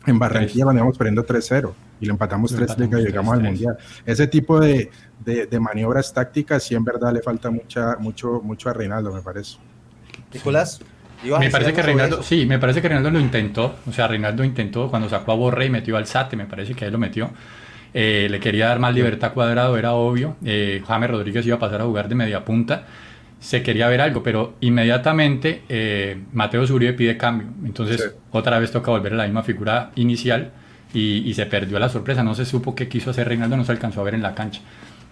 en 0.07 0.19
Barranquilla 0.19 0.65
cuando 0.65 0.81
íbamos 0.81 0.99
perdiendo 0.99 1.25
3-0 1.25 1.73
y 2.01 2.07
lo 2.07 2.13
empatamos 2.13 2.57
3-3 2.59 3.01
y 3.01 3.05
llegamos 3.07 3.13
3 3.13 3.15
-3. 3.15 3.33
al 3.33 3.43
Mundial. 3.43 3.79
Ese 4.05 4.27
tipo 4.27 4.59
de, 4.61 4.91
de, 5.25 5.47
de, 5.47 5.61
maniobras 5.61 6.13
tácticas 6.13 6.63
sí 6.65 6.75
en 6.75 6.85
verdad 6.85 7.13
le 7.13 7.23
falta 7.23 7.51
mucha, 7.51 7.97
mucho, 7.99 8.41
mucho 8.43 8.69
a 8.69 8.73
Reinaldo, 8.73 9.13
me 9.13 9.23
parece. 9.23 9.59
Nicolás. 10.33 10.81
Me 11.39 11.51
parece 11.51 11.73
que 11.73 11.83
Reinaldo, 11.83 12.23
sí, 12.23 12.47
me 12.47 12.59
parece 12.59 12.83
que 12.83 12.89
Reinaldo 12.89 13.13
lo 13.13 13.21
intentó, 13.21 13.77
o 13.87 13.93
sea, 13.93 14.09
Reinaldo 14.09 14.43
intentó 14.43 14.91
cuando 14.91 15.09
sacó 15.09 15.31
a 15.31 15.35
Borre 15.37 15.67
y 15.67 15.71
metió 15.71 15.97
al 15.97 16.07
Sate, 16.07 16.37
me 16.37 16.47
parece 16.47 16.75
que 16.75 16.87
él 16.87 16.93
lo 16.93 16.99
metió. 16.99 17.31
Eh, 17.95 18.27
le 18.31 18.41
quería 18.41 18.69
dar 18.69 18.81
más 18.81 18.95
libertad 18.95 19.33
cuadrado, 19.33 19.77
era 19.77 19.93
obvio. 19.93 20.37
Eh, 20.45 20.83
James 20.87 21.11
Rodríguez 21.11 21.47
iba 21.47 21.57
a 21.57 21.59
pasar 21.59 21.83
a 21.83 21.85
jugar 21.85 22.09
de 22.09 22.15
media 22.15 22.45
punta 22.45 22.87
se 23.43 23.61
quería 23.61 23.89
ver 23.89 24.01
algo, 24.01 24.23
pero 24.23 24.55
inmediatamente 24.61 25.65
eh, 25.69 26.17
Mateo 26.33 26.65
Zuribe 26.65 26.93
pide 26.93 27.17
cambio. 27.17 27.49
Entonces, 27.65 28.15
otra 28.31 28.61
vez 28.61 28.71
toca 28.71 28.93
volver 28.93 29.15
a 29.15 29.17
la 29.17 29.25
misma 29.25 29.43
figura 29.43 29.91
inicial 29.97 30.53
y, 30.95 31.35
se 31.35 31.47
perdió 31.47 31.81
la 31.81 31.89
sorpresa. 31.89 32.23
No 32.23 32.37
se 32.37 32.45
supo 32.45 32.77
qué 32.77 32.87
quiso 32.87 33.11
hacer 33.11 33.27
Reinaldo, 33.27 33.57
no 33.57 33.65
se 33.65 33.73
alcanzó 33.73 34.01
a 34.01 34.05
ver 34.05 34.15
en 34.15 34.23
la 34.23 34.33
cancha. 34.33 34.61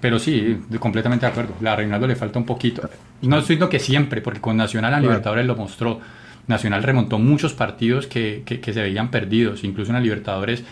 Pero 0.01 0.21
sí, 0.21 0.61
completamente 0.79 1.27
de 1.27 1.33
acuerdo. 1.33 1.55
A 1.69 1.75
Reinaldo 1.75 2.07
le 2.07 2.15
falta 2.15 2.39
un 2.39 2.47
poquito. 2.47 2.89
No 3.23 3.39
estoy 3.39 3.57
diciendo 3.57 3.69
que 3.69 3.81
siempre, 3.81 4.21
porque 4.21 4.41
con 4.41 4.57
Nacional 4.57 4.95
a 4.95 5.01
Libertadores 5.01 5.45
lo 5.45 5.57
mostró. 5.57 5.99
Nacional 6.47 6.85
remontó 6.85 7.19
muchos 7.19 7.53
partidos 7.53 8.07
que, 8.07 8.45
que, 8.45 8.73
se 8.73 8.81
veían 8.81 9.11
perdidos, 9.11 9.65
incluso 9.65 9.91
en 9.91 9.97
la 9.97 10.01
Libertadores. 10.01 10.63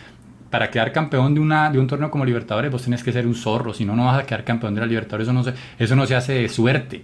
Para 0.48 0.70
quedar 0.70 0.92
campeón 0.92 1.34
de, 1.34 1.40
una, 1.40 1.70
de 1.70 1.80
un 1.80 1.88
torneo 1.88 2.09
como 2.09 2.24
Libertadores, 2.24 2.70
vos 2.70 2.84
tenés 2.84 3.02
que 3.02 3.12
ser 3.12 3.26
un 3.26 3.34
zorro, 3.34 3.74
si 3.74 3.84
no, 3.84 3.96
no 3.96 4.04
vas 4.04 4.20
a 4.20 4.26
quedar 4.26 4.44
campeón 4.44 4.76
de 4.76 4.80
la 4.80 4.86
Libertadores. 4.86 5.26
Eso 5.26 5.32
no 5.32 5.42
se, 5.42 5.54
eso 5.76 5.96
no 5.96 6.06
se 6.06 6.14
hace 6.14 6.34
de 6.34 6.48
suerte. 6.48 7.02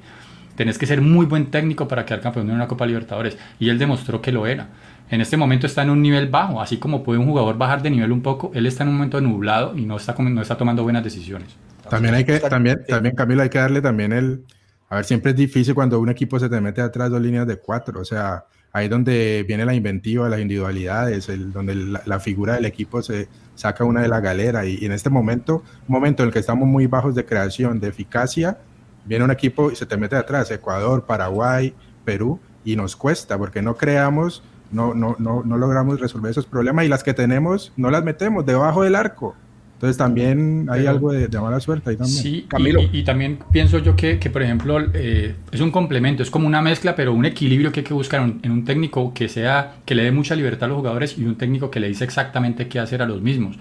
Tenés 0.56 0.78
que 0.78 0.86
ser 0.86 1.00
muy 1.00 1.26
buen 1.26 1.50
técnico 1.50 1.88
para 1.88 2.04
quedar 2.04 2.20
campeón 2.20 2.46
de 2.46 2.52
una 2.52 2.68
Copa 2.68 2.86
Libertadores. 2.86 3.36
Y 3.58 3.68
él 3.68 3.78
demostró 3.78 4.20
que 4.22 4.32
lo 4.32 4.46
era. 4.46 4.68
En 5.10 5.20
este 5.20 5.36
momento 5.36 5.66
está 5.66 5.82
en 5.82 5.90
un 5.90 6.02
nivel 6.02 6.28
bajo, 6.28 6.60
así 6.60 6.78
como 6.78 7.02
puede 7.02 7.18
un 7.18 7.26
jugador 7.26 7.58
bajar 7.58 7.82
de 7.82 7.90
nivel 7.90 8.10
un 8.10 8.22
poco, 8.22 8.50
él 8.54 8.66
está 8.66 8.84
en 8.84 8.88
un 8.88 8.96
momento 8.96 9.20
nublado 9.20 9.76
y 9.76 9.84
no 9.84 9.96
está, 9.96 10.14
no 10.18 10.40
está 10.40 10.56
tomando 10.56 10.82
buenas 10.82 11.04
decisiones. 11.04 11.48
También 11.90 12.14
hay 12.14 12.24
que, 12.24 12.40
también, 12.40 12.80
también 12.88 13.14
Camilo, 13.14 13.42
hay 13.42 13.50
que 13.50 13.58
darle 13.58 13.82
también 13.82 14.12
el, 14.12 14.44
a 14.88 14.96
ver, 14.96 15.04
siempre 15.04 15.32
es 15.32 15.36
difícil 15.36 15.74
cuando 15.74 16.00
un 16.00 16.08
equipo 16.08 16.38
se 16.38 16.48
te 16.48 16.60
mete 16.60 16.80
atrás 16.80 17.10
dos 17.10 17.20
líneas 17.20 17.46
de 17.46 17.58
cuatro, 17.58 18.00
o 18.00 18.04
sea, 18.04 18.44
ahí 18.72 18.88
donde 18.88 19.44
viene 19.46 19.64
la 19.64 19.74
inventiva, 19.74 20.28
las 20.28 20.40
individualidades, 20.40 21.28
el, 21.28 21.52
donde 21.52 21.74
la, 21.74 22.20
figura 22.20 22.54
del 22.54 22.64
equipo 22.64 23.02
se 23.02 23.28
saca 23.54 23.84
una 23.84 24.02
de 24.02 24.08
la 24.08 24.20
galera 24.20 24.66
y, 24.66 24.84
en 24.84 24.92
este 24.92 25.10
momento, 25.10 25.62
un 25.88 25.94
momento 25.94 26.22
en 26.22 26.28
el 26.28 26.32
que 26.32 26.40
estamos 26.40 26.66
muy 26.66 26.86
bajos 26.86 27.14
de 27.14 27.24
creación, 27.24 27.78
de 27.78 27.88
eficacia, 27.88 28.58
viene 29.04 29.24
un 29.24 29.30
equipo 29.30 29.70
y 29.70 29.76
se 29.76 29.86
te 29.86 29.96
mete 29.96 30.16
atrás, 30.16 30.50
Ecuador, 30.50 31.04
Paraguay, 31.04 31.74
Perú, 32.04 32.40
y 32.64 32.76
nos 32.76 32.96
cuesta 32.96 33.38
porque 33.38 33.62
no 33.62 33.76
creamos, 33.76 34.42
no, 34.70 34.94
no, 34.94 35.16
no, 35.18 35.42
no 35.44 35.56
logramos 35.56 36.00
resolver 36.00 36.30
esos 36.30 36.46
problemas 36.46 36.84
y 36.84 36.88
las 36.88 37.04
que 37.04 37.14
tenemos 37.14 37.72
no 37.76 37.90
las 37.90 38.04
metemos 38.04 38.44
debajo 38.46 38.82
del 38.82 38.94
arco. 38.94 39.34
Entonces 39.74 39.98
también 39.98 40.66
hay 40.70 40.86
algo 40.86 41.12
de, 41.12 41.28
mala 41.38 41.60
suerte 41.60 41.90
ahí 41.90 41.96
también. 41.96 42.22
Sí, 42.22 42.46
Camilo. 42.48 42.80
Y, 42.90 43.02
también 43.02 43.38
pienso 43.52 43.78
yo 43.80 43.94
que, 43.96 44.18
que 44.18 44.30
por 44.30 44.42
ejemplo, 44.42 44.78
eh, 44.94 45.34
es 45.52 45.60
un 45.60 45.70
complemento, 45.70 46.22
es 46.22 46.30
como 46.30 46.46
una 46.46 46.62
mezcla, 46.62 46.96
pero 46.96 47.12
un 47.12 47.26
equilibrio 47.26 47.70
que 47.70 47.80
hay 47.80 47.84
que 47.84 47.92
buscar 47.92 48.22
en, 48.22 48.50
un 48.50 48.64
técnico 48.64 49.12
que 49.12 49.28
sea, 49.28 49.74
que 49.84 49.94
le 49.94 50.04
dé 50.04 50.10
mucha 50.10 50.36
libertad 50.36 50.64
a 50.64 50.68
los 50.68 50.78
jugadores 50.78 51.18
y 51.18 51.24
un 51.26 51.36
técnico 51.36 51.70
que 51.70 51.80
le 51.80 51.88
dice 51.88 52.04
exactamente 52.04 52.66
qué 52.66 52.78
hacer 52.78 53.02
a 53.02 53.06
los 53.06 53.20
mismos. 53.20 53.58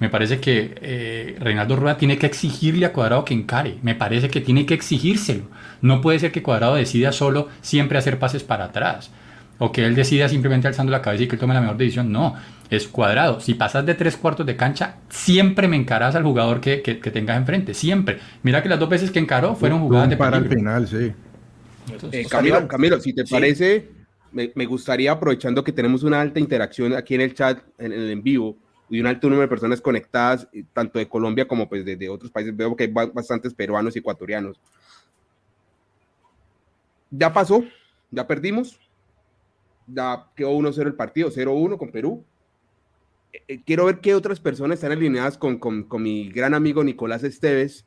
Me 0.00 0.08
parece 0.08 0.38
que 0.38 0.74
eh, 0.80 1.36
Reinaldo 1.40 1.74
Rueda 1.74 1.96
tiene 1.96 2.18
que 2.18 2.26
exigirle 2.26 2.86
a 2.86 2.92
Cuadrado 2.92 3.24
que 3.24 3.34
encare. 3.34 3.78
Me 3.82 3.94
parece 3.94 4.28
que 4.28 4.40
tiene 4.40 4.64
que 4.64 4.74
exigírselo. 4.74 5.44
No 5.82 6.00
puede 6.00 6.20
ser 6.20 6.30
que 6.30 6.42
Cuadrado 6.42 6.76
decida 6.76 7.10
solo 7.10 7.48
siempre 7.62 7.98
hacer 7.98 8.18
pases 8.18 8.44
para 8.44 8.66
atrás. 8.66 9.10
O 9.58 9.72
que 9.72 9.84
él 9.84 9.96
decida 9.96 10.28
simplemente 10.28 10.68
alzando 10.68 10.92
la 10.92 11.02
cabeza 11.02 11.24
y 11.24 11.26
que 11.26 11.34
él 11.34 11.40
tome 11.40 11.54
la 11.54 11.60
mejor 11.60 11.76
decisión. 11.76 12.12
No, 12.12 12.36
es 12.70 12.86
cuadrado. 12.86 13.40
Si 13.40 13.54
pasas 13.54 13.84
de 13.84 13.94
tres 13.94 14.16
cuartos 14.16 14.46
de 14.46 14.54
cancha, 14.54 14.98
siempre 15.08 15.66
me 15.66 15.76
encaras 15.76 16.14
al 16.14 16.22
jugador 16.22 16.60
que, 16.60 16.80
que, 16.82 16.94
tengas 17.10 17.36
enfrente. 17.36 17.74
Siempre. 17.74 18.18
Mira 18.44 18.62
que 18.62 18.68
las 18.68 18.78
dos 18.78 18.88
veces 18.88 19.10
que 19.10 19.18
encaró 19.18 19.56
fueron 19.56 19.80
jugadas 19.80 20.10
de 20.10 20.16
para 20.16 20.36
el 20.36 20.48
final, 20.48 20.86
sí. 20.86 21.12
Eh, 22.12 22.26
Camilo, 22.30 22.68
Camilo, 22.68 23.00
si 23.00 23.14
te 23.14 23.24
parece, 23.24 23.88
me, 24.30 24.52
me, 24.54 24.66
gustaría, 24.66 25.10
aprovechando 25.10 25.64
que 25.64 25.72
tenemos 25.72 26.02
una 26.02 26.20
alta 26.20 26.38
interacción 26.38 26.94
aquí 26.94 27.14
en 27.14 27.22
el 27.22 27.34
chat, 27.34 27.58
en 27.78 27.92
el 27.92 28.10
en 28.10 28.22
vivo, 28.22 28.58
y 28.90 29.00
un 29.00 29.06
alto 29.06 29.28
número 29.28 29.42
de 29.42 29.48
personas 29.48 29.80
conectadas, 29.80 30.48
tanto 30.72 30.98
de 30.98 31.08
Colombia 31.08 31.46
como 31.46 31.68
pues 31.68 31.84
de, 31.84 32.08
otros 32.08 32.30
países. 32.30 32.56
Veo 32.56 32.74
que 32.74 32.84
hay 32.84 32.92
bastantes 32.92 33.54
peruanos 33.54 33.94
y 33.94 33.98
ecuatorianos. 33.98 34.60
Ya 37.10 37.32
pasó, 37.32 37.64
ya 38.10 38.26
perdimos. 38.26 38.80
Ya 39.86 40.26
quedó 40.36 40.52
1-0 40.52 40.86
el 40.86 40.94
partido, 40.94 41.30
0-1 41.30 41.78
con 41.78 41.90
Perú. 41.90 42.24
Eh, 43.32 43.42
eh, 43.48 43.62
quiero 43.64 43.86
ver 43.86 44.00
qué 44.00 44.14
otras 44.14 44.38
personas 44.38 44.76
están 44.76 44.92
alineadas 44.92 45.38
con, 45.38 45.58
con, 45.58 45.84
con 45.84 46.02
mi 46.02 46.28
gran 46.28 46.52
amigo 46.52 46.84
Nicolás 46.84 47.24
Esteves, 47.24 47.86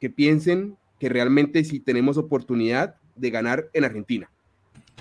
que 0.00 0.08
piensen 0.08 0.76
que 0.98 1.08
realmente 1.08 1.64
si 1.64 1.80
tenemos 1.80 2.16
oportunidad 2.16 2.96
de 3.14 3.30
ganar 3.30 3.68
en 3.72 3.84
Argentina. 3.84 4.30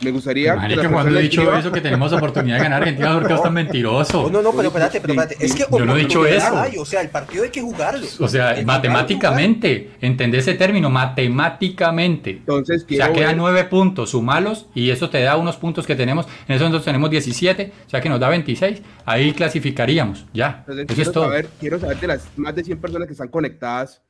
Me 0.01 0.11
gustaría. 0.11 0.55
que, 0.67 0.75
que 0.75 0.89
cuando 0.89 1.17
he 1.17 1.21
dicho 1.23 1.55
eso, 1.55 1.71
que 1.71 1.81
tenemos 1.81 2.11
oportunidad 2.11 2.57
de 2.57 2.63
ganar 2.63 2.81
Argentina, 2.81 3.19
porque 3.19 3.33
es 3.33 3.41
tan 3.43 3.53
mentiroso. 3.53 4.29
No, 4.29 4.41
no, 4.41 4.51
pero 4.51 4.67
espérate, 4.67 4.99
pero 4.99 5.13
espérate. 5.13 5.45
Es 5.45 5.53
que 5.53 5.65
yo 5.71 5.85
no 5.85 5.95
he 5.95 5.99
dicho 5.99 6.25
eso. 6.25 6.53
o 6.79 6.85
sea, 6.85 7.01
el 7.01 7.09
partido 7.09 7.43
hay 7.43 7.49
que 7.49 7.61
jugarlo. 7.61 8.05
O 8.19 8.27
sea, 8.27 8.61
matemáticamente, 8.65 9.91
entendés 10.01 10.47
ese 10.47 10.57
término, 10.57 10.89
matemáticamente. 10.89 12.31
Entonces, 12.31 12.85
o 12.89 12.93
sea, 12.93 13.13
quedan 13.13 13.37
nueve 13.37 13.63
puntos, 13.65 14.11
sumalos, 14.11 14.67
y 14.73 14.89
eso 14.89 15.09
te 15.09 15.21
da 15.21 15.37
unos 15.37 15.57
puntos 15.57 15.85
que 15.85 15.95
tenemos. 15.95 16.27
En 16.47 16.55
eso 16.55 16.65
nosotros 16.65 16.85
tenemos 16.85 17.09
17, 17.09 17.71
o 17.85 17.89
sea 17.89 18.01
que 18.01 18.09
nos 18.09 18.19
da 18.19 18.29
26. 18.29 18.81
Ahí 19.05 19.31
clasificaríamos, 19.33 20.25
ya. 20.33 20.65
eso 20.67 21.01
es 21.01 21.11
todo. 21.11 21.31
quiero 21.59 21.79
saber 21.79 21.99
de 21.99 22.07
las 22.07 22.27
más 22.35 22.55
de 22.55 22.63
100 22.63 22.79
personas 22.79 23.07
que 23.07 23.13
están 23.13 23.27
conectadas 23.27 24.01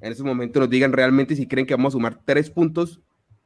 en 0.00 0.12
ese 0.12 0.22
momento, 0.22 0.60
nos 0.60 0.70
digan 0.70 0.92
realmente 0.92 1.34
si 1.34 1.46
creen 1.46 1.66
que 1.66 1.74
vamos 1.74 1.92
a 1.92 1.96
sumar 1.96 2.20
tres 2.24 2.50
puntos 2.50 3.00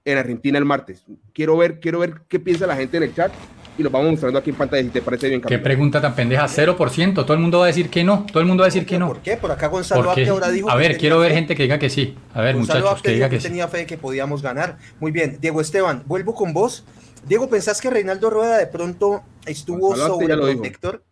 en 0.05 0.19
Argentina 0.19 0.59
el 0.59 0.65
martes. 0.65 1.05
Quiero 1.33 1.57
ver, 1.57 1.81
quiero 1.81 1.99
ver 1.99 2.23
qué 2.29 2.41
piensa 2.41 2.67
la 2.67 2.77
gente 2.77 2.97
en 2.97 3.05
el 3.05 3.15
chat 3.15 3.33
y 3.79 3.83
lo 3.83 3.91
vamos 3.91 4.11
mostrando 4.11 4.39
aquí 4.39 4.51
en 4.51 4.57
pantalla 4.57 4.83
si 4.83 4.91
te 4.91 5.03
parece 5.03 5.29
bien. 5.29 5.41
Qué 5.41 5.59
pregunta 5.59 6.01
tan 6.01 6.15
pendeja, 6.15 6.45
0%. 6.47 7.15
Todo 7.15 7.33
el 7.33 7.39
mundo 7.39 7.59
va 7.59 7.65
a 7.65 7.67
decir 7.69 7.89
que 7.89 8.05
no. 8.05 8.27
Todo 8.31 8.41
el 8.41 8.47
mundo 8.47 8.63
va 8.63 8.67
a 8.67 8.69
decir 8.69 8.85
que 8.85 8.99
no. 8.99 9.09
¿Por 9.09 9.23
qué? 9.23 9.37
Por 9.37 9.51
acá 9.51 9.69
Gonzalo 9.69 10.11
ahora 10.11 10.51
dijo. 10.51 10.71
A 10.71 10.77
ver, 10.77 10.99
quiero 10.99 11.19
ver 11.19 11.33
gente 11.33 11.55
que 11.55 11.63
diga 11.63 11.79
que 11.79 11.89
sí. 11.89 12.17
A 12.35 12.43
ver, 12.43 12.57
muchachos, 12.57 13.01
que 13.03 13.13
diga 13.13 13.31
que, 13.31 13.41
sí. 13.41 13.49
tenía 13.49 13.69
fe 13.69 13.79
de 13.79 13.87
que 13.87 13.97
podíamos 13.97 14.43
ganar. 14.43 14.79
Muy 15.01 15.11
bien, 15.11 15.39
Diego 15.41 15.61
Esteban, 15.61 16.03
vuelvo 16.07 16.35
con 16.35 16.53
vos. 16.53 16.85
Diego, 17.27 17.49
¿pensás 17.49 17.81
que 17.81 17.89
Reinaldo 17.89 18.31
Rueda 18.31 18.59
de 18.59 18.67
pronto 18.67 19.23
estuvo 19.47 19.97
sobre 19.97 20.37
protector? 20.37 21.05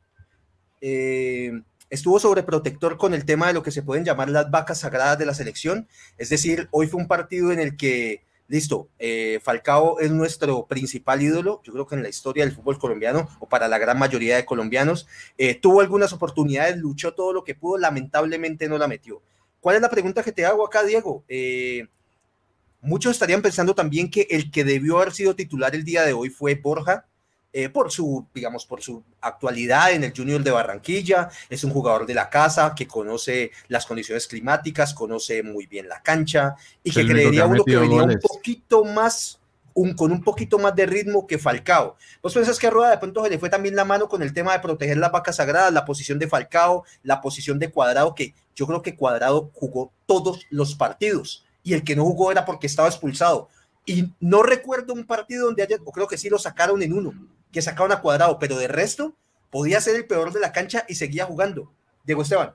Eh, 0.80 1.52
estuvo 1.88 2.18
sobreprotector 2.18 2.96
con 2.96 3.14
el 3.14 3.24
tema 3.24 3.48
de 3.48 3.52
lo 3.52 3.62
que 3.62 3.70
se 3.70 3.82
pueden 3.82 4.04
llamar 4.04 4.28
las 4.28 4.50
vacas 4.50 4.78
sagradas 4.78 5.18
de 5.18 5.26
la 5.26 5.34
selección. 5.34 5.88
Es 6.18 6.28
decir, 6.28 6.68
hoy 6.72 6.88
fue 6.88 7.00
un 7.00 7.08
partido 7.08 7.52
en 7.52 7.60
el 7.60 7.76
que 7.76 8.22
listo, 8.50 8.90
eh, 8.98 9.38
Falcao 9.44 10.00
es 10.00 10.10
nuestro 10.10 10.66
principal 10.66 11.22
ídolo, 11.22 11.62
yo 11.62 11.72
creo 11.72 11.86
que 11.86 11.94
en 11.94 12.02
la 12.02 12.08
historia 12.08 12.44
del 12.44 12.52
fútbol 12.52 12.80
colombiano, 12.80 13.28
o 13.38 13.48
para 13.48 13.68
la 13.68 13.78
gran 13.78 13.96
mayoría 13.96 14.34
de 14.34 14.44
colombianos, 14.44 15.06
eh, 15.38 15.54
tuvo 15.54 15.80
algunas 15.80 16.12
oportunidades, 16.12 16.76
luchó 16.76 17.14
todo 17.14 17.32
lo 17.32 17.44
que 17.44 17.54
pudo, 17.54 17.78
lamentablemente 17.78 18.68
no 18.68 18.76
la 18.76 18.88
metió. 18.88 19.22
¿Cuál 19.60 19.76
es 19.76 19.82
la 19.82 19.88
pregunta 19.88 20.24
que 20.24 20.32
te 20.32 20.44
hago 20.44 20.66
acá, 20.66 20.82
Diego? 20.82 21.24
Eh, 21.28 21.86
muchos 22.80 23.12
estarían 23.12 23.40
pensando 23.40 23.76
también 23.76 24.10
que 24.10 24.26
el 24.30 24.50
que 24.50 24.64
debió 24.64 24.96
haber 24.96 25.12
sido 25.12 25.36
titular 25.36 25.76
el 25.76 25.84
día 25.84 26.02
de 26.02 26.12
hoy 26.12 26.28
fue 26.28 26.56
Borja, 26.56 27.06
eh, 27.52 27.68
por 27.68 27.90
su, 27.90 28.26
digamos, 28.32 28.64
por 28.64 28.80
su 28.80 29.02
actualidad 29.20 29.92
en 29.92 30.04
el 30.04 30.12
Junior 30.16 30.42
de 30.42 30.52
Barranquilla. 30.52 31.28
Es 31.48 31.64
un 31.64 31.72
jugador 31.72 32.06
de 32.06 32.14
la 32.14 32.30
casa 32.30 32.74
que 32.76 32.86
conoce 32.86 33.50
las 33.66 33.86
condiciones 33.86 34.28
climáticas, 34.28 34.94
conoce 34.94 35.42
muy 35.42 35.66
bien 35.66 35.88
la 35.88 36.00
cancha 36.00 36.54
y 36.84 36.92
que 36.92 37.04
creería 37.04 37.46
uno 37.46 37.64
que 37.64 37.76
venía 37.76 38.04
un 38.04 38.20
poquito 38.20 38.84
más, 38.84 39.40
un, 39.74 39.94
con 39.94 40.12
un 40.12 40.22
poquito 40.22 40.60
más 40.60 40.76
de 40.76 40.86
ritmo 40.86 41.26
que 41.26 41.38
Falcao. 41.38 41.96
¿Vos 42.22 42.34
pensás 42.34 42.56
que 42.56 42.68
a 42.68 42.70
Rueda 42.70 42.90
de 42.90 42.98
pronto 42.98 43.24
se 43.24 43.30
le 43.30 43.38
fue 43.38 43.50
también 43.50 43.74
la 43.74 43.84
mano 43.84 44.08
con 44.08 44.22
el 44.22 44.32
tema 44.32 44.52
de 44.52 44.60
proteger 44.60 44.98
las 44.98 45.10
vacas 45.10 45.36
sagradas, 45.36 45.72
la 45.72 45.84
posición 45.84 46.20
de 46.20 46.28
Falcao, 46.28 46.84
la 47.02 47.20
posición 47.20 47.58
de 47.58 47.72
Cuadrado, 47.72 48.14
que 48.14 48.32
yo 48.54 48.68
creo 48.68 48.80
que 48.80 48.94
Cuadrado 48.94 49.50
jugó 49.54 49.90
todos 50.06 50.46
los 50.50 50.76
partidos 50.76 51.44
y 51.64 51.74
el 51.74 51.82
que 51.82 51.96
no 51.96 52.04
jugó 52.04 52.30
era 52.30 52.44
porque 52.44 52.68
estaba 52.68 52.86
expulsado. 52.88 53.48
Y 53.84 54.12
no 54.20 54.44
recuerdo 54.44 54.92
un 54.92 55.04
partido 55.04 55.46
donde 55.46 55.64
haya, 55.64 55.78
o 55.84 55.90
creo 55.90 56.06
que 56.06 56.18
sí 56.18 56.28
lo 56.28 56.38
sacaron 56.38 56.80
en 56.82 56.92
uno, 56.92 57.12
que 57.52 57.62
sacaban 57.62 57.92
a 57.92 58.00
cuadrado, 58.00 58.38
pero 58.38 58.56
de 58.56 58.68
resto 58.68 59.14
podía 59.50 59.80
ser 59.80 59.96
el 59.96 60.06
peor 60.06 60.32
de 60.32 60.40
la 60.40 60.52
cancha 60.52 60.84
y 60.88 60.94
seguía 60.94 61.24
jugando. 61.24 61.72
Diego 62.04 62.22
Esteban. 62.22 62.52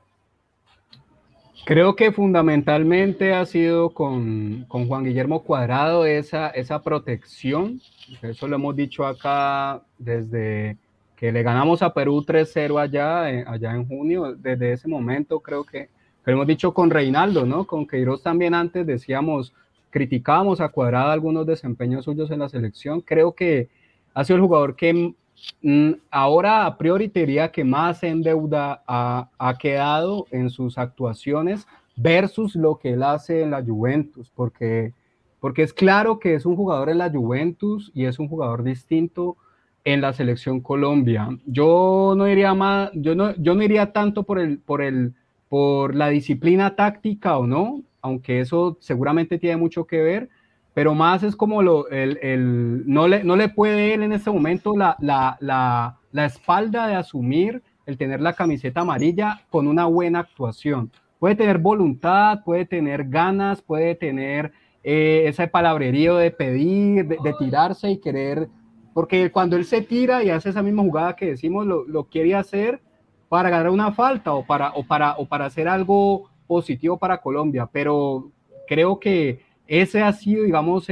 Creo 1.66 1.96
que 1.96 2.12
fundamentalmente 2.12 3.34
ha 3.34 3.46
sido 3.46 3.90
con, 3.90 4.68
Juan 4.68 5.04
Guillermo 5.04 5.44
Cuadrado 5.44 6.06
esa, 6.06 6.50
esa 6.50 6.84
protección. 6.84 7.82
Eso 8.22 8.48
lo 8.48 8.56
hemos 8.58 8.76
dicho 8.76 9.06
acá 9.06 9.82
desde 9.98 10.78
que 11.16 11.32
le 11.32 11.42
ganamos 11.42 11.82
a 11.82 11.94
Perú 11.94 12.24
3-0 12.24 12.80
allá, 12.80 13.32
eh, 13.32 13.44
allá 13.48 13.74
en 13.74 13.88
junio. 13.88 14.36
Desde 14.36 14.74
ese 14.74 14.88
momento 14.88 15.40
creo 15.40 15.64
que 15.64 15.90
lo 16.26 16.34
hemos 16.34 16.48
dicho 16.48 16.74
con 16.74 16.92
Reinaldo, 16.92 17.46
¿no? 17.46 17.66
Con 17.66 17.88
Queiroz 17.88 18.22
también 18.22 18.54
antes 18.54 18.86
decíamos, 18.86 19.54
criticábamos 19.90 20.62
a 20.62 20.70
Cuadrado 20.70 21.10
algunos 21.12 21.48
desempeños 21.48 22.06
suyos 22.06 22.30
en 22.30 22.40
la 22.40 22.50
selección. 22.50 23.02
Creo 23.02 23.34
que 23.34 23.70
ha 24.16 24.24
sido 24.24 24.38
el 24.38 24.44
jugador 24.44 24.76
que 24.76 25.14
mm, 25.62 25.92
ahora 26.10 26.66
a 26.66 26.78
priori 26.78 27.10
te 27.10 27.20
diría 27.20 27.52
que 27.52 27.64
más 27.64 28.02
en 28.02 28.24
deuda 28.24 28.82
ha, 28.88 29.30
ha, 29.38 29.58
quedado 29.58 30.26
en 30.32 30.50
sus 30.50 30.80
actuaciones 30.80 31.68
versus 31.96 32.56
lo 32.56 32.80
que 32.80 32.94
él 32.94 33.04
hace 33.04 33.42
en 33.42 33.52
la 33.52 33.64
Juventus, 33.64 34.32
porque, 34.34 34.94
porque 35.40 35.64
es 35.64 35.74
claro 35.74 36.18
que 36.18 36.34
es 36.34 36.46
un 36.46 36.56
jugador 36.56 36.90
en 36.90 36.98
la 36.98 37.12
Juventus 37.12 37.92
y 37.94 38.06
es 38.06 38.18
un 38.18 38.30
jugador 38.30 38.64
distinto 38.64 39.38
en 39.84 40.02
la 40.02 40.14
selección 40.14 40.62
Colombia. 40.62 41.30
Yo 41.46 42.16
no 42.18 42.28
iría 42.28 42.54
más, 42.54 42.90
yo 42.94 43.16
no, 43.16 43.36
yo 43.36 43.54
no 43.54 43.64
iría 43.64 43.92
tanto 43.94 44.24
por 44.24 44.40
el, 44.40 44.60
por 44.60 44.82
el, 44.82 45.14
por 45.50 45.94
la 45.94 46.10
disciplina 46.10 46.76
táctica 46.76 47.38
o 47.38 47.46
no, 47.46 47.84
aunque 48.02 48.40
eso 48.40 48.78
seguramente 48.80 49.38
tiene 49.38 49.58
mucho 49.58 49.86
que 49.86 50.02
ver, 50.02 50.30
pero 50.76 50.94
más 50.94 51.24
es 51.24 51.38
como 51.38 51.64
lo, 51.64 51.90
el, 51.90 52.20
el, 52.22 52.84
no, 52.86 53.08
le, 53.08 53.24
no 53.24 53.38
le 53.38 53.48
puede 53.48 53.94
él 53.94 54.04
en 54.04 54.12
este 54.12 54.30
momento 54.30 54.76
la, 54.76 54.98
la, 55.00 55.38
la, 55.40 55.98
la 56.12 56.26
espalda 56.26 56.86
de 56.88 56.96
asumir 56.96 57.64
el 57.86 57.98
tener 57.98 58.20
la 58.20 58.34
camiseta 58.34 58.82
amarilla 58.82 59.42
con 59.50 59.68
una 59.70 59.86
buena 59.86 60.20
actuación. 60.20 60.92
Puede 61.18 61.36
tener 61.36 61.60
voluntad, 61.60 62.44
puede 62.44 62.66
tener 62.66 63.08
ganas, 63.08 63.62
puede 63.62 63.96
tener 63.96 64.52
eh, 64.84 65.24
ese 65.28 65.48
palabrerío 65.48 66.18
de 66.18 66.32
pedir, 66.32 67.08
de, 67.08 67.20
de, 67.24 67.34
tirarse 67.40 67.90
y 67.90 68.02
querer, 68.02 68.50
porque 68.94 69.32
cuando 69.32 69.56
él 69.56 69.64
se 69.64 69.82
tira 69.82 70.26
y 70.26 70.30
hace 70.30 70.50
esa 70.50 70.62
misma 70.62 70.84
jugada 70.84 71.16
que 71.16 71.28
decimos, 71.28 71.66
lo, 71.66 71.86
lo 71.88 72.10
quiere 72.10 72.36
hacer 72.36 72.82
para 73.30 73.50
ganar 73.50 73.70
una 73.70 73.94
falta 73.94 74.34
o 74.34 74.46
para, 74.46 74.74
o, 74.74 74.86
para, 74.86 75.16
o 75.16 75.26
para 75.26 75.46
hacer 75.46 75.70
algo 75.70 76.30
positivo 76.48 76.98
para 76.98 77.22
Colombia, 77.22 77.70
pero 77.72 78.30
creo 78.68 79.00
que 79.00 79.55
ese 79.68 80.02
ha 80.04 80.14
sido, 80.14 80.44
digamos, 80.44 80.88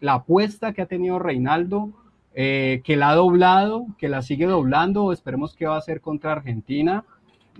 la 0.00 0.12
apuesta 0.14 0.72
que 0.72 0.82
ha 0.82 0.86
tenido 0.86 1.18
Reinaldo, 1.18 1.90
eh, 2.34 2.80
que 2.84 2.96
la 2.96 3.10
ha 3.10 3.14
doblado, 3.14 3.86
que 3.98 4.08
la 4.08 4.22
sigue 4.22 4.46
doblando. 4.46 5.12
Esperemos 5.12 5.54
que 5.54 5.66
va 5.66 5.74
a 5.74 5.78
hacer 5.78 6.00
contra 6.00 6.32
Argentina. 6.32 7.04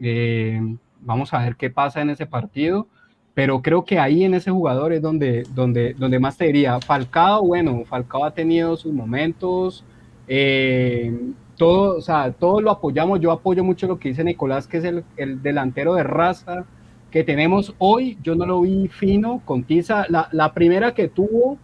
Eh, 0.01 0.61
vamos 1.01 1.35
a 1.35 1.41
ver 1.41 1.57
qué 1.57 1.71
pasa 1.71 2.01
en 2.01 2.11
ese 2.11 2.27
partido. 2.27 2.87
Pero 3.35 3.63
creo 3.63 3.85
que 3.85 3.99
ahí 3.99 4.25
en 4.25 4.35
ese 4.35 4.51
jugador 4.51 4.93
es 4.93 5.03
donde, 5.03 5.45
donde, 5.55 5.95
donde 5.95 6.19
más 6.19 6.37
te 6.37 6.47
diría. 6.47 6.81
Falcao, 6.81 7.47
bueno, 7.47 7.85
Falcao 7.85 8.25
ha 8.25 8.33
tenido 8.33 8.77
sus 8.77 8.93
momentos. 8.93 9.85
Eh, 10.27 11.13
todo, 11.57 11.99
o 11.99 12.01
sea, 12.01 12.33
todo 12.33 12.61
lo 12.61 12.71
apoyamos. 12.71 13.21
Yo 13.21 13.31
apoyo 13.33 13.63
mucho 13.63 13.87
lo 13.87 13.99
que 13.99 14.09
dice 14.09 14.25
Nicolás, 14.25 14.67
que 14.67 14.79
es 14.79 14.85
el 15.17 15.43
delantero 15.43 15.95
de 15.95 16.03
raza 16.05 16.67
que 17.11 17.25
tenemos 17.25 17.75
hoy, 17.79 18.19
yo 18.23 18.35
no 18.35 18.47
lo 18.47 18.63
vi 18.63 18.89
fino 18.89 19.43
con 19.45 19.65
Tiza. 19.65 20.07
La, 20.09 20.29
la 20.33 20.53
primera 20.53 20.95
que 20.95 21.09
tuvo 21.09 21.59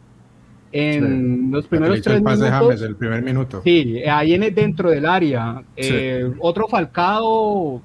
en 0.73 1.47
sí. 1.47 1.53
los 1.53 1.67
primeros 1.67 2.03
tres 2.03 2.17
el 2.17 2.23
minutos. 2.23 2.51
James, 2.51 2.83
el 2.83 2.97
primer 2.97 3.23
minuto. 3.23 3.63
Sí, 3.63 4.03
ahí 4.05 4.35
en 4.35 4.43
el, 4.43 4.55
dentro 4.55 4.91
del 4.91 5.07
área. 5.07 5.63
Sí. 5.77 5.89
Eh, 5.93 6.33
otro 6.41 6.67
Falcao, 6.67 7.81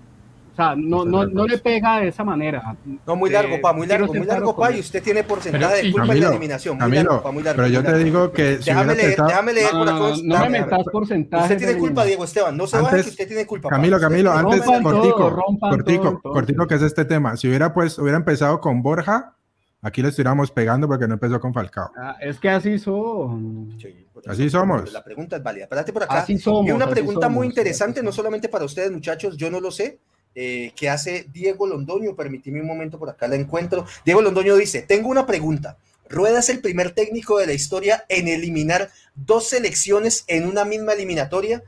sea, 0.60 0.76
no, 0.76 1.06
no, 1.06 1.26
no, 1.26 1.46
le 1.46 1.58
pega 1.58 2.00
de 2.00 2.10
esa 2.10 2.24
manera. 2.24 2.76
No, 3.06 3.16
muy 3.16 3.30
largo, 3.30 3.60
pa, 3.62 3.74
muy 3.74 3.88
largo, 3.88 4.14
muy 4.14 4.26
largo, 4.26 4.56
pa, 4.56 4.72
y 4.72 4.80
usted 4.80 5.02
tiene 5.02 5.24
porcentaje 5.24 5.66
pero, 5.76 5.86
de 5.86 5.92
culpa 5.92 6.14
en 6.14 6.20
la 6.22 6.30
eliminación. 6.30 6.76
Muy 6.76 6.82
Camilo, 6.82 7.04
largo, 7.04 7.24
pa, 7.24 7.32
muy 7.32 7.44
largo. 7.44 7.64
Pero 7.64 7.74
yo 7.74 7.84
te 7.84 7.98
digo 8.04 8.32
que. 8.32 8.58
Si 8.58 8.66
déjame, 8.66 8.96
leer, 8.96 9.22
déjame 9.22 9.54
leer 9.54 9.74
no, 9.74 9.80
por 9.80 9.88
no, 9.88 10.06
acá. 10.06 10.16
no, 10.24 10.40
me 10.40 10.50
metas 10.50 10.84
porcentaje. 10.92 11.44
Usted 11.44 11.58
tiene 11.58 11.78
culpa, 11.78 12.06
Diego 12.06 12.24
Esteban. 12.24 12.58
No 12.58 12.68
se 12.68 12.80
vaya 12.80 13.04
que 13.04 13.10
usted 13.10 13.28
tiene 13.28 13.46
culpa. 13.46 13.70
Camilo, 13.70 14.00
Camilo, 14.00 14.32
antes, 14.32 14.62
cortico, 14.62 15.46
cortico, 15.60 16.22
cortico, 16.22 16.68
que 16.68 16.76
es 16.76 16.82
este 16.82 17.06
tema. 17.06 17.38
Si 17.38 17.48
hubiera, 17.48 17.74
pues, 17.74 17.98
hubiera 17.98 18.18
empezado 18.18 18.60
con 18.60 18.82
Borja, 18.82 19.36
Aquí 19.82 20.02
le 20.02 20.10
estuviéramos 20.10 20.52
pegando 20.52 20.88
porque 20.88 21.08
no 21.08 21.14
empezó 21.14 21.40
con 21.40 21.54
Falcao. 21.54 21.92
Ah, 21.98 22.18
es 22.20 22.38
que 22.38 22.50
así 22.50 22.78
son. 22.80 23.78
Sí, 23.82 24.08
así 24.28 24.50
somos. 24.50 24.92
La 24.92 25.04
pregunta 25.04 25.38
es 25.38 25.44
válida. 25.44 25.64
Espérate 25.64 25.94
por 25.94 26.04
acá. 26.04 26.20
Así 26.20 26.38
somos, 26.38 26.68
y 26.68 26.72
una 26.72 26.90
pregunta 26.90 27.28
somos, 27.28 27.38
muy 27.38 27.48
interesante, 27.48 28.04
no 28.04 28.12
solamente 28.12 28.50
para 28.50 28.66
ustedes, 28.66 28.92
muchachos, 28.92 29.38
yo 29.38 29.50
no 29.50 29.62
lo 29.62 29.72
sé. 29.72 30.00
Eh, 30.42 30.72
que 30.74 30.88
hace 30.90 31.28
Diego 31.34 31.68
Londoño, 31.68 32.16
permíteme 32.16 32.62
un 32.62 32.68
momento 32.68 32.98
por 32.98 33.10
acá 33.10 33.28
la 33.28 33.36
encuentro. 33.36 33.86
Diego 34.06 34.22
Londoño 34.22 34.56
dice: 34.56 34.82
Tengo 34.82 35.10
una 35.10 35.26
pregunta. 35.26 35.76
Rueda 36.08 36.40
es 36.40 36.48
el 36.48 36.62
primer 36.62 36.92
técnico 36.92 37.38
de 37.40 37.46
la 37.46 37.52
historia 37.52 38.06
en 38.08 38.30
eliminar 38.30 38.90
dos 39.16 39.50
selecciones 39.50 40.24
en 40.28 40.48
una 40.48 40.64
misma 40.64 40.94
eliminatoria. 40.94 41.62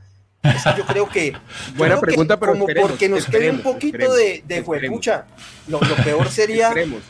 Yo 0.78 0.86
creo 0.86 1.06
que. 1.06 1.34
Buena 1.76 1.96
creo 1.96 2.00
pregunta, 2.00 2.36
que 2.36 2.40
pero 2.40 2.52
como 2.52 2.66
porque 2.66 3.10
nos 3.10 3.26
quede 3.26 3.50
un 3.50 3.60
poquito 3.60 4.14
de, 4.14 4.42
de 4.46 4.62
juepucha. 4.62 5.26
Lo, 5.68 5.78
lo 5.78 5.94
peor 5.96 6.30
sería 6.30 6.68
Esperemos. 6.68 7.02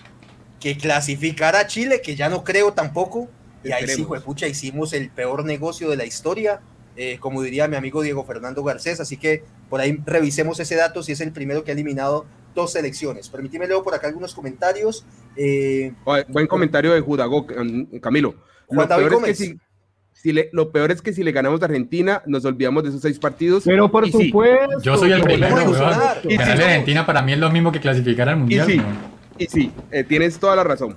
que 0.58 0.76
clasificara 0.76 1.60
a 1.60 1.66
Chile, 1.68 2.00
que 2.02 2.16
ya 2.16 2.28
no 2.28 2.42
creo 2.42 2.72
tampoco. 2.72 3.28
Y 3.62 3.70
ahí 3.70 3.86
sí, 3.86 4.02
juepucha, 4.02 4.48
hicimos 4.48 4.92
el 4.94 5.10
peor 5.10 5.44
negocio 5.44 5.88
de 5.90 5.96
la 5.96 6.04
historia, 6.06 6.60
eh, 6.96 7.18
como 7.20 7.42
diría 7.42 7.68
mi 7.68 7.76
amigo 7.76 8.02
Diego 8.02 8.24
Fernando 8.24 8.62
Garcés. 8.62 9.00
Así 9.00 9.16
que 9.16 9.44
por 9.68 9.80
ahí 9.80 9.98
revisemos 10.04 10.60
ese 10.60 10.76
dato, 10.76 11.02
si 11.02 11.12
es 11.12 11.20
el 11.20 11.32
primero 11.32 11.64
que 11.64 11.70
ha 11.70 11.74
eliminado 11.74 12.26
dos 12.54 12.72
selecciones. 12.72 13.28
Permíteme 13.28 13.66
luego 13.66 13.82
por 13.82 13.94
acá 13.94 14.08
algunos 14.08 14.34
comentarios. 14.34 15.04
Eh, 15.36 15.92
Oye, 16.04 16.24
Buen 16.28 16.46
comentario 16.46 16.92
de 16.92 17.00
Judago, 17.00 17.46
Camilo. 18.00 18.34
Juan 18.66 18.80
Lo 18.80 18.86
David 18.86 19.08
peor, 19.08 19.28
es 19.28 19.38
que 19.38 19.44
Gómez. 19.46 19.58
si, 20.12 20.20
si 20.22 20.32
le, 20.32 20.50
lo 20.52 20.70
peor 20.70 20.90
es 20.92 21.00
que 21.02 21.12
si 21.12 21.22
le 21.22 21.32
ganamos 21.32 21.62
a 21.62 21.64
Argentina, 21.64 22.22
nos 22.26 22.44
olvidamos 22.44 22.82
de 22.82 22.90
esos 22.90 23.00
seis 23.02 23.18
partidos. 23.18 23.64
Pero 23.64 23.90
por 23.90 24.06
Y 24.06 24.12
sí, 24.12 24.26
supuesto. 24.26 24.80
Yo 24.82 24.96
soy 24.98 25.12
el 25.12 25.22
primero. 25.22 25.70
Y 26.24 26.28
sí, 26.30 26.36
a 26.36 26.42
Argentina 26.52 27.06
para 27.06 27.22
mí 27.22 27.32
es 27.32 27.38
lo 27.38 27.50
mismo 27.50 27.72
que 27.72 27.80
clasificar 27.80 28.28
al 28.28 28.36
Y 28.36 28.40
mundial. 28.40 28.66
sí, 28.66 28.76
weón. 28.78 28.96
y 29.38 29.46
sí, 29.46 29.72
eh, 29.90 30.04
tienes 30.04 30.38
toda 30.38 30.54
la 30.56 30.64
razón. 30.64 30.96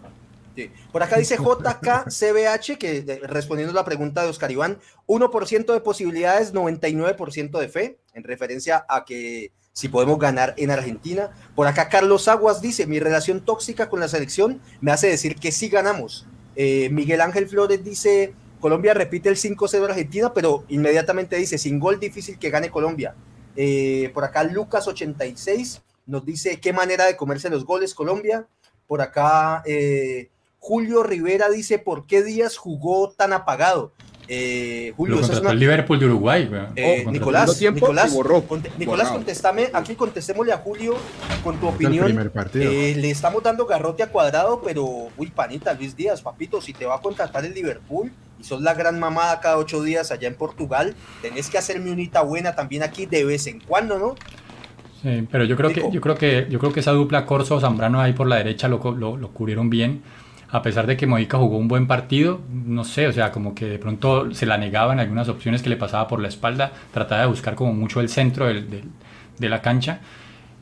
Sí. 0.56 0.72
Por 0.92 1.04
acá 1.04 1.18
dice 1.18 1.38
JKCBH, 1.38 2.78
que 2.78 3.22
respondiendo 3.24 3.74
a 3.74 3.76
la 3.76 3.86
pregunta 3.86 4.24
de 4.24 4.30
Oscar 4.30 4.52
Iván, 4.52 4.80
1% 5.08 5.74
de 5.74 5.82
posibilidades, 5.82 6.54
99% 6.54 7.60
de 7.60 7.68
fe, 7.68 8.00
en 8.14 8.24
referencia 8.24 8.86
a 8.88 9.04
que 9.04 9.52
si 9.76 9.90
podemos 9.90 10.18
ganar 10.18 10.54
en 10.58 10.72
Argentina. 10.72 11.32
Por 11.54 11.68
acá 11.68 11.90
Carlos 11.90 12.30
Aguas 12.30 12.62
dice, 12.62 12.88
mi 12.88 13.02
relación 13.02 13.42
tóxica 13.42 13.90
con 13.90 14.00
la 14.00 14.08
selección 14.08 14.62
me 14.80 14.94
hace 14.94 15.08
decir 15.08 15.36
que 15.36 15.52
sí 15.52 15.68
ganamos. 15.68 16.26
Eh, 16.56 16.90
Miguel 16.92 17.20
Ángel 17.20 17.50
Flores 17.50 17.84
dice, 17.84 18.34
Colombia 18.62 18.94
repite 18.94 19.28
el 19.28 19.36
5-0 19.36 19.70
de 19.82 19.86
Argentina, 19.86 20.34
pero 20.34 20.64
inmediatamente 20.70 21.36
dice, 21.36 21.58
sin 21.58 21.78
gol 21.78 22.00
difícil 22.00 22.40
que 22.40 22.50
gane 22.50 22.72
Colombia. 22.72 23.16
Eh, 23.58 24.12
por 24.14 24.24
acá 24.24 24.46
Lucas86 24.46 25.82
nos 26.06 26.26
dice, 26.26 26.62
qué 26.62 26.72
manera 26.72 27.06
de 27.06 27.18
comerse 27.18 27.50
los 27.50 27.66
goles 27.66 27.94
Colombia. 27.94 28.48
Por 28.88 29.02
acá 29.02 29.62
eh, 29.66 30.30
Julio 30.68 31.04
Rivera 31.04 31.48
dice, 31.52 31.78
¿por 31.78 32.08
qué 32.08 32.24
Díaz 32.24 32.58
jugó 32.58 33.12
tan 33.12 33.34
apagado? 33.34 33.92
Eh, 34.28 34.94
Julio, 34.98 35.18
Lo 35.18 35.40
una- 35.40 35.52
el 35.52 35.60
Liverpool 35.60 36.00
de 36.00 36.08
Uruguay, 36.08 36.50
eh, 36.76 37.06
Nicolás, 37.08 37.62
Nicolás, 37.62 38.12
conte- 38.48 38.72
Nicolás, 38.80 39.12
contestame, 39.12 39.70
aquí 39.72 39.94
contestémosle 39.94 40.54
a 40.54 40.58
Julio 40.58 40.96
con 41.44 41.60
tu 41.60 41.68
el 41.70 41.76
opinión. 41.76 42.06
primer 42.06 42.32
partido. 42.32 42.72
Eh, 42.72 42.96
le 42.96 43.12
estamos 43.12 43.44
dando 43.44 43.68
garrote 43.68 44.02
a 44.02 44.08
cuadrado, 44.10 44.64
pero 44.66 45.10
uy, 45.16 45.28
panita, 45.28 45.72
Luis 45.76 45.96
Díaz, 45.96 46.24
papito, 46.24 46.60
si 46.64 46.74
te 46.74 46.88
va 46.88 46.96
a 46.96 47.00
contratar 47.00 47.46
el 47.46 47.54
Liverpool 47.54 48.12
y 48.40 48.44
sos 48.44 48.64
la 48.64 48.74
gran 48.74 49.00
mamada 49.00 49.40
cada 49.42 49.58
ocho 49.60 49.84
días 49.84 50.10
allá 50.12 50.28
en 50.28 50.34
Portugal, 50.34 50.96
tenés 51.22 51.48
que 51.52 51.60
hacerme 51.60 51.92
unita 51.92 52.24
buena 52.24 52.56
también 52.56 52.82
aquí 52.82 53.06
de 53.06 53.24
vez 53.24 53.46
en 53.46 53.60
cuando, 53.60 54.00
¿no? 54.00 54.16
Sí, 55.04 55.28
pero 55.32 55.44
yo 55.44 55.56
creo 55.56 55.70
que 55.70 55.92
yo 55.92 56.02
creo 56.02 56.16
que 56.16 56.48
yo 56.50 56.58
creo 56.58 56.74
que 56.74 56.80
esa 56.80 56.94
dupla 56.94 57.28
Corso 57.28 57.60
Zambrano 57.60 58.02
ahí 58.02 58.14
por 58.14 58.26
la 58.26 58.38
derecha 58.38 58.68
lo, 58.68 58.80
lo, 58.98 59.16
lo 59.16 59.30
cubrieron 59.30 59.70
bien. 59.70 60.02
A 60.50 60.62
pesar 60.62 60.88
de 60.88 60.96
que 60.96 61.08
Mojica 61.08 61.38
jugó 61.38 61.58
un 61.58 61.68
buen 61.68 61.88
partido, 61.88 62.42
no 62.52 62.84
sé, 62.84 63.08
o 63.08 63.12
sea, 63.12 63.32
como 63.32 63.56
que 63.56 63.66
de 63.66 63.80
pronto 63.80 64.34
se 64.34 64.46
la 64.46 64.58
negaban 64.58 65.00
algunas 65.00 65.28
opciones 65.28 65.62
que 65.62 65.70
le 65.70 65.76
pasaba 65.76 66.08
por 66.08 66.20
la 66.20 66.28
espalda, 66.28 66.72
trataba 66.94 67.22
de 67.22 67.28
buscar 67.28 67.56
como 67.56 67.74
mucho 67.74 68.00
el 68.00 68.10
centro 68.10 68.46
de 68.48 69.50
la 69.50 69.62
cancha. 69.62 70.00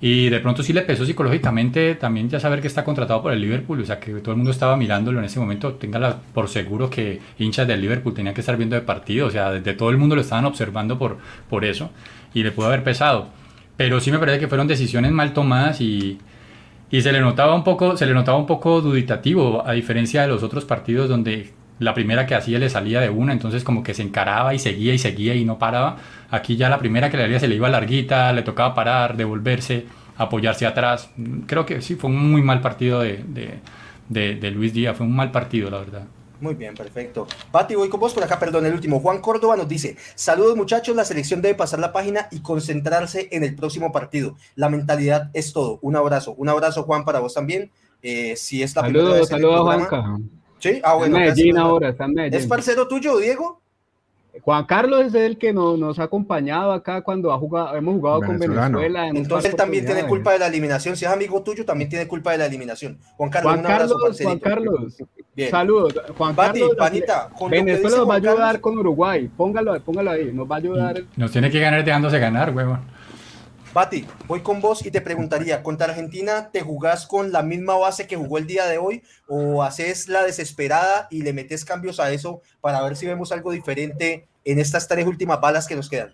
Y 0.06 0.30
de 0.30 0.42
pronto 0.42 0.64
sí 0.64 0.74
le 0.74 0.82
pesó 0.82 1.06
psicológicamente 1.06 1.96
también 1.96 2.30
ya 2.30 2.38
saber 2.38 2.60
que 2.60 2.68
está 2.68 2.84
contratado 2.84 3.22
por 3.22 3.32
el 3.32 3.40
Liverpool, 3.40 3.80
o 3.80 3.86
sea 3.86 4.02
que 4.02 4.12
todo 4.16 4.32
el 4.32 4.36
mundo 4.36 4.52
estaba 4.52 4.76
mirándolo 4.76 5.20
en 5.20 5.24
ese 5.24 5.40
momento, 5.40 5.76
téngala 5.76 6.18
por 6.34 6.50
seguro 6.50 6.90
que 6.90 7.22
hinchas 7.40 7.66
del 7.66 7.80
Liverpool 7.80 8.14
tenían 8.14 8.36
que 8.36 8.42
estar 8.42 8.58
viendo 8.58 8.76
el 8.76 8.82
partido, 8.82 9.28
o 9.28 9.32
sea, 9.32 9.52
desde 9.52 9.74
todo 9.74 9.92
el 9.92 9.98
mundo 9.98 10.16
lo 10.16 10.22
estaban 10.22 10.44
observando 10.44 11.00
por, 11.00 11.20
por 11.50 11.64
eso 11.64 11.90
y 12.34 12.44
le 12.44 12.52
pudo 12.52 12.68
haber 12.68 12.84
pesado. 12.84 13.30
Pero 13.78 14.02
sí 14.02 14.12
me 14.12 14.20
parece 14.20 14.40
que 14.40 14.50
fueron 14.50 14.68
decisiones 14.68 15.14
mal 15.14 15.32
tomadas 15.32 15.80
y, 15.80 16.20
y 16.94 17.02
se 17.02 17.12
le 17.12 17.20
notaba 17.22 17.56
un 17.56 17.64
poco, 17.64 17.98
se 17.98 18.06
le 18.06 18.14
notaba 18.14 18.38
un 18.38 18.46
poco 18.46 18.80
duditativo, 18.82 19.64
a 19.68 19.72
diferencia 19.74 20.22
de 20.22 20.28
los 20.28 20.44
otros 20.44 20.64
partidos 20.66 21.10
donde 21.10 21.52
la 21.80 21.94
primera 21.96 22.26
que 22.28 22.36
hacía 22.36 22.60
le 22.60 22.70
salía 22.70 23.02
de 23.02 23.10
una, 23.10 23.34
entonces 23.34 23.64
como 23.64 23.82
que 23.84 23.94
se 23.96 24.04
encaraba 24.04 24.54
y 24.54 24.60
seguía 24.60 24.94
y 24.94 25.00
seguía 25.00 25.34
y 25.36 25.44
no 25.44 25.58
paraba. 25.58 25.98
Aquí 26.30 26.56
ya 26.56 26.70
la 26.70 26.78
primera 26.78 27.10
que 27.10 27.18
le 27.18 27.24
haría 27.24 27.40
se 27.40 27.48
le 27.48 27.56
iba 27.56 27.68
larguita, 27.68 28.32
le 28.32 28.44
tocaba 28.44 28.76
parar, 28.76 29.18
devolverse, 29.18 29.86
apoyarse 30.18 30.66
atrás. 30.68 31.10
Creo 31.48 31.66
que 31.66 31.82
sí, 31.82 31.96
fue 31.96 32.12
un 32.12 32.32
muy 32.32 32.44
mal 32.44 32.62
partido 32.62 33.02
de, 33.02 33.24
de, 33.28 33.60
de- 34.10 34.36
de 34.36 34.52
Luis 34.52 34.72
Díaz, 34.74 34.96
fue 34.96 35.06
un 35.08 35.16
mal 35.16 35.32
partido, 35.32 35.70
la 35.72 35.80
verdad. 35.80 36.04
Muy 36.44 36.56
bien, 36.56 36.76
perfecto. 36.76 37.26
Pati, 37.54 37.76
voy 37.76 37.88
con 37.88 38.02
vos 38.02 38.14
por 38.14 38.22
acá, 38.22 38.38
perdón, 38.38 38.66
el 38.66 38.74
último. 38.74 39.00
Juan 39.00 39.22
Córdoba 39.22 39.56
nos 39.56 39.70
dice, 39.70 39.96
saludos 40.14 40.58
muchachos, 40.58 40.94
la 40.94 41.06
selección 41.06 41.42
debe 41.42 41.56
pasar 41.56 41.80
la 41.80 41.94
página 41.94 42.28
y 42.32 42.42
concentrarse 42.42 43.30
en 43.32 43.46
el 43.46 43.56
próximo 43.56 43.94
partido. 43.94 44.36
La 44.56 44.68
mentalidad 44.68 45.30
es 45.34 45.54
todo. 45.54 45.80
Un 45.82 45.96
abrazo. 45.96 46.34
Un 46.38 46.50
abrazo, 46.50 46.84
Juan, 46.84 47.06
para 47.06 47.20
vos 47.20 47.34
también. 47.34 47.72
Eh, 48.02 48.36
si 48.36 48.62
es 48.62 48.76
la 48.76 48.82
primera 48.82 49.06
Saludos, 49.06 49.30
saludos 49.30 49.62
Juanca. 49.62 50.18
Sí, 50.60 50.70
ah, 50.70 50.74
Está 50.76 50.94
bueno. 50.96 51.06
en 51.16 51.24
gracias. 51.24 51.38
Medellín 51.38 51.58
ahora, 51.58 51.90
está 51.90 52.04
en 52.04 52.10
¿Es 52.12 52.16
Medellín. 52.16 52.50
parcero 52.50 52.88
tuyo, 52.90 53.18
Diego? 53.20 53.62
Juan 54.42 54.66
Carlos 54.66 55.02
es 55.06 55.14
el 55.14 55.38
que 55.38 55.54
nos, 55.54 55.78
nos 55.78 56.00
ha 56.00 56.04
acompañado 56.04 56.72
acá 56.72 57.02
cuando 57.02 57.32
ha 57.32 57.38
jugado, 57.38 57.76
hemos 57.76 57.96
jugado 57.96 58.22
con. 58.22 58.40
Venezuela. 58.40 59.08
en 59.08 59.18
Entonces 59.18 59.56
también 59.56 59.86
tiene 59.86 60.06
culpa 60.06 60.34
de 60.34 60.40
la 60.40 60.48
eliminación. 60.48 60.98
Si 60.98 61.06
es 61.06 61.12
amigo 61.12 61.42
tuyo, 61.44 61.66
también 61.66 61.90
tiene 61.90 62.08
culpa 62.08 62.32
de 62.32 62.40
la 62.40 62.46
eliminación. 62.48 62.98
Juan 63.16 63.30
Carlos, 63.30 63.52
Juan 63.54 63.60
un 63.60 63.66
abrazo, 63.72 63.96
Carlos, 63.96 64.22
Juan 64.22 64.40
parcerito. 64.40 64.72
Carlos, 64.72 65.04
Bien. 65.36 65.52
saludos. 65.52 65.94
Juan 66.18 66.36
Pati, 66.36 66.60
Carlos, 66.60 66.78
panita, 66.78 67.30
que 67.38 67.48
Venezuela 67.50 67.98
nos 67.98 68.10
va 68.10 68.14
a 68.14 68.18
ayudar 68.18 68.38
Carlos- 68.38 68.62
con 68.62 68.78
Uruguay. 68.80 69.30
Póngalo, 69.38 69.80
póngalo 69.82 70.12
ahí, 70.12 70.32
nos 70.34 70.50
va 70.50 70.56
a 70.56 70.60
ayudar. 70.60 71.04
Nos 71.16 71.32
tiene 71.32 71.52
que 71.52 71.60
ganar 71.60 71.84
dejándose 71.86 72.18
ganar, 72.20 72.56
huevón. 72.56 72.82
Bati, 73.74 74.06
voy 74.28 74.42
con 74.42 74.62
vos 74.62 74.86
y 74.86 74.92
te 74.92 75.02
preguntaría, 75.02 75.64
¿contra 75.64 75.88
Argentina 75.88 76.52
te 76.52 76.62
jugás 76.62 77.08
con 77.08 77.32
la 77.32 77.42
misma 77.42 77.76
base 77.76 78.06
que 78.06 78.16
jugó 78.16 78.38
el 78.38 78.46
día 78.46 78.68
de 78.68 78.78
hoy 78.78 79.02
o 79.28 79.64
haces 79.64 80.08
la 80.10 80.24
desesperada 80.24 81.08
y 81.10 81.24
le 81.24 81.34
metes 81.34 81.66
cambios 81.66 82.00
a 82.00 82.12
eso 82.12 82.42
para 82.62 82.84
ver 82.84 82.96
si 82.96 83.08
vemos 83.08 83.32
algo 83.32 83.52
diferente 83.52 84.28
en 84.46 84.60
estas 84.60 84.88
tres 84.88 85.08
últimas 85.08 85.42
balas 85.42 85.68
que 85.68 85.76
nos 85.76 85.90
quedan? 85.90 86.14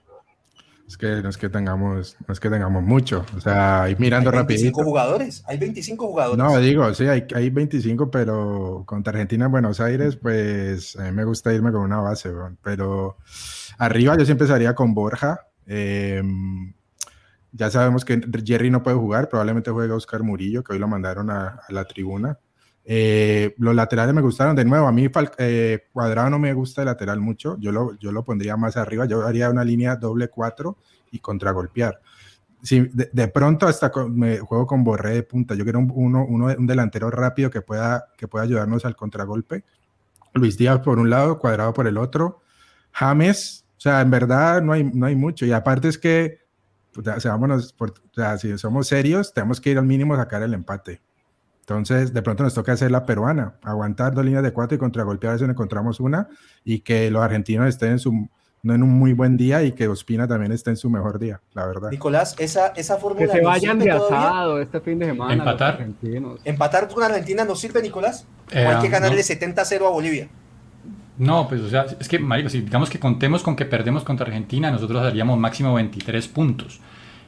Es 0.88 0.96
que 0.96 1.22
no 1.22 1.28
es 1.28 1.38
que 1.38 1.50
tengamos, 1.50 2.16
no 2.26 2.32
es 2.32 2.40
que 2.40 2.50
tengamos 2.50 2.82
mucho. 2.82 3.26
O 3.36 3.42
sea, 3.42 3.84
ahí 3.84 3.96
mirando 4.00 4.30
hay 4.30 4.38
25 4.38 4.42
rapidito. 4.42 4.84
jugadores, 4.84 5.44
hay 5.46 5.58
25 5.58 6.08
jugadores. 6.08 6.38
No, 6.44 6.58
digo, 6.60 6.94
sí, 6.94 7.08
hay, 7.08 7.28
hay 7.36 7.50
25, 7.50 8.10
pero 8.10 8.84
contra 8.86 9.12
Argentina 9.12 9.46
en 9.46 9.52
Buenos 9.52 9.82
Aires, 9.82 10.16
pues 10.16 10.96
a 10.96 11.04
mí 11.04 11.12
me 11.12 11.26
gusta 11.26 11.54
irme 11.54 11.74
con 11.74 11.82
una 11.82 12.00
base, 12.00 12.32
pero 12.64 13.18
arriba 13.78 14.18
yo 14.18 14.26
siempre 14.26 14.46
empezaría 14.46 14.74
con 14.74 14.94
Borja. 14.94 15.42
Eh, 15.68 16.24
ya 17.52 17.70
sabemos 17.70 18.06
que 18.06 18.22
Jerry 18.46 18.70
no 18.70 18.84
puede 18.84 18.98
jugar, 18.98 19.30
probablemente 19.30 19.72
juegue 19.72 19.94
Oscar 19.94 20.24
Murillo, 20.24 20.64
que 20.64 20.74
hoy 20.74 20.80
lo 20.80 20.88
mandaron 20.88 21.30
a, 21.30 21.62
la 21.70 21.86
tribuna. 21.86 22.38
Eh, 22.86 23.54
los 23.58 23.76
laterales 23.76 24.16
me 24.16 24.22
gustaron 24.22 24.56
de 24.56 24.66
nuevo. 24.66 24.88
A 24.88 24.92
mí 24.92 25.08
eh, 25.38 25.88
Cuadrado 25.92 26.30
no 26.30 26.40
me 26.40 26.54
gusta 26.54 26.82
el 26.82 26.88
lateral 26.88 27.20
mucho. 27.20 27.58
Yo 27.60 27.72
lo, 27.72 27.98
yo 28.00 28.12
lo 28.12 28.24
pondría 28.24 28.58
más 28.58 28.78
arriba. 28.78 29.06
Yo 29.06 29.26
haría 29.26 29.50
una 29.50 29.64
línea 29.64 29.96
doble 29.96 30.30
cuatro 30.30 30.78
y 31.12 31.20
contragolpear. 31.20 32.00
Sí, 32.62 32.90
de, 32.92 33.28
pronto 33.30 33.68
hasta 33.68 33.92
con- 33.92 34.18
me 34.18 34.40
juego 34.40 34.66
con 34.66 34.84
Borré 34.84 35.14
de 35.14 35.24
punta. 35.24 35.56
Yo 35.56 35.64
quiero 35.64 35.80
un, 35.80 35.92
uno, 35.94 36.26
uno, 36.28 36.48
un 36.58 36.68
delantero 36.68 37.10
rápido 37.10 37.50
que 37.50 37.62
pueda, 37.62 38.08
que 38.18 38.28
pueda 38.28 38.46
ayudarnos 38.46 38.86
al 38.86 38.96
contragolpe. 38.96 39.64
Luis 40.34 40.58
Díaz 40.58 40.80
por 40.80 41.00
un 41.00 41.10
lado, 41.10 41.40
Cuadrado 41.40 41.74
por 41.74 41.88
el 41.88 41.98
otro. 41.98 42.42
James, 42.92 43.66
o 43.78 43.80
sea, 43.80 44.02
en 44.02 44.12
verdad 44.12 44.62
no 44.62 44.74
hay, 44.74 44.84
no 44.84 45.06
hay 45.06 45.16
mucho. 45.16 45.46
Y 45.46 45.52
aparte 45.52 45.88
es 45.88 45.98
que, 45.98 46.40
o 46.98 47.20
sea, 47.20 47.32
vámonos 47.32 47.74
por- 47.74 47.92
o 47.92 48.14
sea, 48.16 48.38
si 48.38 48.58
somos 48.58 48.88
serios, 48.88 49.34
tenemos 49.34 49.60
que 49.62 49.72
ir 49.72 49.78
al 49.78 49.86
mínimo 49.86 50.14
a 50.14 50.18
sacar 50.18 50.42
el 50.44 50.54
empate. 50.54 51.02
Entonces, 51.62 52.14
de 52.14 52.22
pronto 52.24 52.44
nos 52.44 52.54
toca 52.56 52.72
hacer 52.72 52.90
la 52.90 53.06
peruana, 53.06 53.54
aguantar 53.64 54.14
dos 54.16 54.26
líneas 54.26 54.42
de 54.44 54.52
cuatro 54.54 54.76
y 54.76 54.80
contragolpear 54.80 55.38
si 55.38 55.46
encontramos 55.46 56.00
una 56.00 56.28
y 56.64 56.80
que 56.80 57.12
los 57.12 57.22
argentinos 57.22 57.68
estén 57.68 57.92
en 57.92 58.00
su 58.00 58.28
no 58.62 58.74
en 58.74 58.84
un 58.84 58.90
muy 58.90 59.14
buen 59.14 59.38
día 59.38 59.64
y 59.64 59.72
que 59.72 59.88
Ospina 59.88 60.28
también 60.28 60.52
esté 60.52 60.72
en 60.72 60.76
su 60.76 60.90
mejor 60.90 61.18
día, 61.18 61.40
la 61.54 61.66
verdad. 61.66 61.92
Nicolás, 61.92 62.36
esa, 62.40 62.68
esa 62.76 62.98
fórmula 62.98 63.26
Que 63.28 63.32
se 63.32 63.42
no 63.42 63.48
vayan 63.48 63.80
sirve 63.80 63.86
de 63.94 63.98
asado 63.98 64.60
este 64.62 64.82
fin 64.82 65.00
de 65.00 65.06
semana. 65.06 65.34
los 65.36 65.46
Empatar. 65.46 65.74
argentinos. 65.76 66.42
¿Empatar 66.44 66.88
con 66.90 67.02
Argentina 67.02 67.46
no 67.46 67.56
sirve, 67.56 67.82
Nicolás? 67.82 68.28
¿O 68.52 68.58
Eh, 68.58 68.66
hay 68.68 68.82
que 68.82 68.90
ganarle 68.90 69.16
no. 69.16 69.24
70-0 69.24 69.86
a 69.88 69.90
Bolivia? 69.92 70.28
No, 71.20 71.50
pues 71.50 71.62
o 71.62 71.70
sea, 71.70 71.86
es 72.00 72.08
que, 72.08 72.18
marico, 72.18 72.50
si 72.50 72.62
digamos 72.62 72.90
que 72.90 72.98
contemos 72.98 73.44
con 73.44 73.58
que 73.58 73.66
perdemos 73.66 74.04
contra 74.04 74.26
Argentina, 74.26 74.72
nosotros 74.72 75.04
haríamos 75.04 75.38
máximo 75.38 75.74
23 75.74 76.28
puntos. 76.30 76.80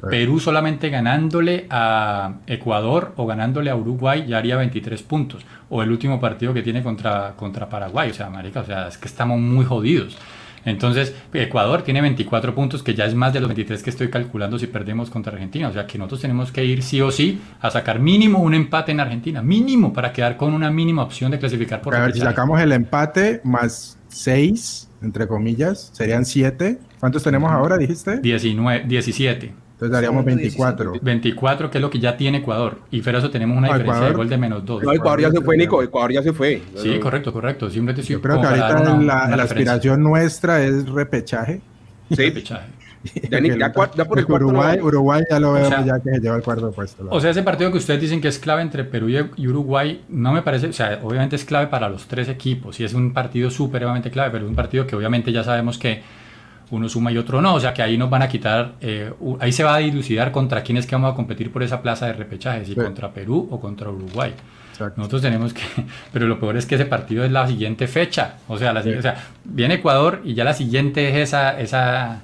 Perú 0.10 0.40
solamente 0.40 0.90
ganándole 0.90 1.68
a 1.70 2.36
Ecuador 2.48 3.14
o 3.18 3.28
ganándole 3.28 3.70
a 3.70 3.76
Uruguay 3.76 4.26
ya 4.28 4.40
haría 4.40 4.56
23 4.56 5.04
puntos. 5.04 5.46
O 5.70 5.84
el 5.84 5.92
último 5.92 6.20
partido 6.20 6.54
que 6.54 6.64
tiene 6.64 6.82
contra, 6.82 7.34
contra 7.36 7.70
Paraguay. 7.70 8.10
O 8.10 8.14
sea, 8.14 8.30
marica, 8.30 8.62
o 8.62 8.66
sea, 8.66 8.88
es 8.88 8.98
que 8.98 9.08
estamos 9.08 9.40
muy 9.40 9.66
jodidos. 9.66 10.18
Entonces, 10.66 11.14
Ecuador 11.34 11.82
tiene 11.82 12.02
24 12.02 12.54
puntos, 12.54 12.84
que 12.84 12.94
ya 12.94 13.06
es 13.06 13.16
más 13.16 13.34
de 13.34 13.40
los 13.40 13.50
23 13.50 13.82
que 13.82 13.90
estoy 13.90 14.10
calculando 14.10 14.60
si 14.60 14.68
perdemos 14.68 15.10
contra 15.10 15.34
Argentina. 15.34 15.70
O 15.70 15.74
sea, 15.74 15.88
que 15.88 15.98
nosotros 15.98 16.22
tenemos 16.22 16.52
que 16.52 16.64
ir 16.64 16.84
sí 16.84 17.02
o 17.02 17.12
sí 17.12 17.42
a 17.60 17.72
sacar 17.72 18.00
mínimo 18.00 18.40
un 18.40 18.54
empate 18.54 18.92
en 18.92 19.00
Argentina. 19.00 19.42
Mínimo, 19.42 19.94
para 19.94 20.14
quedar 20.14 20.38
con 20.38 20.54
una 20.54 20.72
mínima 20.72 21.04
opción 21.04 21.32
de 21.32 21.40
clasificar 21.40 21.82
por 21.82 21.96
A 21.96 22.02
ver, 22.02 22.14
si 22.14 22.20
sacamos 22.20 22.60
el 22.62 22.72
empate 22.72 23.42
más 23.44 23.98
6, 24.10 24.90
entre 25.02 25.28
comillas, 25.28 25.90
serían 25.94 26.26
7. 26.26 26.78
¿Cuántos 27.00 27.24
tenemos 27.24 27.52
ahora, 27.52 27.78
dijiste? 27.78 28.20
19, 28.20 28.84
17. 28.88 29.61
Entonces 29.82 29.94
daríamos 29.94 30.24
Segundo, 30.24 30.42
24. 30.44 30.94
24, 31.02 31.72
que 31.72 31.78
es 31.80 31.82
lo 31.82 31.90
que 31.90 32.00
ya 32.00 32.16
tiene 32.16 32.38
Ecuador. 32.38 32.78
Y 32.92 33.02
fuera 33.02 33.18
eso 33.18 33.32
tenemos 33.32 33.58
una 33.58 33.68
Ah, 33.70 33.72
diferencia 33.80 33.94
de 33.94 34.10
Ecuador. 34.12 34.18
gol 34.18 34.30
de 34.30 34.38
menos 34.38 34.64
2. 34.66 34.84
No, 34.84 34.94
Ecuador 34.94 35.22
ya 35.22 35.32
se 35.32 35.42
fue, 35.42 35.58
Nico. 35.58 35.82
Ecuador 35.82 36.12
ya 36.14 36.22
se 36.22 36.34
fue. 36.34 36.62
Sí, 36.76 37.00
correcto, 37.00 37.34
correcto. 37.34 37.68
Simplemente 37.68 38.04
Yo 38.04 38.22
creo 38.22 38.40
que 38.40 38.46
ahorita 38.46 38.68
una- 38.80 38.84
la, 38.84 38.94
una 38.94 39.04
la 39.06 39.22
referencia. 39.22 39.44
aspiración 39.44 40.04
nuestra 40.04 40.62
es 40.64 40.88
repechaje. 40.88 41.62
Sí, 42.12 42.16
Repechaje. 42.16 42.68
ya, 43.32 43.40
ni- 43.40 43.50
ya 43.58 43.74
cua- 43.74 43.90
ya 43.96 44.06
por 44.06 44.20
el 44.20 44.26
Porque 44.26 44.26
cuarto 44.26 44.46
no 44.52 44.60
Uruguay. 44.60 44.80
Uruguay 44.80 45.24
ya 45.32 45.40
lo 45.40 45.54
veo 45.54 45.68
sea- 45.68 45.84
ya 45.84 46.00
que 46.00 46.12
se 46.12 46.20
lleva 46.20 46.36
el 46.36 46.44
cuarto 46.44 46.72
puesto. 46.72 47.08
O 47.10 47.20
sea, 47.20 47.32
ese 47.32 47.42
partido 47.42 47.72
que 47.72 47.80
ustedes 47.80 48.00
dicen 48.00 48.22
que 48.22 48.28
es 48.28 48.38
clave 48.38 48.62
entre 48.62 48.84
Perú 48.84 49.10
y 49.10 49.18
y 49.36 49.48
Uruguay, 49.48 50.04
no 50.10 50.32
me 50.32 50.44
parece, 50.44 50.68
o 50.68 50.74
sea, 50.74 51.00
obviamente 51.02 51.36
es 51.36 51.44
clave 51.44 51.66
para 51.66 51.90
los 51.90 52.06
tres 52.06 52.30
equipos, 52.30 52.80
y 52.80 52.84
es 52.84 52.94
un 52.94 53.14
partido 53.14 53.50
supremamente 53.50 54.12
clave, 54.12 54.30
pero 54.30 54.44
es 54.46 54.50
un 54.52 54.56
partido 54.56 54.86
que 54.86 54.96
obviamente 54.96 55.32
ya 55.32 55.44
sabemos 55.44 55.80
que 55.80 56.04
uno 56.72 56.90
suma 56.90 57.12
y 57.12 57.18
otro 57.18 57.42
no, 57.42 57.54
o 57.56 57.60
sea 57.60 57.74
que 57.74 57.82
ahí 57.84 57.98
nos 57.98 58.10
van 58.10 58.22
a 58.24 58.28
quitar, 58.30 58.74
eh, 58.82 59.12
ahí 59.40 59.52
se 59.52 59.64
va 59.64 59.76
a 59.76 59.78
dilucidar 59.80 60.32
contra 60.32 60.64
quién 60.64 60.78
es 60.78 60.86
que 60.88 60.96
vamos 60.96 61.12
a 61.14 61.16
competir 61.16 61.52
por 61.52 61.62
esa 61.64 61.82
plaza 61.82 62.08
de 62.08 62.14
repechaje, 62.14 62.66
si 62.66 62.74
Sí. 62.74 62.80
contra 62.80 63.12
Perú 63.14 63.48
o 63.52 63.60
contra 63.60 63.90
Uruguay. 63.90 64.34
Exacto. 64.72 64.96
Nosotros 64.98 65.22
tenemos 65.22 65.54
que, 65.54 65.62
pero 66.14 66.28
lo 66.28 66.40
peor 66.40 66.58
es 66.58 66.66
que 66.66 66.76
ese 66.76 66.86
partido 66.86 67.24
es 67.24 67.32
la 67.32 67.46
siguiente 67.48 67.88
fecha, 67.88 68.36
o 68.48 68.58
sea, 68.58 68.74
la, 68.74 68.82
si- 68.82 68.94
o 68.94 69.02
sea 69.02 69.16
viene 69.44 69.76
Ecuador 69.76 70.22
y 70.24 70.34
ya 70.34 70.44
la 70.44 70.54
siguiente 70.54 71.10
es 71.10 71.16
esa, 71.30 71.60
esa, 71.60 72.22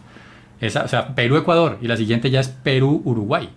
esa, 0.62 0.84
o 0.84 0.88
sea, 0.88 1.14
Perú-Ecuador 1.14 1.78
y 1.82 1.88
la 1.88 1.98
siguiente 1.98 2.30
ya 2.32 2.40
es 2.40 2.48
Perú-Uruguay. 2.48 3.50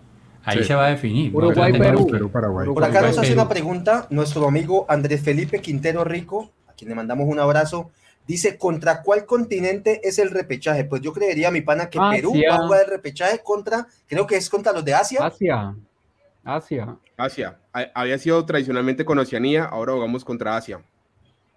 Ahí 0.45 0.59
Sí. 0.59 0.65
se 0.65 0.75
va 0.75 0.87
a 0.87 0.91
definir. 0.91 1.35
Uruguay, 1.35 1.71
tenemos- 1.71 2.11
Perú. 2.11 2.31
Paraguay. 2.31 2.67
Por 2.67 2.83
acá 2.83 3.03
nos 3.03 3.11
hace 3.19 3.29
Perú. 3.29 3.41
una 3.43 3.49
pregunta 3.49 4.07
nuestro 4.11 4.49
amigo 4.49 4.87
Andrés 4.89 5.21
Felipe 5.23 5.61
Quintero 5.61 6.03
Rico, 6.03 6.51
a 6.67 6.73
quien 6.73 6.89
le 6.89 6.95
mandamos 6.95 7.27
un 7.29 7.39
abrazo. 7.39 7.91
Dice, 8.27 8.57
¿contra 8.59 9.03
cuál 9.03 9.27
continente 9.27 10.01
es 10.07 10.19
el 10.19 10.31
repechaje? 10.31 10.85
Pues 10.85 11.03
yo 11.03 11.13
creería, 11.13 11.51
mi 11.51 11.63
pana, 11.63 11.91
que 11.91 11.99
Asia. 11.99 12.11
Perú 12.17 12.33
va 12.49 12.55
a 12.55 12.59
jugar 12.59 12.83
el 12.85 12.91
repechaje 12.91 13.41
contra, 13.43 13.87
creo 14.07 14.27
que 14.27 14.37
es 14.37 14.49
contra 14.49 14.73
los 14.73 14.85
de 14.85 14.95
Asia. 14.95 15.25
Asia. 15.27 15.75
Asia. 16.45 16.97
Asia. 17.17 17.59
Ha- 17.73 17.91
Había 17.95 18.19
sido 18.19 18.45
tradicionalmente 18.47 19.05
con 19.05 19.19
Oceanía, 19.19 19.65
ahora 19.65 19.93
jugamos 19.95 20.25
contra 20.25 20.57
Asia. 20.57 20.81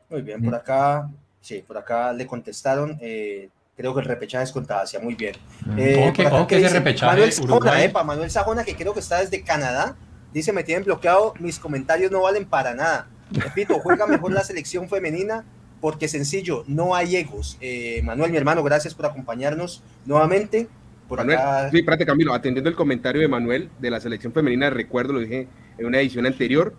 Muy 0.09 0.21
bien, 0.23 0.43
por 0.43 0.55
acá, 0.55 1.09
sí, 1.41 1.63
por 1.65 1.77
acá 1.77 2.11
le 2.13 2.25
contestaron. 2.27 2.97
eh, 3.01 3.49
creo 3.77 3.93
que 3.93 4.01
el 4.01 4.05
repechaje 4.05 4.43
es 4.43 4.51
contra 4.51 4.81
Asia, 4.81 4.99
muy 4.99 5.15
bien. 5.15 5.35
Eh, 5.77 5.97
Ojo 6.03 6.13
que- 6.13 6.23
por 6.29 6.41
acá 6.41 6.55
ese 6.55 6.69
repechaje, 6.69 7.11
Manuel 7.11 7.31
Sajona, 7.33 7.83
epa, 7.83 8.03
Manuel 8.03 8.29
Sajona, 8.31 8.63
que 8.63 8.75
creo 8.75 8.93
que 8.93 8.99
está 8.99 9.19
desde 9.19 9.43
Canadá, 9.43 9.95
dice, 10.33 10.51
me 10.53 10.63
tienen 10.63 10.83
bloqueado, 10.83 11.33
mis 11.39 11.59
comentarios 11.59 12.11
no 12.11 12.21
valen 12.21 12.45
para 12.45 12.73
nada. 12.73 13.07
Repito, 13.31 13.79
juega 13.79 14.05
mejor 14.07 14.31
la 14.31 14.43
selección 14.43 14.87
femenina 14.89 15.43
porque 15.83 16.07
sencillo, 16.07 16.63
no 16.65 16.95
hay 16.95 17.17
egos. 17.17 17.57
Eh, 17.59 18.01
Manuel, 18.05 18.31
mi 18.31 18.37
hermano, 18.37 18.63
gracias 18.63 18.95
por 18.95 19.05
acompañarnos 19.05 19.83
nuevamente. 20.05 20.69
Por 21.09 21.17
Manuel, 21.17 21.37
acá, 21.37 21.71
sí, 21.71 21.79
espérate, 21.79 22.05
Camilo, 22.05 22.33
atendiendo 22.33 22.69
el 22.69 22.75
comentario 22.77 23.19
de 23.19 23.27
Manuel 23.27 23.69
de 23.79 23.91
la 23.91 23.99
selección 23.99 24.31
femenina, 24.31 24.69
recuerdo, 24.69 25.11
lo 25.11 25.19
dije 25.19 25.49
en 25.77 25.85
una 25.85 25.99
edición 25.99 26.25
anterior. 26.25 26.73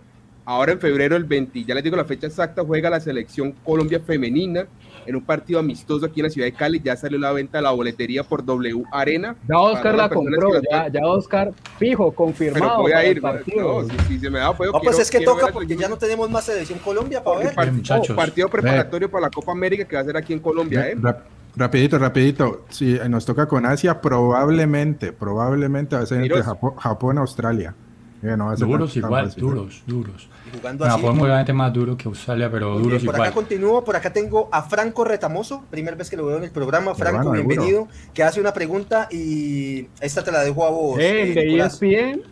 Ahora 0.46 0.72
en 0.72 0.80
febrero, 0.80 1.16
el 1.16 1.24
20, 1.24 1.64
ya 1.64 1.74
les 1.74 1.84
digo 1.84 1.98
la 1.98 2.06
fecha 2.06 2.28
exacta, 2.28 2.64
juega 2.64 2.88
la 2.88 2.98
selección 2.98 3.52
Colombia 3.62 4.00
femenina 4.00 4.66
en 5.06 5.16
un 5.16 5.22
partido 5.24 5.58
amistoso 5.60 6.06
aquí 6.06 6.20
en 6.20 6.24
la 6.24 6.30
ciudad 6.30 6.46
de 6.46 6.52
Cali. 6.52 6.80
Ya 6.84 6.96
salió 6.96 7.18
la 7.18 7.32
venta 7.32 7.58
de 7.58 7.62
la 7.62 7.70
boletería 7.70 8.22
por 8.24 8.44
W 8.44 8.84
Arena. 8.92 9.36
Ya 9.48 9.58
Oscar 9.58 9.94
la 9.94 10.08
compró, 10.08 10.50
ya, 10.70 10.88
ya 10.88 11.00
Oscar 11.06 11.52
fijo, 11.78 12.04
Pero 12.10 12.12
confirmado. 12.16 12.82
voy 12.82 12.92
a 12.92 13.04
ir, 13.06 13.22
no, 13.22 13.84
si, 13.84 13.98
si 14.08 14.18
se 14.18 14.30
me 14.30 14.38
da 14.38 14.52
fuego. 14.54 14.72
no, 14.72 14.80
pues 14.80 14.96
quiero- 14.96 15.02
es 15.02 15.10
que 15.10 15.20
toca 15.20 15.46
porque 15.52 15.76
ya 15.76 15.88
no 15.88 15.96
tenemos 15.96 16.30
más 16.30 16.44
selección 16.44 16.78
Colombia 16.78 17.22
para 17.22 17.38
ver. 17.38 17.72
Muchachos. 17.72 18.16
partido 18.16 18.48
preparatorio 18.48 19.10
para 19.10 19.22
la 19.22 19.30
Copa 19.30 19.52
América 19.52 19.84
que 19.84 19.96
va 19.96 20.02
a 20.02 20.04
ser 20.04 20.16
aquí 20.16 20.32
en 20.32 20.40
Colombia, 20.40 20.88
¿eh? 20.88 20.96
Rap- 21.00 21.24
rapidito, 21.56 21.98
rapidito. 21.98 22.64
Si 22.70 22.98
nos 23.08 23.24
toca 23.24 23.46
con 23.46 23.64
Asia, 23.66 24.00
probablemente, 24.00 25.12
probablemente 25.12 25.96
va 25.96 26.02
a 26.02 26.06
ser 26.06 26.22
entre. 26.22 26.42
Japón, 26.42 26.74
Japón 26.76 27.18
Australia. 27.18 27.74
Eh, 28.24 28.36
no 28.38 28.56
Duros 28.56 28.94
tan- 28.94 29.02
igual, 29.02 29.34
duros, 29.36 29.82
duros. 29.86 30.28
Y 30.46 30.56
jugando 30.56 30.78
Bueno, 30.84 30.94
así. 30.94 31.02
Japón 31.04 31.20
obviamente 31.20 31.52
más 31.52 31.72
duro 31.74 31.94
que 31.96 32.08
Australia, 32.08 32.50
pero 32.50 32.78
duros 32.78 33.04
por 33.04 33.14
igual. 33.14 33.20
acá 33.28 33.34
continúo, 33.34 33.84
por 33.84 33.96
acá 33.96 34.12
tengo 34.14 34.48
a 34.50 34.62
Franco 34.62 35.04
Retamoso, 35.04 35.64
primera 35.70 35.94
vez 35.94 36.08
que 36.08 36.16
lo 36.16 36.24
veo 36.26 36.38
en 36.38 36.44
el 36.44 36.50
programa. 36.50 36.94
Franco, 36.94 37.18
seguro. 37.22 37.32
bienvenido, 37.44 37.88
que 38.14 38.22
hace 38.22 38.40
una 38.40 38.54
pregunta 38.54 39.08
y 39.10 39.88
esta 40.00 40.24
te 40.24 40.32
la 40.32 40.40
dejo 40.42 40.64
a 40.64 40.70
vos. 40.70 40.98
Eh, 40.98 41.32
eh, 41.32 41.34
de. 41.34 41.56
ESPN. 41.60 42.22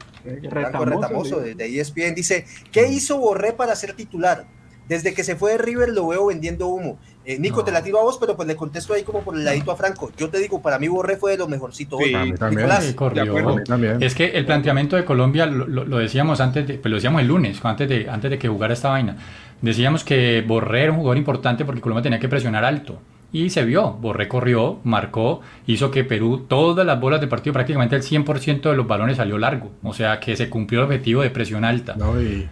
Franco 0.49 0.85
Retamoso, 0.85 0.85
Retamoso 0.85 1.41
de, 1.41 1.55
de 1.57 1.81
ESPN 1.81 2.15
dice, 2.15 2.47
¿qué 2.71 2.87
hizo 2.89 3.19
Borré 3.19 3.53
para 3.53 3.75
ser 3.77 3.93
titular? 3.93 4.47
Desde 4.89 5.15
que 5.15 5.25
se 5.25 5.37
fue 5.37 5.53
de 5.53 5.59
River 5.59 5.91
lo 5.91 6.09
veo 6.09 6.27
vendiendo 6.27 6.67
humo. 6.69 6.99
Eh, 7.25 7.39
Nico, 7.39 7.59
No. 7.59 7.65
te 7.65 7.71
la 7.73 7.83
tiro 7.83 8.01
a 8.01 8.03
vos, 8.03 8.19
pero 8.19 8.35
pues 8.37 8.49
le 8.49 8.57
contesto 8.57 8.95
ahí 8.95 9.05
como 9.05 9.21
por 9.23 9.37
el 9.37 9.45
ladito 9.45 9.71
a 9.71 9.77
Franco. 9.77 10.11
Yo 10.17 10.29
te 10.29 10.39
digo, 10.39 10.61
para 10.61 10.79
mí 10.79 10.89
Borré 10.89 11.17
fue 11.17 11.31
de 11.33 11.39
lo 11.39 11.47
mejorcito 11.49 11.97
Sí. 11.99 12.13
hoy. 12.15 12.33
También. 12.35 12.67
Nicolás, 12.67 12.85
Sí, 12.85 12.95
corrió. 12.95 13.23
de 13.25 13.29
acuerdo. 13.31 13.51
A 13.51 13.57
mí 13.57 13.65
también. 13.65 14.03
Es 14.03 14.15
que 14.15 14.27
el 14.31 14.45
planteamiento 14.45 14.97
de 14.97 15.05
Colombia 15.05 15.47
lo, 15.47 15.67
lo- 15.69 15.85
lo 15.85 15.99
decíamos 15.99 16.41
antes, 16.41 16.67
de, 16.67 16.75
pues 16.75 16.91
lo 16.91 16.97
decíamos 16.97 17.21
el 17.23 17.29
lunes, 17.29 17.65
antes 17.65 17.89
de, 17.89 18.11
antes 18.11 18.31
de 18.31 18.39
que 18.39 18.49
jugara 18.49 18.75
esta 18.75 18.89
vaina. 18.91 19.17
Decíamos 19.61 20.03
que 20.03 20.43
Borré 20.47 20.83
era 20.83 20.93
un 20.93 20.99
jugador 20.99 21.17
importante 21.17 21.65
porque 21.65 21.81
Colombia 21.81 22.03
tenía 22.03 22.19
que 22.19 22.29
presionar 22.29 22.65
alto. 22.65 22.99
Y 23.35 23.49
se 23.51 23.65
vio, 23.65 23.93
Borré 23.93 24.29
corrió, 24.29 24.81
marcó, 24.85 25.41
hizo 25.67 25.91
que 25.91 26.05
Perú, 26.05 26.45
todas 26.49 26.85
las 26.85 27.01
bolas 27.01 27.21
de 27.21 27.29
partido, 27.29 27.55
prácticamente 27.55 27.97
el 27.97 28.03
100% 28.03 28.69
de 28.71 28.77
los 28.77 28.87
balones 28.87 29.17
salió 29.17 29.39
largo. 29.39 29.71
O 29.85 29.95
sea 29.95 30.19
que 30.21 30.37
se 30.37 30.51
cumplió 30.51 30.81
el 30.81 30.87
objetivo 30.87 31.23
de 31.23 31.31
presión 31.31 31.65
alta. 31.65 31.95
No, 31.97 32.21
y 32.21 32.47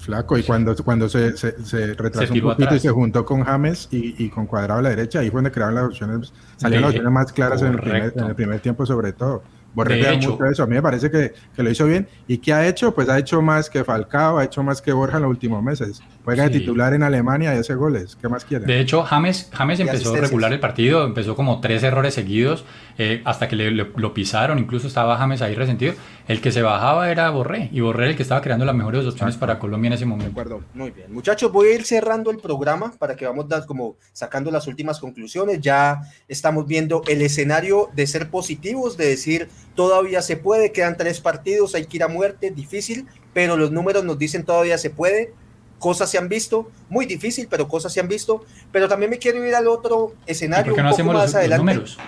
flaco. 0.00 0.36
Y 0.36 0.42
cuando, 0.42 0.74
cuando 0.76 1.08
se, 1.08 1.36
se, 1.36 1.62
se 1.64 1.94
retrasó 1.94 2.26
Se 2.26 2.32
un 2.32 2.40
poquito 2.40 2.64
atrás. 2.64 2.76
y 2.76 2.80
se 2.80 2.90
juntó 2.90 3.24
con 3.24 3.44
James 3.44 3.88
y, 3.90 4.24
y 4.24 4.28
con 4.30 4.46
Cuadrado 4.46 4.80
a 4.80 4.82
la 4.82 4.88
derecha, 4.90 5.20
ahí 5.20 5.30
fue 5.30 5.38
donde 5.38 5.52
crearon 5.52 5.74
las 5.76 5.84
opciones, 5.84 6.32
salieron 6.56 6.82
las 6.82 6.90
opciones 6.90 7.12
más 7.12 7.32
claras 7.32 7.62
en 7.62 7.68
el, 7.74 7.78
primer, 7.80 8.12
en 8.16 8.24
el 8.24 8.34
primer 8.34 8.60
tiempo 8.60 8.84
sobre 8.86 9.12
todo. 9.12 9.42
De 9.74 10.14
hecho. 10.14 10.30
mucho 10.32 10.44
eso. 10.46 10.62
A 10.62 10.66
mí 10.66 10.74
me 10.74 10.82
parece 10.82 11.10
que, 11.10 11.32
que 11.54 11.62
lo 11.62 11.70
hizo 11.70 11.86
bien. 11.86 12.08
¿Y 12.26 12.38
qué 12.38 12.52
ha 12.52 12.66
hecho? 12.66 12.94
Pues 12.94 13.08
ha 13.08 13.18
hecho 13.18 13.40
más 13.42 13.70
que 13.70 13.84
Falcao, 13.84 14.38
ha 14.38 14.44
hecho 14.44 14.62
más 14.62 14.82
que 14.82 14.92
Borja 14.92 15.16
en 15.18 15.22
los 15.22 15.30
últimos 15.30 15.62
meses. 15.62 16.02
Juega 16.24 16.44
de 16.48 16.52
Sí. 16.54 16.60
titular 16.60 16.92
en 16.94 17.02
Alemania 17.02 17.54
y 17.54 17.58
hace 17.58 17.74
goles. 17.74 18.16
¿Qué 18.20 18.28
más 18.28 18.44
quiere? 18.44 18.66
De 18.66 18.80
hecho, 18.80 19.02
James, 19.02 19.48
James 19.52 19.80
empezó 19.80 19.94
asistencias. 19.96 20.30
regular 20.30 20.52
el 20.52 20.60
partido, 20.60 21.04
empezó 21.04 21.34
como 21.36 21.60
tres 21.60 21.82
errores 21.82 22.14
seguidos 22.14 22.64
eh, 22.98 23.22
hasta 23.24 23.48
que 23.48 23.56
le, 23.56 23.70
le- 23.70 23.90
lo 23.96 24.12
pisaron, 24.12 24.58
incluso 24.58 24.86
estaba 24.86 25.16
James 25.16 25.40
ahí 25.40 25.54
resentido. 25.54 25.94
El 26.28 26.40
que 26.40 26.52
se 26.52 26.60
bajaba 26.62 27.10
era 27.10 27.28
Borré, 27.30 27.70
y 27.72 27.80
Borré 27.80 28.02
era 28.04 28.10
el 28.10 28.16
que 28.16 28.22
estaba 28.22 28.40
creando 28.42 28.64
las 28.64 28.74
mejores 28.74 29.04
opciones 29.06 29.36
para 29.36 29.58
Colombia 29.58 29.88
en 29.88 29.92
ese 29.94 30.04
De 30.04 30.10
momento. 30.10 30.30
acuerdo. 30.30 30.60
Muy 30.74 30.90
bien, 30.90 31.12
muchachos, 31.12 31.50
voy 31.50 31.68
a 31.68 31.74
ir 31.74 31.84
cerrando 31.84 32.30
el 32.30 32.36
programa 32.36 32.92
para 32.98 33.16
que 33.16 33.24
vamos 33.26 33.48
dar 33.48 33.64
como 33.66 33.96
sacando 34.12 34.50
las 34.50 34.66
últimas 34.66 35.00
conclusiones. 35.00 35.60
Ya 35.60 36.02
estamos 36.28 36.66
viendo 36.66 37.02
el 37.08 37.22
escenario 37.22 37.88
de 37.94 38.06
ser 38.06 38.28
positivos, 38.30 38.96
de 38.98 39.06
decir 39.08 39.48
todavía 39.74 40.22
se 40.22 40.36
puede, 40.36 40.72
quedan 40.72 40.96
tres 40.96 41.20
partidos, 41.20 41.74
hay 41.74 41.86
que 41.86 41.96
ir 41.98 42.02
a 42.02 42.08
muerte, 42.08 42.50
difícil, 42.50 43.06
pero 43.32 43.56
los 43.56 43.70
números 43.70 44.04
nos 44.04 44.18
dicen 44.18 44.44
todavía 44.44 44.78
se 44.78 44.90
puede. 44.90 45.32
Cosas 45.78 46.10
se 46.10 46.18
han 46.18 46.28
visto, 46.28 46.70
muy 46.90 47.06
difícil, 47.06 47.48
pero 47.50 47.66
cosas 47.66 47.90
se 47.92 48.00
han 48.00 48.08
visto. 48.08 48.44
Pero 48.70 48.86
también 48.86 49.10
me 49.10 49.18
quiero 49.18 49.42
ir 49.46 49.54
al 49.54 49.66
otro 49.66 50.12
¿Y 50.26 50.32
escenario 50.32 50.74
un 50.74 50.82
no 50.82 50.90
poco 50.90 51.04
más 51.04 51.14
los, 51.14 51.24
los 51.24 51.34
adelante. 51.36 51.58
números? 51.64 51.98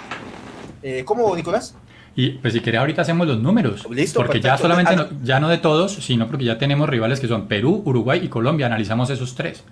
Eh, 0.83 1.03
¿Cómo, 1.07 1.35
Nicolás? 1.35 1.75
Y 2.15 2.33
pues 2.33 2.53
si 2.53 2.61
querés 2.61 2.81
ahorita 2.81 3.01
hacemos 3.01 3.27
los 3.27 3.41
números, 3.41 3.87
Listo, 3.89 4.21
porque 4.21 4.41
ya 4.43 4.59
solamente, 4.59 4.93
Ah, 4.93 4.97
no- 5.11 5.25
ya 5.25 5.41
no 5.41 5.49
de 5.49 5.57
todos, 5.57 5.95
sino 5.95 6.27
porque 6.29 6.45
ya 6.45 6.59
tenemos 6.59 6.87
rivales 6.87 7.19
que 7.21 7.29
son 7.29 7.49
Perú, 7.49 7.83
Uruguay 7.87 8.21
y 8.23 8.29
Colombia, 8.29 8.67
analizamos 8.67 9.09
esos 9.09 9.35
tres. 9.35 9.65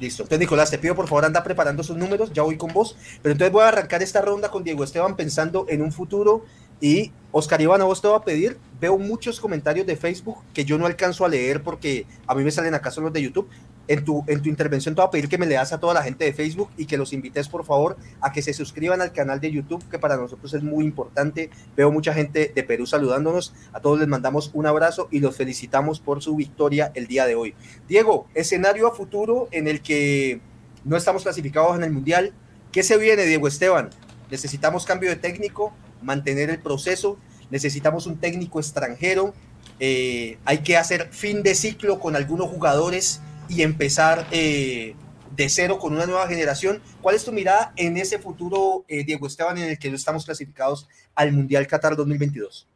Listo. 0.00 0.24
Entonces, 0.24 0.40
Nicolás, 0.40 0.70
te 0.72 0.78
pido 0.78 0.96
por 0.96 1.06
favor 1.06 1.24
anda 1.24 1.42
preparando 1.44 1.84
sus 1.84 1.96
números, 1.96 2.32
ya 2.32 2.42
voy 2.42 2.56
con 2.56 2.72
vos. 2.72 2.96
Pero 3.22 3.32
entonces 3.32 3.52
voy 3.52 3.62
a 3.62 3.68
arrancar 3.68 4.02
esta 4.02 4.20
ronda 4.20 4.48
con 4.50 4.64
Diego 4.64 4.82
Esteban 4.82 5.14
pensando 5.16 5.66
en 5.68 5.82
un 5.82 5.92
futuro. 5.92 6.44
Y 6.80 7.12
Oscar 7.30 7.60
Iván, 7.60 7.80
a 7.82 7.84
vos 7.84 8.00
te 8.00 8.08
voy 8.08 8.16
a 8.16 8.20
pedir, 8.20 8.58
veo 8.80 8.98
muchos 8.98 9.38
comentarios 9.40 9.86
de 9.86 9.96
Facebook 9.96 10.38
que 10.54 10.64
yo 10.64 10.78
no 10.78 10.86
alcanzo 10.86 11.24
a 11.24 11.28
leer 11.28 11.62
porque 11.62 12.06
a 12.26 12.34
mí 12.34 12.42
me 12.42 12.50
salen 12.50 12.74
acá 12.74 12.90
son 12.90 13.04
los 13.04 13.12
de 13.12 13.22
YouTube. 13.22 13.48
En 13.86 14.04
tu, 14.04 14.22
en 14.26 14.42
tu 14.42 14.50
intervención 14.50 14.94
te 14.94 15.00
voy 15.00 15.08
a 15.08 15.10
pedir 15.10 15.28
que 15.30 15.38
me 15.38 15.46
leas 15.46 15.72
a 15.72 15.80
toda 15.80 15.94
la 15.94 16.02
gente 16.02 16.26
de 16.26 16.34
Facebook 16.34 16.68
y 16.76 16.84
que 16.84 16.98
los 16.98 17.14
invites 17.14 17.48
por 17.48 17.64
favor 17.64 17.96
a 18.20 18.32
que 18.32 18.42
se 18.42 18.52
suscriban 18.52 19.00
al 19.00 19.12
canal 19.12 19.40
de 19.40 19.50
YouTube, 19.50 19.82
que 19.90 19.98
para 19.98 20.18
nosotros 20.18 20.52
es 20.52 20.62
muy 20.62 20.84
importante. 20.84 21.48
Veo 21.74 21.90
mucha 21.90 22.12
gente 22.12 22.52
de 22.54 22.62
Perú 22.64 22.86
saludándonos. 22.86 23.54
A 23.72 23.80
todos 23.80 23.98
les 23.98 24.06
mandamos 24.06 24.50
un 24.52 24.66
abrazo 24.66 25.08
y 25.10 25.20
los 25.20 25.36
felicitamos 25.36 26.00
por 26.00 26.22
su 26.22 26.36
victoria 26.36 26.92
el 26.94 27.06
día 27.06 27.24
de 27.24 27.34
hoy. 27.34 27.54
Diego, 27.88 28.26
escenario 28.34 28.86
a 28.86 28.94
futuro 28.94 29.48
en 29.52 29.68
el 29.68 29.80
que 29.80 30.42
no 30.84 30.96
estamos 30.96 31.22
clasificados 31.22 31.74
en 31.76 31.84
el 31.84 31.90
Mundial. 31.90 32.34
¿Qué 32.72 32.82
se 32.82 32.98
viene, 32.98 33.24
Diego 33.24 33.48
Esteban? 33.48 33.88
Necesitamos 34.30 34.84
cambio 34.84 35.08
de 35.08 35.16
técnico, 35.16 35.72
mantener 36.02 36.50
el 36.50 36.60
proceso, 36.60 37.18
necesitamos 37.50 38.06
un 38.06 38.18
técnico 38.18 38.58
extranjero, 38.60 39.34
eh, 39.80 40.38
hay 40.44 40.58
que 40.58 40.76
hacer 40.76 41.08
fin 41.12 41.42
de 41.42 41.54
ciclo 41.54 41.98
con 42.00 42.16
algunos 42.16 42.48
jugadores 42.48 43.20
y 43.48 43.62
empezar 43.62 44.26
eh, 44.32 44.94
de 45.36 45.48
cero 45.48 45.78
con 45.78 45.92
una 45.94 46.04
nueva 46.06 46.26
generación. 46.26 46.82
¿Cuál 47.00 47.14
es 47.14 47.24
tu 47.24 47.32
mirada 47.32 47.72
en 47.76 47.96
ese 47.96 48.18
futuro, 48.18 48.84
eh, 48.88 49.04
Diego 49.04 49.26
Esteban, 49.26 49.56
en 49.58 49.68
el 49.70 49.78
que 49.78 49.88
no 49.88 49.96
estamos 49.96 50.24
clasificados 50.24 50.88
al 51.14 51.32
Mundial 51.32 51.66
Qatar 51.66 51.94
2022? 51.96 52.66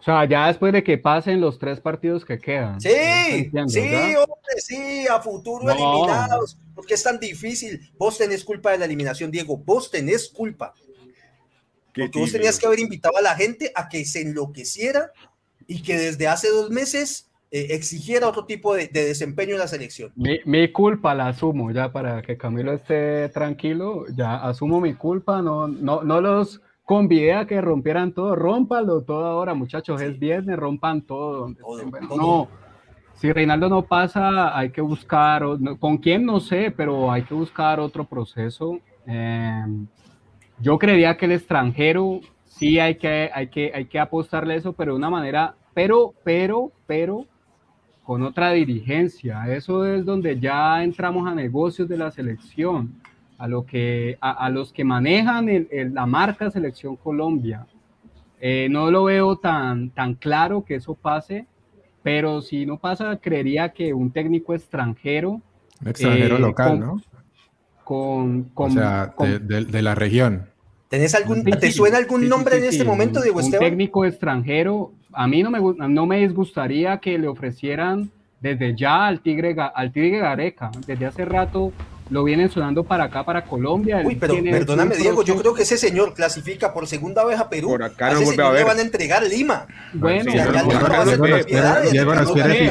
O 0.00 0.04
sea, 0.04 0.26
ya 0.28 0.48
después 0.48 0.70
de 0.72 0.84
que 0.84 0.98
pasen 0.98 1.40
los 1.40 1.58
tres 1.58 1.80
partidos 1.80 2.26
que 2.26 2.38
quedan. 2.38 2.78
Sí, 2.78 2.90
Entiendo, 2.92 3.68
sí, 3.70 3.80
¿verdad? 3.80 4.18
hombre, 4.20 4.60
sí, 4.60 5.06
a 5.10 5.18
futuro 5.20 5.64
No. 5.64 5.72
eliminados. 5.72 6.58
¿Por 6.74 6.84
qué 6.84 6.92
es 6.94 7.02
tan 7.02 7.18
difícil? 7.18 7.90
Vos 7.98 8.18
tenés 8.18 8.44
culpa 8.44 8.72
de 8.72 8.78
la 8.78 8.84
eliminación, 8.84 9.30
Diego. 9.30 9.56
Vos 9.56 9.90
tenés 9.90 10.28
culpa. 10.28 10.74
Qué 11.94 12.02
Porque 12.02 12.18
vos 12.18 12.26
tibio. 12.28 12.40
tenías 12.40 12.58
que 12.58 12.66
haber 12.66 12.80
invitado 12.80 13.16
a 13.16 13.22
la 13.22 13.34
gente 13.36 13.72
a 13.74 13.88
que 13.88 14.04
se 14.04 14.20
enloqueciera 14.20 15.10
y 15.66 15.82
que 15.82 15.96
desde 15.96 16.28
hace 16.28 16.50
dos 16.50 16.68
meses 16.70 17.30
eh, 17.50 17.68
exigiera 17.70 18.28
otro 18.28 18.44
tipo 18.46 18.74
de, 18.74 18.88
de 18.88 19.04
desempeño 19.06 19.52
en 19.54 19.60
la 19.60 19.68
selección. 19.68 20.12
Mi, 20.16 20.40
mi 20.44 20.70
culpa 20.72 21.14
la 21.14 21.28
asumo 21.28 21.70
ya 21.70 21.92
para 21.92 22.20
que 22.20 22.36
Camilo 22.36 22.72
esté 22.72 23.28
tranquilo, 23.30 24.04
ya 24.14 24.36
asumo 24.44 24.80
mi 24.80 24.94
culpa, 24.94 25.40
no, 25.40 25.68
no, 25.68 26.02
no 26.02 26.20
los 26.20 26.60
convidé 26.84 27.32
a 27.34 27.46
que 27.46 27.60
rompieran 27.60 28.12
todo, 28.12 28.34
rómpalo 28.36 29.02
todo 29.04 29.24
ahora 29.24 29.54
muchachos, 29.54 30.02
es 30.02 30.18
viernes, 30.18 30.56
rompan 30.58 31.00
todo. 31.02 31.40
donde 31.42 31.60
Todo, 31.60 31.76
estén. 31.76 31.90
Bueno, 31.90 32.08
todo. 32.08 32.18
No, 32.18 32.48
si 33.14 33.32
Reinaldo 33.32 33.68
no 33.68 33.86
pasa, 33.86 34.58
hay 34.58 34.70
que 34.70 34.80
buscar, 34.80 35.44
con 35.78 35.98
quién 35.98 36.26
no 36.26 36.40
sé, 36.40 36.72
pero 36.76 37.10
hay 37.12 37.22
que 37.22 37.34
buscar 37.34 37.78
otro 37.78 38.04
proceso. 38.04 38.80
Eh, 39.06 39.64
yo 40.60 40.78
creería 40.78 41.16
que 41.16 41.26
el 41.26 41.32
extranjero 41.32 42.20
sí 42.46 42.78
hay 42.78 42.96
que, 42.96 43.30
hay 43.34 43.48
que, 43.48 43.72
hay 43.74 43.86
que 43.86 43.98
apostarle 43.98 44.56
eso, 44.56 44.72
pero 44.72 44.92
de 44.92 44.98
una 44.98 45.10
manera, 45.10 45.54
pero, 45.74 46.14
pero, 46.24 46.70
pero, 46.86 47.26
con 48.04 48.22
otra 48.22 48.52
dirigencia. 48.52 49.44
Eso 49.54 49.84
es 49.86 50.04
donde 50.04 50.38
ya 50.38 50.82
entramos 50.84 51.26
a 51.26 51.34
negocios 51.34 51.88
de 51.88 51.96
la 51.96 52.10
selección, 52.10 52.94
a, 53.38 53.48
lo 53.48 53.64
que, 53.66 54.16
a, 54.20 54.30
a 54.44 54.50
los 54.50 54.72
que 54.72 54.84
manejan 54.84 55.48
el- 55.48 55.68
el- 55.70 55.94
la 55.94 56.06
marca 56.06 56.50
Selección 56.50 56.96
Colombia. 56.96 57.66
Eh, 58.40 58.68
no 58.70 58.90
lo 58.90 59.04
veo 59.04 59.36
tan, 59.36 59.90
tan 59.90 60.14
claro 60.14 60.64
que 60.64 60.74
eso 60.76 60.94
pase, 60.94 61.46
pero 62.02 62.42
si 62.42 62.66
no 62.66 62.76
pasa, 62.78 63.16
creería 63.16 63.70
que 63.70 63.94
un 63.94 64.10
técnico 64.10 64.54
extranjero 64.54 65.40
Un 65.80 65.88
extranjero 65.88 66.36
eh, 66.36 66.40
local, 66.40 66.70
con- 66.72 66.80
¿no? 66.80 67.02
Con... 67.84 68.50
O 68.52 68.54
con- 68.54 68.72
sea, 68.72 69.12
con- 69.14 69.28
de, 69.30 69.38
de- 69.38 69.64
de 69.66 69.82
la 69.82 69.94
región. 69.94 70.46
¿Tenés 70.88 71.14
algún, 71.14 71.44
Sí, 71.44 71.50
¿Te 71.60 71.72
suena 71.72 71.98
algún 71.98 72.22
sí, 72.22 72.28
nombre 72.28 72.56
sí, 72.56 72.62
en 72.62 72.64
este 72.68 72.82
sí, 72.82 72.86
momento, 72.86 73.20
Diego 73.20 73.38
Un 73.38 73.44
Esteban? 73.44 73.68
técnico 73.68 74.04
extranjero, 74.04 74.92
a 75.12 75.26
mí 75.26 75.42
no 75.42 75.50
me, 75.50 75.60
no 75.88 76.06
me 76.06 76.18
disgustaría 76.20 76.98
que 76.98 77.18
le 77.18 77.26
ofrecieran 77.28 78.10
desde 78.40 78.76
ya 78.76 79.06
al 79.06 79.20
Tigre, 79.20 79.56
al 79.74 79.92
Tigre 79.92 80.18
Gareca. 80.18 80.70
Desde 80.86 81.06
hace 81.06 81.24
rato 81.24 81.72
lo 82.10 82.22
vienen 82.22 82.50
sonando 82.50 82.84
para 82.84 83.04
acá, 83.04 83.24
para 83.24 83.44
Colombia. 83.44 84.02
Uy, 84.04 84.16
pero 84.16 84.34
tiene 84.34 84.50
perdóname, 84.50 84.94
Diego, 84.96 85.22
yo 85.22 85.36
creo 85.36 85.54
que 85.54 85.62
ese 85.62 85.78
señor 85.78 86.12
clasifica 86.14 86.72
por 86.74 86.86
segunda 86.86 87.24
vez 87.24 87.38
a 87.40 87.48
Perú. 87.48 87.68
Por 87.68 87.82
acá 87.82 88.12
no 88.12 88.18
a 88.18 88.24
señor 88.24 88.48
le 88.52 88.58
ver. 88.58 88.66
van 88.66 88.78
a 88.78 88.82
entregar 88.82 89.22
Lima. 89.26 89.66
Bueno, 89.94 90.30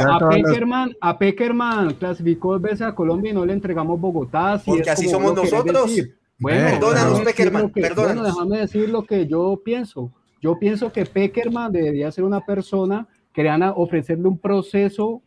a 0.09 0.29
Peckerman, 0.29 0.95
a 1.01 1.17
Peckerman 1.17 1.93
clasificó 1.95 2.53
dos 2.53 2.61
veces 2.61 2.81
a 2.81 2.93
Colombia 2.95 3.31
y 3.31 3.33
no 3.33 3.45
le 3.45 3.53
entregamos 3.53 3.99
Bogotá. 3.99 4.59
si 4.59 4.65
Porque 4.65 4.81
es 4.83 4.87
así 4.89 5.09
somos 5.09 5.33
nosotros. 5.35 5.91
Bueno, 6.39 6.65
Perdónanos, 6.71 6.93
déjame 6.93 7.13
decir 7.13 7.23
Peckerman, 7.25 7.61
lo 7.63 7.71
que- 7.71 7.81
perdónanos. 7.81 8.15
Bueno, 8.23 8.27
déjame 8.35 8.57
decir 8.59 8.89
lo 8.89 9.03
que 9.05 9.27
yo 9.27 9.61
pienso. 9.63 10.11
Yo 10.41 10.59
pienso 10.59 10.91
que 10.91 11.05
Peckerman 11.05 11.71
debería 11.71 12.11
ser 12.11 12.23
una 12.23 12.41
persona 12.45 13.07
que 13.33 13.43
le 13.43 13.49
van 13.49 13.63
a 13.63 13.71
ofrecerle 13.71 14.27
un 14.27 14.37
proceso, 14.37 15.21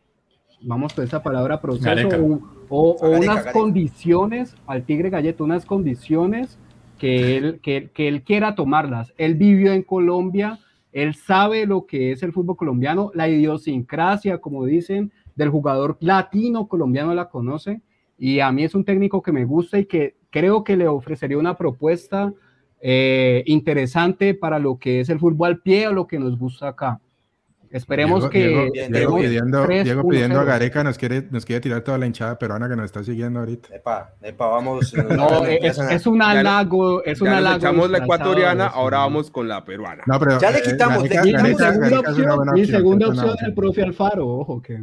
vamos 0.61 0.93
con 0.93 1.03
esa 1.03 1.21
palabra 1.23 1.59
proceso. 1.59 2.39
O, 2.69 2.91
o- 2.91 2.95
o 2.95 2.99
Gareca, 3.11 3.17
unas 3.19 3.35
Gareca. 3.45 3.51
condiciones 3.53 4.55
al 4.65 4.83
Tigre 4.83 5.09
Galleto, 5.09 5.43
unas 5.43 5.65
condiciones 5.65 6.57
que 6.97 7.37
él, 7.37 7.59
que, 7.61 7.89
que 7.93 8.07
él 8.07 8.23
quiera 8.23 8.55
tomarlas. 8.55 9.13
Él 9.17 9.35
vivió 9.35 9.71
en 9.73 9.83
Colombia, 9.83 10.59
él 10.91 11.13
sabe 11.15 11.65
lo 11.65 11.85
que 11.85 12.11
es 12.11 12.23
el 12.23 12.33
fútbol 12.33 12.57
colombiano, 12.57 13.11
la 13.13 13.27
idiosincrasia, 13.29 14.39
como 14.39 14.65
dicen, 14.65 15.11
del 15.35 15.49
jugador 15.49 15.97
latino 15.99 16.67
colombiano 16.67 17.13
la 17.13 17.29
conoce. 17.29 17.81
Y 18.17 18.39
a 18.39 18.51
mí 18.51 18.63
es 18.63 18.73
un 18.73 18.83
técnico 18.83 19.21
que 19.21 19.31
me 19.31 19.45
gusta 19.45 19.77
y 19.77 19.85
que 19.85 20.15
creo 20.31 20.63
que 20.63 20.75
le 20.75 20.87
ofrecería 20.87 21.37
una 21.37 21.55
propuesta 21.55 22.33
eh, 22.81 23.43
interesante 23.45 24.33
para 24.33 24.57
lo 24.59 24.77
que 24.79 25.01
es 25.01 25.09
el 25.09 25.19
fútbol 25.19 25.47
al 25.49 25.59
pie 25.61 25.87
o 25.87 25.93
lo 25.93 26.07
que 26.07 26.17
nos 26.17 26.37
gusta 26.37 26.69
acá. 26.69 26.99
Esperemos 27.71 28.29
Diego- 28.29 28.69
que 28.71 28.79
Diego, 28.79 28.97
Diego 28.97 29.17
pidiendo, 29.17 29.65
3-1-0. 29.65 29.83
Diego 29.83 30.07
pidiendo 30.07 30.39
a 30.39 30.43
Gareca 30.43 30.83
nos 30.83 30.97
quiere, 30.97 31.27
nos 31.31 31.45
quiere 31.45 31.59
tirar 31.61 31.81
toda 31.81 31.97
la 31.97 32.05
hinchada 32.05 32.39
peruana 32.39 32.69
que 32.69 32.75
nos 32.75 32.85
está 32.85 33.03
siguiendo 33.03 33.39
ahorita. 33.39 33.75
Epa, 33.75 34.13
epa, 34.21 34.47
vamos. 34.47 34.93
No, 35.09 35.45
es, 35.45 35.77
es 35.77 36.07
un 36.07 36.21
halago, 36.21 37.03
es 37.03 37.19
un 37.21 37.27
halago. 37.27 37.57
echamos 37.57 37.89
la 37.89 37.97
ecuatoriana, 37.99 38.67
ahora 38.67 38.99
vamos 38.99 39.29
con 39.31 39.47
la 39.47 39.63
peruana. 39.65 40.03
No, 40.05 40.19
pero, 40.19 40.39
Ya 40.39 40.51
le 40.51 40.59
eh, 40.59 40.63
quitamos, 40.63 41.03
le 41.03 41.09
Gareca- 41.09 41.23
quitamos 41.23 41.57
segunda 41.57 41.79
Gareca 41.89 41.99
opción, 42.11 42.35
buena 42.35 42.51
mi 42.53 42.61
opción, 42.61 42.77
segunda 42.77 43.07
opción 43.09 43.29
es 43.35 43.41
el 43.43 43.53
profe 43.53 43.81
Alfaro, 43.83 44.27
ojo 44.27 44.61
que 44.61 44.77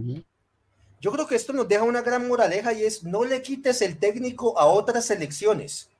Yo 1.00 1.12
creo 1.12 1.26
que 1.26 1.36
esto 1.36 1.52
nos 1.52 1.68
deja 1.68 1.82
una 1.84 2.02
gran 2.02 2.26
moraleja 2.28 2.72
y 2.72 2.84
es 2.84 3.04
no 3.04 3.24
le 3.24 3.42
quites 3.42 3.82
el 3.82 3.96
técnico 3.98 4.58
a 4.58 4.66
otras 4.66 5.04
selecciones. 5.06 5.90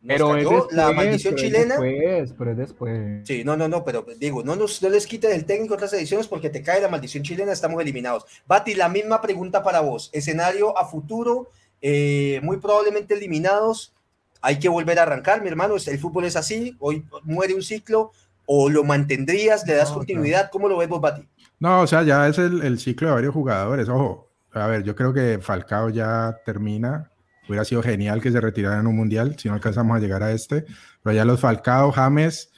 Nos 0.00 0.16
pero 0.16 0.36
es 0.36 0.44
después, 0.48 0.72
la 0.72 0.92
maldición 0.92 1.34
pero 1.34 1.46
chilena. 1.48 1.76
después, 1.76 2.34
pero 2.38 2.50
es 2.52 2.56
después. 2.56 3.28
Sí, 3.28 3.42
no, 3.42 3.56
no, 3.56 3.66
no, 3.66 3.84
pero 3.84 4.06
digo, 4.18 4.44
no, 4.44 4.54
nos, 4.54 4.80
no 4.80 4.88
les 4.90 5.06
quites 5.06 5.32
el 5.34 5.44
técnico 5.44 5.74
otras 5.74 5.90
selecciones 5.90 6.28
porque 6.28 6.50
te 6.50 6.62
cae 6.62 6.80
la 6.80 6.88
maldición 6.88 7.24
chilena, 7.24 7.52
estamos 7.52 7.82
eliminados. 7.82 8.24
Bati, 8.46 8.74
la 8.74 8.88
misma 8.88 9.20
pregunta 9.20 9.62
para 9.62 9.80
vos. 9.80 10.10
Escenario 10.12 10.78
a 10.78 10.86
futuro, 10.86 11.50
eh, 11.82 12.40
muy 12.44 12.58
probablemente 12.58 13.14
eliminados. 13.14 13.92
Hay 14.40 14.60
que 14.60 14.68
volver 14.68 15.00
a 15.00 15.02
arrancar, 15.02 15.42
mi 15.42 15.48
hermano. 15.48 15.74
El 15.84 15.98
fútbol 15.98 16.24
es 16.24 16.36
así. 16.36 16.76
Hoy 16.78 17.04
muere 17.24 17.54
un 17.54 17.62
ciclo. 17.62 18.12
O 18.50 18.70
lo 18.70 18.82
mantendrías, 18.82 19.66
le 19.66 19.74
das 19.74 19.90
No, 19.90 19.96
continuidad. 19.96 20.48
¿Cómo 20.50 20.68
lo 20.68 20.78
ves 20.78 20.88
vos, 20.88 21.02
Bati? 21.02 21.28
No, 21.60 21.82
o 21.82 21.86
sea, 21.86 22.02
ya 22.02 22.26
es 22.28 22.38
el, 22.38 22.62
el 22.62 22.78
ciclo 22.78 23.08
de 23.08 23.14
varios 23.14 23.34
jugadores. 23.34 23.88
Ojo, 23.88 24.28
a 24.52 24.66
ver, 24.68 24.84
yo 24.84 24.94
creo 24.94 25.12
que 25.12 25.38
Falcao 25.42 25.90
ya 25.90 26.38
termina. 26.46 27.10
Hubiera 27.48 27.64
sido 27.64 27.82
genial 27.82 28.20
que 28.20 28.30
se 28.30 28.40
retirara 28.40 28.78
en 28.78 28.86
un 28.86 28.96
mundial 28.96 29.36
si 29.38 29.48
no 29.48 29.54
alcanzamos 29.54 29.96
a 29.96 30.00
llegar 30.00 30.22
a 30.22 30.32
este. 30.32 30.66
Pero 31.02 31.16
ya 31.16 31.24
los 31.24 31.40
Falcao, 31.40 31.90
James, 31.92 32.50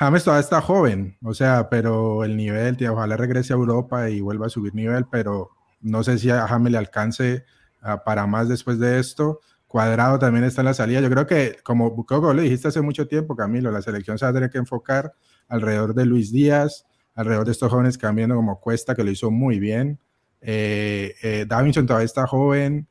James 0.00 0.24
todavía 0.24 0.40
está 0.40 0.62
joven, 0.62 1.18
o 1.22 1.34
sea, 1.34 1.68
pero 1.68 2.24
el 2.24 2.34
nivel, 2.34 2.76
tío, 2.76 2.94
ojalá 2.94 3.18
regrese 3.18 3.52
a 3.52 3.56
Europa 3.56 4.08
y 4.08 4.20
vuelva 4.22 4.46
a 4.46 4.48
subir 4.48 4.74
nivel, 4.74 5.04
pero 5.10 5.50
no 5.82 6.02
sé 6.02 6.18
si 6.18 6.30
a 6.30 6.46
James 6.46 6.72
le 6.72 6.78
alcance 6.78 7.44
ah, 7.82 8.02
para 8.02 8.26
más 8.26 8.48
después 8.48 8.78
de 8.78 8.98
esto. 8.98 9.40
Cuadrado 9.66 10.18
también 10.18 10.44
está 10.44 10.62
en 10.62 10.66
la 10.66 10.74
salida. 10.74 11.00
Yo 11.00 11.10
creo 11.10 11.26
que, 11.26 11.58
como, 11.62 12.06
como 12.06 12.32
le 12.32 12.42
dijiste 12.42 12.68
hace 12.68 12.80
mucho 12.80 13.06
tiempo, 13.06 13.36
Camilo, 13.36 13.70
la 13.70 13.82
selección 13.82 14.18
se 14.18 14.24
va 14.24 14.30
a 14.30 14.34
tener 14.34 14.50
que 14.50 14.58
enfocar 14.58 15.12
alrededor 15.48 15.94
de 15.94 16.06
Luis 16.06 16.32
Díaz, 16.32 16.86
alrededor 17.14 17.44
de 17.44 17.52
estos 17.52 17.70
jóvenes 17.70 17.98
viendo 18.14 18.34
como 18.34 18.58
Cuesta, 18.58 18.94
que 18.94 19.04
lo 19.04 19.10
hizo 19.10 19.30
muy 19.30 19.60
bien. 19.60 20.00
Eh, 20.40 21.14
eh, 21.22 21.44
Davinson 21.46 21.86
todavía 21.86 22.06
está 22.06 22.26
joven. 22.26 22.88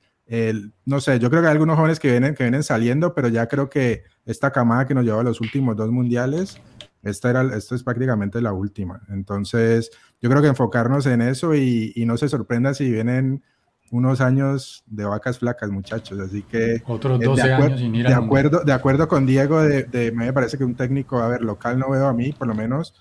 No 0.85 1.01
sé, 1.01 1.19
yo 1.19 1.29
creo 1.29 1.41
que 1.41 1.47
hay 1.47 1.53
algunos 1.53 1.75
jóvenes 1.75 1.99
que 1.99 2.11
vienen, 2.11 2.35
que 2.35 2.43
vienen 2.43 2.63
saliendo, 2.63 3.13
pero 3.13 3.27
ya 3.29 3.47
creo 3.47 3.69
que 3.69 4.03
esta 4.25 4.51
camada 4.51 4.85
que 4.85 4.93
nos 4.93 5.03
llevó 5.03 5.19
a 5.19 5.23
los 5.23 5.41
últimos 5.41 5.75
dos 5.75 5.89
mundiales, 5.91 6.61
esta 7.01 7.29
era, 7.29 7.41
esto 7.55 7.75
es 7.75 7.83
prácticamente 7.83 8.41
la 8.41 8.53
última. 8.53 9.01
Entonces, 9.09 9.89
yo 10.21 10.29
creo 10.29 10.41
que 10.41 10.49
enfocarnos 10.49 11.05
en 11.05 11.21
eso 11.21 11.55
y, 11.55 11.93
y 11.95 12.05
no 12.05 12.17
se 12.17 12.29
sorprenda 12.29 12.73
si 12.73 12.91
vienen 12.91 13.43
unos 13.91 14.21
años 14.21 14.83
de 14.87 15.05
vacas 15.05 15.39
flacas, 15.39 15.69
muchachos. 15.69 16.19
Así 16.19 16.43
que. 16.43 16.81
Otros 16.85 17.19
12 17.19 17.43
de 17.43 17.53
años 17.53 17.79
sin 17.79 17.95
ir 17.95 18.07
de 18.07 18.13
acuerdo, 18.13 18.63
de 18.63 18.73
acuerdo 18.73 19.07
con 19.07 19.25
Diego, 19.25 19.61
de, 19.61 20.11
me 20.13 20.31
parece 20.33 20.57
que 20.57 20.63
un 20.63 20.75
técnico, 20.75 21.19
a 21.19 21.27
ver, 21.27 21.41
local 21.41 21.79
no 21.79 21.89
veo 21.89 22.07
a 22.07 22.13
mí, 22.13 22.31
por 22.31 22.47
lo 22.47 22.55
menos, 22.55 22.93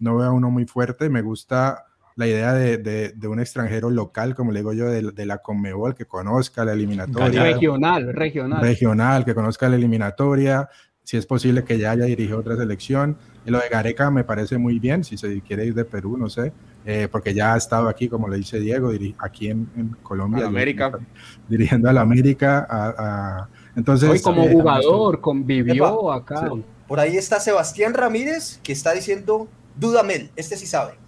no 0.00 0.16
veo 0.16 0.28
a 0.28 0.32
uno 0.32 0.50
muy 0.50 0.66
fuerte. 0.66 1.08
Me 1.08 1.22
gusta 1.22 1.86
la 2.16 2.26
idea 2.26 2.52
de, 2.52 2.78
de 2.78 3.28
un 3.28 3.40
extranjero 3.40 3.90
local, 3.90 4.34
como 4.34 4.52
le 4.52 4.60
digo 4.60 4.72
yo, 4.72 4.86
de, 4.86 5.26
la 5.26 5.38
Conmebol, 5.38 5.94
que 5.94 6.04
conozca 6.04 6.64
la 6.64 6.72
eliminatoria. 6.72 7.42
Regional, 7.42 8.12
regional. 8.12 8.60
Regional, 8.60 9.24
que 9.24 9.34
conozca 9.34 9.68
la 9.68 9.76
eliminatoria. 9.76 10.68
Si 11.02 11.16
es 11.16 11.26
posible 11.26 11.64
que 11.64 11.78
ya 11.78 11.90
haya 11.90 12.04
dirigido 12.04 12.38
otra 12.38 12.56
selección. 12.56 13.18
Y 13.44 13.50
lo 13.50 13.58
de 13.58 13.68
Gareca 13.68 14.10
me 14.10 14.24
parece 14.24 14.56
muy 14.56 14.78
bien, 14.78 15.04
si 15.04 15.18
se 15.18 15.40
quiere 15.42 15.66
ir 15.66 15.74
de 15.74 15.84
Perú, 15.84 16.16
no 16.16 16.30
sé. 16.30 16.52
Eh, 16.86 17.08
porque 17.10 17.34
ya 17.34 17.54
ha 17.54 17.56
estado 17.56 17.88
aquí, 17.88 18.08
como 18.08 18.28
le 18.28 18.36
dice 18.36 18.60
Diego, 18.60 18.90
aquí 19.18 19.48
en, 19.48 19.96
Colombia. 20.02 20.46
América. 20.46 20.92
Dirigiendo 21.48 21.90
a 21.90 21.92
la 21.92 22.02
América. 22.02 22.66
A, 22.70 23.48
entonces, 23.76 24.08
Hoy 24.08 24.20
como 24.20 24.44
eh, 24.44 24.52
jugador 24.52 25.20
convivió 25.20 26.12
acá. 26.12 26.50
Por 26.86 27.00
ahí 27.00 27.16
está 27.16 27.40
Sebastián 27.40 27.92
Ramírez, 27.92 28.60
que 28.62 28.72
está 28.72 28.92
diciendo, 28.92 29.48
Dudamel, 29.76 30.30
este 30.36 30.56
sí 30.56 30.66
sabe. 30.66 31.03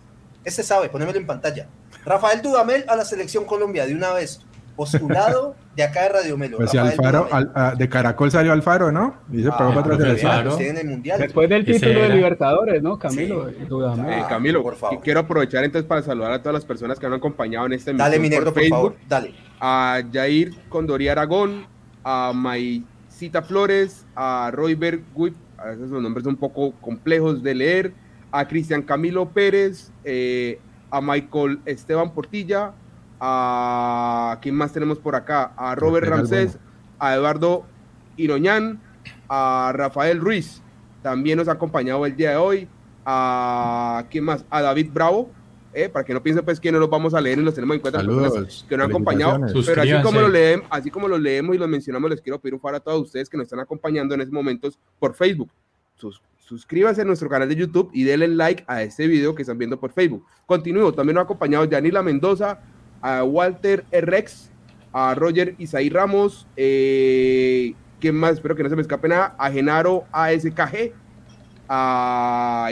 Este 0.47 0.62
sabe, 0.62 0.89
ponémelo 0.89 1.18
en 1.18 1.27
pantalla. 1.27 1.66
Rafael 2.05 2.40
Dudamel 2.40 2.85
a 2.86 2.94
la 2.94 3.05
selección 3.05 3.44
Colombia 3.44 3.85
de 3.85 3.97
una 3.97 4.12
vez 4.12 4.47
postulado 4.77 5.56
de 5.74 5.82
acá 5.82 6.05
de 6.05 6.09
Radio 6.10 6.39
Melo. 6.39 6.59
Pues 6.59 6.73
Alfaro, 6.73 7.28
de 7.77 7.89
Caracol 7.89 8.31
salió 8.31 8.52
Alfaro, 8.52 8.93
¿no? 8.93 9.16
Dice, 9.27 9.48
ah, 9.51 9.59
para 9.59 9.97
el 9.97 10.86
mundial. 10.86 11.18
Después 11.18 11.48
del 11.48 11.64
título 11.64 12.01
de 12.01 12.10
Libertadores, 12.10 12.81
¿no? 12.81 12.97
Camilo, 12.97 13.48
sí. 13.48 13.56
eh, 14.09 14.24
Camilo, 14.28 14.62
por 14.62 14.77
favor. 14.77 15.02
quiero 15.02 15.18
aprovechar 15.18 15.64
entonces 15.64 15.89
para 15.89 16.02
saludar 16.02 16.31
a 16.31 16.39
todas 16.39 16.55
las 16.55 16.64
personas 16.64 17.01
que 17.01 17.06
han 17.06 17.14
acompañado 17.14 17.66
en 17.66 17.73
este 17.73 17.93
Dale, 17.93 18.20
mi 18.20 18.28
negro, 18.28 18.55
por, 18.55 18.68
favor, 18.68 18.94
dale. 19.09 19.35
A 19.59 20.01
Jair 20.12 20.55
Condoría 20.68 21.10
Aragón, 21.10 21.66
a 22.05 22.31
Maicita 22.32 23.43
Flores, 23.43 24.06
a 24.14 24.52
Royber 24.52 25.01
Guip, 25.12 25.35
a 25.59 25.70
veces 25.70 25.90
los 25.90 26.01
nombres 26.01 26.23
son 26.23 26.35
un 26.35 26.39
poco 26.39 26.70
complejos 26.81 27.43
de 27.43 27.55
leer, 27.56 28.06
a 28.31 28.47
Cristian 28.48 28.82
Camilo 28.82 29.28
Pérez, 29.31 29.90
eh, 30.05 30.59
a 30.90 31.01
Michael 31.01 31.61
Esteban 31.65 32.12
Portilla, 32.12 32.73
a 33.20 34.39
quién 34.43 34.55
más 34.55 34.73
tenemos 34.73 34.98
por 34.98 35.15
acá, 35.15 35.53
a 35.57 35.74
Robert 35.74 36.07
Ramsés, 36.07 36.59
a 36.98 37.15
Eduardo 37.15 37.65
Iroñán, 38.16 38.81
a 39.28 39.73
Rafael 39.74 40.20
Ruiz, 40.20 40.62
también 41.03 41.39
nos 41.39 41.48
ha 41.48 41.53
acompañado 41.53 42.05
el 42.05 42.16
día 42.16 42.31
de 42.31 42.36
hoy, 42.36 42.69
a 43.05 44.05
quién 44.11 44.24
más, 44.24 44.44
a 44.51 44.61
David 44.62 44.90
Bravo, 44.93 45.31
eh, 45.73 45.89
para 45.89 46.05
que 46.05 46.15
no 46.15 46.23
piensen 46.23 46.44
pues 46.44 46.59
que 46.59 46.73
no 46.73 46.78
los 46.78 46.89
vamos 46.89 47.15
a 47.15 47.20
leer 47.20 47.39
y 47.39 47.43
los 47.43 47.55
tenemos 47.55 47.77
en 47.77 47.81
cuenta 47.81 48.01
que 48.01 48.07
nos 48.07 48.66
han 48.70 48.81
acompañado, 48.81 49.47
pero 49.65 49.82
así 49.82 50.03
como, 50.03 50.20
lo 50.20 50.28
leemos, 50.28 50.66
así 50.70 50.90
como 50.90 51.07
lo 51.07 51.19
leemos 51.19 51.55
y 51.55 51.59
lo 51.59 51.69
mencionamos, 51.69 52.11
les 52.11 52.20
quiero 52.20 52.40
pedir 52.40 52.55
un 52.55 52.61
favor 52.61 52.77
a 52.77 52.81
todos 52.81 53.03
ustedes 53.03 53.28
que 53.28 53.36
nos 53.36 53.44
están 53.44 53.61
acompañando 53.61 54.15
en 54.15 54.23
estos 54.23 54.32
momentos 54.32 54.78
por 54.98 55.15
Facebook. 55.15 55.51
Suscríbanse 56.47 57.02
a 57.02 57.05
nuestro 57.05 57.28
canal 57.28 57.48
de 57.48 57.56
YouTube 57.56 57.90
y 57.93 58.05
denle 58.05 58.28
like 58.28 58.64
a 58.68 58.82
este 58.82 59.06
video 59.09 59.35
que 59.35 59.43
están 59.43 59.59
viendo 59.59 59.78
por 59.78 59.93
Facebook. 59.93 60.24
Continúo, 60.47 60.93
también 60.93 61.14
nos 61.14 61.23
ha 61.23 61.24
acompañado 61.24 61.64
Yanila 61.64 62.02
Mendoza, 62.02 62.60
a 63.02 63.24
Walter 63.24 63.85
Rex, 63.90 64.51
a 64.93 65.14
Roger 65.14 65.56
Isaí 65.59 65.90
Ramos, 65.90 66.47
eh, 66.56 67.74
¿quién 68.01 68.14
más? 68.14 68.35
Espero 68.35 68.55
que 68.55 68.62
no 68.62 68.68
se 68.68 68.77
me 68.77 68.82
escape 68.82 69.09
nada, 69.09 69.35
a 69.39 69.51
Genaro 69.51 70.05
ASKG, 70.12 70.93
a 71.68 72.70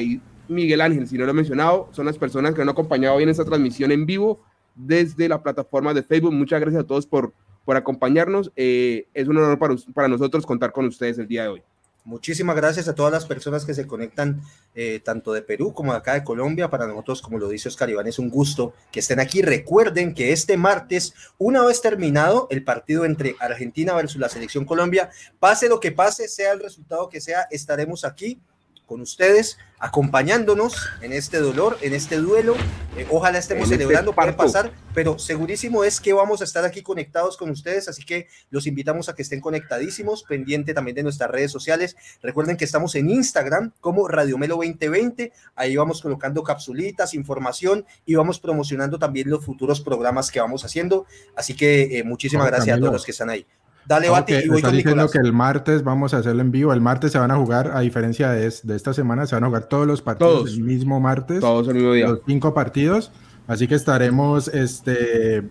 Miguel 0.48 0.80
Ángel, 0.80 1.08
si 1.08 1.18
no 1.18 1.24
lo 1.24 1.32
he 1.32 1.34
mencionado, 1.34 1.88
son 1.90 2.06
las 2.06 2.16
personas 2.16 2.54
que 2.54 2.62
han 2.62 2.68
acompañado 2.68 3.16
hoy 3.16 3.24
en 3.24 3.28
esta 3.28 3.44
transmisión 3.44 3.90
en 3.90 4.06
vivo 4.06 4.40
desde 4.76 5.28
la 5.28 5.42
plataforma 5.42 5.92
de 5.92 6.04
Facebook. 6.04 6.32
Muchas 6.32 6.60
gracias 6.60 6.84
a 6.84 6.86
todos 6.86 7.06
por, 7.06 7.32
por 7.64 7.76
acompañarnos. 7.76 8.52
Eh, 8.54 9.08
es 9.14 9.26
un 9.26 9.36
honor 9.36 9.58
para, 9.58 9.74
para 9.92 10.06
nosotros 10.06 10.46
contar 10.46 10.70
con 10.70 10.86
ustedes 10.86 11.18
el 11.18 11.26
día 11.26 11.42
de 11.42 11.48
hoy. 11.48 11.62
Muchísimas 12.06 12.54
gracias 12.54 12.86
a 12.86 12.94
todas 12.94 13.10
las 13.10 13.24
personas 13.24 13.64
que 13.64 13.72
se 13.72 13.86
conectan, 13.86 14.42
eh, 14.74 15.00
tanto 15.02 15.32
de 15.32 15.40
Perú 15.40 15.72
como 15.72 15.92
de 15.92 15.98
acá 15.98 16.12
de 16.12 16.22
Colombia. 16.22 16.68
Para 16.68 16.86
nosotros, 16.86 17.22
como 17.22 17.38
lo 17.38 17.48
dice 17.48 17.70
Oscar 17.70 17.88
Iván, 17.88 18.06
es 18.06 18.18
un 18.18 18.28
gusto 18.28 18.74
que 18.92 19.00
estén 19.00 19.20
aquí. 19.20 19.40
Recuerden 19.40 20.12
que 20.12 20.30
este 20.30 20.58
martes, 20.58 21.14
una 21.38 21.64
vez 21.64 21.80
terminado 21.80 22.46
el 22.50 22.62
partido 22.62 23.06
entre 23.06 23.36
Argentina 23.40 23.94
versus 23.94 24.20
la 24.20 24.28
selección 24.28 24.66
Colombia, 24.66 25.08
pase 25.40 25.70
lo 25.70 25.80
que 25.80 25.92
pase, 25.92 26.28
sea 26.28 26.52
el 26.52 26.60
resultado 26.60 27.08
que 27.08 27.22
sea, 27.22 27.48
estaremos 27.50 28.04
aquí 28.04 28.38
con 28.86 29.00
ustedes, 29.00 29.58
acompañándonos 29.78 30.76
en 31.00 31.12
este 31.12 31.38
dolor, 31.38 31.78
en 31.80 31.94
este 31.94 32.16
duelo. 32.16 32.54
Eh, 32.96 33.06
ojalá 33.10 33.38
estemos 33.38 33.64
este 33.64 33.76
celebrando, 33.76 34.14
puede 34.14 34.32
pasar, 34.32 34.72
pero 34.94 35.18
segurísimo 35.18 35.84
es 35.84 36.00
que 36.00 36.12
vamos 36.12 36.40
a 36.40 36.44
estar 36.44 36.64
aquí 36.64 36.82
conectados 36.82 37.36
con 37.36 37.50
ustedes, 37.50 37.88
así 37.88 38.04
que 38.04 38.28
los 38.50 38.66
invitamos 38.66 39.08
a 39.08 39.14
que 39.14 39.22
estén 39.22 39.40
conectadísimos, 39.40 40.22
pendiente 40.22 40.74
también 40.74 40.94
de 40.94 41.02
nuestras 41.02 41.30
redes 41.30 41.50
sociales. 41.50 41.96
Recuerden 42.22 42.56
que 42.56 42.64
estamos 42.64 42.94
en 42.94 43.10
Instagram 43.10 43.72
como 43.80 44.08
Radiomelo 44.08 44.56
2020, 44.56 45.32
ahí 45.56 45.76
vamos 45.76 46.00
colocando 46.02 46.42
capsulitas, 46.42 47.14
información 47.14 47.84
y 48.06 48.14
vamos 48.14 48.38
promocionando 48.38 48.98
también 48.98 49.30
los 49.30 49.44
futuros 49.44 49.80
programas 49.80 50.30
que 50.30 50.40
vamos 50.40 50.64
haciendo. 50.64 51.06
Así 51.36 51.54
que 51.54 51.98
eh, 51.98 52.04
muchísimas 52.04 52.46
gracias 52.46 52.76
a 52.76 52.80
todos 52.80 52.92
los 52.92 53.04
que 53.04 53.12
están 53.12 53.30
ahí. 53.30 53.46
Dale, 53.86 54.08
Bati, 54.08 54.34
y 54.34 54.48
voy 54.48 54.62
con 54.62 54.72
diciendo 54.72 55.08
que 55.10 55.18
el 55.18 55.32
martes 55.32 55.82
vamos 55.82 56.14
a 56.14 56.18
hacerlo 56.18 56.40
en 56.40 56.50
vivo. 56.50 56.72
El 56.72 56.80
martes 56.80 57.12
se 57.12 57.18
van 57.18 57.30
a 57.30 57.36
jugar, 57.36 57.72
a 57.74 57.80
diferencia 57.80 58.30
de, 58.30 58.52
de 58.62 58.76
esta 58.76 58.94
semana, 58.94 59.26
se 59.26 59.34
van 59.34 59.44
a 59.44 59.46
jugar 59.48 59.64
todos 59.64 59.86
los 59.86 60.00
partidos 60.02 60.54
el 60.54 60.62
mismo 60.62 61.00
martes. 61.00 61.40
Todos 61.40 61.68
el 61.68 61.74
mismo 61.74 61.92
día. 61.92 62.08
Los 62.08 62.20
cinco 62.26 62.54
partidos. 62.54 63.12
Así 63.46 63.68
que 63.68 63.74
estaremos, 63.74 64.48
este, 64.48 65.42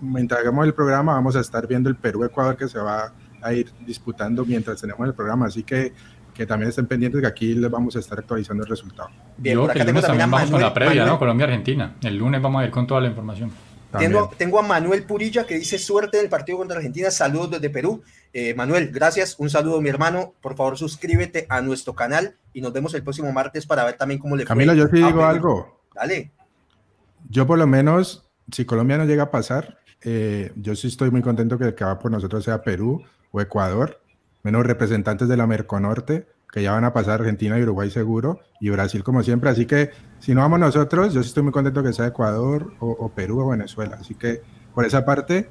mientras 0.00 0.40
hagamos 0.40 0.66
el 0.66 0.74
programa, 0.74 1.14
vamos 1.14 1.34
a 1.34 1.40
estar 1.40 1.66
viendo 1.66 1.88
el 1.88 1.96
Perú-Ecuador 1.96 2.56
que 2.56 2.68
se 2.68 2.78
va 2.78 3.12
a 3.42 3.52
ir 3.52 3.70
disputando 3.84 4.44
mientras 4.44 4.80
tenemos 4.80 5.06
el 5.06 5.14
programa. 5.14 5.46
Así 5.46 5.64
que 5.64 5.92
que 6.40 6.46
también 6.46 6.70
estén 6.70 6.86
pendientes 6.86 7.20
que 7.20 7.26
aquí 7.26 7.54
les 7.54 7.70
vamos 7.70 7.96
a 7.96 7.98
estar 7.98 8.18
actualizando 8.18 8.64
el 8.64 8.70
resultado. 8.70 9.10
Bien, 9.36 9.56
Yo, 9.56 9.68
que 9.68 9.78
el 9.78 9.86
lunes 9.86 10.06
también 10.06 10.30
vamos 10.30 10.50
con 10.50 10.60
la 10.60 10.72
previa, 10.72 11.04
¿no? 11.04 11.18
Colombia-Argentina. 11.18 11.96
El 12.02 12.16
lunes 12.16 12.40
vamos 12.40 12.62
a 12.62 12.64
ir 12.64 12.70
con 12.70 12.86
toda 12.86 13.00
la 13.00 13.08
información. 13.08 13.50
Tengo, 13.98 14.58
a 14.58 14.62
Manuel 14.62 15.02
Purilla 15.04 15.46
que 15.46 15.56
dice 15.56 15.78
suerte 15.78 16.18
en 16.18 16.24
el 16.24 16.30
partido 16.30 16.58
contra 16.58 16.76
Argentina. 16.76 17.10
Saludos 17.10 17.52
desde 17.52 17.70
Perú. 17.70 18.02
Eh, 18.32 18.54
Manuel, 18.54 18.90
gracias. 18.92 19.36
Un 19.38 19.50
saludo, 19.50 19.80
mi 19.80 19.88
hermano. 19.88 20.34
Por 20.40 20.56
favor, 20.56 20.78
suscríbete 20.78 21.46
a 21.48 21.60
nuestro 21.60 21.94
canal 21.94 22.36
y 22.52 22.60
nos 22.60 22.72
vemos 22.72 22.94
el 22.94 23.02
próximo 23.02 23.32
martes 23.32 23.66
para 23.66 23.84
ver 23.84 23.96
también 23.96 24.20
cómo 24.20 24.36
le 24.36 24.42
fue. 24.42 24.48
Camilo, 24.48 24.74
yo 24.74 24.86
sí 24.86 24.96
digo 24.96 25.24
algo. 25.24 25.80
Dale. 25.94 26.30
Yo, 27.28 27.46
por 27.46 27.58
lo 27.58 27.66
menos, 27.66 28.28
si 28.52 28.64
Colombia 28.64 28.96
no 28.96 29.04
llega 29.04 29.24
a 29.24 29.30
pasar, 29.30 29.78
eh, 30.02 30.52
yo 30.56 30.76
sí 30.76 30.88
estoy 30.88 31.10
muy 31.10 31.22
contento 31.22 31.58
que 31.58 31.64
el 31.64 31.74
que 31.74 31.84
va 31.84 31.98
por 31.98 32.10
nosotros 32.10 32.44
sea 32.44 32.62
Perú 32.62 33.02
o 33.32 33.40
Ecuador, 33.40 34.00
menos 34.42 34.64
representantes 34.64 35.28
de 35.28 35.36
la 35.36 35.46
Merconorte 35.46 36.26
que 36.50 36.62
ya 36.62 36.72
van 36.72 36.84
a 36.84 36.92
pasar 36.92 37.20
Argentina 37.20 37.58
y 37.58 37.62
Uruguay 37.62 37.90
seguro, 37.90 38.40
y 38.60 38.70
Brasil 38.70 39.04
como 39.04 39.22
siempre. 39.22 39.50
Así 39.50 39.66
que 39.66 39.90
si 40.18 40.34
no 40.34 40.40
vamos 40.40 40.58
nosotros, 40.58 41.14
yo 41.14 41.20
estoy 41.20 41.42
muy 41.42 41.52
contento 41.52 41.82
que 41.82 41.92
sea 41.92 42.06
Ecuador 42.06 42.72
o, 42.80 43.10
Perú 43.10 43.40
o 43.40 43.48
Venezuela. 43.48 43.98
Así 44.00 44.14
que 44.14 44.42
por 44.74 44.84
esa 44.84 45.04
parte, 45.04 45.48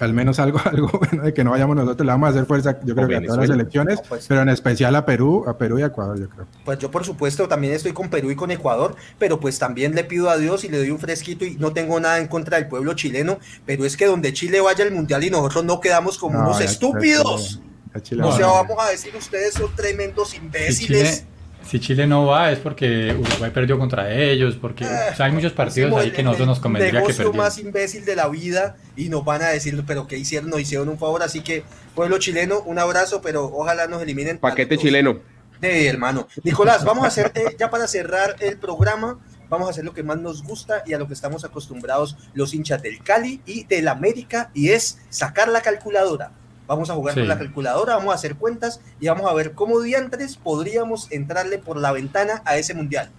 al 0.00 0.12
menos 0.12 0.40
algo, 0.40 0.58
algo 0.64 0.90
bueno 0.98 1.22
de 1.22 1.32
que 1.32 1.44
no 1.44 1.52
vayamos 1.52 1.76
nosotros, 1.76 2.04
le 2.04 2.10
vamos 2.10 2.26
a 2.26 2.30
hacer 2.30 2.46
fuerza, 2.46 2.80
yo 2.84 2.96
creo 2.96 3.06
que 3.06 3.16
a 3.16 3.22
todas 3.22 3.48
las 3.48 3.50
elecciones, 3.50 4.00
pues. 4.08 4.26
pero 4.26 4.42
en 4.42 4.48
especial 4.48 4.96
a 4.96 5.06
Perú, 5.06 5.44
a 5.46 5.56
Perú 5.56 5.78
y 5.78 5.82
a 5.82 5.86
Ecuador, 5.86 6.18
yo 6.18 6.28
creo. 6.28 6.46
Pues 6.64 6.78
yo 6.80 6.90
por 6.90 7.04
supuesto 7.04 7.46
también 7.46 7.72
estoy 7.72 7.92
con 7.92 8.10
Perú 8.10 8.32
y 8.32 8.36
con 8.36 8.50
Ecuador, 8.50 8.96
pero 9.18 9.38
pues 9.38 9.60
también 9.60 9.94
le 9.94 10.02
pido 10.02 10.28
a 10.28 10.36
Dios 10.38 10.64
y 10.64 10.68
le 10.68 10.78
doy 10.78 10.90
un 10.90 10.98
fresquito 10.98 11.44
y 11.44 11.54
no 11.54 11.72
tengo 11.72 12.00
nada 12.00 12.18
en 12.18 12.26
contra 12.26 12.56
del 12.56 12.66
pueblo 12.66 12.94
chileno, 12.94 13.38
pero 13.64 13.84
es 13.84 13.96
que 13.96 14.06
donde 14.06 14.32
Chile 14.32 14.60
vaya 14.60 14.84
al 14.84 14.90
mundial 14.90 15.22
y 15.22 15.30
nosotros 15.30 15.64
no 15.64 15.80
quedamos 15.80 16.18
como 16.18 16.40
unos 16.40 16.60
estúpidos. 16.60 17.60
O 17.94 18.36
sea, 18.36 18.46
vamos 18.46 18.76
a 18.78 18.90
decir, 18.90 19.14
ustedes 19.16 19.54
son 19.54 19.74
tremendos 19.74 20.34
imbéciles. 20.34 21.24
Si 21.66 21.78
Chile, 21.78 22.06
no 22.06 22.26
va 22.26 22.50
es 22.50 22.58
porque 22.58 23.14
Uruguay 23.16 23.50
perdió 23.52 23.78
contra 23.78 24.12
ellos, 24.12 24.56
porque 24.60 24.84
hay 24.84 25.32
muchos 25.32 25.52
partidos 25.52 25.94
ahí 25.94 26.10
que 26.10 26.22
nosotros 26.22 26.48
nos 26.48 26.60
convendría 26.60 27.02
que 27.02 27.12
perdieran. 27.12 27.36
más 27.36 27.58
imbécil 27.58 28.04
de 28.04 28.16
la 28.16 28.28
vida 28.28 28.76
y 28.96 29.08
nos 29.08 29.24
van 29.24 29.42
a 29.42 29.48
decir, 29.48 29.80
pero 29.86 30.06
¿qué 30.06 30.16
hicieron? 30.16 30.50
Nos 30.50 30.60
hicieron 30.60 30.88
un 30.88 30.98
favor, 30.98 31.22
así 31.22 31.42
que 31.42 31.62
pueblo 31.94 32.18
chileno, 32.18 32.60
un 32.62 32.78
abrazo, 32.78 33.20
pero 33.20 33.44
ojalá 33.44 33.86
nos 33.86 34.02
eliminen. 34.02 34.38
Paquete 34.38 34.78
chileno. 34.78 35.20
Sí, 35.60 35.86
hermano. 35.86 36.26
Nicolás, 36.42 36.84
vamos 36.84 37.04
a 37.04 37.08
hacer, 37.08 37.30
eh, 37.34 37.54
ya 37.58 37.70
para 37.70 37.86
cerrar 37.86 38.36
el 38.40 38.56
programa, 38.56 39.18
vamos 39.50 39.68
a 39.68 39.70
hacer 39.70 39.84
lo 39.84 39.92
que 39.92 40.02
más 40.02 40.18
nos 40.18 40.42
gusta 40.42 40.82
y 40.86 40.94
a 40.94 40.98
lo 40.98 41.06
que 41.06 41.14
estamos 41.14 41.44
acostumbrados 41.44 42.16
los 42.32 42.54
hinchas 42.54 42.82
del 42.82 43.02
Cali 43.02 43.42
y 43.44 43.64
del 43.64 43.88
América, 43.88 44.50
y 44.54 44.70
es 44.70 44.98
sacar 45.10 45.48
la 45.48 45.60
calculadora. 45.60 46.32
Vamos 46.70 46.88
a 46.88 46.94
jugar 46.94 47.14
Sí. 47.14 47.20
con 47.20 47.28
la 47.28 47.36
calculadora, 47.36 47.96
vamos 47.96 48.12
a 48.12 48.14
hacer 48.14 48.36
cuentas 48.36 48.80
y 49.00 49.08
vamos 49.08 49.28
a 49.28 49.34
ver 49.34 49.52
cómo 49.52 49.80
diantres 49.80 50.36
podríamos 50.36 51.10
entrarle 51.10 51.58
por 51.58 51.80
la 51.80 51.90
ventana 51.90 52.42
a 52.44 52.56
ese 52.58 52.74
mundial. 52.74 53.10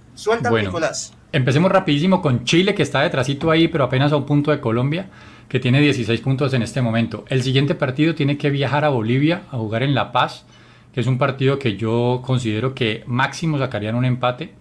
Bueno. 0.49 0.69
Nicolás. 0.69 1.13
Empecemos 1.33 1.69
rapidísimo 1.69 2.21
con 2.21 2.45
Chile, 2.45 2.73
que 2.73 2.83
está 2.83 3.01
detrásito 3.01 3.51
ahí, 3.51 3.67
pero 3.67 3.83
apenas 3.83 4.13
a 4.13 4.15
un 4.15 4.25
punto 4.25 4.51
de 4.51 4.61
Colombia, 4.61 5.07
que 5.49 5.59
tiene 5.59 5.81
16 5.81 6.21
puntos 6.21 6.53
en 6.53 6.61
este 6.61 6.81
momento. 6.81 7.25
El 7.27 7.43
siguiente 7.43 7.75
partido 7.75 8.15
tiene 8.15 8.37
que 8.37 8.49
viajar 8.49 8.85
a 8.85 8.89
Bolivia 8.89 9.41
a 9.51 9.57
jugar 9.57 9.83
en 9.83 9.93
La 9.95 10.13
Paz, 10.13 10.45
que 10.93 11.01
es 11.01 11.07
un 11.07 11.17
partido 11.17 11.59
que 11.59 11.75
yo 11.75 12.21
considero 12.25 12.73
que 12.73 13.03
máximo 13.05 13.57
sacarían 13.57 13.95
un 13.95 14.05
empate. 14.05 14.53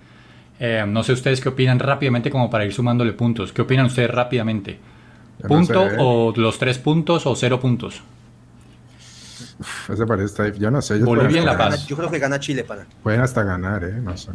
Eh, 0.59 0.85
no 0.87 1.05
sé 1.05 1.13
ustedes 1.13 1.41
qué 1.41 1.49
opinan 1.49 1.79
rápidamente 1.79 2.29
como 2.31 2.51
para 2.51 2.65
ir 2.65 2.73
sumándole 2.73 3.13
puntos. 3.13 3.53
¿Qué 3.53 3.63
opinan 3.63 3.87
ustedes 3.87 4.11
rápidamente? 4.11 4.79
No 5.43 5.49
¿Punto 5.49 5.89
sé. 5.89 5.97
o 5.99 6.33
los 6.37 6.59
tres 6.59 6.79
puntos 6.79 7.25
o 7.27 7.35
cero 7.37 7.61
puntos? 7.61 8.03
Uf, 9.61 9.91
ese 9.91 10.07
parece 10.07 10.27
está- 10.27 10.49
yo 10.59 10.71
no 10.71 10.81
sé. 10.83 10.95
ellos 10.97 11.07
Bolivia 11.07 11.39
en 11.41 11.45
La 11.47 11.57
Paz. 11.57 11.71
ganar. 11.75 11.87
Yo 11.87 11.97
creo 11.97 12.11
que 12.11 12.19
gana 12.19 12.41
Chile, 12.41 12.65
pana. 12.65 12.87
Pueden 13.03 13.21
hasta 13.21 13.43
ganar, 13.45 13.85
¿eh? 13.85 13.93
No 14.03 14.17
sé. 14.17 14.31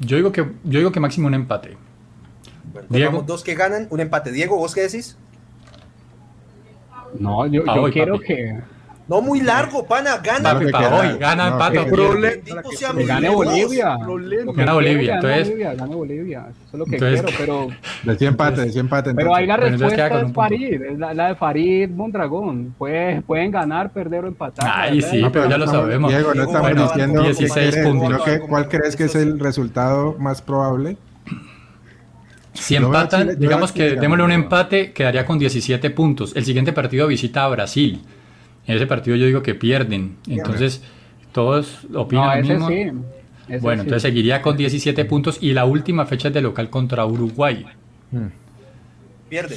Yo 0.00 0.16
digo 0.16 0.32
que, 0.32 0.40
yo 0.64 0.78
digo 0.78 0.90
que 0.92 1.00
máximo 1.00 1.26
un 1.28 1.34
empate. 1.34 1.76
Bueno, 2.72 2.86
Diego. 2.90 3.22
dos 3.26 3.42
que 3.44 3.54
ganan, 3.54 3.86
un 3.90 4.00
empate. 4.00 4.32
Diego, 4.32 4.56
¿vos 4.56 4.74
qué 4.74 4.82
decís? 4.82 5.16
No, 7.18 7.46
yo, 7.46 7.62
Ah, 7.66 7.76
yo 7.76 7.82
hoy, 7.82 7.92
quiero 7.92 8.14
papi. 8.14 8.26
que, 8.26 8.60
No 9.08 9.20
muy 9.22 9.40
largo, 9.40 9.86
pana, 9.86 10.16
gana. 10.18 10.52
Papi, 10.54 10.72
para 10.72 10.96
hoy, 10.96 11.16
gana 11.18 11.46
no, 11.48 11.52
empate. 11.52 11.72
que- 11.74 11.78
o 11.78 11.84
¿Qué 11.84 11.90
pierde. 11.90 12.06
problema? 12.08 12.34
Bendito 12.44 12.68
¿Qué 12.70 12.76
sea 12.76 12.88
que 12.90 12.96
mi 12.96 13.04
gane. 13.04 13.28
Bolivia. 13.28 13.84
Gana 14.54 14.72
Bolivia, 14.72 15.14
entonces- 15.14 15.44
Bolivia, 15.48 15.74
gane 15.74 15.94
Bolivia. 15.94 16.46
Eso 16.50 16.58
es 16.72 16.78
lo 16.80 16.84
que 16.86 16.94
Entonces- 16.96 17.22
quiero, 17.22 17.36
pero, 17.38 17.68
De 18.12 18.18
100 18.18 18.28
empate, 18.32 18.60
de 18.62 18.70
100 18.72 18.80
empate. 18.86 19.14
pero 19.14 19.32
ahí 19.34 19.46
la 19.46 19.56
respuesta 19.58 20.10
con 20.10 20.26
es. 20.26 20.32
Farid, 20.32 20.82
es 20.82 20.98
la, 20.98 21.14
la 21.14 21.28
de 21.28 21.34
Farid 21.36 21.88
Mondragón. 21.90 22.74
Puede, 22.76 23.22
pueden 23.22 23.52
ganar, 23.52 23.90
perder 23.92 24.24
o 24.24 24.26
empatar. 24.26 24.68
Ay, 24.74 24.96
¿verdad? 24.96 25.10
sí, 25.12 25.22
No, 25.22 25.30
pero 25.30 25.48
ya 25.50 25.58
lo 25.58 25.66
sabemos. 25.68 26.10
Diego, 26.10 26.34
no 26.34 26.42
estamos 26.42 26.60
bueno, 26.62 26.82
diciendo 26.88 27.22
16 27.22 27.52
cuál 27.52 27.70
crees- 27.70 27.86
puntos. 27.86 28.24
que 28.24 28.38
¿Cuál 28.40 28.68
crees 28.68 28.96
que 28.96 29.04
es 29.04 29.14
el 29.14 29.38
resultado 29.38 30.16
más 30.18 30.42
probable? 30.42 30.96
Si 32.54 32.74
empatan, 32.74 33.38
digamos 33.38 33.70
que 33.70 33.96
démosle 33.96 34.24
un 34.24 34.32
empate, 34.32 34.92
quedaría 34.92 35.24
con 35.26 35.38
17 35.38 35.90
puntos. 35.90 36.34
El 36.34 36.44
siguiente 36.44 36.72
partido 36.72 37.06
visita 37.06 37.44
a 37.44 37.48
Brasil. 37.48 38.00
En 38.66 38.76
ese 38.76 38.86
partido 38.86 39.16
yo 39.16 39.26
digo 39.26 39.42
que 39.42 39.54
pierden. 39.54 40.16
Entonces, 40.28 40.82
todos 41.32 41.86
opinan 41.94 42.40
No, 42.42 42.48
lo 42.58 42.68
mismo. 42.68 42.68
sí. 42.68 42.74
ese 43.48 43.60
Bueno, 43.60 43.82
sí. 43.82 43.86
entonces 43.86 44.02
seguiría 44.02 44.42
con 44.42 44.56
17 44.56 45.04
puntos 45.04 45.38
y 45.40 45.52
la 45.52 45.64
última 45.64 46.04
fecha 46.06 46.28
es 46.28 46.34
de 46.34 46.40
local 46.42 46.68
contra 46.70 47.06
Uruguay. 47.06 47.64
Pierde. 49.28 49.56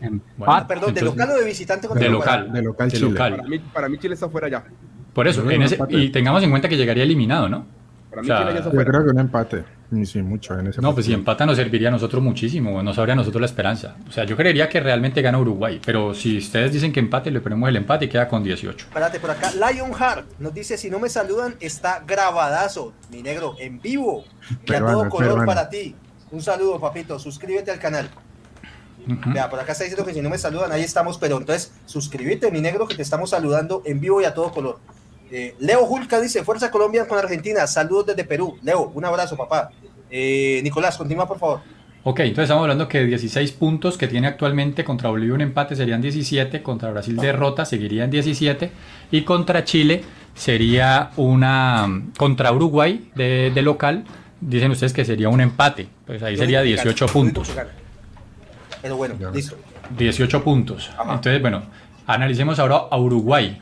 Bueno, 0.00 0.20
Empate. 0.38 0.66
Perdón, 0.74 0.94
¿de 0.94 1.02
local 1.02 1.30
o 1.30 1.34
de 1.38 1.44
visitante? 1.44 1.88
contra 1.88 2.04
De 2.04 2.10
Uruguay? 2.14 2.38
local. 2.38 2.52
De 2.52 2.62
local 2.62 2.88
De 2.90 2.96
Chile. 2.96 3.10
local. 3.10 3.36
Para 3.36 3.48
mí, 3.48 3.58
para 3.72 3.88
mí 3.88 3.98
Chile 3.98 4.14
está 4.14 4.28
fuera 4.28 4.48
ya. 4.48 4.64
Por 5.12 5.26
eso, 5.26 5.42
Yo 5.44 5.50
en 5.50 5.62
ese, 5.62 5.78
y 5.88 6.10
tengamos 6.10 6.42
en 6.42 6.50
cuenta 6.50 6.68
que 6.68 6.76
llegaría 6.76 7.02
eliminado, 7.02 7.48
¿no? 7.48 7.66
Para 8.10 8.22
mí 8.22 8.26
O 8.30 8.36
sea, 8.36 8.38
Chile 8.40 8.50
ya 8.52 8.58
está 8.58 8.70
Yo 8.70 8.74
fuera. 8.76 8.90
creo 8.90 9.04
que 9.04 9.10
un 9.10 9.18
empate. 9.18 9.64
Ni 9.90 10.04
sin 10.04 10.28
mucho 10.28 10.58
en 10.58 10.66
ese 10.66 10.82
No, 10.82 10.92
pues 10.92 11.06
si 11.06 11.14
empata 11.14 11.46
nos 11.46 11.56
serviría 11.56 11.88
a 11.88 11.90
nosotros 11.90 12.22
muchísimo, 12.22 12.82
nos 12.82 12.98
habría 12.98 13.14
a 13.14 13.16
nosotros 13.16 13.40
la 13.40 13.46
esperanza. 13.46 13.96
O 14.06 14.12
sea, 14.12 14.24
yo 14.24 14.36
creería 14.36 14.68
que 14.68 14.80
realmente 14.80 15.22
gana 15.22 15.38
Uruguay, 15.38 15.80
pero 15.84 16.12
si 16.12 16.38
ustedes 16.38 16.72
dicen 16.72 16.92
que 16.92 17.00
empate, 17.00 17.30
le 17.30 17.40
ponemos 17.40 17.68
el 17.70 17.76
empate 17.76 18.04
y 18.04 18.08
queda 18.08 18.28
con 18.28 18.42
18. 18.42 18.86
Espérate, 18.86 19.18
por 19.18 19.30
acá, 19.30 19.50
Lionheart 19.52 20.26
nos 20.38 20.52
dice, 20.52 20.76
si 20.76 20.90
no 20.90 20.98
me 20.98 21.08
saludan, 21.08 21.56
está 21.60 22.04
grabadazo, 22.06 22.92
mi 23.10 23.22
negro, 23.22 23.56
en 23.58 23.80
vivo, 23.80 24.24
y 24.66 24.74
a 24.74 24.80
todo 24.80 25.08
color 25.08 25.28
peruano. 25.28 25.46
para 25.46 25.70
ti. 25.70 25.94
Un 26.30 26.42
saludo, 26.42 26.78
papito, 26.78 27.18
suscríbete 27.18 27.70
al 27.70 27.78
canal. 27.78 28.10
Ujú. 29.06 29.32
Vea, 29.32 29.48
por 29.48 29.58
acá 29.58 29.72
está 29.72 29.84
diciendo 29.84 30.04
que 30.04 30.12
si 30.12 30.20
no 30.20 30.28
me 30.28 30.36
saludan, 30.36 30.70
ahí 30.70 30.82
estamos, 30.82 31.16
pero 31.16 31.38
entonces 31.38 31.72
suscríbete, 31.86 32.50
mi 32.50 32.60
negro, 32.60 32.86
que 32.86 32.94
te 32.94 33.00
estamos 33.00 33.30
saludando 33.30 33.82
en 33.86 34.00
vivo 34.00 34.20
y 34.20 34.26
a 34.26 34.34
todo 34.34 34.50
color. 34.50 34.78
Eh, 35.30 35.54
Leo 35.58 35.84
Julca 35.84 36.20
dice, 36.20 36.44
Fuerza 36.44 36.70
Colombia 36.70 37.06
con 37.06 37.18
Argentina, 37.18 37.66
saludos 37.66 38.06
desde 38.06 38.24
Perú. 38.24 38.58
Leo, 38.62 38.90
un 38.94 39.04
abrazo, 39.04 39.36
papá. 39.36 39.70
Eh, 40.10 40.60
Nicolás, 40.62 40.96
continúa, 40.96 41.26
por 41.28 41.38
favor. 41.38 41.60
Ok, 42.04 42.20
entonces 42.20 42.44
estamos 42.44 42.62
hablando 42.62 42.88
que 42.88 43.04
16 43.04 43.52
puntos 43.52 43.98
que 43.98 44.08
tiene 44.08 44.28
actualmente 44.28 44.84
contra 44.84 45.10
Bolivia 45.10 45.34
un 45.34 45.40
empate 45.40 45.76
serían 45.76 46.00
17, 46.00 46.62
contra 46.62 46.90
Brasil 46.90 47.16
derrota 47.16 47.66
seguiría 47.66 48.04
en 48.04 48.10
17 48.10 48.70
y 49.10 49.22
contra 49.22 49.64
Chile 49.64 50.04
sería 50.34 51.10
una 51.16 52.02
contra 52.16 52.52
Uruguay 52.52 53.10
de, 53.14 53.50
de 53.54 53.62
local, 53.62 54.04
dicen 54.40 54.70
ustedes 54.70 54.92
que 54.92 55.04
sería 55.04 55.28
un 55.28 55.40
empate, 55.40 55.88
pues 56.06 56.22
ahí 56.22 56.36
Yo 56.36 56.42
sería 56.42 56.62
digo 56.62 56.80
que 56.82 56.88
18 56.88 57.06
gana, 57.06 57.06
yo 57.06 57.06
digo 57.06 57.12
puntos. 57.12 57.56
Pero 58.80 58.96
bueno, 58.96 59.14
listo. 59.32 59.56
18 59.96 60.44
puntos. 60.44 60.90
Ajá. 60.96 61.14
Entonces, 61.14 61.40
bueno, 61.40 61.62
analicemos 62.06 62.58
ahora 62.58 62.84
a 62.90 62.98
Uruguay. 62.98 63.60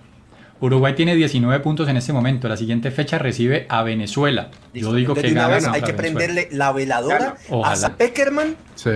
Uruguay 0.61 0.95
tiene 0.95 1.15
19 1.15 1.61
puntos 1.61 1.89
en 1.89 1.97
este 1.97 2.13
momento. 2.13 2.49
La 2.49 2.57
siguiente 2.57 2.91
fecha 2.91 3.19
recibe 3.19 3.67
a 3.69 3.83
Venezuela. 3.83 4.51
listo. 4.73 4.91
Yo 4.91 4.95
digo 4.97 5.15
que 5.15 5.31
gana 5.33 5.49
vez 5.49 5.67
hay 5.67 5.83
que 5.83 5.93
prenderle 5.93 6.49
la 6.53 6.73
veladora 6.73 7.37
Ojalá. 7.51 7.87
a 7.87 7.97
Peckerman. 7.97 8.57
Sí. 8.75 8.91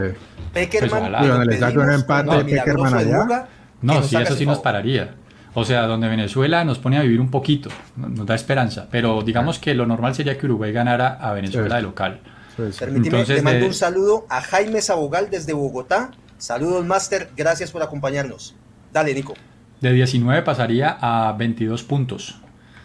Peckerman, 0.54 0.88
Pues 0.90 1.02
ojalá. 1.02 1.44
le 1.44 1.78
un 1.78 1.90
empate 1.92 2.36
el 2.36 2.46
Peckerman 2.46 2.94
allá. 2.94 3.48
No, 3.82 4.02
sí, 4.02 4.16
eso 4.16 4.34
sí 4.36 4.46
nos 4.46 4.58
pararía. 4.60 5.14
O 5.52 5.64
sea, 5.64 5.82
donde 5.86 6.08
Venezuela 6.08 6.64
nos 6.64 6.78
pone 6.78 6.96
a 6.96 7.02
vivir 7.02 7.20
un 7.20 7.30
poquito, 7.30 7.70
no- 7.96 8.08
nos 8.08 8.24
da 8.24 8.34
esperanza. 8.36 8.86
Pero 8.90 9.20
digamos 9.22 9.58
que 9.58 9.74
lo 9.74 9.84
normal 9.84 10.14
sería 10.14 10.38
que 10.38 10.46
Uruguay 10.46 10.70
ganara 10.72 11.08
a 11.20 11.32
Venezuela 11.32 11.68
Sí. 11.70 11.74
de 11.76 11.82
local. 11.82 12.20
sí, 12.56 12.62
sí. 12.72 12.78
Permíteme, 12.78 13.06
Entonces, 13.06 13.36
le 13.36 13.42
mando 13.42 13.60
de- 13.60 13.66
un 13.66 13.74
saludo 13.74 14.26
a 14.28 14.40
Jaime 14.42 14.80
Sabogal 14.80 15.28
desde 15.30 15.52
Bogotá. 15.52 16.10
Saludos, 16.38 16.84
Master. 16.86 17.30
Gracias 17.36 17.70
por 17.70 17.82
acompañarnos. 17.82 18.54
Dale, 18.92 19.12
Nico. 19.14 19.34
De 19.80 19.92
19 19.92 20.42
pasaría 20.42 20.98
a 21.00 21.32
22 21.32 21.82
puntos. 21.84 22.40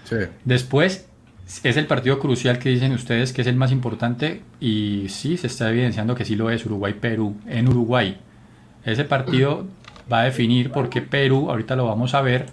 Sí. 0.05 0.17
Después 0.43 1.07
es 1.63 1.77
el 1.77 1.87
partido 1.87 2.19
crucial 2.19 2.57
que 2.57 2.69
dicen 2.69 2.91
ustedes 2.93 3.31
que 3.33 3.41
es 3.41 3.47
el 3.47 3.55
más 3.55 3.71
importante 3.71 4.41
y 4.59 5.07
sí, 5.09 5.37
se 5.37 5.47
está 5.47 5.69
evidenciando 5.69 6.15
que 6.15 6.25
sí 6.25 6.35
lo 6.35 6.49
es 6.49 6.65
Uruguay-Perú 6.65 7.35
en 7.47 7.67
Uruguay. 7.67 8.19
Ese 8.83 9.03
partido 9.03 9.67
va 10.11 10.21
a 10.21 10.23
definir 10.25 10.71
por 10.71 10.89
qué 10.89 11.01
Perú, 11.01 11.49
ahorita 11.49 11.75
lo 11.75 11.85
vamos 11.85 12.13
a 12.13 12.21
ver, 12.21 12.47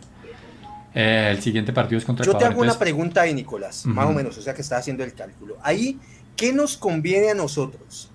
eh, 0.95 1.29
el 1.31 1.43
siguiente 1.43 1.73
partido 1.73 1.99
es 1.99 2.05
contra 2.05 2.25
Yo 2.25 2.37
te 2.37 2.45
hago 2.45 2.61
una 2.61 2.79
pregunta 2.79 3.23
ahí, 3.23 3.35
Nicolás, 3.35 3.87
más 3.87 4.07
o 4.07 4.13
menos, 4.13 4.37
o 4.37 4.43
sea 4.43 4.55
que 4.55 4.63
estás 4.63 4.81
haciendo 4.81 5.05
el 5.05 5.15
cálculo. 5.15 5.57
Ahí, 5.63 5.99
¿qué 6.37 6.53
nos 6.53 6.77
conviene 6.77 7.31
a 7.31 7.35
nosotros 7.35 8.11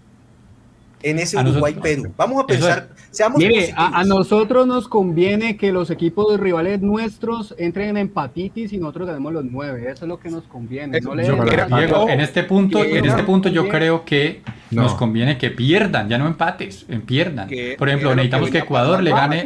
en 1.02 1.20
ese 1.20 1.38
Uruguay-Perú? 1.38 2.14
Vamos 2.16 2.44
a 2.44 2.48
pensar, 2.48 2.90
seamos 3.18 3.40
Mire, 3.40 3.74
a, 3.76 4.00
a 4.00 4.04
nosotros 4.04 4.66
nos 4.68 4.88
conviene 4.88 5.58
que 5.58 5.72
los 5.72 5.90
equipos 5.90 6.32
de 6.32 6.38
rivales 6.38 6.82
nuestros 6.82 7.54
entren 7.58 7.90
en 7.90 7.98
empatitis 7.98 8.72
y 8.74 8.78
nosotros 8.78 9.08
ganemos 9.08 9.34
los 9.34 9.44
nueve. 9.46 9.84
Eso 9.92 10.06
es 10.06 10.10
lo 10.10 10.20
que 10.20 10.30
nos 10.30 10.44
conviene. 10.44 11.00
No 11.02 11.16
le 11.16 11.26
Yo 11.26 11.38
creo- 11.38 11.66
Diego, 11.68 12.10
en 12.10 12.22
este 12.22 12.44
punto, 12.44 12.84
en 12.84 13.06
este 13.06 13.24
punto 13.24 13.50
yo 13.50 13.68
creo 13.68 14.06
que 14.06 14.42
No. 14.72 14.84
nos 14.84 14.94
conviene 14.96 15.38
que 15.38 15.50
pierdan, 15.50 16.08
ya 16.10 16.18
no 16.18 16.28
empates, 16.28 16.86
en 16.90 17.02
pierdan. 17.02 17.50
Por 17.78 17.90
ejemplo, 17.90 18.16
necesitamos 18.16 18.50
que 18.50 18.60
Ecuador 18.60 19.02
le 19.04 19.12
gane, 19.12 19.46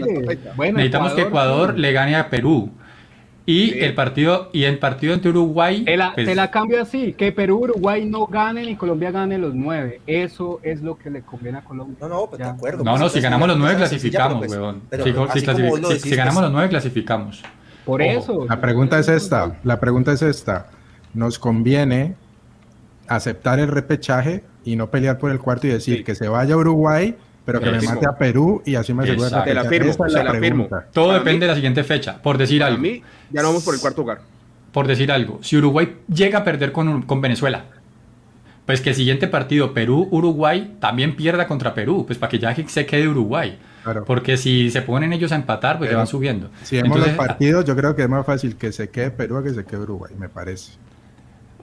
necesitamos 0.57 1.13
que 1.13 1.21
Ecuador 1.21 1.77
le 1.77 1.91
gane 1.91 2.15
a 2.15 2.29
Perú. 2.29 2.71
Y 3.45 3.71
Sí. 3.71 3.79
el 3.79 3.95
partido 3.95 4.49
y 4.53 4.63
el 4.65 4.77
partido 4.77 5.13
entre 5.15 5.31
Uruguay 5.31 5.83
Te 5.83 5.97
la, 5.97 6.13
pues, 6.13 6.27
te 6.27 6.35
la 6.35 6.51
cambio 6.51 6.79
así, 6.81 7.13
que 7.13 7.31
Perú, 7.31 7.59
Uruguay 7.63 8.05
no 8.05 8.27
ganen 8.27 8.69
y 8.69 8.75
Colombia 8.75 9.09
gane 9.09 9.37
los 9.39 9.55
nueve. 9.55 9.99
Eso 10.05 10.59
es 10.61 10.81
lo 10.83 10.95
que 10.97 11.09
le 11.09 11.21
conviene 11.23 11.57
a 11.57 11.61
Colombia. 11.63 11.97
No, 12.01 12.07
no, 12.07 12.27
pues 12.27 12.37
de 12.39 12.45
acuerdo. 12.45 12.83
No, 12.83 12.91
pues, 12.91 13.01
no, 13.01 13.09
si 13.09 13.17
una 13.19 13.27
ganamos 13.29 13.47
los 13.47 13.57
nueve 13.57 13.75
clasificamos, 13.77 14.37
pues- 14.45 14.51
pero 14.89 15.03
Si, 15.03 15.11
ganamos 16.15 16.35
pues, 16.35 16.43
los 16.43 16.51
nueve 16.51 16.69
clasificamos. 16.69 17.41
Por 17.83 18.01
Ojo. 18.03 18.11
eso. 18.11 18.45
La 18.47 18.61
pregunta 18.61 18.99
es 18.99 19.07
esta, 19.09 19.57
la 19.63 19.79
pregunta 19.79 20.11
es 20.11 20.21
esta. 20.21 20.67
¿Nos 21.15 21.39
conviene 21.39 22.13
aceptar 23.07 23.59
el 23.59 23.67
repechaje 23.69 24.43
y 24.63 24.75
no 24.75 24.91
pelear 24.91 25.17
por 25.17 25.31
el 25.31 25.39
cuarto 25.39 25.65
y 25.67 25.71
decir 25.71 25.97
Sí. 25.97 26.03
que 26.03 26.13
se 26.15 26.27
vaya 26.29 26.53
a 26.53 26.57
Uruguay, 26.57 27.15
pero 27.45 27.59
que 27.59 27.71
me 27.71 27.81
mate 27.81 28.05
a 28.05 28.17
Perú 28.17 28.61
y 28.65 28.75
así 28.75 28.93
me 28.93 29.03
aseguro 29.03 29.27
Exacto. 29.27 29.49
Te 29.49 29.53
la 29.55 29.63
firmo, 29.65 29.89
Esa 29.91 30.05
es 30.07 30.13
te 30.13 30.17
la 30.19 30.23
la 30.25 30.31
firmo. 30.39 30.67
pregunta. 30.67 30.87
Todo 30.93 31.07
Para 31.07 31.19
depende 31.19 31.37
mí- 31.37 31.41
de 31.41 31.47
la 31.47 31.55
siguiente 31.55 31.83
fecha. 31.83 32.21
Por 32.21 32.37
decir 32.37 32.59
Para 32.61 32.71
algo, 32.71 32.81
mí, 32.81 33.01
ya 33.31 33.41
no 33.41 33.47
vamos 33.49 33.63
por 33.65 33.73
el 33.73 33.81
cuarto 33.81 34.01
lugar. 34.01 34.19
por 34.71 34.87
decir 34.87 35.11
algo, 35.11 35.39
si 35.41 35.57
Uruguay 35.57 35.97
llega 36.13 36.39
a 36.39 36.43
perder 36.43 36.71
con, 36.71 37.01
con 37.03 37.19
Venezuela, 37.21 37.65
pues 38.65 38.79
que 38.79 38.89
el 38.91 38.95
siguiente 38.95 39.27
partido 39.27 39.73
Perú-Uruguay 39.73 40.77
también 40.79 41.15
pierda 41.15 41.47
contra 41.47 41.73
Perú, 41.73 42.05
pues 42.05 42.17
para 42.19 42.29
que 42.29 42.39
ya 42.39 42.55
se 42.67 42.85
quede 42.85 43.07
Uruguay. 43.07 43.57
Claro. 43.83 44.05
Porque 44.05 44.37
si 44.37 44.69
se 44.69 44.83
ponen 44.83 45.11
ellos 45.11 45.31
a 45.31 45.35
empatar, 45.35 45.77
pues 45.79 45.87
Pero 45.87 45.93
se 45.93 45.97
van 45.97 46.07
subiendo. 46.07 46.51
Si 46.63 46.75
vemos 46.75 46.95
Entonces, 46.95 47.17
los 47.17 47.27
partidos, 47.27 47.65
yo 47.65 47.75
creo 47.75 47.95
que 47.95 48.03
es 48.03 48.09
más 48.09 48.23
fácil 48.25 48.55
que 48.55 48.71
se 48.71 48.89
quede 48.89 49.09
Perú 49.09 49.37
a 49.37 49.43
que 49.43 49.49
se 49.49 49.65
quede 49.65 49.79
Uruguay, 49.81 50.13
me 50.17 50.29
parece. 50.29 50.73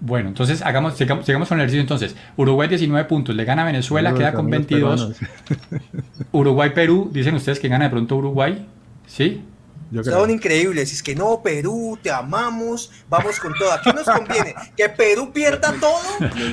Bueno, 0.00 0.28
entonces 0.28 0.62
hagamos, 0.62 0.96
sigamos, 0.96 1.26
sigamos 1.26 1.48
con 1.48 1.58
el 1.58 1.62
ejercicio 1.62 1.80
entonces. 1.80 2.16
Uruguay 2.36 2.68
19 2.68 3.08
puntos, 3.08 3.34
le 3.34 3.44
gana 3.44 3.62
a 3.62 3.66
Venezuela, 3.66 4.14
queda 4.14 4.32
con 4.32 4.46
amigos 4.46 4.66
22. 4.68 5.16
peruanos. 5.16 5.92
Uruguay-Perú, 6.32 7.10
dicen 7.12 7.34
ustedes 7.34 7.58
que 7.58 7.68
gana 7.68 7.84
de 7.84 7.90
pronto 7.90 8.16
Uruguay, 8.16 8.66
¿sí? 9.06 9.42
Yo 9.90 10.04
Son 10.04 10.30
increíbles. 10.30 10.92
Es 10.92 11.02
que 11.02 11.14
no, 11.14 11.40
Perú, 11.42 11.98
te 12.02 12.10
amamos, 12.10 12.90
vamos 13.08 13.40
con 13.40 13.54
todo. 13.54 13.72
¿A 13.72 13.80
qué 13.80 13.92
nos 13.92 14.04
conviene? 14.04 14.54
¿Que 14.76 14.88
Perú 14.88 15.32
pierda 15.32 15.74
todo? 15.80 15.98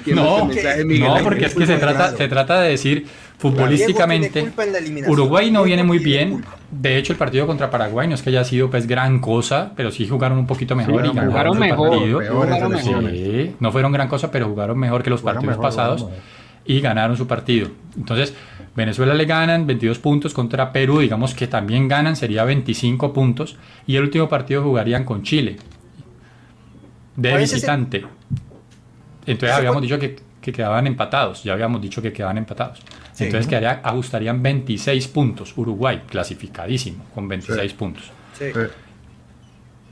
No 0.07 0.47
No, 0.47 1.23
porque 1.23 1.45
es 1.45 1.53
que 1.53 1.65
se 1.65 1.77
trata, 1.77 2.15
se 2.15 2.27
trata 2.27 2.61
de 2.61 2.69
decir 2.69 3.07
futbolísticamente. 3.37 4.51
Uruguay 5.07 5.51
no 5.51 5.63
viene 5.63 5.83
muy 5.83 5.99
bien. 5.99 6.43
De 6.71 6.97
hecho, 6.97 7.13
el 7.13 7.19
partido 7.19 7.45
contra 7.47 7.69
Paraguay 7.69 8.07
no 8.07 8.15
es 8.15 8.21
que 8.21 8.29
haya 8.29 8.43
sido 8.43 8.69
pues 8.69 8.87
gran 8.87 9.19
cosa, 9.19 9.71
pero 9.75 9.91
sí 9.91 10.07
jugaron 10.07 10.37
un 10.37 10.47
poquito 10.47 10.75
mejor 10.75 11.05
y 11.05 11.09
jugaron 11.09 11.29
ganaron 11.33 11.53
su 11.55 11.59
mejor, 11.59 11.89
partido. 11.89 12.21
jugaron. 12.33 13.11
Sí, 13.11 13.55
no 13.59 13.71
fueron 13.71 13.91
gran 13.91 14.07
cosa, 14.07 14.31
pero 14.31 14.47
jugaron 14.47 14.77
mejor 14.77 15.03
que 15.03 15.09
los 15.09 15.21
Jugaron 15.21 15.43
partidos 15.45 15.57
mejor, 15.57 15.63
pasados 15.75 16.01
jugaron 16.01 16.21
y 16.65 16.81
ganaron 16.81 17.15
su 17.15 17.27
partido. 17.27 17.69
Entonces, 17.95 18.33
Venezuela 18.75 19.13
le 19.13 19.25
ganan 19.25 19.67
22 19.67 19.99
puntos 19.99 20.33
contra 20.33 20.71
Perú, 20.73 20.99
digamos 20.99 21.33
que 21.33 21.47
también 21.47 21.87
ganan, 21.87 22.15
sería 22.15 22.43
25 22.43 23.13
puntos. 23.13 23.57
Y 23.87 23.95
el 23.95 24.03
último 24.03 24.27
partido 24.27 24.63
jugarían 24.63 25.03
con 25.05 25.23
Chile, 25.23 25.57
de 27.15 27.29
¿Cuál 27.29 27.41
es 27.43 27.49
ese? 27.49 27.55
visitante. 27.57 28.05
Entonces 29.27 29.49
¿Ese 29.49 29.57
habíamos 29.57 29.81
dicho 29.81 29.97
que, 29.99 30.17
que 30.41 30.51
quedaban 30.51 30.87
empatados, 30.87 31.43
ya 31.43 31.53
habíamos 31.53 31.81
dicho 31.81 32.01
que 32.01 32.11
quedaban 32.11 32.37
empatados. 32.37 32.81
Sí. 33.15 33.23
Entonces 33.25 33.47
quedaría, 33.47 33.79
ajustarían 33.83 34.43
26 34.43 35.07
puntos. 35.07 35.53
Uruguay, 35.57 36.03
clasificadísimo, 36.07 37.05
con 37.15 37.27
26 37.27 37.73
puntos. 37.73 38.03
Sí. 38.37 38.45
Sí. 38.53 38.59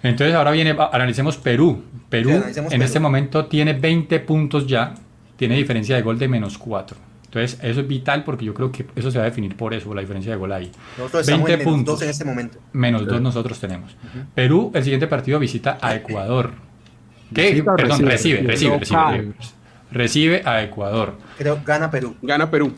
Entonces 0.04 0.36
ahora 0.36 0.52
viene, 0.52 0.76
analicemos 0.92 1.38
Perú. 1.38 1.84
Perú 2.10 2.30
Sí, 2.30 2.36
analicemos 2.36 2.74
en 2.74 2.80
Perú. 2.80 2.86
este 2.86 3.00
momento 3.00 3.46
tiene 3.46 3.74
20 3.74 4.20
puntos 4.20 4.68
ya, 4.68 4.94
tiene 5.38 5.56
diferencia 5.56 5.96
de 5.96 6.02
gol 6.02 6.20
de 6.20 6.28
menos 6.28 6.58
4. 6.58 6.98
Entonces 7.26 7.58
eso 7.64 7.80
es 7.82 7.88
vital 7.88 8.24
porque 8.26 8.46
yo 8.46 8.54
creo 8.54 8.72
que 8.72 8.86
eso 8.96 9.10
se 9.10 9.18
va 9.18 9.24
a 9.24 9.28
definir 9.30 9.56
por 9.56 9.74
eso, 9.74 9.92
la 9.94 10.02
diferencia 10.02 10.34
de 10.34 10.38
gol 10.38 10.52
ahí. 10.52 10.70
Nosotros 10.98 11.22
estamos 11.22 11.48
20 11.48 11.54
en 11.54 11.60
menos 11.60 11.74
puntos. 11.74 11.94
dos 11.96 12.02
en 12.04 12.10
este 12.10 12.26
momento. 12.26 12.60
Menos 12.74 13.08
2 13.08 13.22
nosotros 13.22 13.60
tenemos. 13.60 13.96
Perú, 14.36 14.72
el 14.76 14.84
siguiente 14.84 15.08
partido 15.08 15.40
visita 15.40 15.78
a 15.82 15.96
Ecuador. 15.96 16.52
¿Qué? 17.34 17.52
¿Visita 17.52 17.72
o 17.74 17.76
Perdón, 17.78 18.06
recibe? 18.06 18.42
recibe, 18.42 18.48
recibe, 18.48 18.78
recibe, 18.80 19.12
recibe. 19.12 19.34
Recibe 19.92 20.42
a 20.46 20.62
Ecuador. 20.64 21.18
Creo 21.38 21.60
gana 21.66 21.90
Perú. 21.90 22.16
Gana 22.22 22.52
Perú. 22.52 22.74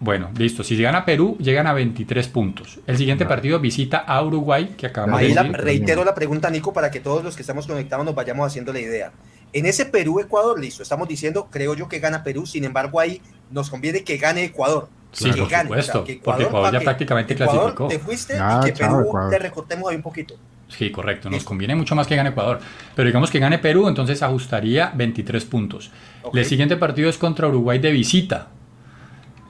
Bueno, 0.00 0.30
listo. 0.36 0.64
Si 0.64 0.80
gana 0.80 1.04
Perú, 1.04 1.36
llegan 1.38 1.66
a 1.66 1.74
23 1.74 2.26
puntos. 2.28 2.80
El 2.86 2.96
siguiente 2.96 3.26
partido 3.26 3.60
visita 3.60 3.98
a 3.98 4.22
Uruguay, 4.22 4.74
que 4.76 4.86
acabamos 4.86 5.20
Ahí 5.20 5.28
de 5.28 5.34
la, 5.34 5.42
reitero 5.42 6.04
la 6.04 6.14
pregunta, 6.14 6.48
Nico, 6.48 6.72
para 6.72 6.90
que 6.90 7.00
todos 7.00 7.22
los 7.22 7.36
que 7.36 7.42
estamos 7.42 7.66
conectados 7.66 8.06
nos 8.06 8.14
vayamos 8.14 8.46
haciendo 8.46 8.72
la 8.72 8.80
idea. 8.80 9.12
En 9.52 9.66
ese 9.66 9.84
Perú-Ecuador, 9.84 10.58
listo, 10.58 10.82
estamos 10.82 11.06
diciendo, 11.06 11.48
creo 11.50 11.74
yo 11.74 11.88
que 11.88 11.98
gana 11.98 12.24
Perú, 12.24 12.46
sin 12.46 12.64
embargo 12.64 12.98
ahí 12.98 13.20
nos 13.50 13.68
conviene 13.68 14.02
que 14.02 14.16
gane 14.16 14.44
Ecuador. 14.44 14.88
Sí, 15.12 15.30
que 15.32 15.40
por 15.40 15.50
gane, 15.50 15.68
supuesto, 15.68 16.04
que 16.04 16.20
porque 16.22 16.44
Ecuador 16.44 16.72
ya 16.72 16.78
que 16.78 16.84
prácticamente 16.84 17.34
Ecuador 17.34 17.74
clasificó. 17.74 17.88
te 17.88 17.98
fuiste 17.98 18.38
Ah, 18.38 18.60
y 18.62 18.66
que 18.66 18.72
chao, 18.72 18.96
Perú 18.96 19.08
Ecuador. 19.08 19.32
le 19.32 19.38
recortemos 19.38 19.90
ahí 19.90 19.96
un 19.96 20.02
poquito. 20.02 20.36
Sí, 20.68 20.90
correcto. 20.92 21.28
Nos 21.28 21.42
conviene 21.42 21.74
mucho 21.74 21.96
más 21.96 22.06
que 22.06 22.14
gane 22.14 22.30
Ecuador. 22.30 22.60
Pero 22.94 23.06
digamos 23.06 23.30
que 23.30 23.40
gane 23.40 23.58
Perú, 23.58 23.88
entonces 23.88 24.22
ajustaría 24.22 24.92
23 24.94 25.44
puntos. 25.44 25.90
El 26.32 26.44
siguiente 26.44 26.76
partido 26.76 27.10
es 27.10 27.18
contra 27.18 27.48
Uruguay 27.48 27.80
de 27.80 27.90
visita. 27.90 28.48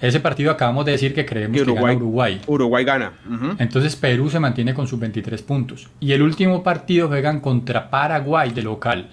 Ese 0.01 0.21
partido 0.21 0.51
acabamos 0.51 0.85
de 0.87 0.93
decir 0.93 1.15
que 1.15 1.27
creemos 1.27 1.59
Que 1.59 1.65
que 1.65 1.71
Uruguay, 1.71 1.95
gana 1.95 2.05
Uruguay. 2.05 2.41
Uruguay 2.47 2.85
gana. 2.85 3.13
Entonces 3.59 3.97
Perú 3.97 4.31
se 4.31 4.41
mantiene 4.41 4.73
con 4.73 4.87
sus 4.87 4.99
23 4.99 5.43
puntos. 5.43 5.89
Y 6.01 6.13
el 6.13 6.23
último 6.23 6.63
partido 6.63 7.09
juegan 7.09 7.41
contra 7.41 7.91
Paraguay 7.91 8.51
de 8.51 8.63
local. 8.63 9.09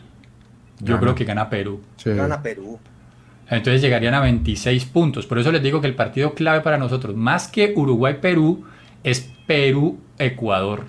Yo 0.80 0.94
Gana. 0.94 1.00
creo 1.00 1.16
que 1.16 1.26
gana 1.26 1.50
Perú. 1.50 1.82
Sí. 1.98 2.12
Gana 2.12 2.42
Perú. 2.42 2.80
Entonces 3.50 3.82
llegarían 3.82 4.14
a 4.14 4.20
26 4.22 4.86
puntos. 4.86 5.26
Por 5.26 5.40
eso 5.40 5.52
les 5.52 5.64
digo 5.64 5.82
que 5.82 5.88
el 5.88 5.96
partido 5.96 6.34
clave 6.34 6.62
para 6.62 6.78
nosotros, 6.78 7.16
más 7.16 7.48
que 7.48 7.74
Uruguay-Perú, 7.76 8.66
es 9.04 9.30
Perú-Ecuador. 9.48 10.86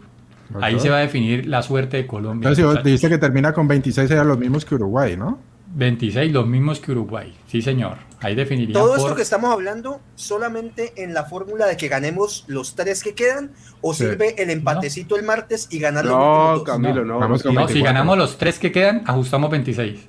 Ahí 0.60 0.80
se 0.80 0.88
va 0.90 0.96
a 0.96 1.00
definir 1.00 1.46
la 1.46 1.62
suerte 1.62 1.98
de 1.98 2.06
Colombia. 2.06 2.48
Entonces, 2.48 2.64
si 2.64 2.74
vos 2.76 2.84
dijiste 2.84 3.08
que 3.08 3.18
termina 3.18 3.52
con 3.52 3.68
26, 3.68 4.10
eran 4.10 4.28
los 4.28 4.38
mismos 4.38 4.64
que 4.64 4.74
Uruguay, 4.74 5.16
¿no? 5.16 5.38
26, 5.74 6.32
los 6.32 6.46
mismos 6.46 6.80
que 6.80 6.92
Uruguay. 6.92 7.32
Sí, 7.46 7.60
señor. 7.62 8.07
Ahí 8.20 8.34
Todo 8.72 8.88
por... 8.90 8.98
esto 8.98 9.14
que 9.14 9.22
estamos 9.22 9.52
hablando 9.52 10.00
solamente 10.16 10.92
en 10.96 11.14
la 11.14 11.24
fórmula 11.24 11.66
de 11.66 11.76
que 11.76 11.86
ganemos 11.86 12.44
los 12.48 12.74
tres 12.74 13.04
que 13.04 13.14
quedan 13.14 13.52
o 13.80 13.94
Sí. 13.94 14.04
sirve 14.04 14.34
el 14.42 14.50
empatecito 14.50 15.16
el 15.16 15.22
martes 15.22 15.68
y 15.70 15.78
ganar 15.78 16.04
los 16.04 16.16
No? 16.16 16.64
Camilo, 16.64 17.04
no. 17.04 17.20
Vamos 17.20 17.42
con 17.44 17.54
No, 17.54 17.60
si 17.68 17.74
24. 17.74 17.84
ganamos 17.84 18.18
los 18.18 18.36
tres 18.36 18.58
que 18.58 18.72
quedan, 18.72 19.04
ajustamos 19.06 19.50
26. 19.50 20.00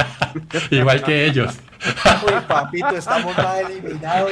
Igual 0.70 1.02
que 1.02 1.26
ellos. 1.26 1.54
Uy, 2.26 2.32
papito, 2.46 2.90
estamos 2.96 3.36
más 3.36 3.58
eliminados. 3.58 4.30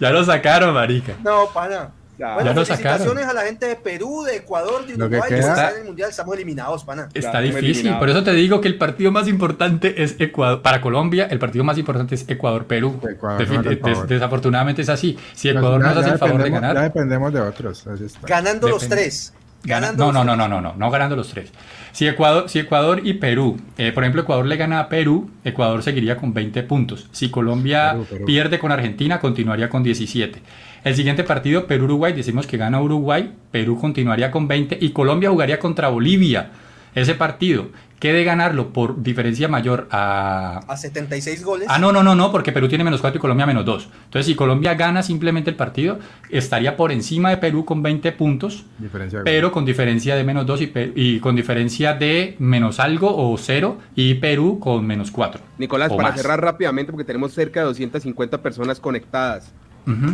Ya 0.00 0.10
lo 0.10 0.24
sacaron, 0.24 0.74
marica. 0.74 1.14
No, 1.22 1.46
pana. 1.54 1.90
Bueno, 2.18 2.44
Ya 2.44 2.54
felicitaciones 2.54 3.02
sacaron. 3.06 3.18
a 3.28 3.32
la 3.34 3.42
gente 3.42 3.66
de 3.66 3.76
Perú, 3.76 4.22
de 4.24 4.36
Ecuador, 4.36 4.86
de 4.86 4.94
que 4.94 5.02
Uruguay, 5.02 5.20
que 5.28 5.34
queda- 5.36 5.48
están 5.52 5.74
en 5.74 5.80
el 5.80 5.86
Mundial, 5.86 6.08
estamos 6.10 6.34
eliminados, 6.34 6.84
pana. 6.84 7.08
Está 7.12 7.32
Ya, 7.32 7.40
difícil. 7.40 7.94
Por 7.98 8.08
eso 8.08 8.24
te 8.24 8.32
digo 8.32 8.60
que 8.62 8.68
el 8.68 8.78
partido 8.78 9.12
más 9.12 9.28
importante 9.28 10.02
es 10.02 10.16
Ecuador. 10.18 10.62
Para 10.62 10.80
Colombia, 10.80 11.28
el 11.30 11.38
partido 11.38 11.62
más 11.64 11.76
importante 11.76 12.14
es 12.14 12.24
Ecuador-Perú. 12.28 13.00
Ecuador, 13.08 13.40
Defi- 13.42 13.52
no 13.54 13.60
hace 13.60 13.68
el 13.68 13.80
des- 13.82 13.92
favor. 13.94 14.06
desafortunadamente 14.08 14.82
es 14.82 14.88
así. 14.88 15.18
Si 15.34 15.48
Pues 15.48 15.56
Ecuador 15.56 15.82
ya- 15.82 15.88
nos 15.88 15.96
hace 15.98 16.10
el 16.10 16.18
favor 16.18 16.38
de 16.38 16.44
dependemos- 16.44 16.62
Ya 16.62 16.68
ganar, 16.68 16.82
dependemos 16.84 17.32
de 17.34 17.40
otros. 17.40 17.86
así 17.86 18.04
está. 18.04 18.26
Ganando 18.26 18.68
los 18.68 18.88
tres. 18.88 19.34
Ganando 19.64 20.06
no, 20.06 20.12
no, 20.12 20.24
no, 20.24 20.36
no, 20.36 20.48
no, 20.48 20.60
no, 20.60 20.74
no 20.76 20.90
ganando 20.90 21.16
los 21.16 21.28
tres. 21.28 21.50
Si 21.90 22.06
Ecuador, 22.06 22.48
si 22.48 22.60
Ecuador 22.60 23.00
y 23.02 23.14
Perú, 23.14 23.58
eh, 23.78 23.90
por 23.90 24.04
ejemplo, 24.04 24.22
Ecuador 24.22 24.46
le 24.46 24.56
gana 24.56 24.78
a 24.78 24.88
Perú, 24.88 25.28
Ecuador 25.44 25.82
seguiría 25.82 26.16
con 26.16 26.32
20 26.32 26.62
puntos. 26.62 27.08
Si 27.10 27.30
Colombia 27.30 27.92
Perú, 27.92 28.06
Perú. 28.08 28.24
pierde 28.26 28.58
con 28.60 28.70
Argentina, 28.70 29.18
continuaría 29.18 29.68
con 29.68 29.82
17. 29.82 30.40
El 30.86 30.94
siguiente 30.94 31.24
partido, 31.24 31.66
Perú-Uruguay, 31.66 32.12
decimos 32.12 32.46
que 32.46 32.56
gana 32.56 32.80
Uruguay, 32.80 33.34
Perú 33.50 33.76
continuaría 33.76 34.30
con 34.30 34.46
20 34.46 34.78
y 34.80 34.90
Colombia 34.90 35.30
jugaría 35.30 35.58
contra 35.58 35.88
Bolivia. 35.88 36.52
Ese 36.94 37.16
partido, 37.16 37.70
que 37.98 38.12
de 38.12 38.22
ganarlo 38.22 38.72
por 38.72 39.02
diferencia 39.02 39.48
mayor 39.48 39.88
a, 39.90 40.58
A 40.68 40.76
76 40.76 41.44
goles. 41.44 41.66
Ah, 41.68 41.80
no, 41.80 41.90
no, 41.90 42.04
no, 42.04 42.14
no, 42.14 42.30
porque 42.30 42.52
Perú 42.52 42.68
tiene 42.68 42.84
menos 42.84 43.00
4 43.00 43.18
y 43.18 43.20
Colombia 43.20 43.46
menos 43.46 43.64
2. 43.64 43.88
Entonces, 44.04 44.26
si 44.26 44.36
Colombia 44.36 44.74
gana 44.74 45.02
simplemente 45.02 45.50
el 45.50 45.56
partido, 45.56 45.98
estaría 46.30 46.76
por 46.76 46.92
encima 46.92 47.30
de 47.30 47.38
Perú 47.38 47.64
con 47.64 47.82
20 47.82 48.12
puntos, 48.12 48.64
Diferencia 48.78 49.18
de 49.18 49.24
pero 49.24 49.50
con 49.50 49.64
diferencia 49.64 50.14
de 50.14 50.22
menos 50.22 50.46
2 50.46 50.60
y, 50.94 51.18
con 51.18 51.34
diferencia 51.34 51.94
de 51.94 52.36
menos 52.38 52.78
algo 52.78 53.12
o 53.12 53.36
0 53.36 53.78
y 53.96 54.14
Perú 54.14 54.60
con 54.60 54.86
menos 54.86 55.10
4. 55.10 55.40
Nicolás, 55.58 55.88
para 55.88 56.10
más. 56.10 56.20
cerrar 56.20 56.40
rápidamente, 56.40 56.92
porque 56.92 57.04
tenemos 57.04 57.32
cerca 57.32 57.58
de 57.58 57.66
250 57.66 58.40
personas 58.40 58.78
conectadas. 58.78 59.52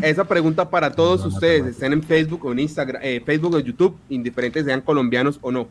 Esa 0.03 0.25
pregunta 0.25 0.69
para 0.69 0.91
todos 0.93 1.21
No, 1.21 1.29
no, 1.29 1.35
ustedes, 1.35 1.59
no, 1.61 1.65
no. 1.67 1.71
estén 1.71 1.93
en 1.95 2.03
Facebook 2.03 2.45
o 2.45 2.53
en 2.53 2.59
Instagram, 2.59 3.01
eh, 3.05 3.23
Facebook 3.25 3.55
o 3.55 3.59
YouTube, 3.59 3.97
indiferentes 4.11 4.65
sean 4.65 4.81
colombianos 4.83 5.39
o 5.43 5.51
no. 5.51 5.69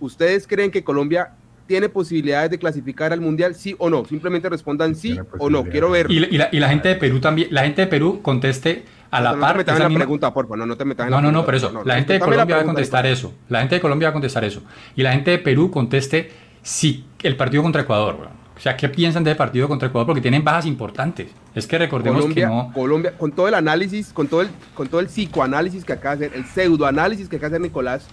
¿Ustedes 0.00 0.46
creen 0.46 0.70
que 0.70 0.82
Colombia 0.84 1.30
tiene 1.66 1.88
posibilidades 1.88 2.50
de 2.50 2.58
clasificar 2.58 3.12
al 3.12 3.20
mundial, 3.20 3.54
sí 3.54 3.74
o 3.78 3.88
no? 3.88 4.04
Simplemente 4.04 4.48
respondan 4.48 4.94
sí 4.94 5.18
o 5.38 5.48
no. 5.48 5.64
Quiero 5.64 5.90
ver. 5.90 6.10
Y, 6.10 6.20
la- 6.20 6.26
y 6.28 6.36
la, 6.38 6.48
y 6.52 6.58
la 6.60 6.68
gente 6.68 6.88
de 6.88 6.96
Perú 6.96 7.20
también, 7.20 7.48
la 7.50 7.62
gente 7.62 7.82
de 7.82 7.86
Perú 7.86 8.20
conteste 8.20 8.84
a 9.10 9.20
la 9.20 9.32
no 9.32 9.40
par. 9.40 9.52
te 9.52 9.58
metas 9.58 9.72
en 9.72 9.76
esa 9.76 9.82
la 9.84 9.88
misma- 9.88 10.00
pregunta, 10.00 10.34
porfa. 10.34 10.56
No, 10.56 10.66
no 10.66 10.76
te 10.76 10.84
metas 10.84 11.06
en 11.06 11.10
No, 11.10 11.16
la 11.18 11.22
no, 11.22 11.32
no, 11.32 11.44
por 11.44 11.54
eso. 11.54 11.70
no, 11.70 11.84
la 11.84 11.94
no, 11.94 11.98
gente 12.00 12.12
de 12.14 12.20
Colombia 12.20 12.56
va 12.56 12.62
a 12.62 12.66
contestar 12.66 13.06
eso. 13.06 13.32
La 13.48 13.60
gente 13.60 13.76
de 13.76 13.80
Colombia 13.80 14.08
va 14.08 14.10
a 14.10 14.12
contestar 14.12 14.44
eso. 14.44 14.62
Y 14.96 15.02
la 15.02 15.12
gente 15.12 15.30
de 15.30 15.38
Perú 15.38 15.70
conteste 15.70 16.32
si 16.62 17.04
el 17.22 17.36
partido 17.36 17.62
contra 17.62 17.82
Ecuador. 17.82 18.16
weón. 18.20 18.43
O 18.56 18.60
sea, 18.60 18.76
¿qué 18.76 18.88
piensan 18.88 19.24
de 19.24 19.32
ese 19.32 19.38
partido 19.38 19.66
contra 19.68 19.88
Ecuador? 19.88 20.06
Porque 20.06 20.20
tienen 20.20 20.44
bajas 20.44 20.64
importantes. 20.66 21.28
Es 21.54 21.66
que 21.66 21.76
recordemos 21.76 22.20
Colombia, 22.22 22.46
que 22.46 22.54
no. 22.54 22.72
Colombia, 22.72 23.12
con 23.18 23.32
todo 23.32 23.48
el 23.48 23.54
análisis, 23.54 24.12
con 24.12 24.28
todo 24.28 24.42
el, 24.42 24.48
con 24.74 24.88
todo 24.88 25.00
el 25.00 25.06
psicoanálisis 25.08 25.84
que 25.84 25.92
acaba 25.92 26.16
de 26.16 26.26
hacer, 26.26 26.38
el 26.38 26.46
pseudoanálisis 26.46 27.28
que 27.28 27.36
acaba 27.36 27.50
de 27.50 27.56
hacer 27.56 27.62
Nicolás, 27.62 28.06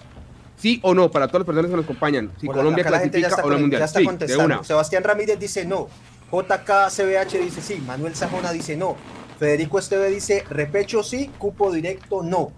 sí 0.56 0.80
o 0.82 0.94
no, 0.94 1.10
para 1.10 1.28
todas 1.28 1.40
las 1.40 1.46
personas 1.46 1.70
que 1.70 1.76
nos 1.76 1.84
acompañan, 1.84 2.30
si 2.40 2.48
Hola, 2.48 2.56
Colombia 2.58 2.82
acá 2.82 2.90
la 2.90 2.98
gente 3.00 3.20
ya 3.20 3.28
clasifica 3.28 3.40
está 3.42 3.46
o 3.46 3.50
no 3.50 3.60
mundial. 3.60 3.80
Ya 3.80 3.84
está 3.86 3.98
Sí, 4.00 4.04
de 4.04 4.06
contestando. 4.10 4.44
una. 4.44 4.64
Sebastián 4.64 5.04
Ramírez 5.04 5.38
dice 5.38 5.64
no. 5.64 5.88
JKCBH 6.32 7.38
dice 7.44 7.60
sí. 7.62 7.82
Manuel 7.86 8.14
Sajona 8.14 8.52
dice 8.52 8.76
no. 8.76 8.96
Federico 9.38 9.78
Esteve 9.78 10.08
dice 10.08 10.44
repecho 10.50 11.02
sí, 11.02 11.30
cupo 11.38 11.72
directo 11.72 12.22
no. 12.22 12.52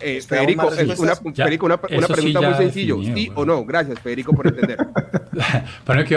Eh, 0.00 0.20
Federico, 0.20 0.66
una. 0.98 1.14
Ya, 1.32 1.44
Federico, 1.44 1.66
una, 1.66 1.76
una 1.76 1.96
eso 1.98 2.06
sí 2.08 2.12
pregunta 2.12 2.40
muy 2.40 2.54
sencillo, 2.54 2.96
definido, 2.96 3.16
sí 3.16 3.26
bueno. 3.28 3.40
o 3.40 3.44
no. 3.44 3.64
Gracias, 3.64 4.00
Federico, 4.00 4.32
por 4.32 4.48
entender. 4.48 4.78
Pero 5.86 6.04
que 6.04 6.16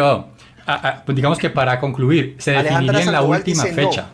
ah, 0.83 1.03
pues 1.05 1.15
digamos 1.15 1.37
que 1.37 1.49
para 1.49 1.79
concluir, 1.79 2.35
se 2.39 2.51
definiría 2.51 3.01
en 3.03 3.11
la 3.11 3.21
última 3.21 3.63
dice 3.63 3.81
no. 3.81 3.89
fecha. 3.89 4.09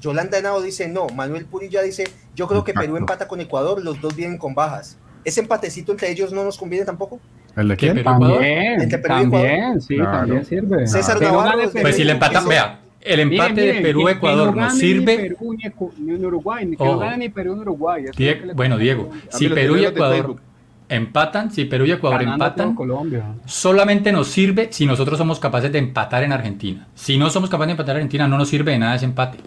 Yolanda 0.00 0.38
Henao 0.38 0.60
dice 0.60 0.88
no. 0.88 1.06
Manuel 1.08 1.46
Purilla 1.46 1.82
dice 1.82 2.04
yo 2.34 2.46
creo 2.46 2.64
que 2.64 2.74
Perú 2.74 2.96
empata 2.96 3.26
con 3.28 3.40
Ecuador, 3.40 3.82
los 3.82 4.00
dos 4.00 4.14
vienen 4.14 4.38
con 4.38 4.54
bajas. 4.54 4.98
¿Ese 5.24 5.40
empatecito 5.40 5.92
entre 5.92 6.10
ellos 6.10 6.32
no 6.32 6.44
nos 6.44 6.58
conviene 6.58 6.84
tampoco? 6.84 7.18
¿El 7.56 7.68
de 7.68 7.76
¿Qué, 7.76 7.86
quién? 7.92 7.94
Perú, 8.04 8.10
Ecuador? 8.14 8.32
También, 8.36 8.80
Entre 8.82 8.98
Perú 8.98 9.14
y 9.14 9.20
también, 9.30 9.80
sí, 9.80 9.96
Claro. 9.96 10.10
también 10.18 10.44
sirve. 10.44 10.86
César 10.86 11.22
Navarro 11.22 11.58
Perú. 11.58 11.70
Pues 11.80 11.96
si 11.96 12.04
le 12.04 12.12
empatan, 12.12 12.40
Eso- 12.42 12.48
vea, 12.48 12.80
el 13.00 13.20
empate 13.20 13.54
de 13.60 13.66
miren, 13.68 13.82
Perú-Ecuador 13.82 14.54
no 14.56 14.62
nos 14.64 14.74
sirve. 14.78 15.16
Ni 15.16 15.28
Perú 15.28 15.54
ni, 15.54 15.62
Ecu- 15.64 15.92
ni 15.98 16.14
en 16.14 16.24
Uruguay, 16.26 16.66
ni 16.66 16.76
que 16.76 16.82
Ojo. 16.82 16.92
no 16.92 16.98
gane 16.98 17.16
ni 17.16 17.28
Perú 17.30 17.54
ni 17.54 17.60
Uruguay. 17.62 18.02
eso 18.02 18.10
es 18.10 18.16
Die- 18.18 18.34
lo 18.34 18.40
que 18.40 18.46
le 18.48 18.52
bueno, 18.54 18.74
a 18.74 18.78
Diego, 18.78 19.10
si 19.30 19.48
Perú 19.48 19.76
y 19.76 19.84
Ecuador 19.86 20.16
Facebook. 20.16 20.40
Empatan, 20.88 21.50
si 21.50 21.64
Perú 21.64 21.86
y 21.86 21.92
Ecuador 21.92 22.20
Ganando 22.20 22.44
empatan, 22.44 22.74
Colombia. 22.74 23.24
solamente 23.46 24.12
nos 24.12 24.28
sirve 24.28 24.68
si 24.70 24.86
nosotros 24.86 25.18
somos 25.18 25.38
capaces 25.40 25.72
de 25.72 25.78
empatar 25.78 26.22
en 26.22 26.32
Argentina. 26.32 26.86
Si 26.94 27.16
no 27.18 27.30
somos 27.30 27.48
capaces 27.50 27.68
de 27.68 27.72
empatar 27.72 27.96
en 27.96 28.02
Argentina, 28.02 28.28
no 28.28 28.36
nos 28.38 28.48
sirve 28.48 28.72
de 28.72 28.78
nada 28.78 28.94
ese 28.96 29.04
empate. 29.06 29.38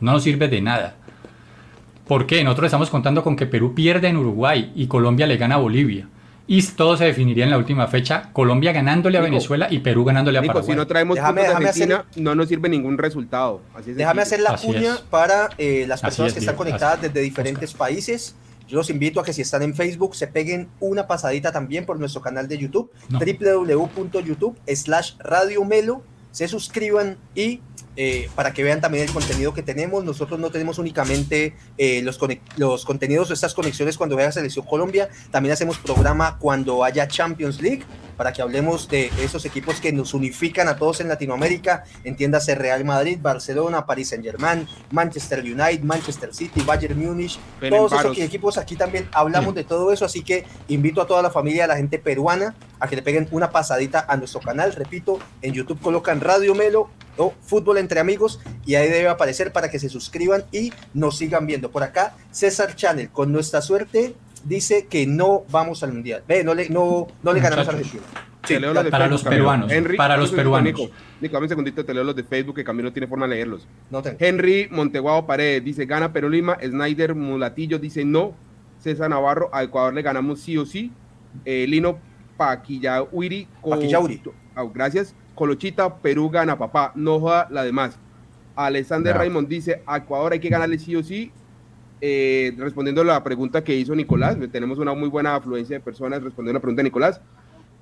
No 0.00 0.12
nos 0.12 0.22
sirve 0.22 0.48
de 0.48 0.60
nada. 0.60 0.94
¿Por 2.06 2.26
qué? 2.26 2.44
Nosotros 2.44 2.66
estamos 2.66 2.88
contando 2.90 3.22
con 3.24 3.34
que 3.36 3.46
Perú 3.46 3.74
pierde 3.74 4.08
en 4.08 4.16
Uruguay 4.16 4.72
y 4.74 4.86
Colombia 4.86 5.26
le 5.26 5.36
gana 5.36 5.56
a 5.56 5.58
Bolivia. 5.58 6.08
Y 6.48 6.62
todo 6.62 6.96
se 6.96 7.04
definiría 7.06 7.42
en 7.42 7.50
la 7.50 7.58
última 7.58 7.88
fecha, 7.88 8.30
Colombia 8.32 8.70
ganándole 8.70 9.18
a 9.18 9.20
Nico, 9.22 9.32
Venezuela 9.32 9.66
y 9.68 9.80
Perú 9.80 10.04
ganándole 10.04 10.38
a 10.38 10.40
Nico, 10.42 10.52
Paraguay. 10.54 10.74
si 10.74 10.76
no 10.78 10.86
traemos 10.86 11.16
Déjame- 11.16 11.40
puntos 11.40 11.48
déjame 11.48 11.68
Argentina, 11.68 12.04
hacer- 12.08 12.22
no 12.22 12.34
nos 12.36 12.48
sirve 12.48 12.68
ningún 12.68 12.98
resultado. 12.98 13.62
Así 13.74 13.90
es 13.90 13.96
Déjame 13.96 14.22
hacer 14.22 14.38
la 14.40 14.50
Así 14.50 14.68
cuña 14.68 14.94
es. 14.94 15.00
para 15.00 15.48
eh, 15.58 15.86
las 15.88 16.00
personas 16.00 16.28
es, 16.28 16.34
que 16.34 16.38
están 16.38 16.54
Diego, 16.54 16.64
conectadas 16.64 16.98
así. 16.98 17.08
desde 17.08 17.20
diferentes 17.20 17.74
países. 17.74 18.36
Yo 18.68 18.76
los 18.76 18.90
invito 18.90 19.20
a 19.20 19.24
que 19.24 19.32
si 19.32 19.42
están 19.42 19.62
en 19.62 19.74
Facebook 19.74 20.16
se 20.16 20.26
peguen 20.26 20.68
una 20.80 21.06
pasadita 21.06 21.52
también 21.52 21.86
por 21.86 21.98
nuestro 21.98 22.20
canal 22.20 22.48
de 22.48 22.58
YouTube, 22.58 22.90
No. 23.08 23.18
www.youtube 23.20 24.56
slash 24.74 25.12
Radio 25.18 25.64
Melo, 25.64 26.02
se 26.32 26.48
suscriban 26.48 27.16
y 27.34 27.60
eh, 27.98 28.28
para 28.34 28.52
que 28.52 28.62
vean 28.62 28.80
también 28.82 29.04
el 29.04 29.10
contenido 29.12 29.54
que 29.54 29.62
tenemos. 29.62 30.04
Nosotros 30.04 30.38
no 30.38 30.50
tenemos 30.50 30.78
únicamente 30.78 31.54
eh, 31.78 32.02
los, 32.02 32.18
los 32.56 32.84
contenidos 32.84 33.30
o 33.30 33.32
estas 33.32 33.54
conexiones 33.54 33.96
cuando 33.96 34.16
vea 34.16 34.30
Selección 34.30 34.66
Colombia, 34.66 35.08
también 35.30 35.54
hacemos 35.54 35.78
programa 35.78 36.38
cuando 36.38 36.84
haya 36.84 37.08
Champions 37.08 37.62
League, 37.62 37.84
para 38.16 38.32
que 38.32 38.42
hablemos 38.42 38.88
de 38.88 39.10
esos 39.20 39.44
equipos 39.44 39.80
que 39.80 39.92
nos 39.92 40.14
unifican 40.14 40.68
a 40.68 40.76
todos 40.76 41.00
en 41.00 41.08
Latinoamérica, 41.08 41.84
entiéndase 42.04 42.54
Real 42.54 42.84
Madrid, 42.84 43.18
Barcelona, 43.20 43.86
Paris 43.86 44.08
Saint 44.08 44.24
Germain, 44.24 44.66
Manchester 44.90 45.40
United, 45.40 45.82
Manchester 45.82 46.34
City, 46.34 46.62
Bayern 46.62 46.98
Múnich, 46.98 47.38
todos 47.68 47.92
esos 47.92 48.18
equipos 48.18 48.58
aquí 48.58 48.76
también 48.76 49.08
hablamos 49.12 49.54
de 49.54 49.64
todo 49.64 49.92
eso, 49.92 50.04
así 50.04 50.22
que 50.22 50.44
invito 50.68 51.00
a 51.00 51.06
toda 51.06 51.22
la 51.22 51.30
familia, 51.30 51.64
a 51.64 51.68
la 51.68 51.76
gente 51.76 51.98
peruana, 51.98 52.54
a 52.80 52.88
que 52.88 52.96
le 52.96 53.02
peguen 53.02 53.28
una 53.30 53.50
pasadita 53.50 54.04
a 54.08 54.16
nuestro 54.16 54.40
canal, 54.40 54.72
repito, 54.72 55.18
en 55.42 55.52
YouTube 55.52 55.80
colocan 55.80 56.20
Radio 56.20 56.54
Melo 56.54 56.90
o 57.16 57.32
Fútbol 57.42 57.78
entre 57.78 58.00
Amigos 58.00 58.40
y 58.64 58.74
ahí 58.74 58.88
debe 58.88 59.08
aparecer 59.08 59.52
para 59.52 59.70
que 59.70 59.78
se 59.78 59.88
suscriban 59.88 60.44
y 60.52 60.72
nos 60.92 61.16
sigan 61.18 61.46
viendo. 61.46 61.70
Por 61.70 61.82
acá, 61.82 62.14
César 62.30 62.74
Channel, 62.76 63.10
con 63.10 63.32
nuestra 63.32 63.62
suerte, 63.62 64.14
dice 64.46 64.86
que 64.86 65.06
no 65.06 65.44
vamos 65.50 65.82
al 65.82 65.92
Mundial. 65.92 66.22
Ve, 66.26 66.44
no 66.44 66.54
le, 66.54 66.68
no, 66.68 67.06
no 67.22 67.32
le 67.32 67.40
ganamos 67.40 67.68
a. 67.68 67.70
Argentina. 67.70 68.02
Te 68.46 68.60
leo 68.60 68.72
los 68.72 68.84
de 68.84 68.90
para 68.90 69.06
Facebook, 69.06 69.24
los 69.24 69.34
peruanos, 69.34 69.72
Henry, 69.72 69.96
para 69.96 70.16
los 70.16 70.30
peruanos. 70.30 70.64
Nico, 70.64 70.90
Nico, 71.20 71.32
dame 71.34 71.46
un 71.46 71.48
segundito, 71.48 71.84
te 71.84 71.92
leo 71.92 72.04
los 72.04 72.14
de 72.14 72.22
Facebook 72.22 72.54
que 72.54 72.62
Camilo 72.62 72.92
tiene 72.92 73.08
forma 73.08 73.26
de 73.26 73.34
leerlos. 73.34 73.66
No 73.90 74.02
tengo. 74.02 74.16
Henry 74.20 74.68
Monteguado 74.70 75.26
Paredes 75.26 75.64
dice 75.64 75.84
gana 75.84 76.12
Perú 76.12 76.30
Lima, 76.30 76.56
Snyder 76.64 77.16
Mulatillo 77.16 77.80
dice 77.80 78.04
no, 78.04 78.34
César 78.78 79.10
Navarro 79.10 79.50
a 79.52 79.64
Ecuador 79.64 79.92
le 79.94 80.02
ganamos 80.02 80.40
sí 80.40 80.56
o 80.56 80.64
sí, 80.64 80.92
Eh, 81.44 81.66
Lino 81.68 81.98
Paquillauri, 82.36 83.48
Paquillauri. 83.68 84.22
Ah, 84.54 84.64
gracias, 84.72 85.14
Colochita, 85.34 85.96
Perú 85.96 86.30
gana 86.30 86.56
papá, 86.56 86.92
no 86.94 87.18
joda 87.18 87.48
la 87.50 87.64
demás. 87.64 87.98
Alexander. 88.54 89.16
Raymond 89.16 89.48
dice 89.48 89.82
a 89.86 89.98
Ecuador 89.98 90.32
hay 90.32 90.40
que 90.40 90.48
ganarle 90.48 90.78
sí 90.78 90.96
o 90.96 91.02
sí. 91.02 91.30
Eh, 92.00 92.52
respondiendo 92.58 93.00
a 93.00 93.04
la 93.04 93.24
pregunta 93.24 93.64
que 93.64 93.74
hizo 93.74 93.94
Nicolás, 93.94 94.36
tenemos 94.52 94.78
una 94.78 94.92
muy 94.94 95.08
buena 95.08 95.34
afluencia 95.34 95.76
de 95.76 95.80
personas 95.80 96.22
respondiendo 96.22 96.58
a 96.58 96.60
la 96.60 96.62
pregunta 96.62 96.80
de 96.80 96.84
Nicolás. 96.84 97.20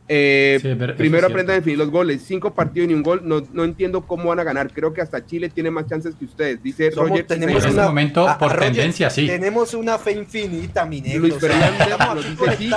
Eh, 0.07 0.59
Sí, 0.61 0.69
primero 0.99 1.27
aprendan 1.27 1.55
a 1.55 1.57
definir 1.57 1.78
los 1.78 1.91
goles. 1.91 2.23
Cinco 2.23 2.55
partidos 2.55 2.85
y 2.85 2.89
ni 2.89 2.95
un 2.95 3.03
gol. 3.03 3.23
No, 3.24 3.43
no 3.55 3.65
entiendo 3.65 4.03
cómo 4.07 4.28
van 4.28 4.39
a 4.39 4.45
ganar. 4.45 4.70
Creo 4.73 4.93
que 4.93 5.01
hasta 5.01 5.24
Chile 5.24 5.49
tiene 5.49 5.70
más 5.70 5.86
chances 5.86 6.15
que 6.15 6.27
ustedes. 6.27 6.62
Dice 6.62 6.91
Somos- 6.93 7.09
Roger. 7.11 7.27
tenemos 7.27 7.65
En 7.65 7.70
este 7.70 7.81
momento, 7.82 8.28
a- 8.28 8.39
por 8.39 8.51
a 8.53 8.55
Roger, 8.57 8.73
tendencia, 8.73 9.09
sí. 9.09 9.27
Tenemos 9.27 9.73
una 9.74 9.97
fe 9.99 10.12
infinita, 10.12 10.85
mi 10.85 11.01
negro. 11.01 11.20
Luis 11.20 11.35
O 11.35 11.41
sea, 11.41 12.15
dice 12.15 12.57
sí. 12.59 12.70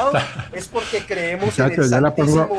es 0.53 0.67
porque 0.69 0.99
creemos 1.05 1.59
en 1.59 1.65
el 1.65 1.83
santísimo, 1.89 2.49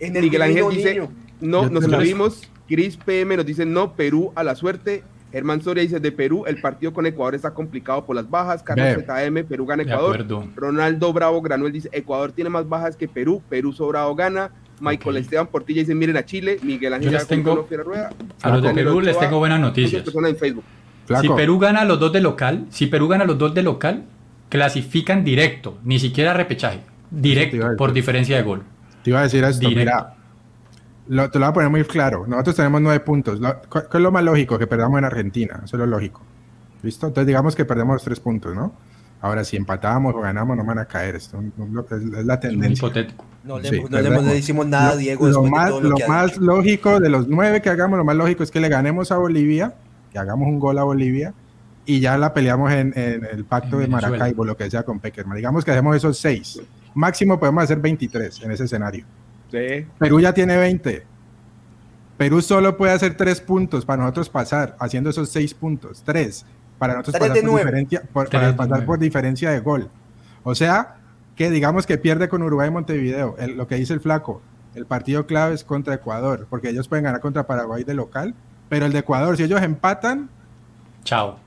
en 0.00 0.16
el 0.16 0.22
Miguel 0.22 0.42
Ángel 0.42 0.64
dice 0.70 0.90
niño. 0.94 1.12
no, 1.40 1.68
nos 1.68 1.84
te 1.84 1.88
las- 1.90 1.98
perdimos. 2.00 2.50
Chris 2.66 2.96
PM 2.96 3.36
nos 3.36 3.44
dice 3.44 3.66
no, 3.66 3.92
Perú 3.94 4.32
a 4.34 4.42
la 4.42 4.54
suerte. 4.54 5.04
Germán 5.34 5.60
Soria 5.62 5.82
dice 5.82 5.98
de 5.98 6.12
Perú, 6.12 6.44
el 6.46 6.60
partido 6.60 6.92
con 6.92 7.06
Ecuador 7.06 7.34
está 7.34 7.52
complicado 7.52 8.06
por 8.06 8.14
las 8.14 8.30
bajas. 8.30 8.62
Carlos. 8.62 9.04
ZM, 9.04 9.42
Perú 9.44 9.66
gana 9.66 9.82
Ecuador. 9.82 10.24
Ronaldo 10.54 11.12
Bravo 11.12 11.42
Granuel 11.42 11.72
dice 11.72 11.88
Ecuador 11.90 12.30
tiene 12.30 12.50
más 12.50 12.68
bajas 12.68 12.94
que 12.96 13.08
Perú, 13.08 13.42
Perú 13.48 13.72
sobrado 13.72 14.14
gana. 14.14 14.52
Michael. 14.78 15.16
Esteban 15.16 15.48
Portilla 15.48 15.80
dice 15.80 15.92
miren 15.92 16.16
a 16.16 16.24
Chile, 16.24 16.58
Miguel 16.62 16.94
Ángel 16.94 17.10
Yo 17.10 17.18
les 17.18 17.26
tengo- 17.26 17.66
Rueda. 17.68 18.10
A 18.42 18.50
los 18.50 18.62
de 18.62 18.70
Perú 18.74 19.00
les 19.00 19.18
tengo 19.18 19.38
buenas 19.38 19.58
noticias. 19.58 20.04
en 20.06 20.36
Facebook. 20.36 20.64
Si 21.20 21.28
Perú 21.28 21.58
gana 21.58 21.84
los 21.84 21.98
dos 21.98 22.12
de 22.12 22.20
local, 22.20 22.66
si 22.70 22.86
Perú 22.86 23.08
gana 23.08 23.24
los 23.24 23.36
dos 23.36 23.52
de 23.54 23.64
local, 23.64 24.04
clasifican 24.48 25.24
directo, 25.24 25.78
ni 25.82 25.98
siquiera 25.98 26.32
repechaje, 26.32 26.80
directo 27.10 27.76
por 27.76 27.92
diferencia 27.92 28.36
de 28.36 28.42
gol. 28.44 28.62
te 29.02 29.10
iba 29.10 29.18
a 29.18 29.24
decir 29.24 29.42
esto, 29.42 29.68
Directo. 29.68 29.80
mira, 29.80 30.14
lo- 31.08 31.30
te 31.30 31.38
lo 31.38 31.44
voy 31.46 31.50
a 31.50 31.54
poner 31.54 31.70
muy 31.70 31.84
claro. 31.84 32.26
Nosotros 32.26 32.56
tenemos 32.56 32.80
nueve 32.80 33.00
puntos. 33.00 33.40
Lo- 33.40 33.60
¿cu- 33.68 33.82
¿Qué 33.90 33.96
es 33.98 34.02
lo 34.02 34.10
más 34.12 34.24
lógico? 34.24 34.58
Que 34.58 34.66
perdamos 34.66 34.98
en 34.98 35.04
Argentina. 35.04 35.60
Eso 35.64 35.76
es 35.76 35.80
lo 35.80 35.86
lógico. 35.86 36.22
¿Listo? 36.82 37.06
Entonces 37.06 37.26
digamos 37.26 37.54
que 37.56 37.64
perdemos 37.64 37.94
los 37.94 38.04
tres 38.04 38.20
puntos, 38.20 38.54
¿no? 38.54 38.72
Ahora, 39.20 39.42
si 39.42 39.56
empatamos 39.56 40.14
o 40.14 40.20
ganamos, 40.20 40.54
no 40.56 40.64
van 40.64 40.78
a 40.80 40.84
caer. 40.84 41.16
Esto 41.16 41.40
no- 41.56 41.66
no- 41.66 41.80
es, 41.80 41.92
es 41.92 42.24
la 42.26 42.38
tendencia. 42.38 42.76
hipotético. 42.86 43.24
No 43.42 43.58
le, 43.58 43.68
Sí, 43.68 43.82
no 43.90 43.98
le- 44.00 44.38
hicimos 44.38 44.66
nada, 44.66 44.92
Lo- 44.92 44.96
Diego, 44.98 45.28
Lo, 45.28 45.42
más, 45.44 45.70
lo, 45.70 45.80
lo 45.80 45.96
más 46.08 46.32
dicho. 46.32 46.40
lógico 46.42 47.00
de 47.00 47.08
los 47.10 47.28
nueve 47.28 47.60
que 47.62 47.70
hagamos, 47.70 47.96
lo 47.98 48.04
más 48.04 48.16
lógico 48.16 48.42
es 48.42 48.50
que 48.50 48.60
le 48.60 48.68
ganemos 48.68 49.12
a 49.12 49.16
Bolivia, 49.18 49.74
que 50.12 50.18
hagamos 50.18 50.46
un 50.48 50.58
gol 50.58 50.78
a 50.78 50.82
Bolivia 50.84 51.32
y 51.86 52.00
ya 52.00 52.16
la 52.18 52.32
peleamos 52.34 52.70
en, 52.72 52.92
en 52.96 53.24
el 53.30 53.44
pacto 53.44 53.76
En 53.76 53.80
de 53.82 53.86
Venezuela. 53.88 54.08
Maracaibo, 54.10 54.44
lo 54.44 54.56
que 54.56 54.70
sea 54.70 54.82
con 54.82 55.00
Peckerman. 55.00 55.36
Digamos 55.36 55.64
que 55.64 55.70
hacemos 55.70 55.96
esos 55.96 56.18
seis. 56.18 56.60
Máximo 56.94 57.38
podemos 57.38 57.64
hacer 57.64 57.78
23 57.78 58.42
en 58.42 58.50
ese 58.52 58.64
escenario. 58.64 59.04
Sí. 59.54 59.86
Perú 59.98 60.20
ya 60.20 60.34
tiene 60.34 60.56
20. 60.56 61.04
Perú 62.16 62.42
solo 62.42 62.76
puede 62.76 62.92
hacer 62.92 63.16
tres 63.16 63.40
puntos 63.40 63.84
para 63.84 64.02
nosotros 64.02 64.28
pasar, 64.28 64.76
haciendo 64.78 65.10
esos 65.10 65.28
seis 65.30 65.54
puntos. 65.54 66.02
Tres. 66.04 66.44
Para 66.78 66.94
nosotros 66.94 67.14
pasar, 67.18 67.34
de 67.34 67.42
por 67.42 67.58
diferencia, 67.58 68.02
por- 68.12 68.28
para 68.30 68.46
de 68.48 68.54
pasar 68.54 68.84
por 68.84 68.98
diferencia 68.98 69.50
de 69.50 69.60
gol. 69.60 69.88
O 70.42 70.54
sea, 70.54 70.96
que 71.36 71.50
digamos 71.50 71.86
que 71.86 71.98
pierde 71.98 72.28
con 72.28 72.42
Uruguay 72.42 72.68
y 72.68 72.70
Montevideo. 72.72 73.36
El- 73.38 73.56
lo 73.56 73.66
que 73.66 73.76
dice 73.76 73.92
el 73.94 74.00
flaco, 74.00 74.42
el 74.74 74.86
partido 74.86 75.26
clave 75.26 75.54
es 75.54 75.64
contra 75.64 75.94
Ecuador, 75.94 76.46
porque 76.50 76.68
ellos 76.68 76.88
pueden 76.88 77.04
ganar 77.04 77.20
contra 77.20 77.46
Paraguay 77.46 77.84
de 77.84 77.94
local, 77.94 78.34
pero 78.68 78.86
el 78.86 78.92
de 78.92 78.98
Ecuador, 79.00 79.36
si 79.36 79.44
ellos 79.44 79.62
empatan, 79.62 80.28
Chao. 81.04 81.38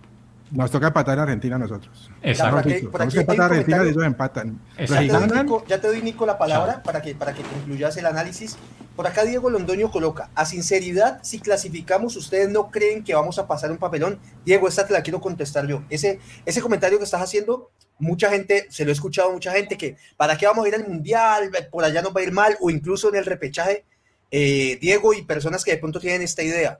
nos 0.51 0.71
toca 0.71 0.87
empatar 0.87 1.19
a 1.19 1.23
Argentina 1.23 1.55
a 1.55 1.59
nosotros. 1.59 2.09
Exacto. 2.31 2.69
que 2.69 3.19
empatar 3.19 3.51
Argentina 3.51 3.85
y 3.85 3.89
ellos 3.89 4.03
empatan. 4.03 4.59
Ya 4.77 4.85
te, 4.85 5.07
doy, 5.07 5.29
Nico, 5.29 5.63
ya 5.67 5.81
te 5.81 5.87
doy, 5.87 6.01
Nico, 6.01 6.25
la 6.25 6.37
palabra 6.37 6.83
para 6.83 7.01
que, 7.01 7.15
para 7.15 7.33
que 7.33 7.41
concluyas 7.43 7.95
el 7.97 8.05
análisis. 8.05 8.57
Por 8.95 9.05
acá 9.05 9.23
Diego 9.23 9.49
Londoño 9.49 9.91
coloca, 9.91 10.31
a 10.33 10.45
sinceridad, 10.45 11.19
si 11.21 11.39
clasificamos, 11.39 12.15
¿ustedes 12.15 12.49
no 12.49 12.71
creen 12.71 13.03
que 13.03 13.13
vamos 13.13 13.37
a 13.37 13.47
pasar 13.47 13.71
un 13.71 13.77
papelón? 13.77 14.19
Diego, 14.43 14.67
esta 14.67 14.87
te 14.87 14.93
la 14.93 15.03
quiero 15.03 15.21
contestar 15.21 15.67
yo. 15.67 15.83
Ese, 15.89 16.19
ese 16.45 16.61
comentario 16.61 16.97
que 16.97 17.03
estás 17.03 17.21
haciendo, 17.21 17.69
mucha 17.99 18.29
gente, 18.29 18.65
se 18.69 18.85
lo 18.85 18.89
he 18.89 18.93
escuchado 18.93 19.29
a 19.29 19.33
mucha 19.33 19.51
gente, 19.51 19.77
que 19.77 19.97
¿para 20.17 20.35
qué 20.35 20.47
vamos 20.47 20.65
a 20.65 20.67
ir 20.67 20.75
al 20.75 20.87
Mundial? 20.87 21.51
Por 21.71 21.83
allá 21.83 22.01
nos 22.01 22.15
va 22.15 22.21
a 22.21 22.23
ir 22.23 22.31
mal, 22.31 22.57
o 22.59 22.71
incluso 22.71 23.09
en 23.09 23.15
el 23.15 23.25
repechaje. 23.25 23.85
Eh, 24.31 24.77
Diego 24.81 25.13
y 25.13 25.21
personas 25.21 25.63
que 25.63 25.71
de 25.71 25.77
pronto 25.77 25.99
tienen 25.99 26.23
esta 26.23 26.41
idea. 26.41 26.79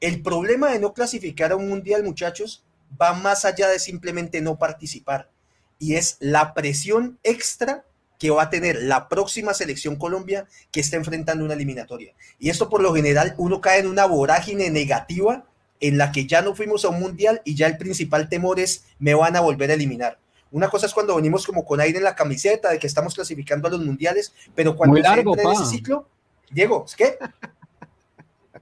El 0.00 0.22
problema 0.22 0.70
de 0.70 0.78
no 0.78 0.92
clasificar 0.92 1.52
a 1.52 1.56
un 1.56 1.68
Mundial, 1.68 2.04
muchachos, 2.04 2.62
va 3.00 3.12
más 3.12 3.44
allá 3.44 3.68
de 3.68 3.78
simplemente 3.78 4.40
no 4.40 4.58
participar 4.58 5.30
y 5.78 5.96
es 5.96 6.16
la 6.20 6.54
presión 6.54 7.18
extra 7.22 7.84
que 8.18 8.30
va 8.30 8.44
a 8.44 8.50
tener 8.50 8.82
la 8.82 9.08
próxima 9.08 9.54
selección 9.54 9.96
Colombia 9.96 10.46
que 10.70 10.80
está 10.80 10.96
enfrentando 10.96 11.44
una 11.44 11.54
eliminatoria. 11.54 12.14
Y 12.38 12.48
esto 12.48 12.70
por 12.70 12.80
lo 12.80 12.94
general 12.94 13.34
uno 13.38 13.60
cae 13.60 13.80
en 13.80 13.88
una 13.88 14.06
vorágine 14.06 14.70
negativa 14.70 15.44
en 15.80 15.98
la 15.98 16.12
que 16.12 16.26
ya 16.26 16.40
no 16.40 16.54
fuimos 16.54 16.84
a 16.84 16.88
un 16.88 17.00
mundial 17.00 17.42
y 17.44 17.54
ya 17.54 17.66
el 17.66 17.76
principal 17.76 18.28
temor 18.28 18.60
es 18.60 18.84
me 18.98 19.14
van 19.14 19.36
a 19.36 19.40
volver 19.40 19.70
a 19.70 19.74
eliminar. 19.74 20.18
Una 20.50 20.68
cosa 20.68 20.86
es 20.86 20.94
cuando 20.94 21.16
venimos 21.16 21.44
como 21.44 21.64
con 21.64 21.80
aire 21.80 21.98
en 21.98 22.04
la 22.04 22.14
camiseta 22.14 22.70
de 22.70 22.78
que 22.78 22.86
estamos 22.86 23.14
clasificando 23.14 23.66
a 23.66 23.72
los 23.72 23.80
mundiales, 23.80 24.32
pero 24.54 24.76
cuando 24.76 24.92
Muy 24.92 25.02
se 25.02 25.08
largo, 25.08 25.32
entra 25.36 25.52
en 25.52 25.60
ese 25.60 25.66
ciclo, 25.66 26.08
Diego, 26.50 26.84
¿es 26.86 26.94
qué? 26.94 27.18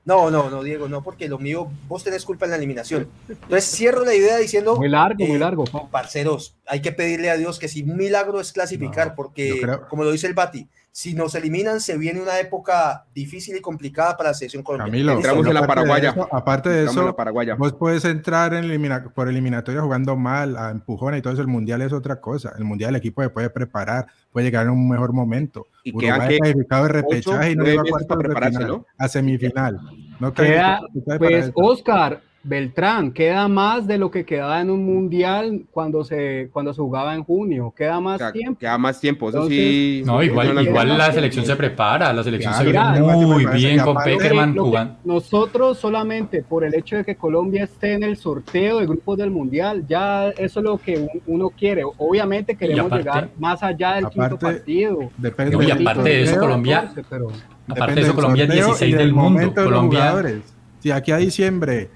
No, 0.05 0.31
no, 0.33 0.51
no, 0.51 0.65
Diego, 0.65 0.89
no, 0.89 1.03
porque 1.05 1.29
lo 1.29 1.39
mío, 1.39 1.71
vos 1.87 2.03
tenés 2.03 2.25
culpa 2.25 2.47
en 2.47 2.51
la 2.51 2.57
eliminación. 2.57 3.09
Entonces 3.29 3.65
cierro 3.71 4.05
la 4.05 4.15
idea 4.15 4.37
diciendo, 4.37 4.75
Muy 4.77 4.89
largo, 4.89 5.25
muy 5.25 5.37
eh, 5.37 5.39
largo. 5.39 5.65
pa. 5.65 5.89
parceros, 5.89 6.57
hay 6.67 6.83
que 6.83 6.91
pedirle 6.91 7.31
a 7.31 7.37
Dios 7.37 7.61
que 7.61 7.69
si 7.69 7.83
un 7.85 7.97
milagro 7.97 8.41
es 8.41 8.53
clasificar, 8.53 9.09
No, 9.09 9.15
porque 9.15 9.61
creo- 9.63 9.89
como 9.89 10.03
lo 10.03 10.11
dice 10.11 10.27
el 10.27 10.35
Bati, 10.35 10.67
si 10.95 11.15
nos 11.15 11.35
eliminan 11.35 11.81
se 11.81 11.97
viene 11.97 12.21
una 12.21 12.39
época 12.39 13.07
difícil 13.15 13.57
y 13.57 13.63
complicada 13.63 14.15
para 14.15 14.29
la 14.29 14.35
selección 14.35 14.63
colombiana. 14.63 14.91
Camilo, 14.93 15.13
Entramos 15.15 15.47
en 15.47 15.55
la 15.55 15.61
aparte 15.61 15.81
de 15.81 15.87
paraguaya. 15.89 16.11
eso- 16.11 16.29
aparte 16.31 16.69
de 16.69 16.85
eso, 16.85 17.17
paraguaya. 17.17 17.55
Vos 17.55 17.73
puedes 17.73 18.05
entrar 18.05 18.53
en 18.53 18.65
elimina- 18.65 19.11
por 19.15 19.27
eliminatoria 19.27 19.81
jugando 19.81 20.17
mal, 20.17 20.55
a 20.55 20.71
empujones 20.71 21.21
y 21.21 21.23
todo 21.23 21.33
eso. 21.33 21.41
El 21.41 21.49
mundial 21.49 21.81
es 21.81 21.95
otra 21.95 22.21
cosa. 22.21 22.53
El 22.59 22.65
mundial 22.65 22.91
el 22.91 22.97
equipo 22.97 23.23
se 23.23 23.31
puede 23.31 23.49
preparar, 23.49 24.07
puede 24.31 24.45
llegar 24.47 24.67
en 24.67 24.73
un 24.73 24.87
mejor 24.87 25.15
momento. 25.15 25.67
Y 25.83 25.97
Uruguay 25.97 26.29
que 26.29 26.39
clasificado 26.39 26.83
de 26.83 26.89
repechaje 26.91 27.51
y 27.53 27.57
no 27.57 27.65
llegó 27.65 27.83
a 27.97 28.17
prepararse, 28.19 28.65
¿no? 28.67 28.85
a 28.99 29.09
semifinal. 29.09 29.81
No 30.21 30.35
Queda, 30.35 30.79
pues, 31.19 31.47
eso. 31.47 31.53
Oscar, 31.55 32.21
Beltrán, 32.45 33.13
queda 33.13 33.47
más 33.47 33.87
de 33.87 33.99
lo 33.99 34.11
que 34.11 34.25
quedaba 34.25 34.61
en 34.61 34.69
un 34.71 34.85
mundial 34.85 35.63
cuando 35.71 36.03
se, 36.05 36.49
cuando 36.53 36.75
se 36.75 36.81
jugaba 36.83 37.15
en 37.15 37.23
junio, 37.23 37.73
queda 37.77 38.01
más 38.01 38.17
O 38.17 38.19
sea, 38.19 38.33
tiempo. 38.33 38.59
Queda 38.59 38.79
más 38.79 39.01
tiempo, 39.01 39.29
eso 39.29 39.39
Entonces, 39.39 39.59
sí. 39.59 40.03
No, 40.05 40.23
igual, 40.23 40.55
la 40.99 41.13
selección 41.13 41.45
se 41.47 41.55
prepara, 41.55 42.13
la 42.13 42.25
selección 42.25 42.53
Claro, 42.53 42.65
se 42.65 43.01
mira, 43.01 43.15
se 43.19 43.27
muy 43.27 43.47
bien 43.47 43.79
con. 43.81 43.97
Peckerman 44.03 44.57
jugando. 44.57 44.97
Nosotros 45.05 45.79
solamente 45.79 46.43
por 46.43 46.65
el 46.65 46.75
hecho 46.75 46.97
de 46.97 47.05
que 47.05 47.15
Colombia 47.15 47.65
esté 47.65 47.93
en 47.95 48.03
el 48.03 48.17
sorteo 48.17 48.81
de 48.81 48.87
grupos 48.87 49.19
del 49.19 49.31
mundial, 49.31 49.85
ya 49.87 50.31
eso 50.31 50.59
es 50.61 50.65
lo 50.65 50.79
que 50.79 50.99
un- 50.99 51.23
uno 51.27 51.51
quiere. 51.51 51.83
Obviamente 51.99 52.57
queremos 52.57 52.87
aparte- 52.87 53.05
llegar 53.05 53.29
más 53.39 53.63
allá 53.63 53.95
del 53.95 54.09
quinto 54.09 54.39
partido. 54.39 55.11
Depende 55.17 55.57
No, 55.57 55.63
y 55.63 55.67
del 55.67 55.83
aparte 55.89 56.03
de 56.09 56.23
eso, 56.23 56.41
Colombia- 56.41 56.81
14, 56.81 57.05
pero- 57.09 57.29
Aparte 57.69 57.95
de 57.95 58.01
eso, 58.01 58.07
del 58.09 58.15
Colombia 58.17 58.43
es 58.45 58.49
sorteo 58.49 58.65
y 58.65 58.67
16 58.67 58.97
del 58.97 59.13
mundo. 59.13 59.31
momento 59.31 59.61
de 59.63 59.71
los 59.71 59.79
Colombia. 59.79 60.41
Si 60.81 60.91
aquí 60.91 61.13
a 61.13 61.17
diciembre 61.19 61.89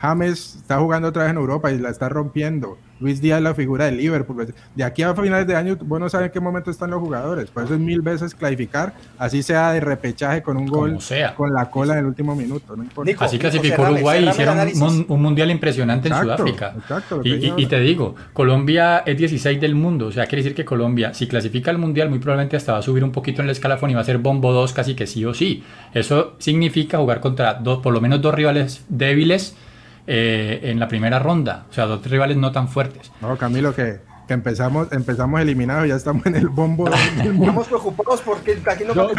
James 0.00 0.56
está 0.56 0.78
jugando 0.78 1.08
otra 1.08 1.22
vez 1.24 1.30
en 1.32 1.36
Europa 1.38 1.70
y 1.70 1.78
la 1.78 1.90
está 1.90 2.08
rompiendo. 2.08 2.78
Luis 3.00 3.22
Díaz 3.22 3.40
la 3.40 3.54
figura 3.54 3.86
del 3.86 3.96
Liverpool. 3.96 4.36
pues, 4.36 4.54
De 4.76 4.84
aquí 4.84 5.02
a 5.02 5.14
finales 5.14 5.46
de 5.46 5.56
año, 5.56 5.74
vos 5.80 5.98
no 5.98 6.08
sabes 6.10 6.26
en 6.26 6.32
qué 6.32 6.40
momento 6.40 6.70
están 6.70 6.90
los 6.90 7.00
jugadores. 7.00 7.50
Por 7.50 7.64
eso 7.64 7.72
es 7.74 7.80
mil 7.80 8.02
veces 8.02 8.34
clasificar, 8.34 8.92
así 9.18 9.42
sea 9.42 9.72
de 9.72 9.80
repechaje 9.80 10.42
con 10.42 10.58
un 10.58 10.68
Como 10.68 10.82
gol 10.82 11.00
sea. 11.00 11.34
con 11.34 11.50
la 11.52 11.70
cola 11.70 11.94
en 11.94 12.00
el 12.00 12.06
último 12.06 12.34
minuto. 12.34 12.76
No 12.76 12.82
importa. 12.82 13.10
Nico, 13.10 13.24
Así 13.24 13.36
Nico, 13.36 13.42
clasificó 13.48 13.76
cerrame, 13.76 13.94
Uruguay 13.94 14.24
y 14.24 14.28
hicieron 14.28 14.58
un, 14.82 15.06
un 15.08 15.22
mundial 15.22 15.50
impresionante 15.50 16.08
en 16.08 16.14
Sudáfrica. 16.14 16.74
exacto, 16.78 17.20
Y, 17.24 17.52
y- 17.56 17.66
te 17.66 17.80
digo, 17.80 18.16
Colombia 18.34 18.98
es 19.06 19.16
16 19.16 19.58
del 19.60 19.74
mundo, 19.74 20.08
o 20.08 20.12
sea, 20.12 20.26
quiere 20.26 20.42
decir 20.42 20.54
que 20.54 20.64
Colombia, 20.66 21.14
si 21.14 21.26
clasifica 21.26 21.70
al 21.70 21.78
mundial, 21.78 22.10
muy 22.10 22.18
probablemente 22.18 22.56
hasta 22.58 22.72
va 22.72 22.78
a 22.78 22.82
subir 22.82 23.02
un 23.02 23.12
poquito 23.12 23.40
en 23.40 23.46
el 23.48 23.52
escalafón 23.52 23.90
y 23.90 23.94
va 23.94 24.00
a 24.00 24.04
ser 24.04 24.18
bombo 24.18 24.52
2 24.52 24.72
casi 24.74 24.94
que 24.94 25.06
sí 25.06 25.24
o 25.24 25.32
sí. 25.32 25.62
Eso 25.94 26.34
significa 26.38 26.98
jugar 26.98 27.20
contra 27.20 27.54
dos, 27.54 27.78
por 27.78 27.94
lo 27.94 28.00
menos 28.02 28.20
dos 28.20 28.34
rivales 28.34 28.84
débiles 28.90 29.56
eh, 30.12 30.60
en 30.70 30.80
la 30.80 30.88
primera 30.88 31.20
ronda, 31.20 31.66
o 31.70 31.72
sea, 31.72 31.86
dos 31.86 32.04
rivales 32.10 32.36
no 32.36 32.50
tan 32.50 32.66
fuertes. 32.68 33.12
No, 33.20 33.36
Camilo, 33.36 33.72
que, 33.72 34.00
que 34.26 34.34
empezamos, 34.34 34.90
empezamos 34.92 35.40
eliminados, 35.40 35.86
ya 35.88 35.94
estamos 35.94 36.26
en 36.26 36.34
el 36.34 36.48
bombo. 36.48 36.88
Estamos 37.22 37.68
preocupados 37.68 38.20
porque 38.22 38.58
aquí 38.66 38.82
no 38.84 38.92
yo- 38.94 39.10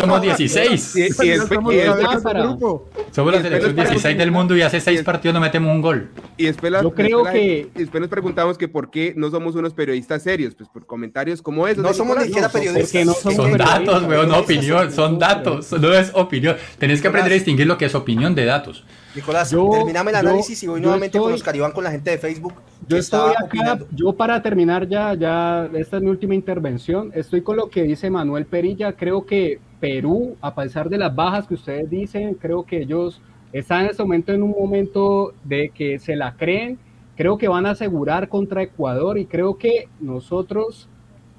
Somos 0.00 0.22
16, 0.22 0.96
Y, 0.96 1.00
después, 1.02 1.28
estamos 1.28 1.74
y 1.74 1.78
en 1.80 1.92
para- 2.22 2.40
el 2.40 2.46
grupo. 2.48 2.88
somos 3.10 3.34
la 3.34 3.42
selección 3.42 3.76
nos 3.76 3.86
16 3.88 4.16
del 4.16 4.30
mundo 4.30 4.56
y 4.56 4.62
hace 4.62 4.80
6 4.80 5.02
partidos 5.02 5.34
no 5.34 5.40
metemos 5.40 5.70
un 5.74 5.82
gol. 5.82 6.08
y 6.38 6.44
después 6.46 6.72
la- 6.72 6.80
Yo 6.82 6.92
creo 6.94 7.18
después 7.18 7.24
la- 7.24 7.32
que- 7.32 7.68
después 7.74 8.00
nos 8.00 8.08
preguntamos 8.10 8.56
que 8.56 8.68
por 8.68 8.90
qué 8.90 9.12
no 9.16 9.30
somos 9.30 9.54
unos 9.56 9.74
periodistas 9.74 10.22
serios, 10.22 10.54
pues 10.54 10.70
por 10.70 10.86
comentarios 10.86 11.42
como 11.42 11.68
esos. 11.68 11.82
No 11.82 11.92
somos 11.92 12.16
ni 12.16 12.24
siquiera 12.24 12.46
no, 12.48 12.52
periodistas. 12.52 13.04
no 13.04 13.12
somos 13.12 13.36
Son 13.36 13.50
periodistas, 13.52 13.84
datos, 13.84 14.02
weón, 14.04 14.28
no 14.30 14.38
opinión, 14.38 14.90
son 14.90 15.10
son 15.10 15.18
datos, 15.18 15.72
no 15.72 15.92
es 15.92 16.10
opinión. 16.14 16.56
Tenés 16.78 17.02
que 17.02 17.08
aprender 17.08 17.32
a 17.32 17.34
distinguir 17.34 17.66
lo 17.66 17.76
que 17.76 17.84
es 17.86 17.94
opinión 17.94 18.34
de 18.34 18.44
datos. 18.46 18.84
Nicolás, 19.14 19.50
Yo- 19.50 19.70
terminame 19.70 20.10
el 20.10 20.16
yo- 20.16 20.28
análisis 20.28 20.62
y 20.62 20.66
voy 20.66 20.80
yo 20.80 20.86
nuevamente 20.86 21.18
con 21.18 21.28
estoy- 21.28 21.32
los 21.32 21.42
Caribán 21.42 21.72
con 21.72 21.84
la 21.84 21.90
gente 21.90 22.10
de 22.10 22.18
Facebook. 22.18 22.54
Yo 22.88 22.96
estoy 22.96 23.30
acá, 23.32 23.44
opinando. 23.44 23.86
yo 23.92 24.12
para 24.12 24.42
terminar 24.42 24.88
ya, 24.88 25.14
ya, 25.14 25.70
esta 25.74 25.96
es 25.98 26.02
mi 26.02 26.10
última 26.10 26.34
intervención, 26.34 27.10
estoy 27.14 27.42
con 27.42 27.56
lo 27.56 27.68
que 27.70 27.82
dice 27.84 28.10
Manuel 28.10 28.44
Perilla, 28.46 28.92
creo 28.94 29.24
que 29.24 29.58
Perú, 29.80 30.36
a 30.40 30.54
pesar 30.54 30.88
de 30.88 30.98
las 30.98 31.14
bajas 31.14 31.46
que 31.46 31.54
ustedes 31.54 31.88
dicen, 31.88 32.34
creo 32.34 32.64
que 32.64 32.78
ellos 32.82 33.20
están 33.52 33.84
en 33.84 33.90
este 33.90 34.02
momento 34.02 34.32
en 34.32 34.42
un 34.42 34.50
momento 34.50 35.32
de 35.44 35.70
que 35.70 35.98
se 35.98 36.16
la 36.16 36.34
creen, 36.36 36.78
creo 37.16 37.38
que 37.38 37.46
van 37.48 37.66
a 37.66 37.70
asegurar 37.70 38.28
contra 38.28 38.62
Ecuador 38.62 39.16
y 39.18 39.26
creo 39.26 39.56
que 39.56 39.88
nosotros 40.00 40.88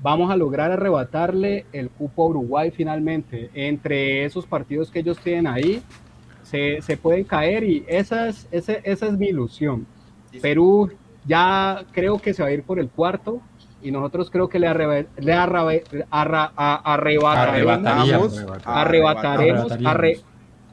vamos 0.01 0.31
a 0.31 0.37
lograr 0.37 0.71
arrebatarle 0.71 1.65
el 1.73 1.89
cupo 1.89 2.23
a 2.23 2.27
Uruguay 2.27 2.71
finalmente, 2.71 3.49
entre 3.53 4.23
esos 4.23 4.45
partidos 4.45 4.89
que 4.91 4.99
ellos 4.99 5.17
tienen 5.19 5.47
ahí, 5.47 5.81
se, 6.55 6.81
se 6.81 6.97
pueden 6.97 7.23
caer 7.25 7.63
y 7.63 7.83
esa 7.87 8.29
es, 8.29 8.47
ese- 8.51 8.81
esa 8.83 9.07
es 9.07 9.13
mi 9.17 9.27
ilusión. 9.27 9.85
Perú 10.41 10.89
ya 11.25 11.83
creo 11.91 12.19
que 12.19 12.33
se 12.33 12.43
va 12.43 12.49
a 12.49 12.51
ir 12.51 12.63
por 12.63 12.79
el 12.79 12.89
cuarto 12.89 13.41
y 13.81 13.91
nosotros 13.91 14.29
creo 14.29 14.47
que 14.47 14.59
le, 14.59 14.67
arrebe- 14.67 15.07
le 15.17 15.33
arrabe- 15.33 15.83
arra- 16.09 16.51
a- 16.55 16.93
arrebataremos, 16.93 17.77
Arrebataríamos. 17.77 18.37
arrebataremos, 18.65 19.71
Arrebataríamos. 19.71 19.71
arre- 19.95 20.21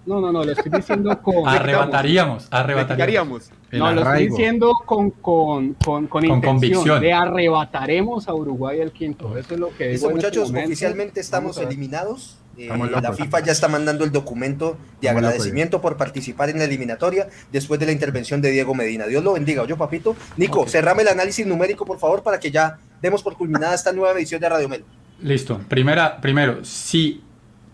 no, 0.04 0.20
no, 0.20 0.32
no, 0.32 0.42
lo 0.44 0.50
estoy 0.52 0.70
diciendo 0.72 1.16
con, 1.22 1.46
Arrebataríamos, 1.48 2.48
arrebataríamos. 2.50 3.50
no, 3.72 3.92
lo 3.92 4.00
estoy 4.02 4.28
diciendo 4.28 4.72
con, 4.84 5.10
con, 5.10 5.74
con, 5.74 6.06
con, 6.08 6.40
convicción. 6.40 7.00
Le 7.00 7.12
arrebataremos 7.12 8.28
a 8.28 8.34
Uruguay 8.34 8.80
el 8.80 8.90
quinto. 8.92 9.36
Eso 9.38 9.54
es 9.54 9.60
lo 9.60 9.68
que 9.76 9.84
digo. 9.88 9.94
este 10.06 10.14
muchachos, 10.14 10.48
momento. 10.48 10.66
oficialmente 10.68 11.20
estamos 11.20 11.56
eliminados. 11.58 12.38
Eh, 12.58 12.68
la. 13.00 13.12
FIFA 13.12 13.40
ya 13.40 13.52
está 13.52 13.68
mandando 13.68 14.04
el 14.04 14.12
documento 14.12 14.76
de 15.00 15.08
Estamos 15.08 15.22
agradecimiento 15.24 15.80
por 15.80 15.96
participar 15.96 16.50
en 16.50 16.58
la 16.58 16.64
eliminatoria 16.64 17.28
después 17.50 17.80
de 17.80 17.86
la 17.86 17.92
intervención 17.92 18.42
de 18.42 18.50
Diego 18.50 18.74
Medina. 18.74 19.06
Dios 19.06 19.24
lo 19.24 19.32
bendiga. 19.32 19.64
Yo, 19.66 19.76
papito. 19.78 20.14
Nico, 20.36 20.66
cerrame 20.68 21.02
el 21.02 21.08
análisis 21.08 21.46
numérico, 21.46 21.84
por 21.86 21.98
favor, 21.98 22.22
para 22.22 22.38
que 22.38 22.50
ya 22.50 22.78
demos 23.00 23.22
por 23.22 23.36
culminada 23.36 23.74
esta 23.74 23.92
nueva 23.92 24.12
edición 24.18 24.40
de 24.40 24.48
Radio 24.48 24.68
Melo. 24.68 24.84
Listo. 25.20 25.60
Primera, 25.68 26.20
primero, 26.20 26.64
si 26.64 27.22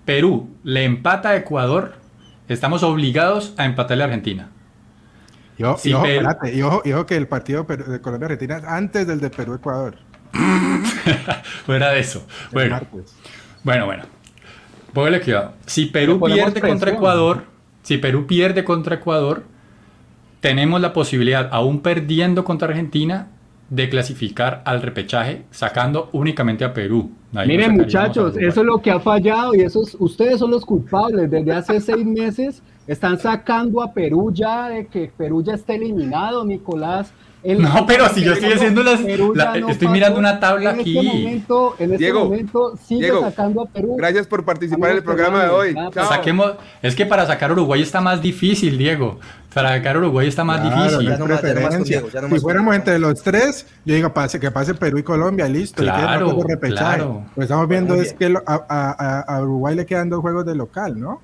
Perú 0.05 0.49
le 0.63 0.85
empata 0.85 1.31
a 1.31 1.37
Ecuador, 1.37 1.95
estamos 2.49 2.83
obligados 2.83 3.55
a 3.57 3.65
empatarle 3.65 4.05
a 4.05 4.07
Argentina. 4.07 4.51
Y 5.59 5.65
ojo, 5.65 5.81
y 5.83 5.93
ojo, 5.93 6.03
pero- 6.05 6.21
espérate, 6.31 6.55
y 6.55 6.63
ojo- 6.63 6.83
y 6.85 6.93
ojo 6.93 7.05
que 7.07 7.17
el 7.17 7.27
partido 7.27 7.65
de 7.65 8.01
Colombia-Argentina 8.01 8.59
es 8.59 8.65
antes 8.65 9.07
del 9.09 9.19
de 9.21 9.29
Perú-Ecuador. 9.31 9.97
Fuera 11.67 11.91
de 11.91 12.01
eso. 12.01 12.25
Bueno, 12.53 12.81
bueno, 13.65 13.87
bueno. 13.87 14.05
Póngale 14.99 15.21
cuidado. 15.21 15.53
Si 15.65 15.87
Perú 15.87 16.21
pierde 16.21 16.61
contra. 16.61 16.91
Ecuador, 16.91 17.45
si 17.83 17.99
Perú 17.99 18.27
pierde 18.27 18.65
contra 18.65 18.97
Ecuador, 18.97 19.45
tenemos 20.41 20.81
la 20.81 20.93
posibilidad, 20.93 21.49
aún 21.53 21.83
perdiendo 21.83 22.43
contra 22.43 22.67
Argentina, 22.67 23.29
de 23.71 23.89
clasificar 23.91 24.61
al 24.65 24.83
repechaje, 24.83 25.45
sacando 25.53 26.09
únicamente 26.11 26.65
a 26.65 26.75
Perú. 26.75 27.13
Ahí 27.33 27.47
Miren 27.47 27.77
muchachos, 27.77 28.37
eso 28.39 28.61
es 28.61 28.67
lo 28.67 28.83
que 28.83 28.91
ha 28.91 28.99
fallado 28.99 29.55
y 29.55 29.61
esos, 29.61 29.97
ustedes 30.01 30.41
son 30.41 30.51
los 30.51 30.65
culpables. 30.65 31.31
Desde 31.31 31.53
hace 31.53 31.81
seis 31.93 32.05
meses 32.05 32.61
están 32.89 33.21
sacando 33.21 33.81
a 33.81 33.93
Perú 33.93 34.33
ya 34.35 34.69
de 34.69 34.89
que 34.89 35.13
Perú 35.17 35.45
ya 35.45 35.55
está 35.55 35.75
eliminado, 35.75 36.45
Nicolás. 36.45 37.13
El- 37.49 37.63
No, 37.63 37.87
pero 37.87 38.09
si 38.11 38.23
yo 38.23 38.35
estoy 38.35 38.53
haciendo 38.53 38.83
las- 38.83 39.01
la- 39.01 39.57
no 39.59 39.69
estoy 39.71 39.87
pasó. 39.87 39.91
mirando 39.91 40.19
una 40.19 40.39
tabla 40.39 40.73
en 40.73 40.81
aquí. 40.81 40.99
Este 40.99 41.09
momento, 41.19 41.75
en 41.79 41.93
este 41.93 41.97
Diego, 42.05 42.25
momento 42.25 42.75
sigue 42.87 43.01
Diego, 43.05 43.21
sacando 43.23 43.63
a 43.63 43.67
Perú. 43.67 43.95
Gracias 43.97 44.27
por 44.27 44.45
participar 44.45 44.91
en 44.91 44.97
el 44.99 45.03
programa 45.03 45.45
de 45.45 45.49
hoy. 45.49 45.69
peruanos, 45.69 45.95
Chao. 45.95 46.09
Saquemos, 46.09 46.53
es 46.83 46.95
que 46.95 47.07
para 47.07 47.27
sacar 47.27 47.51
Uruguay 47.53 47.81
está 47.81 48.01
más 48.03 48.21
difícil, 48.21 48.77
Diego. 48.77 49.19
Para 49.55 49.71
sacar 49.71 49.97
Uruguay 49.97 50.29
está 50.29 50.45
más 50.45 50.61
Claro, 50.61 50.77
difícil. 50.77 51.09
Ya 51.09 51.17
no 51.19 51.27
más, 51.27 51.43
ya 51.43 51.55
no 51.55 51.61
más. 51.63 51.85
Diego, 51.85 52.09
ya 52.11 52.21
no 52.21 52.29
si 52.29 52.39
fuéramos 52.39 52.75
entre 52.77 52.99
los 52.99 53.23
tres, 53.23 53.67
yo 53.87 53.95
digo 53.95 54.13
pase, 54.13 54.39
que 54.39 54.51
pase 54.51 54.75
Perú 54.75 54.99
y 54.99 55.03
Colombia 55.03 55.49
y 55.49 55.53
listo. 55.55 55.83
y 55.83 55.87
Claro, 55.87 56.39
repechaje. 56.47 56.97
claro. 56.97 57.25
Lo 57.29 57.35
que 57.35 57.41
estamos 57.43 57.67
viendo 57.67 57.95
es 57.95 58.13
que 58.13 58.29
lo- 58.29 58.43
a, 58.47 58.55
a- 58.69 58.97
a- 58.99 59.37
a 59.37 59.43
Uruguay 59.43 59.75
le 59.75 59.87
quedan 59.87 60.11
dos 60.11 60.21
juegos 60.21 60.45
de 60.45 60.55
local, 60.55 61.01
¿no? 61.01 61.23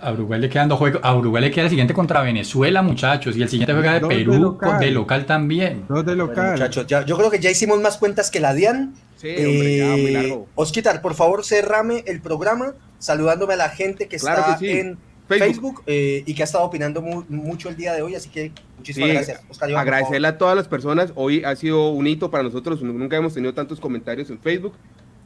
A 0.00 0.12
Uruguay 0.12 0.40
le 0.40 0.48
quedan 0.48 0.68
dos 0.68 0.78
juegos. 0.78 1.00
A 1.02 1.14
Uruguay 1.16 1.42
le 1.42 1.50
queda 1.50 1.64
el 1.64 1.70
siguiente 1.70 1.92
contra 1.92 2.22
Venezuela, 2.22 2.82
muchachos. 2.82 3.36
Y 3.36 3.42
el 3.42 3.48
siguiente 3.48 3.72
juega 3.72 3.94
de 3.94 4.00
Dos 4.00 4.08
de 4.10 4.14
Perú 4.16 4.34
local. 4.34 4.78
de 4.80 4.90
local 4.92 5.26
también. 5.26 5.84
Dos 5.88 6.04
de 6.06 6.14
Bueno, 6.14 6.26
local. 6.26 6.52
muchachos, 6.52 6.86
ya, 6.86 7.04
yo 7.04 7.16
creo 7.16 7.30
que 7.30 7.40
ya 7.40 7.50
hicimos 7.50 7.80
más 7.80 7.96
cuentas 7.98 8.30
que 8.30 8.38
la 8.38 8.54
DIAN. 8.54 8.94
Sí, 9.16 9.28
hombre, 9.30 9.76
ya, 9.78 9.86
muy 9.88 10.06
Eh, 10.06 10.10
largo. 10.12 10.46
Osquitar, 10.54 11.02
por 11.02 11.14
favor, 11.14 11.44
cerrame 11.44 12.04
el 12.06 12.20
programa 12.20 12.74
saludándome 13.00 13.54
a 13.54 13.56
la 13.56 13.68
gente 13.70 14.06
que 14.06 14.18
Claro 14.18 14.40
está 14.42 14.58
que 14.58 14.66
sí. 14.72 14.78
en 14.78 14.98
Facebook. 15.28 15.46
Facebook, 15.46 15.82
eh, 15.86 16.22
y 16.26 16.34
que 16.34 16.42
ha 16.42 16.44
estado 16.44 16.64
opinando 16.64 17.02
mu- 17.02 17.24
mucho 17.28 17.68
el 17.68 17.76
día 17.76 17.92
de 17.92 18.02
hoy, 18.02 18.14
así 18.14 18.28
que 18.28 18.52
muchísimas 18.76 19.08
Sí, 19.10 19.14
gracias. 19.16 19.40
Oscar 19.50 19.68
Iván, 19.70 19.82
agradecerle 19.82 20.28
a 20.28 20.38
todas 20.38 20.54
las 20.56 20.68
personas. 20.68 21.12
Hoy 21.16 21.42
ha 21.44 21.54
sido 21.56 21.88
un 21.90 22.06
hito 22.06 22.30
para 22.30 22.44
nosotros. 22.44 22.80
Nunca 22.82 23.16
hemos 23.16 23.34
tenido 23.34 23.52
tantos 23.52 23.80
comentarios 23.80 24.30
en 24.30 24.38
Facebook. 24.38 24.74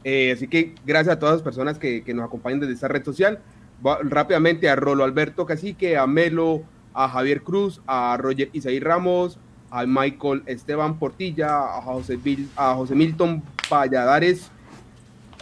Eh, 0.03 0.33
así 0.35 0.47
que 0.47 0.73
gracias 0.85 1.15
a 1.15 1.19
todas 1.19 1.35
las 1.35 1.41
personas 1.43 1.77
que, 1.77 2.03
que 2.03 2.13
nos 2.13 2.25
acompañan 2.25 2.59
desde 2.59 2.73
esta 2.73 2.87
red 2.87 3.05
social. 3.05 3.39
Rápidamente 3.83 4.69
a 4.69 4.75
Rolo 4.75 5.03
Alberto 5.03 5.45
Cacique, 5.45 5.97
a 5.97 6.07
Melo, 6.07 6.63
a 6.93 7.09
Javier 7.09 7.41
Cruz, 7.43 7.81
a 7.87 8.15
Roger 8.17 8.49
Isaí 8.53 8.79
Ramos, 8.79 9.37
a 9.71 9.85
Michael 9.85 10.43
Esteban 10.45 10.97
Portilla, 10.99 11.77
a 11.77 11.81
José, 11.81 12.15
Vil- 12.15 12.49
a 12.55 12.73
José 12.75 12.95
Milton 12.95 13.43
Valladares, 13.69 14.51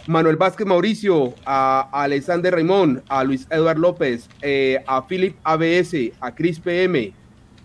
Manuel 0.08 0.36
Vázquez 0.36 0.66
Mauricio, 0.66 1.34
a 1.46 1.88
Alexander 1.92 2.52
Raimón, 2.54 3.02
a 3.08 3.22
Luis 3.22 3.46
Eduard 3.50 3.78
López, 3.78 4.28
eh, 4.40 4.82
a 4.86 5.06
Philip 5.06 5.36
ABS, 5.44 6.12
a 6.20 6.34
Cris 6.34 6.58
PM, 6.58 7.12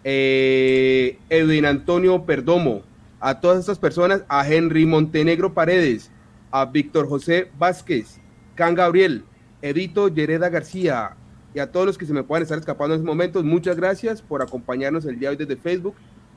eh, 0.04 1.18
Edwin 1.30 1.66
Antonio 1.66 2.24
Perdomo, 2.26 2.84
a 3.20 3.40
todas 3.40 3.60
estas 3.60 3.80
personas, 3.80 4.24
a 4.28 4.46
Henry 4.48 4.86
Montenegro 4.86 5.54
Paredes, 5.54 6.12
a 6.52 6.66
Víctor 6.66 7.08
José 7.10 7.50
Vázquez, 7.58 8.20
Can 8.56 8.76
Gabriel, 8.76 9.24
Edito 9.62 10.08
Yereda 10.10 10.50
García 10.50 11.12
y 11.56 11.60
a 11.60 11.72
todos 11.72 11.86
los 11.86 11.98
que 11.98 12.06
se 12.06 12.14
me 12.14 12.24
puedan 12.24 12.44
estar 12.44 12.58
escapando 12.60 12.94
en 12.94 13.00
estos 13.02 13.08
momentos, 13.08 13.44
muchas 13.44 13.78
gracias 13.78 14.22
por 14.22 14.42
acompañarnos 14.42 15.06
el 15.06 15.18
día 15.20 15.30
de 15.30 15.36
hoy 15.38 15.46
desde 15.46 15.60
Facebook 15.62 15.96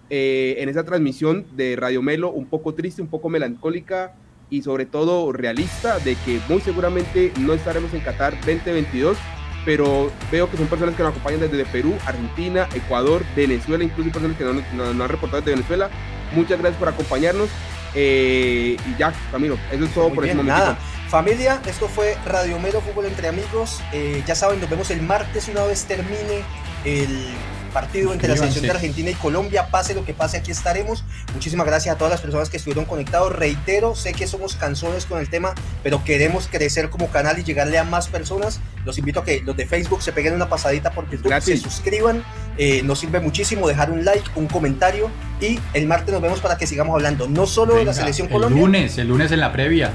eh, 0.08 0.56
en 0.58 0.68
esa 0.68 0.84
transmisión 0.84 1.44
de 1.56 1.76
Radio 1.76 2.02
Melo, 2.02 2.30
un 2.30 2.46
poco 2.46 2.74
triste, 2.74 3.02
un 3.02 3.08
poco 3.08 3.28
melancólica 3.28 4.14
y 4.48 4.62
sobre 4.62 4.86
todo 4.86 5.30
realista 5.32 5.98
de 6.00 6.16
que 6.24 6.40
muy 6.48 6.60
seguramente 6.60 7.32
no 7.38 7.52
estaremos 7.52 7.92
en 7.94 8.00
Qatar 8.00 8.34
2022, 8.46 9.16
pero 9.64 10.10
veo 10.32 10.50
que 10.50 10.56
son 10.56 10.66
personas 10.66 10.94
que 10.96 11.02
nos 11.02 11.12
acompañan 11.12 11.40
desde 11.40 11.64
Perú, 11.66 11.94
Argentina, 12.06 12.66
Ecuador, 12.74 13.22
Venezuela, 13.36 13.84
incluso 13.84 14.10
personas 14.10 14.36
que 14.36 14.44
no, 14.44 14.54
no- 14.54 14.94
no 14.94 15.04
han 15.04 15.10
reportado 15.10 15.42
desde 15.42 15.52
Venezuela. 15.56 15.90
Muchas 16.34 16.58
gracias 16.58 16.78
por 16.78 16.88
acompañarnos. 16.88 17.48
eh, 17.94 18.76
y 18.88 18.98
ya, 18.98 19.12
Camilo, 19.32 19.56
eso 19.72 19.84
es 19.84 19.92
todo 19.94 20.08
Muy 20.08 20.14
por 20.14 20.24
bien, 20.24 20.38
este 20.38 20.46
momento. 20.50 20.64
nada. 20.72 20.78
Familia, 21.10 21.60
esto 21.66 21.88
fue 21.88 22.16
Radio 22.24 22.60
Melo 22.60 22.80
Fútbol 22.80 23.06
entre 23.06 23.26
amigos. 23.26 23.80
Eh, 23.92 24.22
ya 24.28 24.36
saben, 24.36 24.60
nos 24.60 24.70
vemos 24.70 24.92
el 24.92 25.02
martes 25.02 25.48
una 25.48 25.64
vez 25.64 25.84
termine 25.84 26.44
el 26.84 27.26
partido 27.74 28.12
entre 28.12 28.28
la 28.28 28.36
selección 28.36 28.62
de. 28.62 28.70
Argentina 28.70 29.10
y 29.10 29.14
Colombia. 29.14 29.66
Pase 29.72 29.92
lo 29.92 30.04
que 30.04 30.14
pase, 30.14 30.36
aquí 30.36 30.52
estaremos. 30.52 31.02
Muchísimas 31.34 31.66
gracias 31.66 31.96
a 31.96 31.98
todas 31.98 32.12
las 32.12 32.20
personas 32.20 32.48
que 32.48 32.58
estuvieron 32.58 32.84
conectados. 32.84 33.34
Reitero, 33.34 33.96
sé 33.96 34.12
que 34.12 34.28
somos 34.28 34.54
canzones 34.54 35.04
con 35.04 35.18
el 35.18 35.28
tema, 35.28 35.52
pero 35.82 36.04
queremos 36.04 36.46
crecer 36.46 36.90
como 36.90 37.08
canal 37.08 37.40
y 37.40 37.42
llegarle 37.42 37.78
a 37.78 37.82
más 37.82 38.06
personas. 38.06 38.60
Los 38.84 38.96
invito 38.96 39.18
a 39.18 39.24
que 39.24 39.40
los 39.40 39.56
de 39.56 39.66
Facebook 39.66 40.02
se 40.04 40.12
peguen 40.12 40.34
una 40.34 40.48
pasadita 40.48 40.92
por 40.92 41.10
YouTube, 41.10 41.40
se 41.42 41.56
suscriban. 41.56 42.22
Eh, 42.56 42.84
nos 42.84 43.00
sirve 43.00 43.18
muchísimo 43.18 43.66
dejar 43.66 43.90
un 43.90 44.04
like, 44.04 44.30
un 44.36 44.46
comentario 44.46 45.10
y 45.40 45.58
el 45.74 45.88
martes 45.88 46.12
nos 46.12 46.22
vemos 46.22 46.38
para 46.38 46.56
que 46.56 46.68
sigamos 46.68 46.94
hablando 46.94 47.26
no 47.26 47.46
solo 47.46 47.74
de 47.74 47.84
la 47.84 47.94
selección 47.94 48.28
el 48.28 48.32
Colombia, 48.32 48.62
lunes, 48.62 48.98
el 48.98 49.08
lunes 49.08 49.32
en 49.32 49.40
la 49.40 49.50
previa. 49.50 49.92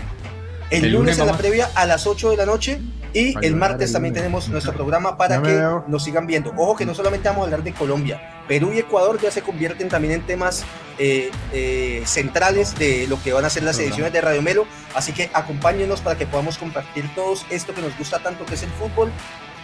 El, 0.69 0.85
El 0.85 0.91
lunes, 0.91 1.17
lunes 1.17 1.19
en 1.19 1.27
la 1.27 1.37
previa 1.37 1.69
a 1.75 1.85
las 1.85 2.07
8 2.07 2.31
de 2.31 2.37
la 2.37 2.45
noche 2.45 2.79
y 3.13 3.27
Ay, 3.27 3.35
el 3.43 3.55
martes 3.55 3.93
también 3.93 4.13
tenemos 4.13 4.49
nuestro 4.49 4.73
programa 4.73 5.17
para 5.17 5.41
que 5.41 5.53
veo. 5.55 5.85
nos 5.87 6.03
sigan 6.03 6.27
viendo. 6.27 6.51
Ojo 6.57 6.75
que 6.75 6.85
no 6.85 6.93
solamente 6.93 7.29
vamos 7.29 7.43
a 7.43 7.45
hablar 7.45 7.63
de 7.63 7.71
Colombia, 7.73 8.43
Perú 8.45 8.71
y 8.73 8.79
Ecuador 8.79 9.19
ya 9.21 9.31
se 9.31 9.41
convierten 9.41 9.87
también 9.87 10.15
en 10.15 10.21
temas 10.25 10.65
eh, 10.99 11.31
eh, 11.53 12.03
centrales 12.05 12.77
de 12.77 13.07
lo 13.07 13.21
que 13.23 13.31
van 13.31 13.45
a 13.45 13.49
ser 13.49 13.63
las 13.63 13.79
ediciones 13.79 14.11
de 14.11 14.19
Radio 14.19 14.41
Melo, 14.41 14.65
así 14.93 15.13
que 15.13 15.29
acompáñenos 15.33 16.01
para 16.01 16.17
que 16.17 16.25
podamos 16.25 16.57
compartir 16.57 17.09
todos 17.15 17.45
esto 17.49 17.73
que 17.73 17.81
nos 17.81 17.97
gusta 17.97 18.19
tanto 18.19 18.45
que 18.45 18.55
es 18.55 18.63
el 18.63 18.69
fútbol. 18.71 19.09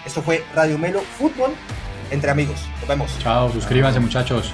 Esto 0.06 0.22
fue 0.22 0.46
Radio 0.56 0.78
Melo 0.78 1.02
Fútbol 1.18 1.52
entre 2.10 2.32
amigos. 2.32 2.58
Nos 2.80 2.88
vemos. 2.88 3.20
Chao, 3.20 3.52
suscríbanse 3.52 4.00
muchachos. 4.00 4.50